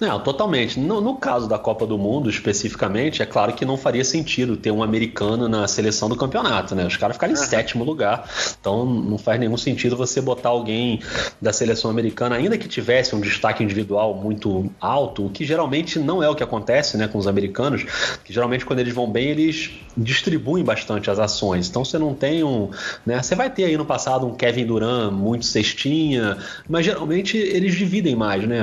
Não, 0.00 0.20
totalmente. 0.20 0.78
No, 0.78 1.00
no, 1.00 1.16
caso 1.16 1.48
da 1.48 1.58
Copa 1.58 1.84
do 1.84 1.98
Mundo, 1.98 2.30
especificamente, 2.30 3.20
é 3.20 3.26
claro 3.26 3.52
que 3.52 3.64
não 3.64 3.76
faria 3.76 4.04
sentido 4.04 4.56
ter 4.56 4.70
um 4.70 4.80
americano 4.80 5.48
na 5.48 5.66
seleção 5.66 6.08
do 6.08 6.14
campeonato, 6.14 6.74
né? 6.74 6.86
Os 6.86 6.96
caras 6.96 7.16
ficarem 7.16 7.34
em 7.34 7.36
sétimo 7.36 7.82
lugar. 7.82 8.28
Então 8.60 8.86
não 8.86 9.18
faz 9.18 9.40
nenhum 9.40 9.56
sentido 9.56 9.96
você 9.96 10.20
botar 10.20 10.50
alguém 10.50 11.00
da 11.42 11.52
seleção 11.52 11.90
americana, 11.90 12.36
ainda 12.36 12.56
que 12.56 12.68
tivesse 12.68 13.16
um 13.16 13.20
destaque 13.20 13.64
individual 13.64 14.14
muito 14.14 14.70
alto, 14.80 15.26
o 15.26 15.30
que 15.30 15.44
geralmente 15.44 15.98
não 15.98 16.22
é 16.22 16.28
o 16.28 16.34
que 16.34 16.44
acontece 16.44 16.96
né, 16.96 17.08
com 17.08 17.18
os 17.18 17.26
americanos, 17.26 17.84
que 18.24 18.32
geralmente 18.32 18.64
quando 18.64 18.78
eles 18.78 18.94
vão 18.94 19.10
bem, 19.10 19.28
eles 19.28 19.70
distribuem 19.96 20.62
bastante 20.62 21.10
as 21.10 21.18
ações. 21.18 21.68
Então 21.68 21.84
você 21.84 21.98
não 21.98 22.14
tem 22.14 22.44
um. 22.44 22.70
Né, 23.04 23.20
você 23.20 23.34
vai 23.34 23.50
ter 23.50 23.64
aí 23.64 23.76
no 23.76 23.84
passado 23.84 24.26
um 24.26 24.34
Kevin 24.34 24.64
Durant 24.64 25.12
muito 25.12 25.44
cestinha, 25.44 26.38
mas 26.68 26.86
geralmente 26.86 27.36
eles 27.36 27.74
dividem 27.74 28.14
mais 28.14 28.46
né, 28.46 28.60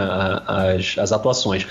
as, 0.76 0.98
as 0.98 1.12
atuações. 1.12 1.66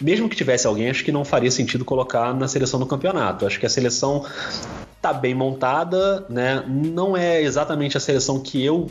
Mesmo 0.00 0.28
que 0.28 0.36
tivesse 0.36 0.66
alguém, 0.66 0.90
acho 0.90 1.04
que 1.04 1.12
não 1.12 1.24
faria 1.24 1.50
sentido 1.50 1.84
colocar 1.84 2.34
na 2.34 2.48
seleção 2.48 2.78
do 2.78 2.86
campeonato. 2.86 3.46
Acho 3.46 3.58
que 3.58 3.66
a 3.66 3.70
seleção 3.70 4.24
tá 5.00 5.12
bem 5.12 5.34
montada, 5.34 6.24
né? 6.28 6.64
Não 6.68 7.16
é 7.16 7.42
exatamente 7.42 7.96
a 7.96 8.00
seleção 8.00 8.38
que 8.38 8.64
eu 8.64 8.88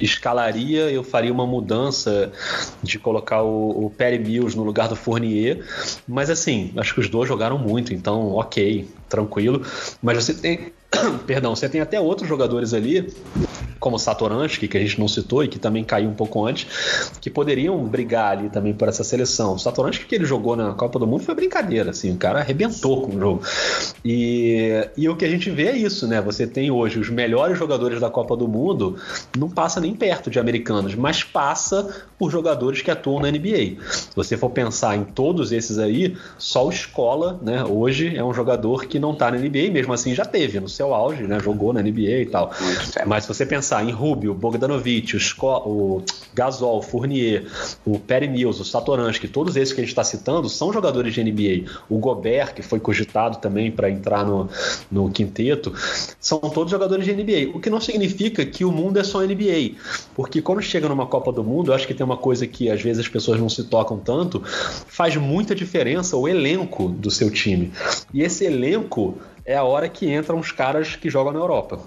escalaria, 0.00 0.88
eu 0.90 1.02
faria 1.02 1.32
uma 1.32 1.44
mudança 1.44 2.30
de 2.80 2.96
colocar 2.96 3.42
o, 3.42 3.86
o 3.86 3.90
Perry 3.90 4.20
Mills 4.20 4.56
no 4.56 4.62
lugar 4.62 4.88
do 4.88 4.94
Fournier, 4.94 5.64
mas 6.06 6.30
assim, 6.30 6.72
acho 6.76 6.94
que 6.94 7.00
os 7.00 7.08
dois 7.08 7.28
jogaram 7.28 7.58
muito, 7.58 7.92
então 7.92 8.34
ok, 8.34 8.88
tranquilo. 9.08 9.62
Mas 10.00 10.24
você 10.24 10.34
tem 10.34 10.72
Perdão, 11.26 11.54
você 11.54 11.68
tem 11.68 11.80
até 11.80 12.00
outros 12.00 12.28
jogadores 12.28 12.72
ali, 12.72 13.12
como 13.78 13.98
Satoransky, 13.98 14.66
que 14.68 14.76
a 14.76 14.80
gente 14.80 14.98
não 14.98 15.06
citou 15.06 15.44
e 15.44 15.48
que 15.48 15.58
também 15.58 15.84
caiu 15.84 16.08
um 16.08 16.14
pouco 16.14 16.44
antes, 16.44 16.66
que 17.20 17.30
poderiam 17.30 17.82
brigar 17.84 18.32
ali 18.32 18.48
também 18.48 18.72
por 18.72 18.88
essa 18.88 19.04
seleção. 19.04 19.54
O 19.54 19.58
Satoransky 19.58 20.06
que 20.06 20.14
ele 20.14 20.24
jogou 20.24 20.56
na 20.56 20.72
Copa 20.72 20.98
do 20.98 21.06
Mundo 21.06 21.22
foi 21.22 21.34
brincadeira, 21.34 21.90
assim, 21.90 22.12
o 22.12 22.16
cara 22.16 22.40
arrebentou 22.40 23.02
com 23.02 23.16
o 23.16 23.20
jogo. 23.20 23.42
E, 24.04 24.88
e 24.96 25.08
o 25.08 25.16
que 25.16 25.24
a 25.24 25.28
gente 25.28 25.50
vê 25.50 25.68
é 25.68 25.76
isso, 25.76 26.06
né? 26.06 26.20
Você 26.20 26.46
tem 26.46 26.70
hoje 26.70 26.98
os 26.98 27.10
melhores 27.10 27.58
jogadores 27.58 28.00
da 28.00 28.10
Copa 28.10 28.36
do 28.36 28.48
Mundo, 28.48 28.96
não 29.36 29.48
passa 29.48 29.80
nem 29.80 29.94
perto 29.94 30.30
de 30.30 30.38
americanos, 30.38 30.94
mas 30.94 31.22
passa 31.22 32.06
por 32.18 32.30
jogadores 32.30 32.82
que 32.82 32.90
atuam 32.90 33.20
na 33.20 33.30
NBA. 33.30 33.76
Se 33.90 34.16
você 34.16 34.36
for 34.36 34.50
pensar 34.50 34.96
em 34.96 35.04
todos 35.04 35.52
esses 35.52 35.78
aí, 35.78 36.16
só 36.36 36.66
o 36.66 36.70
Escola, 36.70 37.38
né, 37.42 37.64
hoje 37.64 38.16
é 38.16 38.24
um 38.24 38.32
jogador 38.32 38.86
que 38.86 38.98
não 38.98 39.14
tá 39.14 39.30
na 39.30 39.38
NBA, 39.38 39.70
mesmo 39.70 39.92
assim 39.92 40.14
já 40.14 40.24
teve, 40.24 40.58
no 40.58 40.68
seu 40.78 40.94
auge, 40.94 41.24
né? 41.24 41.40
Jogou 41.40 41.72
na 41.72 41.82
NBA 41.82 42.22
e 42.22 42.26
tal. 42.26 42.52
Mas 43.06 43.24
se 43.24 43.28
você 43.28 43.44
pensar 43.44 43.84
em 43.84 43.90
Rubio, 43.90 44.32
Bogdanovic, 44.32 45.16
o, 45.16 45.20
Sco 45.20 45.62
o 45.66 46.04
Gasol, 46.32 46.80
Fournier, 46.82 47.46
o 47.84 47.98
Perry 47.98 48.28
Mills, 48.28 48.62
o 48.62 48.64
Satoransky, 48.64 49.26
todos 49.26 49.56
esses 49.56 49.74
que 49.74 49.80
a 49.80 49.82
gente 49.82 49.90
está 49.90 50.04
citando 50.04 50.48
são 50.48 50.72
jogadores 50.72 51.12
de 51.12 51.22
NBA. 51.22 51.68
O 51.90 51.98
Gobert, 51.98 52.54
que 52.54 52.62
foi 52.62 52.78
cogitado 52.78 53.38
também 53.38 53.70
para 53.72 53.90
entrar 53.90 54.24
no, 54.24 54.48
no 54.90 55.10
quinteto, 55.10 55.74
são 56.20 56.38
todos 56.38 56.70
jogadores 56.70 57.04
de 57.04 57.12
NBA. 57.12 57.56
O 57.56 57.60
que 57.60 57.68
não 57.68 57.80
significa 57.80 58.46
que 58.46 58.64
o 58.64 58.70
mundo 58.70 58.98
é 58.98 59.04
só 59.04 59.20
NBA. 59.20 59.72
Porque 60.14 60.40
quando 60.40 60.62
chega 60.62 60.88
numa 60.88 61.06
Copa 61.06 61.32
do 61.32 61.42
Mundo, 61.42 61.70
eu 61.70 61.74
acho 61.74 61.86
que 61.86 61.94
tem 61.94 62.06
uma 62.06 62.16
coisa 62.16 62.46
que 62.46 62.70
às 62.70 62.80
vezes 62.80 63.00
as 63.00 63.08
pessoas 63.08 63.40
não 63.40 63.48
se 63.48 63.64
tocam 63.64 63.98
tanto, 63.98 64.42
faz 64.44 65.16
muita 65.16 65.54
diferença 65.54 66.16
o 66.16 66.28
elenco 66.28 66.88
do 66.88 67.10
seu 67.10 67.30
time. 67.30 67.72
E 68.14 68.22
esse 68.22 68.44
elenco 68.44 69.18
é 69.48 69.56
a 69.56 69.64
hora 69.64 69.88
que 69.88 70.14
entram 70.14 70.38
os 70.38 70.52
caras 70.52 70.94
que 70.94 71.08
jogam 71.08 71.32
na 71.32 71.38
Europa 71.38 71.80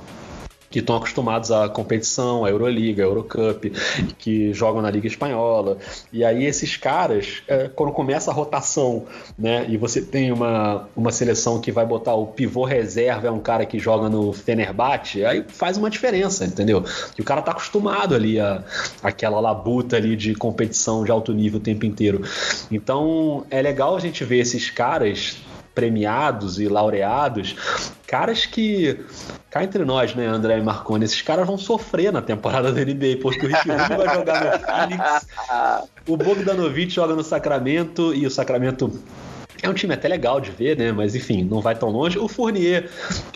que 0.71 0.79
estão 0.79 0.95
acostumados 0.95 1.51
à 1.51 1.67
competição, 1.67 2.45
à 2.45 2.49
Euroliga, 2.49 3.03
à 3.03 3.05
Eurocup, 3.05 3.69
que 4.17 4.53
jogam 4.53 4.81
na 4.81 4.89
Liga 4.89 5.05
Espanhola. 5.05 5.77
E 6.13 6.23
aí 6.23 6.45
esses 6.45 6.77
caras, 6.77 7.43
é, 7.45 7.67
quando 7.67 7.91
começa 7.91 8.31
a 8.31 8.33
rotação, 8.33 9.05
né, 9.37 9.65
e 9.67 9.75
você 9.75 10.01
tem 10.01 10.31
uma, 10.31 10.87
uma 10.95 11.11
seleção 11.11 11.59
que 11.59 11.73
vai 11.73 11.85
botar 11.85 12.15
o 12.15 12.27
pivô 12.27 12.63
reserva, 12.63 13.27
é 13.27 13.31
um 13.31 13.41
cara 13.41 13.65
que 13.65 13.77
joga 13.77 14.07
no 14.07 14.31
Fenerbahçe, 14.31 15.25
aí 15.25 15.43
faz 15.45 15.75
uma 15.75 15.89
diferença, 15.89 16.45
entendeu? 16.45 16.85
Que 17.13 17.21
o 17.21 17.25
cara 17.25 17.41
tá 17.41 17.51
acostumado 17.51 18.15
ali 18.15 18.39
a 18.39 18.63
aquela 19.03 19.41
labuta 19.41 19.97
ali 19.97 20.15
de 20.15 20.33
competição 20.35 21.03
de 21.03 21.11
alto 21.11 21.33
nível 21.33 21.59
o 21.59 21.61
tempo 21.61 21.85
inteiro. 21.85 22.21
Então 22.71 23.45
é 23.51 23.61
legal 23.61 23.97
a 23.97 23.99
gente 23.99 24.23
ver 24.23 24.39
esses 24.39 24.69
caras 24.69 25.35
premiados 25.73 26.59
e 26.59 26.67
laureados, 26.67 27.55
caras 28.07 28.45
que 28.45 28.99
cá 29.49 29.63
entre 29.63 29.85
nós, 29.85 30.15
né, 30.15 30.27
André 30.27 30.57
e 30.57 30.61
Marconi, 30.61 31.05
esses 31.05 31.21
caras 31.21 31.45
vão 31.45 31.57
sofrer 31.57 32.11
na 32.11 32.21
temporada 32.21 32.71
da 32.71 32.81
NBA, 32.81 33.19
porque 33.21 33.45
o 33.45 33.49
Rick 33.49 33.67
vai 33.67 34.15
jogar 34.15 34.43
no 34.43 34.59
Phoenix, 34.59 35.27
o 36.07 36.17
Bogdanovich 36.17 36.93
joga 36.93 37.15
no 37.15 37.23
Sacramento 37.23 38.13
e 38.13 38.25
o 38.25 38.31
Sacramento 38.31 38.91
é 39.61 39.69
um 39.69 39.73
time 39.73 39.93
até 39.93 40.07
legal 40.07 40.41
de 40.41 40.51
ver, 40.51 40.77
né? 40.77 40.91
Mas 40.91 41.15
enfim, 41.15 41.43
não 41.43 41.61
vai 41.61 41.75
tão 41.75 41.89
longe. 41.89 42.17
O 42.17 42.27
Fournier 42.27 42.89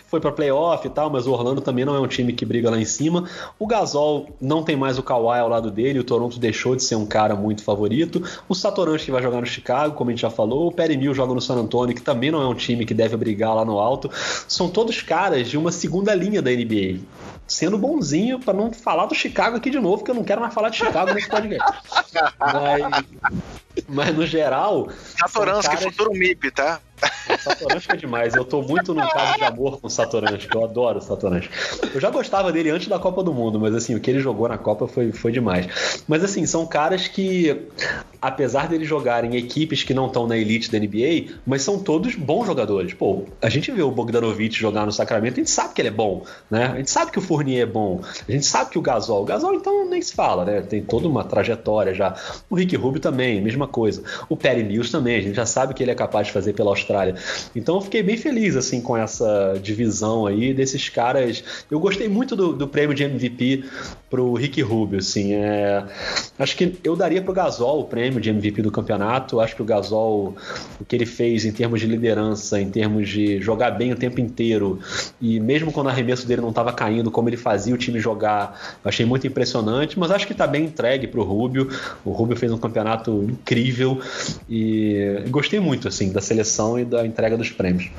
foi 0.07 0.19
para 0.19 0.31
playoff 0.31 0.85
e 0.85 0.89
tal, 0.89 1.09
mas 1.09 1.27
o 1.27 1.31
Orlando 1.31 1.61
também 1.61 1.85
não 1.85 1.95
é 1.95 1.99
um 1.99 2.07
time 2.07 2.33
que 2.33 2.45
briga 2.45 2.69
lá 2.69 2.79
em 2.79 2.85
cima. 2.85 3.25
O 3.59 3.67
Gasol 3.67 4.29
não 4.41 4.63
tem 4.63 4.75
mais 4.75 4.97
o 4.97 5.03
Kawhi 5.03 5.39
ao 5.39 5.49
lado 5.49 5.69
dele, 5.69 5.99
o 5.99 6.03
Toronto 6.03 6.39
deixou 6.39 6.75
de 6.75 6.83
ser 6.83 6.95
um 6.95 7.05
cara 7.05 7.35
muito 7.35 7.63
favorito. 7.63 8.23
O 8.49 8.55
Satoranski 8.55 9.11
vai 9.11 9.21
jogar 9.21 9.39
no 9.39 9.45
Chicago, 9.45 9.95
como 9.95 10.09
a 10.09 10.13
gente 10.13 10.21
já 10.21 10.29
falou. 10.29 10.67
O 10.67 10.71
Perry 10.71 10.97
Mill 10.97 11.13
joga 11.13 11.33
no 11.33 11.41
San 11.41 11.55
Antonio, 11.55 11.95
que 11.95 12.01
também 12.01 12.31
não 12.31 12.41
é 12.41 12.47
um 12.47 12.55
time 12.55 12.85
que 12.85 12.93
deve 12.93 13.15
brigar 13.17 13.55
lá 13.55 13.63
no 13.63 13.79
alto. 13.79 14.09
São 14.47 14.69
todos 14.69 15.01
caras 15.01 15.47
de 15.47 15.57
uma 15.57 15.71
segunda 15.71 16.13
linha 16.15 16.41
da 16.41 16.51
NBA 16.51 16.99
sendo 17.47 17.77
bonzinho 17.77 18.39
para 18.39 18.53
não 18.53 18.71
falar 18.71 19.05
do 19.05 19.13
Chicago 19.13 19.57
aqui 19.57 19.69
de 19.69 19.79
novo, 19.79 19.99
porque 19.99 20.11
eu 20.11 20.15
não 20.15 20.23
quero 20.23 20.41
mais 20.41 20.53
falar 20.53 20.69
de 20.69 20.77
Chicago 20.77 21.13
nesse 21.13 21.29
podcast. 21.29 21.79
Mas, 22.39 23.05
mas 23.87 24.15
no 24.15 24.25
geral. 24.25 24.89
Satoransky, 25.17 25.75
caras... 25.75 25.83
futuro 25.83 26.11
MIP, 26.13 26.51
tá? 26.51 26.79
Satoransky 27.39 27.93
é 27.93 27.95
demais. 27.97 28.35
Eu 28.35 28.45
tô 28.45 28.61
muito 28.61 28.93
no 28.93 29.07
caso 29.09 29.37
de 29.37 29.43
amor 29.43 29.79
com 29.79 29.87
o 29.87 29.89
Satoransky. 29.89 30.53
Eu 30.53 30.63
adoro 30.63 30.99
o 30.99 31.01
Satoransky. 31.01 31.49
Eu 31.93 31.99
já 31.99 32.09
gostava 32.09 32.51
dele 32.51 32.69
antes 32.69 32.87
da 32.87 32.99
Copa 32.99 33.23
do 33.23 33.33
Mundo, 33.33 33.59
mas 33.59 33.75
assim, 33.75 33.95
o 33.95 33.99
que 33.99 34.09
ele 34.09 34.19
jogou 34.19 34.47
na 34.47 34.57
Copa 34.57 34.87
foi, 34.87 35.11
foi 35.11 35.31
demais. 35.31 35.67
Mas 36.07 36.23
assim, 36.23 36.45
são 36.45 36.65
caras 36.65 37.07
que, 37.07 37.67
apesar 38.21 38.67
deles 38.67 38.87
jogarem 38.87 39.35
equipes 39.35 39.83
que 39.83 39.93
não 39.93 40.07
estão 40.07 40.27
na 40.27 40.37
elite 40.37 40.71
da 40.71 40.79
NBA, 40.79 41.39
mas 41.45 41.61
são 41.61 41.79
todos 41.79 42.15
bons 42.15 42.45
jogadores. 42.45 42.93
Pô, 42.93 43.25
a 43.41 43.49
gente 43.49 43.71
vê 43.71 43.81
o 43.81 43.91
Bogdanovich 43.91 44.57
jogar 44.57 44.85
no 44.85 44.91
Sacramento, 44.91 45.33
a 45.33 45.37
gente 45.37 45.51
sabe 45.51 45.73
que 45.73 45.81
ele 45.81 45.89
é 45.89 45.91
bom, 45.91 46.25
né? 46.49 46.67
A 46.73 46.77
gente 46.77 46.91
sabe 46.91 47.11
que 47.11 47.19
o 47.19 47.21
Fournier 47.21 47.63
é 47.63 47.65
bom, 47.65 48.01
a 48.27 48.31
gente 48.31 48.45
sabe 48.45 48.71
que 48.71 48.79
o 48.79 48.81
Gasol, 48.81 49.21
o 49.21 49.25
Gasol 49.25 49.53
então 49.53 49.89
nem 49.89 50.01
se 50.01 50.13
fala, 50.13 50.45
né? 50.45 50.61
Tem 50.61 50.81
toda 50.81 51.07
uma 51.07 51.23
trajetória 51.23 51.93
já. 51.93 52.15
O 52.49 52.55
Rick 52.55 52.75
Rubio 52.75 53.01
também, 53.01 53.41
mesma 53.41 53.64
coisa. 53.67 54.03
O 54.29 54.35
Perry 54.35 54.63
Mills 54.63 54.91
também, 54.91 55.17
a 55.17 55.21
gente 55.21 55.35
já 55.35 55.45
sabe 55.45 55.73
que 55.73 55.83
ele 55.83 55.91
é 55.91 55.95
capaz 55.95 56.27
de 56.27 56.33
fazer 56.33 56.53
pela 56.53 56.69
Austrália. 56.69 57.15
Então 57.55 57.75
eu 57.75 57.81
fiquei 57.81 58.03
bem 58.03 58.17
feliz 58.17 58.55
assim 58.55 58.81
com 58.81 58.95
essa 58.95 59.59
divisão 59.61 60.25
aí 60.25 60.53
desses 60.53 60.89
caras. 60.89 61.43
Eu 61.69 61.79
gostei 61.79 62.07
muito 62.07 62.35
do, 62.35 62.53
do 62.53 62.67
prêmio 62.67 62.95
de 62.95 63.03
MVP 63.03 63.63
pro 64.09 64.33
Rick 64.33 64.61
Rubio, 64.61 64.99
assim. 64.99 65.33
É... 65.33 65.83
Acho 66.37 66.55
que 66.55 66.77
eu 66.83 66.95
daria 66.95 67.21
pro 67.21 67.33
Gasol 67.33 67.81
o 67.81 67.83
prêmio 67.85 68.21
de 68.21 68.29
MVP 68.29 68.61
do 68.61 68.71
campeonato. 68.71 69.39
Acho 69.39 69.55
que 69.55 69.61
o 69.61 69.65
Gasol, 69.65 70.35
o 70.79 70.85
que 70.85 70.95
ele 70.95 71.05
fez 71.05 71.45
em 71.45 71.51
termos 71.51 71.81
de 71.81 71.87
liderança, 71.87 72.59
em 72.59 72.69
termos 72.69 73.09
de 73.09 73.41
jogar 73.41 73.71
bem 73.71 73.91
o 73.91 73.95
tempo 73.95 74.21
inteiro, 74.21 74.79
e 75.19 75.39
mesmo 75.39 75.71
quando 75.71 75.87
o 75.87 75.89
arremesso 75.89 76.27
dele 76.27 76.41
não 76.41 76.49
estava 76.49 76.71
caindo, 76.71 77.11
como 77.11 77.29
ele 77.29 77.37
fazia 77.37 77.73
o 77.73 77.77
time 77.77 77.99
jogar, 77.99 78.77
achei 78.83 79.05
muito 79.05 79.27
impressionante. 79.27 79.99
Mas 79.99 80.11
acho 80.11 80.25
que 80.25 80.33
está 80.33 80.47
bem 80.47 80.65
entregue 80.65 81.07
pro 81.07 81.23
Rubio. 81.23 81.69
O 82.03 82.11
Rubio 82.11 82.37
fez 82.37 82.51
um 82.51 82.57
campeonato 82.57 83.23
incrível 83.23 83.54
e 84.49 85.23
gostei 85.29 85.59
muito 85.59 85.87
assim 85.87 86.11
da 86.11 86.21
seleção 86.21 86.79
e 86.79 86.85
da 86.85 87.05
entrega 87.05 87.37
dos 87.37 87.49
prêmios. 87.49 87.89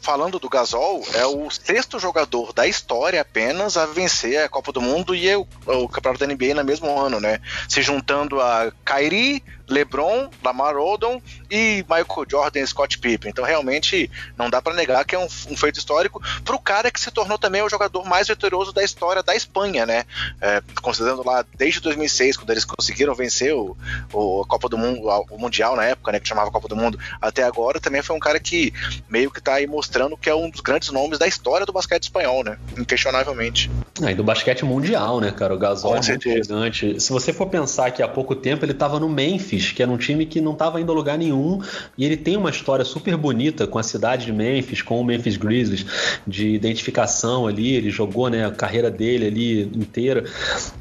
Falando 0.00 0.38
do 0.38 0.48
Gasol, 0.48 1.04
é 1.14 1.24
o 1.26 1.50
sexto 1.50 1.98
jogador 1.98 2.52
da 2.52 2.66
história 2.66 3.20
apenas 3.20 3.76
a 3.76 3.86
vencer 3.86 4.42
a 4.42 4.48
Copa 4.48 4.72
do 4.72 4.80
Mundo 4.80 5.14
e 5.14 5.34
o, 5.34 5.46
o 5.66 5.88
Campeonato 5.88 6.26
da 6.26 6.32
NBA 6.32 6.54
no 6.54 6.64
mesmo 6.64 6.98
ano, 6.98 7.20
né? 7.20 7.38
Se 7.68 7.82
juntando 7.82 8.40
a 8.40 8.72
Kyrie, 8.84 9.42
LeBron, 9.70 10.28
Lamar 10.44 10.76
Odom 10.76 11.20
e 11.50 11.84
Michael 11.88 12.26
Jordan 12.28 12.60
e 12.60 12.66
Scott 12.66 12.98
Pippen. 12.98 13.30
Então, 13.30 13.44
realmente, 13.44 14.10
não 14.36 14.50
dá 14.50 14.60
para 14.60 14.74
negar 14.74 15.04
que 15.04 15.14
é 15.14 15.18
um, 15.18 15.28
um, 15.48 15.56
feito 15.56 15.78
histórico 15.78 16.20
para 16.44 16.56
o 16.56 16.58
cara 16.58 16.90
que 16.90 17.00
se 17.00 17.10
tornou 17.10 17.38
também 17.38 17.62
o 17.62 17.68
jogador 17.68 18.04
mais 18.04 18.28
vitorioso 18.28 18.72
da 18.72 18.82
história 18.82 19.22
da 19.22 19.34
Espanha, 19.34 19.86
né? 19.86 20.04
É, 20.40 20.62
considerando 20.82 21.24
lá 21.24 21.44
desde 21.56 21.80
2006, 21.80 22.36
quando 22.36 22.50
eles 22.50 22.64
conseguiram 22.64 23.14
vencer 23.14 23.54
o, 23.54 23.76
o 24.12 24.42
a 24.42 24.46
Copa 24.46 24.68
do 24.68 24.76
Mundo, 24.76 25.08
o 25.30 25.38
Mundial 25.38 25.76
na 25.76 25.84
época, 25.84 26.12
né? 26.12 26.20
Que 26.20 26.28
chamava 26.28 26.50
Copa 26.50 26.68
do 26.68 26.76
Mundo, 26.76 26.98
até 27.20 27.44
agora, 27.44 27.80
também 27.80 28.02
foi 28.02 28.16
um 28.16 28.20
cara 28.20 28.40
que 28.40 28.72
meio 29.08 29.30
que 29.30 29.40
tá 29.40 29.54
aí 29.54 29.66
mostrando 29.66 30.16
que 30.16 30.28
é 30.28 30.34
um 30.34 30.50
dos 30.50 30.60
grandes 30.60 30.90
nomes 30.90 31.18
da 31.18 31.26
história 31.26 31.64
do 31.64 31.72
basquete 31.72 32.04
espanhol, 32.04 32.42
né? 32.42 32.58
Inquestionavelmente. 32.76 33.70
Ah, 34.02 34.10
e 34.10 34.14
do 34.14 34.24
basquete 34.24 34.64
mundial, 34.64 35.20
né, 35.20 35.30
cara? 35.30 35.54
O 35.54 35.58
Gasol 35.58 35.92
Com 35.92 35.98
é 35.98 36.08
muito 36.08 36.28
gigante. 36.28 37.00
Se 37.00 37.12
você 37.12 37.32
for 37.32 37.46
pensar 37.46 37.90
que 37.90 38.02
há 38.02 38.08
pouco 38.08 38.34
tempo 38.34 38.64
ele 38.64 38.72
estava 38.72 38.98
no 38.98 39.08
Memphis 39.08 39.59
Memphis, 39.60 39.72
que 39.72 39.82
era 39.82 39.92
um 39.92 39.96
time 39.96 40.24
que 40.26 40.40
não 40.40 40.52
estava 40.52 40.80
indo 40.80 40.90
a 40.90 40.94
lugar 40.94 41.18
nenhum, 41.18 41.60
e 41.96 42.04
ele 42.04 42.16
tem 42.16 42.36
uma 42.36 42.50
história 42.50 42.84
super 42.84 43.16
bonita 43.16 43.66
com 43.66 43.78
a 43.78 43.82
cidade 43.82 44.26
de 44.26 44.32
Memphis, 44.32 44.82
com 44.82 45.00
o 45.00 45.04
Memphis 45.04 45.36
Grizzlies, 45.36 45.84
de 46.26 46.48
identificação 46.48 47.46
ali, 47.46 47.74
ele 47.74 47.90
jogou 47.90 48.28
né, 48.28 48.46
a 48.46 48.50
carreira 48.50 48.90
dele 48.90 49.26
ali 49.26 49.62
inteira, 49.62 50.24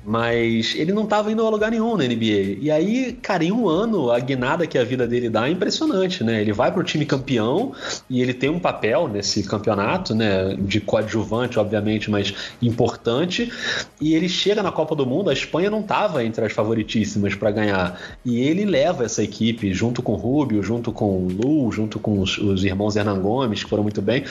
mas 0.05 0.73
ele 0.75 0.93
não 0.93 1.03
estava 1.03 1.31
indo 1.31 1.45
a 1.45 1.49
lugar 1.49 1.69
nenhum 1.69 1.97
na 1.97 2.05
NBA. 2.05 2.57
E 2.61 2.71
aí, 2.71 3.13
cara, 3.21 3.43
em 3.43 3.51
um 3.51 3.67
ano, 3.67 4.11
a 4.11 4.19
guinada 4.19 4.65
que 4.65 4.77
a 4.77 4.83
vida 4.83 5.05
dele 5.05 5.29
dá 5.29 5.47
é 5.47 5.51
impressionante, 5.51 6.23
né? 6.23 6.41
Ele 6.41 6.53
vai 6.53 6.71
para 6.71 6.79
o 6.81 6.83
time 6.83 7.05
campeão 7.05 7.73
e 8.09 8.21
ele 8.21 8.33
tem 8.33 8.49
um 8.49 8.59
papel 8.59 9.07
nesse 9.07 9.43
campeonato, 9.43 10.15
né? 10.15 10.55
De 10.57 10.79
coadjuvante, 10.79 11.59
obviamente, 11.59 12.09
mas 12.09 12.33
importante. 12.61 13.51
E 13.99 14.13
ele 14.13 14.29
chega 14.29 14.63
na 14.63 14.71
Copa 14.71 14.95
do 14.95 15.05
Mundo, 15.05 15.29
a 15.29 15.33
Espanha 15.33 15.69
não 15.69 15.81
estava 15.81 16.23
entre 16.23 16.45
as 16.45 16.53
favoritíssimas 16.53 17.35
para 17.35 17.51
ganhar. 17.51 17.99
E 18.23 18.39
ele 18.39 18.65
leva 18.69 19.03
essa 19.03 19.23
equipe 19.23 19.73
junto 19.73 20.01
com 20.01 20.13
o 20.13 20.15
Rubio, 20.15 20.63
junto 20.63 20.91
com 20.91 21.25
o 21.25 21.27
Lu, 21.27 21.71
junto 21.71 21.99
com 21.99 22.19
os, 22.21 22.37
os 22.37 22.63
irmãos 22.63 22.95
Hernan 22.95 23.19
Gomes, 23.19 23.63
que 23.63 23.69
foram 23.69 23.83
muito 23.83 24.01
bem, 24.01 24.23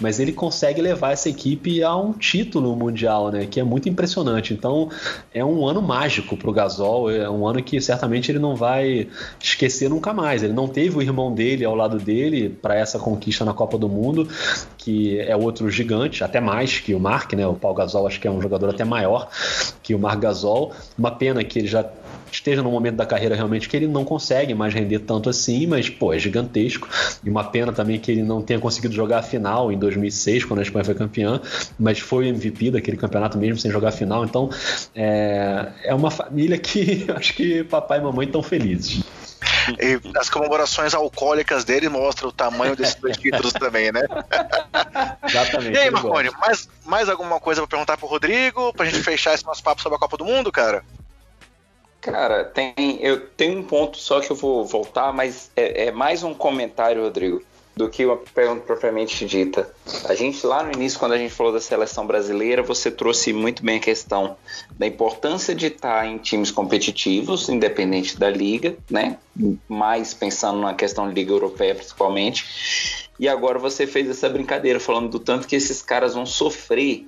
mas 0.00 0.20
ele 0.20 0.32
consegue 0.32 0.80
levar 0.80 1.12
essa 1.12 1.28
equipe 1.28 1.82
a 1.82 1.96
um 1.96 2.12
título 2.12 2.76
mundial, 2.76 3.30
né? 3.30 3.46
Que 3.46 3.58
é 3.58 3.64
muito 3.64 3.88
impressionante. 3.88 4.52
Então 4.54 4.90
é 5.32 5.44
um 5.44 5.66
ano 5.66 5.82
mágico 5.82 6.36
para 6.36 6.50
o 6.50 6.52
Gasol, 6.52 7.10
é 7.10 7.28
um 7.28 7.46
ano 7.46 7.62
que 7.62 7.80
certamente 7.80 8.30
ele 8.30 8.38
não 8.38 8.54
vai 8.54 9.08
esquecer 9.42 9.88
nunca 9.88 10.12
mais. 10.12 10.42
Ele 10.42 10.52
não 10.52 10.68
teve 10.68 10.98
o 10.98 11.02
irmão 11.02 11.34
dele 11.34 11.64
ao 11.64 11.74
lado 11.74 11.98
dele 11.98 12.48
para 12.48 12.76
essa 12.76 12.98
conquista 12.98 13.44
na 13.44 13.54
Copa 13.54 13.78
do 13.78 13.88
Mundo, 13.88 14.28
que 14.76 15.18
é 15.20 15.34
outro 15.34 15.70
gigante, 15.70 16.22
até 16.22 16.40
mais 16.40 16.78
que 16.78 16.94
o 16.94 17.00
Mark, 17.00 17.32
né? 17.32 17.46
O 17.46 17.54
Paul 17.54 17.74
Gasol 17.74 18.06
acho 18.06 18.20
que 18.20 18.28
é 18.28 18.30
um 18.30 18.40
jogador 18.40 18.70
até 18.70 18.84
maior 18.84 19.28
que 19.82 19.94
o 19.94 19.98
Mark 19.98 20.20
Gasol. 20.20 20.72
Uma 20.98 21.10
pena 21.10 21.42
que 21.42 21.58
ele 21.58 21.68
já 21.68 21.84
esteja 22.30 22.62
no 22.62 22.70
momento 22.70 22.96
da 22.96 23.06
carreira 23.06 23.34
realmente 23.34 23.68
que 23.68 23.75
ele 23.76 23.86
não 23.86 24.04
consegue 24.04 24.54
mais 24.54 24.74
render 24.74 25.00
tanto 25.00 25.28
assim, 25.28 25.66
mas 25.66 25.88
pô, 25.88 26.12
é 26.12 26.18
gigantesco. 26.18 26.88
E 27.24 27.30
uma 27.30 27.44
pena 27.44 27.72
também 27.72 27.98
que 27.98 28.10
ele 28.10 28.22
não 28.22 28.42
tenha 28.42 28.58
conseguido 28.58 28.94
jogar 28.94 29.18
a 29.18 29.22
final 29.22 29.70
em 29.70 29.78
2006, 29.78 30.44
quando 30.44 30.60
a 30.60 30.62
Espanha 30.62 30.84
foi 30.84 30.94
campeã, 30.94 31.40
mas 31.78 31.98
foi 31.98 32.26
o 32.26 32.28
MVP 32.28 32.70
daquele 32.70 32.96
campeonato 32.96 33.38
mesmo 33.38 33.58
sem 33.58 33.70
jogar 33.70 33.88
a 33.88 33.92
final. 33.92 34.24
Então 34.24 34.50
é, 34.94 35.68
é 35.84 35.94
uma 35.94 36.10
família 36.10 36.58
que 36.58 37.06
acho 37.14 37.34
que 37.34 37.64
papai 37.64 37.98
e 37.98 38.02
mamãe 38.02 38.26
estão 38.26 38.42
felizes. 38.42 39.04
E 39.78 40.00
as 40.18 40.30
comemorações 40.30 40.94
alcoólicas 40.94 41.64
dele 41.64 41.88
mostram 41.88 42.28
o 42.28 42.32
tamanho 42.32 42.76
desses 42.76 42.94
dois 42.94 43.16
títulos 43.16 43.52
também, 43.54 43.90
né? 43.90 44.02
Exatamente. 45.24 45.74
E 45.74 45.78
aí, 45.78 45.90
Marconi, 45.90 46.30
mais, 46.38 46.68
mais 46.84 47.08
alguma 47.08 47.40
coisa 47.40 47.60
para 47.62 47.68
perguntar 47.68 47.96
pro 47.96 48.06
Rodrigo, 48.06 48.72
pra 48.72 48.86
gente 48.86 49.00
fechar 49.00 49.34
esse 49.34 49.44
nosso 49.44 49.62
papo 49.62 49.82
sobre 49.82 49.96
a 49.96 49.98
Copa 49.98 50.16
do 50.16 50.24
Mundo, 50.24 50.52
cara? 50.52 50.84
Cara, 52.06 52.44
tem, 52.44 52.72
eu 53.00 53.18
tenho 53.18 53.58
um 53.58 53.64
ponto 53.64 53.98
só 53.98 54.20
que 54.20 54.30
eu 54.30 54.36
vou 54.36 54.64
voltar, 54.64 55.12
mas 55.12 55.50
é, 55.56 55.86
é 55.86 55.90
mais 55.90 56.22
um 56.22 56.32
comentário, 56.32 57.02
Rodrigo, 57.02 57.42
do 57.74 57.88
que 57.90 58.06
uma 58.06 58.16
pergunta 58.16 58.60
propriamente 58.60 59.26
dita. 59.26 59.68
A 60.04 60.14
gente, 60.14 60.46
lá 60.46 60.62
no 60.62 60.70
início, 60.70 61.00
quando 61.00 61.14
a 61.14 61.18
gente 61.18 61.34
falou 61.34 61.52
da 61.52 61.60
seleção 61.60 62.06
brasileira, 62.06 62.62
você 62.62 62.92
trouxe 62.92 63.32
muito 63.32 63.60
bem 63.64 63.78
a 63.78 63.80
questão 63.80 64.36
da 64.78 64.86
importância 64.86 65.52
de 65.52 65.66
estar 65.66 66.06
em 66.06 66.16
times 66.18 66.52
competitivos, 66.52 67.48
independente 67.48 68.16
da 68.16 68.30
liga, 68.30 68.76
né? 68.88 69.18
Mais 69.68 70.14
pensando 70.14 70.60
na 70.60 70.74
questão 70.74 71.08
de 71.08 71.14
liga 71.14 71.32
europeia, 71.32 71.74
principalmente. 71.74 73.08
E 73.18 73.28
agora 73.28 73.58
você 73.58 73.84
fez 73.84 74.08
essa 74.08 74.28
brincadeira, 74.28 74.78
falando 74.78 75.08
do 75.08 75.18
tanto 75.18 75.48
que 75.48 75.56
esses 75.56 75.82
caras 75.82 76.14
vão 76.14 76.24
sofrer 76.24 77.04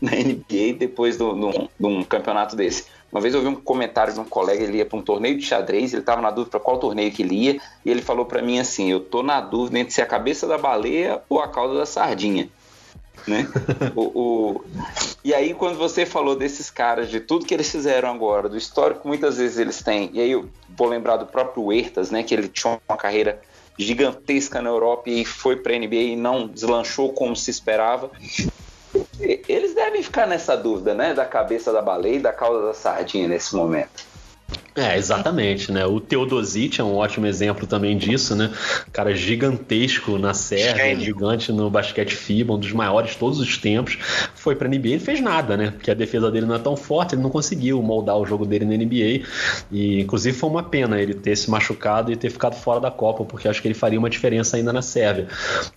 na 0.00 0.12
NBA 0.12 0.78
depois 0.78 1.18
de 1.18 1.22
um 1.22 2.02
campeonato 2.02 2.56
desse. 2.56 2.86
Uma 3.12 3.20
vez 3.20 3.34
eu 3.34 3.42
vi 3.42 3.48
um 3.48 3.54
comentário 3.54 4.14
de 4.14 4.18
um 4.18 4.24
colega, 4.24 4.64
ele 4.64 4.78
ia 4.78 4.86
para 4.86 4.98
um 4.98 5.02
torneio 5.02 5.36
de 5.36 5.44
xadrez, 5.44 5.92
ele 5.92 6.00
estava 6.00 6.22
na 6.22 6.30
dúvida 6.30 6.52
para 6.52 6.60
qual 6.60 6.78
torneio 6.78 7.12
que 7.12 7.22
ele 7.22 7.34
ia, 7.34 7.60
e 7.84 7.90
ele 7.90 8.00
falou 8.00 8.24
para 8.24 8.40
mim 8.40 8.58
assim: 8.58 8.90
Eu 8.90 9.00
tô 9.00 9.22
na 9.22 9.38
dúvida 9.38 9.78
entre 9.78 9.92
se 9.92 10.00
a 10.00 10.06
cabeça 10.06 10.46
da 10.46 10.56
baleia 10.56 11.22
ou 11.28 11.38
a 11.38 11.46
cauda 11.46 11.74
da 11.74 11.84
sardinha. 11.84 12.48
Né? 13.28 13.46
o, 13.94 14.00
o... 14.00 14.64
E 15.22 15.34
aí, 15.34 15.52
quando 15.52 15.76
você 15.76 16.06
falou 16.06 16.34
desses 16.34 16.70
caras, 16.70 17.10
de 17.10 17.20
tudo 17.20 17.44
que 17.44 17.52
eles 17.52 17.70
fizeram 17.70 18.08
agora, 18.08 18.48
do 18.48 18.56
histórico 18.56 19.02
que 19.02 19.08
muitas 19.08 19.36
vezes 19.36 19.58
eles 19.58 19.82
têm, 19.82 20.10
e 20.14 20.20
aí 20.20 20.30
eu 20.30 20.48
vou 20.70 20.88
lembrar 20.88 21.18
do 21.18 21.26
próprio 21.26 21.64
Huertas, 21.64 22.10
né, 22.10 22.22
que 22.22 22.34
ele 22.34 22.48
tinha 22.48 22.80
uma 22.88 22.96
carreira 22.96 23.40
gigantesca 23.78 24.62
na 24.62 24.70
Europa 24.70 25.10
e 25.10 25.24
foi 25.24 25.56
para 25.56 25.74
a 25.74 25.78
NBA 25.78 25.94
e 25.94 26.16
não 26.16 26.46
deslanchou 26.46 27.12
como 27.12 27.36
se 27.36 27.50
esperava. 27.50 28.10
Eles 29.20 29.74
devem 29.74 30.02
ficar 30.02 30.26
nessa 30.26 30.56
dúvida, 30.56 30.94
né? 30.94 31.14
Da 31.14 31.24
cabeça 31.24 31.72
da 31.72 31.80
baleia 31.80 32.16
e 32.16 32.20
da 32.20 32.32
cauda 32.32 32.66
da 32.66 32.74
sardinha 32.74 33.28
nesse 33.28 33.54
momento. 33.54 34.11
É, 34.74 34.96
exatamente, 34.96 35.70
né? 35.70 35.84
O 35.84 36.00
Teodosic 36.00 36.80
é 36.80 36.84
um 36.84 36.96
ótimo 36.96 37.26
exemplo 37.26 37.66
também 37.66 37.96
disso, 37.98 38.34
né? 38.34 38.50
Cara 38.90 39.14
gigantesco 39.14 40.18
na 40.18 40.32
Sérvia, 40.32 40.98
gigante 40.98 41.52
no 41.52 41.68
basquete 41.68 42.16
FIBA, 42.16 42.54
um 42.54 42.58
dos 42.58 42.72
maiores 42.72 43.10
de 43.10 43.18
todos 43.18 43.38
os 43.38 43.58
tempos. 43.58 43.98
Foi 44.34 44.56
pra 44.56 44.66
NBA 44.66 44.88
e 44.88 44.98
fez 44.98 45.20
nada, 45.20 45.58
né? 45.58 45.72
Porque 45.72 45.90
a 45.90 45.94
defesa 45.94 46.30
dele 46.30 46.46
não 46.46 46.54
é 46.54 46.58
tão 46.58 46.74
forte, 46.74 47.14
ele 47.14 47.22
não 47.22 47.28
conseguiu 47.28 47.82
moldar 47.82 48.16
o 48.16 48.24
jogo 48.24 48.46
dele 48.46 48.64
na 48.64 48.74
NBA. 48.74 49.26
E, 49.70 50.00
inclusive, 50.00 50.34
foi 50.36 50.48
uma 50.48 50.62
pena 50.62 50.98
ele 50.98 51.12
ter 51.12 51.36
se 51.36 51.50
machucado 51.50 52.10
e 52.10 52.16
ter 52.16 52.30
ficado 52.30 52.54
fora 52.54 52.80
da 52.80 52.90
Copa, 52.90 53.26
porque 53.26 53.48
acho 53.48 53.60
que 53.60 53.68
ele 53.68 53.74
faria 53.74 53.98
uma 53.98 54.08
diferença 54.08 54.56
ainda 54.56 54.72
na 54.72 54.80
Sérvia. 54.80 55.28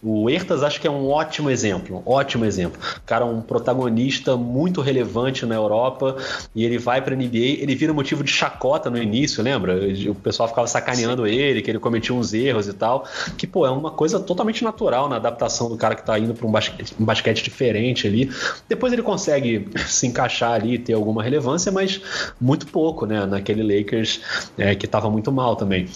O 0.01 0.29
Ertas 0.29 0.63
acho 0.63 0.79
que 0.79 0.87
é 0.87 0.91
um 0.91 1.09
ótimo 1.09 1.49
exemplo, 1.49 1.97
um 2.05 2.09
ótimo 2.09 2.45
exemplo. 2.45 2.79
Cara, 3.05 3.25
um 3.25 3.41
protagonista 3.41 4.37
muito 4.37 4.79
relevante 4.79 5.45
na 5.45 5.55
Europa 5.55 6.15
e 6.55 6.63
ele 6.63 6.77
vai 6.77 7.01
pra 7.01 7.13
NBA, 7.13 7.59
ele 7.59 7.75
vira 7.75 7.91
motivo 7.93 8.23
de 8.23 8.31
chacota 8.31 8.84
no 8.89 8.97
início, 8.97 9.43
lembra? 9.43 9.79
O 10.09 10.15
pessoal 10.15 10.47
ficava 10.47 10.67
sacaneando 10.67 11.25
Sim. 11.25 11.33
ele, 11.33 11.61
que 11.61 11.71
ele 11.71 11.79
cometia 11.79 12.13
uns 12.13 12.33
erros 12.33 12.67
e 12.67 12.73
tal. 12.73 13.05
Que, 13.37 13.45
pô, 13.45 13.65
é 13.65 13.69
uma 13.69 13.91
coisa 13.91 14.19
totalmente 14.19 14.63
natural 14.63 15.09
na 15.09 15.17
adaptação 15.17 15.69
do 15.69 15.77
cara 15.77 15.95
que 15.95 16.05
tá 16.05 16.17
indo 16.17 16.33
para 16.33 16.47
um 16.47 16.51
basquete, 16.51 16.95
um 16.99 17.05
basquete 17.05 17.43
diferente 17.43 18.07
ali. 18.07 18.29
Depois 18.67 18.93
ele 18.93 19.01
consegue 19.01 19.69
se 19.87 20.07
encaixar 20.07 20.53
ali, 20.53 20.77
ter 20.77 20.93
alguma 20.93 21.23
relevância, 21.23 21.71
mas 21.71 22.01
muito 22.39 22.67
pouco, 22.67 23.05
né? 23.05 23.25
Naquele 23.25 23.79
Lakers 23.79 24.21
é, 24.57 24.75
que 24.75 24.87
tava 24.87 25.09
muito 25.09 25.31
mal 25.31 25.55
também. 25.55 25.87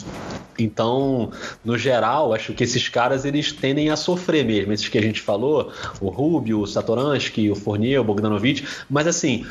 Então, 0.64 1.31
no 1.64 1.77
geral, 1.77 2.34
acho 2.34 2.53
que 2.53 2.64
esses 2.64 2.90
caras 2.90 3.26
eles 3.26 3.52
tendem 3.52 3.90
a 3.90 3.95
sofrer 3.95 4.45
mesmo, 4.45 4.73
esses 4.73 4.88
que 4.88 4.98
a 4.98 5.02
gente 5.02 5.22
falou, 5.22 5.72
o 6.02 6.10
Rubio, 6.10 6.61
o 6.61 6.68
Satoransky, 6.68 7.49
o 7.49 7.56
Fournier, 7.56 8.02
o 8.02 8.03
Bogdanovic, 8.03 8.65
mas 8.90 9.07
assim, 9.07 9.45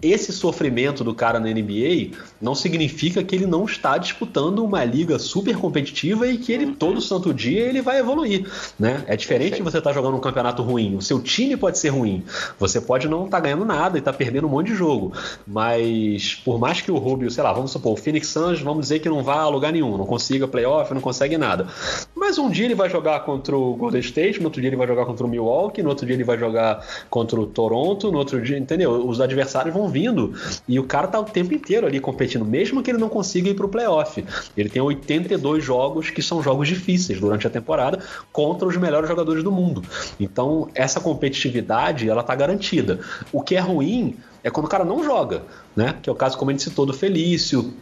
esse 0.00 0.32
sofrimento 0.32 1.02
do 1.02 1.14
cara 1.14 1.40
na 1.40 1.48
NBA 1.48 2.16
não 2.40 2.54
significa 2.54 3.22
que 3.22 3.34
ele 3.34 3.46
não 3.46 3.64
está 3.64 3.98
disputando 3.98 4.64
uma 4.64 4.84
liga 4.84 5.18
super 5.18 5.56
competitiva 5.56 6.26
e 6.26 6.38
que 6.38 6.52
ele 6.52 6.66
uhum. 6.66 6.74
todo 6.74 7.00
santo 7.00 7.34
dia 7.34 7.62
ele 7.62 7.82
vai 7.82 7.98
evoluir, 7.98 8.46
né? 8.78 9.04
É 9.06 9.16
diferente 9.16 9.56
de 9.56 9.62
você 9.62 9.78
estar 9.78 9.90
tá 9.90 9.94
jogando 9.94 10.16
um 10.16 10.20
campeonato 10.20 10.62
ruim, 10.62 10.96
o 10.96 11.02
seu 11.02 11.20
time 11.20 11.56
pode 11.56 11.78
ser 11.78 11.88
ruim, 11.88 12.24
você 12.58 12.80
pode 12.80 13.08
não 13.08 13.24
estar 13.24 13.38
tá 13.38 13.42
ganhando 13.44 13.64
nada 13.64 13.98
e 13.98 14.00
estar 14.00 14.12
tá 14.12 14.18
perdendo 14.18 14.46
um 14.46 14.50
monte 14.50 14.68
de 14.68 14.74
jogo, 14.74 15.12
mas 15.46 16.34
por 16.44 16.58
mais 16.58 16.80
que 16.80 16.90
o 16.90 16.98
Rubio, 16.98 17.30
sei 17.30 17.42
lá, 17.42 17.52
vamos 17.52 17.70
supor, 17.70 17.92
o 17.92 17.96
Phoenix 17.96 18.28
Suns, 18.28 18.60
vamos 18.60 18.82
dizer 18.82 19.00
que 19.00 19.08
não 19.08 19.22
vá 19.22 19.40
a 19.40 19.48
lugar 19.48 19.72
nenhum, 19.72 19.96
não 19.96 20.06
consiga 20.06 20.47
playoff, 20.48 20.92
não 20.92 21.00
consegue 21.00 21.36
nada. 21.38 21.66
Mas 22.14 22.38
um 22.38 22.50
dia 22.50 22.64
ele 22.64 22.74
vai 22.74 22.88
jogar 22.88 23.20
contra 23.20 23.56
o 23.56 23.74
Golden 23.74 24.00
State, 24.00 24.38
no 24.40 24.46
outro 24.46 24.60
dia 24.60 24.68
ele 24.68 24.76
vai 24.76 24.86
jogar 24.86 25.06
contra 25.06 25.26
o 25.26 25.28
Milwaukee, 25.28 25.82
no 25.82 25.88
outro 25.88 26.06
dia 26.06 26.14
ele 26.14 26.24
vai 26.24 26.38
jogar 26.38 26.84
contra 27.08 27.40
o 27.40 27.46
Toronto, 27.46 28.10
no 28.10 28.18
outro 28.18 28.40
dia, 28.40 28.58
entendeu? 28.58 29.06
Os 29.06 29.20
adversários 29.20 29.74
vão 29.74 29.88
vindo 29.88 30.34
e 30.66 30.78
o 30.78 30.84
cara 30.84 31.06
tá 31.06 31.20
o 31.20 31.24
tempo 31.24 31.54
inteiro 31.54 31.86
ali 31.86 32.00
competindo, 32.00 32.44
mesmo 32.44 32.82
que 32.82 32.90
ele 32.90 32.98
não 32.98 33.08
consiga 33.08 33.48
ir 33.48 33.54
pro 33.54 33.68
playoff. 33.68 34.24
Ele 34.56 34.68
tem 34.68 34.82
82 34.82 35.64
jogos 35.64 36.10
que 36.10 36.22
são 36.22 36.42
jogos 36.42 36.68
difíceis 36.68 37.20
durante 37.20 37.46
a 37.46 37.50
temporada 37.50 38.00
contra 38.32 38.66
os 38.66 38.76
melhores 38.76 39.08
jogadores 39.08 39.42
do 39.42 39.52
mundo. 39.52 39.82
Então, 40.18 40.68
essa 40.74 41.00
competitividade, 41.00 42.08
ela 42.08 42.22
tá 42.22 42.34
garantida. 42.34 43.00
O 43.32 43.42
que 43.42 43.56
é 43.56 43.60
ruim 43.60 44.16
é 44.42 44.50
quando 44.50 44.66
o 44.66 44.68
cara 44.68 44.84
não 44.84 45.02
joga, 45.02 45.42
né? 45.74 45.96
Que 46.02 46.08
é 46.08 46.12
o 46.12 46.16
caso, 46.16 46.38
como 46.38 46.50
a 46.50 46.54
gente 46.54 46.62
citou, 46.62 46.86
do 46.86 46.92
Felício, 46.92 47.74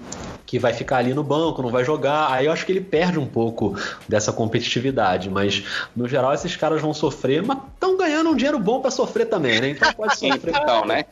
que 0.46 0.58
vai 0.58 0.72
ficar 0.72 0.98
ali 0.98 1.12
no 1.12 1.22
banco, 1.22 1.62
não 1.62 1.70
vai 1.70 1.84
jogar. 1.84 2.32
Aí 2.32 2.46
eu 2.46 2.52
acho 2.52 2.64
que 2.64 2.72
ele 2.72 2.80
perde 2.80 3.18
um 3.18 3.26
pouco 3.26 3.76
dessa 4.08 4.32
competitividade. 4.32 5.28
Mas, 5.28 5.62
no 5.94 6.08
geral, 6.08 6.32
esses 6.32 6.56
caras 6.56 6.80
vão 6.80 6.94
sofrer, 6.94 7.42
mas 7.42 7.58
estão 7.74 7.96
ganhando 7.96 8.30
um 8.30 8.36
dinheiro 8.36 8.58
bom 8.58 8.80
para 8.80 8.90
sofrer 8.90 9.26
também, 9.26 9.60
né? 9.60 9.70
Então 9.70 9.92
pode 9.92 10.18
sofrer. 10.18 10.54
então, 10.56 10.84
né? 10.86 11.04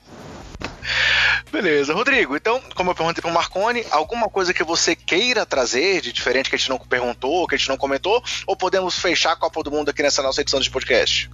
Beleza. 1.50 1.94
Rodrigo, 1.94 2.36
então, 2.36 2.60
como 2.74 2.90
eu 2.90 2.94
perguntei 2.94 3.22
pro 3.22 3.30
Marconi, 3.30 3.84
alguma 3.90 4.28
coisa 4.28 4.52
que 4.52 4.64
você 4.64 4.96
queira 4.96 5.46
trazer 5.46 6.00
de 6.00 6.12
diferente 6.12 6.50
que 6.50 6.56
a 6.56 6.58
gente 6.58 6.70
não 6.70 6.78
perguntou, 6.78 7.46
que 7.46 7.54
a 7.54 7.58
gente 7.58 7.68
não 7.68 7.76
comentou, 7.76 8.22
ou 8.46 8.56
podemos 8.56 8.98
fechar 8.98 9.32
a 9.32 9.36
Copa 9.36 9.62
do 9.62 9.70
Mundo 9.70 9.88
aqui 9.88 10.02
nessa 10.02 10.22
nossa 10.22 10.40
edição 10.40 10.58
de 10.58 10.70
podcast? 10.70 11.30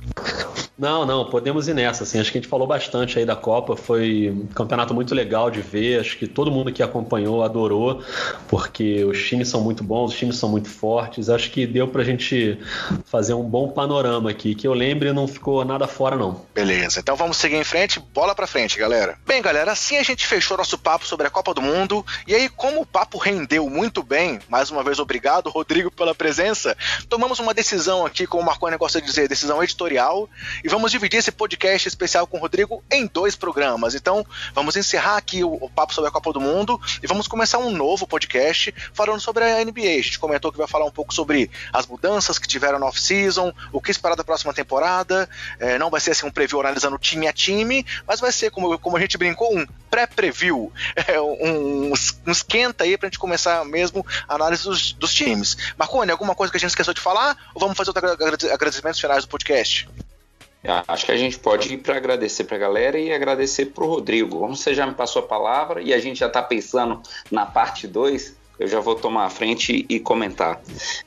Não, 0.81 1.05
não, 1.05 1.29
podemos 1.29 1.69
ir 1.69 1.75
nessa, 1.75 2.05
assim, 2.05 2.19
acho 2.19 2.33
que 2.33 2.39
a 2.39 2.41
gente 2.41 2.49
falou 2.49 2.67
bastante 2.67 3.19
aí 3.19 3.27
da 3.27 3.37
Copa, 3.37 3.77
foi 3.77 4.31
um 4.31 4.47
campeonato 4.47 4.95
muito 4.95 5.15
legal 5.15 5.51
de 5.51 5.61
ver, 5.61 6.01
acho 6.01 6.17
que 6.17 6.27
todo 6.27 6.51
mundo 6.51 6.73
que 6.73 6.83
acompanhou 6.83 7.45
adorou, 7.45 8.03
porque 8.49 9.05
os 9.05 9.23
times 9.23 9.49
são 9.49 9.61
muito 9.61 9.85
bons, 9.85 10.13
os 10.13 10.19
times 10.19 10.39
são 10.39 10.49
muito 10.49 10.71
fortes, 10.71 11.29
acho 11.29 11.51
que 11.51 11.67
deu 11.67 11.87
pra 11.87 12.03
gente 12.03 12.59
fazer 13.05 13.35
um 13.35 13.43
bom 13.43 13.69
panorama 13.69 14.31
aqui, 14.31 14.55
que 14.55 14.67
eu 14.67 14.73
lembre 14.73 15.13
não 15.13 15.29
ficou 15.29 15.63
nada 15.67 15.87
fora 15.87 16.17
não. 16.17 16.47
Beleza, 16.55 17.01
então 17.01 17.15
vamos 17.15 17.37
seguir 17.37 17.57
em 17.57 17.65
frente, 17.65 18.01
bola 18.15 18.35
pra 18.35 18.47
frente, 18.47 18.79
galera. 18.79 19.19
Bem, 19.27 19.43
galera, 19.43 19.73
assim 19.73 19.99
a 19.99 20.03
gente 20.03 20.27
fechou 20.27 20.57
nosso 20.57 20.79
papo 20.79 21.07
sobre 21.07 21.27
a 21.27 21.31
Copa 21.31 21.53
do 21.53 21.61
Mundo. 21.61 22.07
E 22.27 22.35
aí, 22.35 22.49
como 22.49 22.81
o 22.81 22.87
papo 22.87 23.19
rendeu 23.19 23.69
muito 23.69 24.03
bem, 24.03 24.39
mais 24.49 24.71
uma 24.71 24.83
vez 24.83 24.99
obrigado, 24.99 25.51
Rodrigo, 25.51 25.91
pela 25.91 26.15
presença, 26.15 26.75
tomamos 27.07 27.39
uma 27.39 27.53
decisão 27.53 28.07
aqui, 28.07 28.27
como 28.27 28.43
o 28.43 28.47
Marconi 28.47 28.79
gosta 28.79 28.99
de 28.99 29.07
dizer, 29.07 29.29
decisão 29.29 29.63
editorial, 29.63 30.27
e 30.65 30.70
vamos 30.71 30.93
dividir 30.93 31.19
esse 31.19 31.33
podcast 31.33 31.89
especial 31.89 32.27
com 32.27 32.37
o 32.37 32.41
Rodrigo 32.41 32.83
em 32.91 33.07
dois 33.07 33.35
programas. 33.35 33.95
Então, 33.95 34.25
vamos 34.55 34.77
encerrar 34.77 35.17
aqui 35.17 35.43
o, 35.43 35.53
o 35.53 35.69
papo 35.69 35.93
sobre 35.93 36.09
a 36.09 36.13
Copa 36.13 36.33
do 36.33 36.41
Mundo 36.41 36.81
e 37.03 37.07
vamos 37.07 37.27
começar 37.27 37.59
um 37.59 37.71
novo 37.71 38.07
podcast 38.07 38.73
falando 38.93 39.21
sobre 39.21 39.45
a 39.45 39.65
NBA. 39.65 39.99
A 39.99 40.03
gente 40.03 40.19
comentou 40.19 40.53
que 40.53 40.59
vai 40.59 40.69
falar 40.69 40.85
um 40.85 40.91
pouco 40.91 41.13
sobre 41.13 41.51
as 41.73 41.87
mudanças 41.87 42.39
que 42.39 42.47
tiveram 42.47 42.79
no 42.79 42.87
off-season, 42.87 43.53
o 43.73 43.81
que 43.81 43.91
esperar 43.91 44.15
da 44.15 44.25
próxima 44.25 44.55
temporada. 44.55 45.29
É, 45.59 45.79
não 45.79 45.91
vai 45.91 46.01
ser 46.01 46.13
assim 46.13 46.27
um 46.27 46.31
preview 46.31 46.61
analisando 46.61 46.99
time 46.99 47.27
a 47.27 47.33
time, 47.33 47.85
mas 48.07 48.21
vai 48.21 48.31
ser, 48.31 48.51
como, 48.51 48.79
como 48.79 48.97
a 48.97 49.01
gente 49.01 49.19
brincou, 49.19 49.57
um 49.57 49.67
pré-preview, 49.91 50.73
é, 51.09 51.21
um, 51.21 51.91
um, 51.91 52.31
esquenta 52.31 52.85
aí 52.85 52.97
pra 52.97 53.09
gente 53.09 53.19
começar 53.19 53.65
mesmo 53.65 54.07
a 54.29 54.37
análise 54.37 54.65
dos, 54.65 54.93
dos 54.93 55.13
times. 55.13 55.57
Marconi, 55.77 56.13
alguma 56.13 56.35
coisa 56.35 56.51
que 56.51 56.57
a 56.57 56.61
gente 56.61 56.71
esqueceu 56.71 56.95
de 56.95 57.01
falar? 57.01 57.37
Ou 57.55 57.61
vamos 57.61 57.77
fazer 57.77 57.91
outros 57.91 58.51
agradecimentos 58.51 59.01
finais 59.01 59.25
do 59.25 59.29
podcast? 59.29 59.89
Acho 60.87 61.07
que 61.07 61.13
a 61.13 61.17
gente 61.17 61.39
pode 61.39 61.73
ir 61.73 61.79
para 61.79 61.97
agradecer 61.97 62.45
para 62.45 62.57
a 62.57 62.61
galera 62.61 62.99
e 62.99 63.13
agradecer 63.13 63.67
para 63.67 63.85
o 63.85 63.87
Rodrigo. 63.87 64.41
Como 64.41 64.55
você 64.55 64.75
já 64.75 64.87
me 64.87 64.95
passou 64.95 65.23
a 65.23 65.27
palavra 65.27 65.81
e 65.81 65.95
a 65.95 65.99
gente 65.99 66.21
já 66.21 66.27
está 66.27 66.43
pensando 66.43 67.01
na 67.31 67.47
parte 67.47 67.87
2, 67.87 68.37
eu 68.59 68.69
já 68.69 68.79
vou 68.79 68.95
tomar 68.95 69.25
a 69.25 69.31
frente 69.31 69.87
e 69.89 69.99
comentar. 69.99 70.61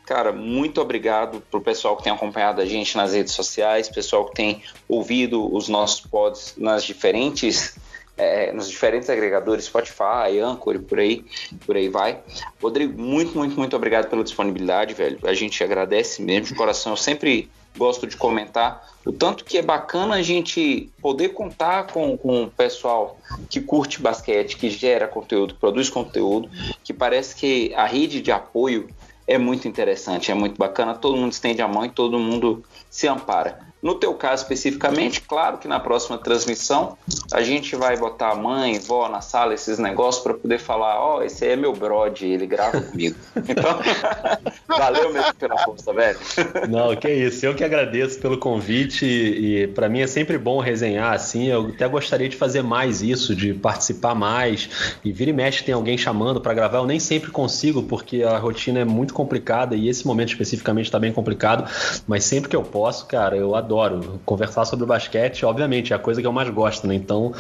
Cara, 0.08 0.32
muito 0.32 0.82
obrigado 0.82 1.40
para 1.52 1.60
o 1.60 1.62
pessoal 1.62 1.96
que 1.96 2.04
tem 2.04 2.12
acompanhado 2.12 2.62
a 2.62 2.66
gente 2.66 2.98
nas 2.98 3.14
redes 3.14 3.34
sociais, 3.34 3.88
pessoal 3.88 4.26
que 4.26 4.34
tem 4.34 4.64
ouvido 4.90 5.54
os 5.56 5.70
nossos 5.70 6.02
pods 6.02 6.56
nas 6.58 6.84
diferentes 6.84 7.76
é, 8.16 8.52
nos 8.52 8.70
diferentes 8.70 9.10
agregadores, 9.10 9.66
Spotify, 9.66 10.40
Anchor 10.42 10.80
por 10.82 11.00
aí, 11.00 11.26
por 11.66 11.76
aí 11.76 11.90
vai. 11.90 12.20
Rodrigo, 12.62 13.00
muito, 13.00 13.38
muito, 13.38 13.58
muito 13.58 13.76
obrigado 13.76 14.10
pela 14.10 14.24
disponibilidade, 14.24 14.94
velho. 14.94 15.20
A 15.24 15.34
gente 15.34 15.64
agradece 15.64 16.22
mesmo 16.22 16.48
de 16.48 16.56
coração. 16.56 16.94
Eu 16.94 16.98
sempre 16.98 17.50
gosto 17.78 18.06
de 18.08 18.16
comentar 18.16 18.88
o 19.06 19.12
tanto 19.12 19.44
que 19.44 19.58
é 19.58 19.62
bacana 19.62 20.16
a 20.16 20.22
gente 20.22 20.90
poder 21.02 21.30
contar 21.30 21.88
com, 21.88 22.18
com 22.18 22.44
o 22.44 22.50
pessoal 22.50 23.18
que 23.50 23.60
curte 23.60 24.02
basquete, 24.02 24.56
que 24.56 24.70
gera 24.70 25.08
conteúdo, 25.08 25.56
produz 25.56 25.90
conteúdo, 25.90 26.50
que 26.84 26.94
parece 26.94 27.36
que 27.36 27.74
a 27.76 27.86
rede 27.86 28.22
de 28.22 28.32
apoio 28.32 28.88
é 29.28 29.38
muito 29.38 29.68
interessante, 29.68 30.32
é 30.32 30.34
muito 30.34 30.58
bacana, 30.58 30.94
todo 30.94 31.18
mundo 31.18 31.32
estende 31.32 31.62
a 31.62 31.68
mão 31.68 31.86
e 31.86 31.90
todo 31.90 32.20
mundo 32.20 32.64
se 32.90 33.08
ampara. 33.08 33.73
No 33.84 33.96
teu 33.96 34.14
caso 34.14 34.44
especificamente, 34.44 35.20
claro 35.20 35.58
que 35.58 35.68
na 35.68 35.78
próxima 35.78 36.18
transmissão 36.18 36.98
a 37.34 37.42
gente 37.42 37.76
vai 37.76 37.98
botar 37.98 38.30
a 38.30 38.36
mãe, 38.36 38.80
vó 38.80 39.10
na 39.10 39.20
sala, 39.20 39.54
esses 39.54 39.78
negócios 39.78 40.24
para 40.24 40.34
poder 40.34 40.58
falar, 40.58 40.98
ó, 41.02 41.18
oh, 41.18 41.22
esse 41.22 41.44
aí 41.44 41.52
é 41.52 41.56
meu 41.58 41.74
brode, 41.74 42.26
ele 42.26 42.48
grava 42.48 42.80
comigo. 42.80 43.18
Então, 43.36 43.78
valeu 44.70 45.12
mesmo 45.12 45.34
pela 45.34 45.58
força, 45.66 45.92
velho. 45.92 46.18
Não, 46.70 46.96
que 46.96 47.12
isso. 47.12 47.46
Eu 47.46 47.54
que 47.54 47.64
agradeço 47.64 48.20
pelo 48.22 48.38
convite 48.38 49.06
e, 49.06 49.64
e 49.64 49.68
para 49.68 49.90
mim 49.90 50.00
é 50.00 50.08
sempre 50.08 50.38
bom 50.38 50.62
resenhar 50.62 51.12
assim. 51.12 51.50
Eu 51.50 51.68
até 51.68 51.86
gostaria 51.86 52.30
de 52.30 52.38
fazer 52.38 52.62
mais 52.62 53.02
isso, 53.02 53.36
de 53.36 53.54
participar 53.54 54.16
mais. 54.16 54.98
E 55.04 55.12
vira 55.12 55.30
e 55.30 55.34
mexe 55.34 55.62
tem 55.62 55.76
alguém 55.76 55.98
chamando 55.98 56.40
para 56.40 56.54
gravar. 56.54 56.78
Eu 56.78 56.86
nem 56.86 57.02
sempre 57.02 57.32
consigo 57.32 57.84
porque 57.84 58.24
a 58.24 58.38
rotina 58.38 58.80
é 58.80 58.86
muito 58.86 59.14
complicada 59.14 59.76
e 59.76 59.90
esse 59.90 60.08
momento 60.08 60.30
especificamente 60.30 60.86
está 60.86 61.00
bem 61.00 61.12
complicado. 61.12 61.70
Mas 62.08 62.24
sempre 62.24 62.50
que 62.50 62.56
eu 62.56 62.64
posso, 62.64 63.06
cara, 63.08 63.36
eu 63.36 63.54
adoro 63.54 63.73
adoro. 63.74 64.22
Conversar 64.26 64.66
sobre 64.66 64.86
basquete, 64.86 65.46
obviamente, 65.46 65.94
é 65.94 65.96
a 65.96 66.00
coisa 66.00 66.22
que 66.22 66.28
eu 66.28 66.32
mais 66.32 66.50
gosto, 66.50 66.88
né? 66.88 66.94
Então, 66.94 67.34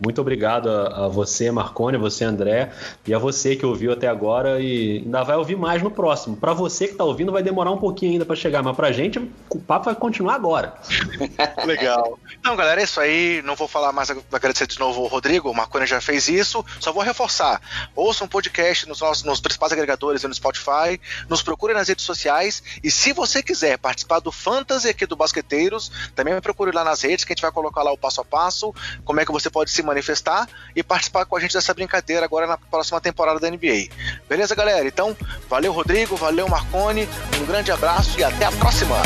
muito 0.00 0.20
obrigado 0.20 0.70
a, 0.70 1.06
a 1.06 1.08
você, 1.08 1.50
Marcone, 1.50 1.96
a 1.96 2.00
você, 2.00 2.24
André, 2.24 2.70
e 3.06 3.12
a 3.12 3.18
você 3.18 3.56
que 3.56 3.66
ouviu 3.66 3.92
até 3.92 4.06
agora 4.06 4.60
e 4.60 5.02
ainda 5.04 5.22
vai 5.24 5.36
ouvir 5.36 5.56
mais 5.56 5.82
no 5.82 5.90
próximo. 5.90 6.36
Para 6.36 6.52
você 6.52 6.86
que 6.86 6.94
tá 6.94 7.04
ouvindo, 7.04 7.32
vai 7.32 7.42
demorar 7.42 7.70
um 7.72 7.78
pouquinho 7.78 8.12
ainda 8.12 8.24
para 8.24 8.36
chegar, 8.36 8.62
mas 8.62 8.76
pra 8.76 8.92
gente, 8.92 9.18
o 9.48 9.58
papo 9.58 9.86
vai 9.86 9.94
continuar 9.94 10.34
agora. 10.34 10.74
Legal. 11.66 12.18
Então, 12.38 12.54
galera, 12.56 12.80
é 12.80 12.84
isso 12.84 13.00
aí. 13.00 13.42
Não 13.42 13.56
vou 13.56 13.66
falar 13.66 13.92
mais, 13.92 14.10
agradecer 14.10 14.66
de 14.66 14.78
novo 14.78 15.02
o 15.02 15.06
Rodrigo, 15.06 15.50
o 15.50 15.54
Marcone 15.54 15.86
já 15.86 16.00
fez 16.00 16.28
isso. 16.28 16.64
Só 16.78 16.92
vou 16.92 17.02
reforçar. 17.02 17.60
Ouça 17.96 18.24
um 18.24 18.28
podcast 18.28 18.88
nos, 18.88 19.00
nossos, 19.00 19.24
nos 19.24 19.40
principais 19.40 19.72
agregadores 19.72 20.22
e 20.22 20.28
no 20.28 20.34
Spotify. 20.34 21.00
Nos 21.28 21.42
procure 21.42 21.74
nas 21.74 21.88
redes 21.88 22.04
sociais. 22.04 22.62
E 22.82 22.90
se 22.90 23.12
você 23.12 23.42
quiser 23.42 23.78
participar 23.78 24.20
do 24.20 24.30
Fantasy 24.30 24.88
aqui 24.88 25.06
do 25.06 25.16
Basqueteiros, 25.16 25.79
Também 26.14 26.38
procure 26.40 26.72
lá 26.72 26.84
nas 26.84 27.02
redes 27.02 27.24
que 27.24 27.32
a 27.32 27.34
gente 27.34 27.42
vai 27.42 27.52
colocar 27.52 27.82
lá 27.82 27.92
o 27.92 27.98
passo 27.98 28.20
a 28.20 28.24
passo, 28.24 28.74
como 29.04 29.20
é 29.20 29.24
que 29.24 29.32
você 29.32 29.48
pode 29.48 29.70
se 29.70 29.82
manifestar 29.82 30.48
e 30.74 30.82
participar 30.82 31.24
com 31.24 31.36
a 31.36 31.40
gente 31.40 31.54
dessa 31.54 31.72
brincadeira 31.72 32.24
agora 32.24 32.46
na 32.46 32.58
próxima 32.58 33.00
temporada 33.00 33.40
da 33.40 33.50
NBA. 33.50 33.88
Beleza, 34.28 34.54
galera? 34.54 34.86
Então, 34.86 35.16
valeu, 35.48 35.72
Rodrigo, 35.72 36.16
valeu, 36.16 36.48
Marcone, 36.48 37.08
um 37.40 37.46
grande 37.46 37.70
abraço 37.70 38.18
e 38.18 38.24
até 38.24 38.44
a 38.44 38.52
próxima! 38.52 38.96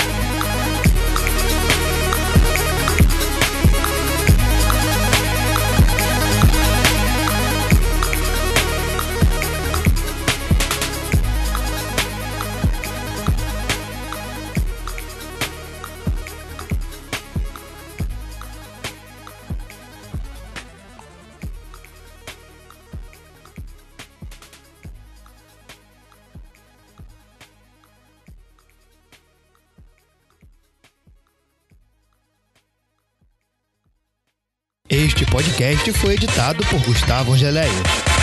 Este 34.95 35.27
podcast 35.27 35.93
foi 35.95 36.15
editado 36.15 36.65
por 36.67 36.81
Gustavo 36.83 37.33
Angeléia. 37.33 38.14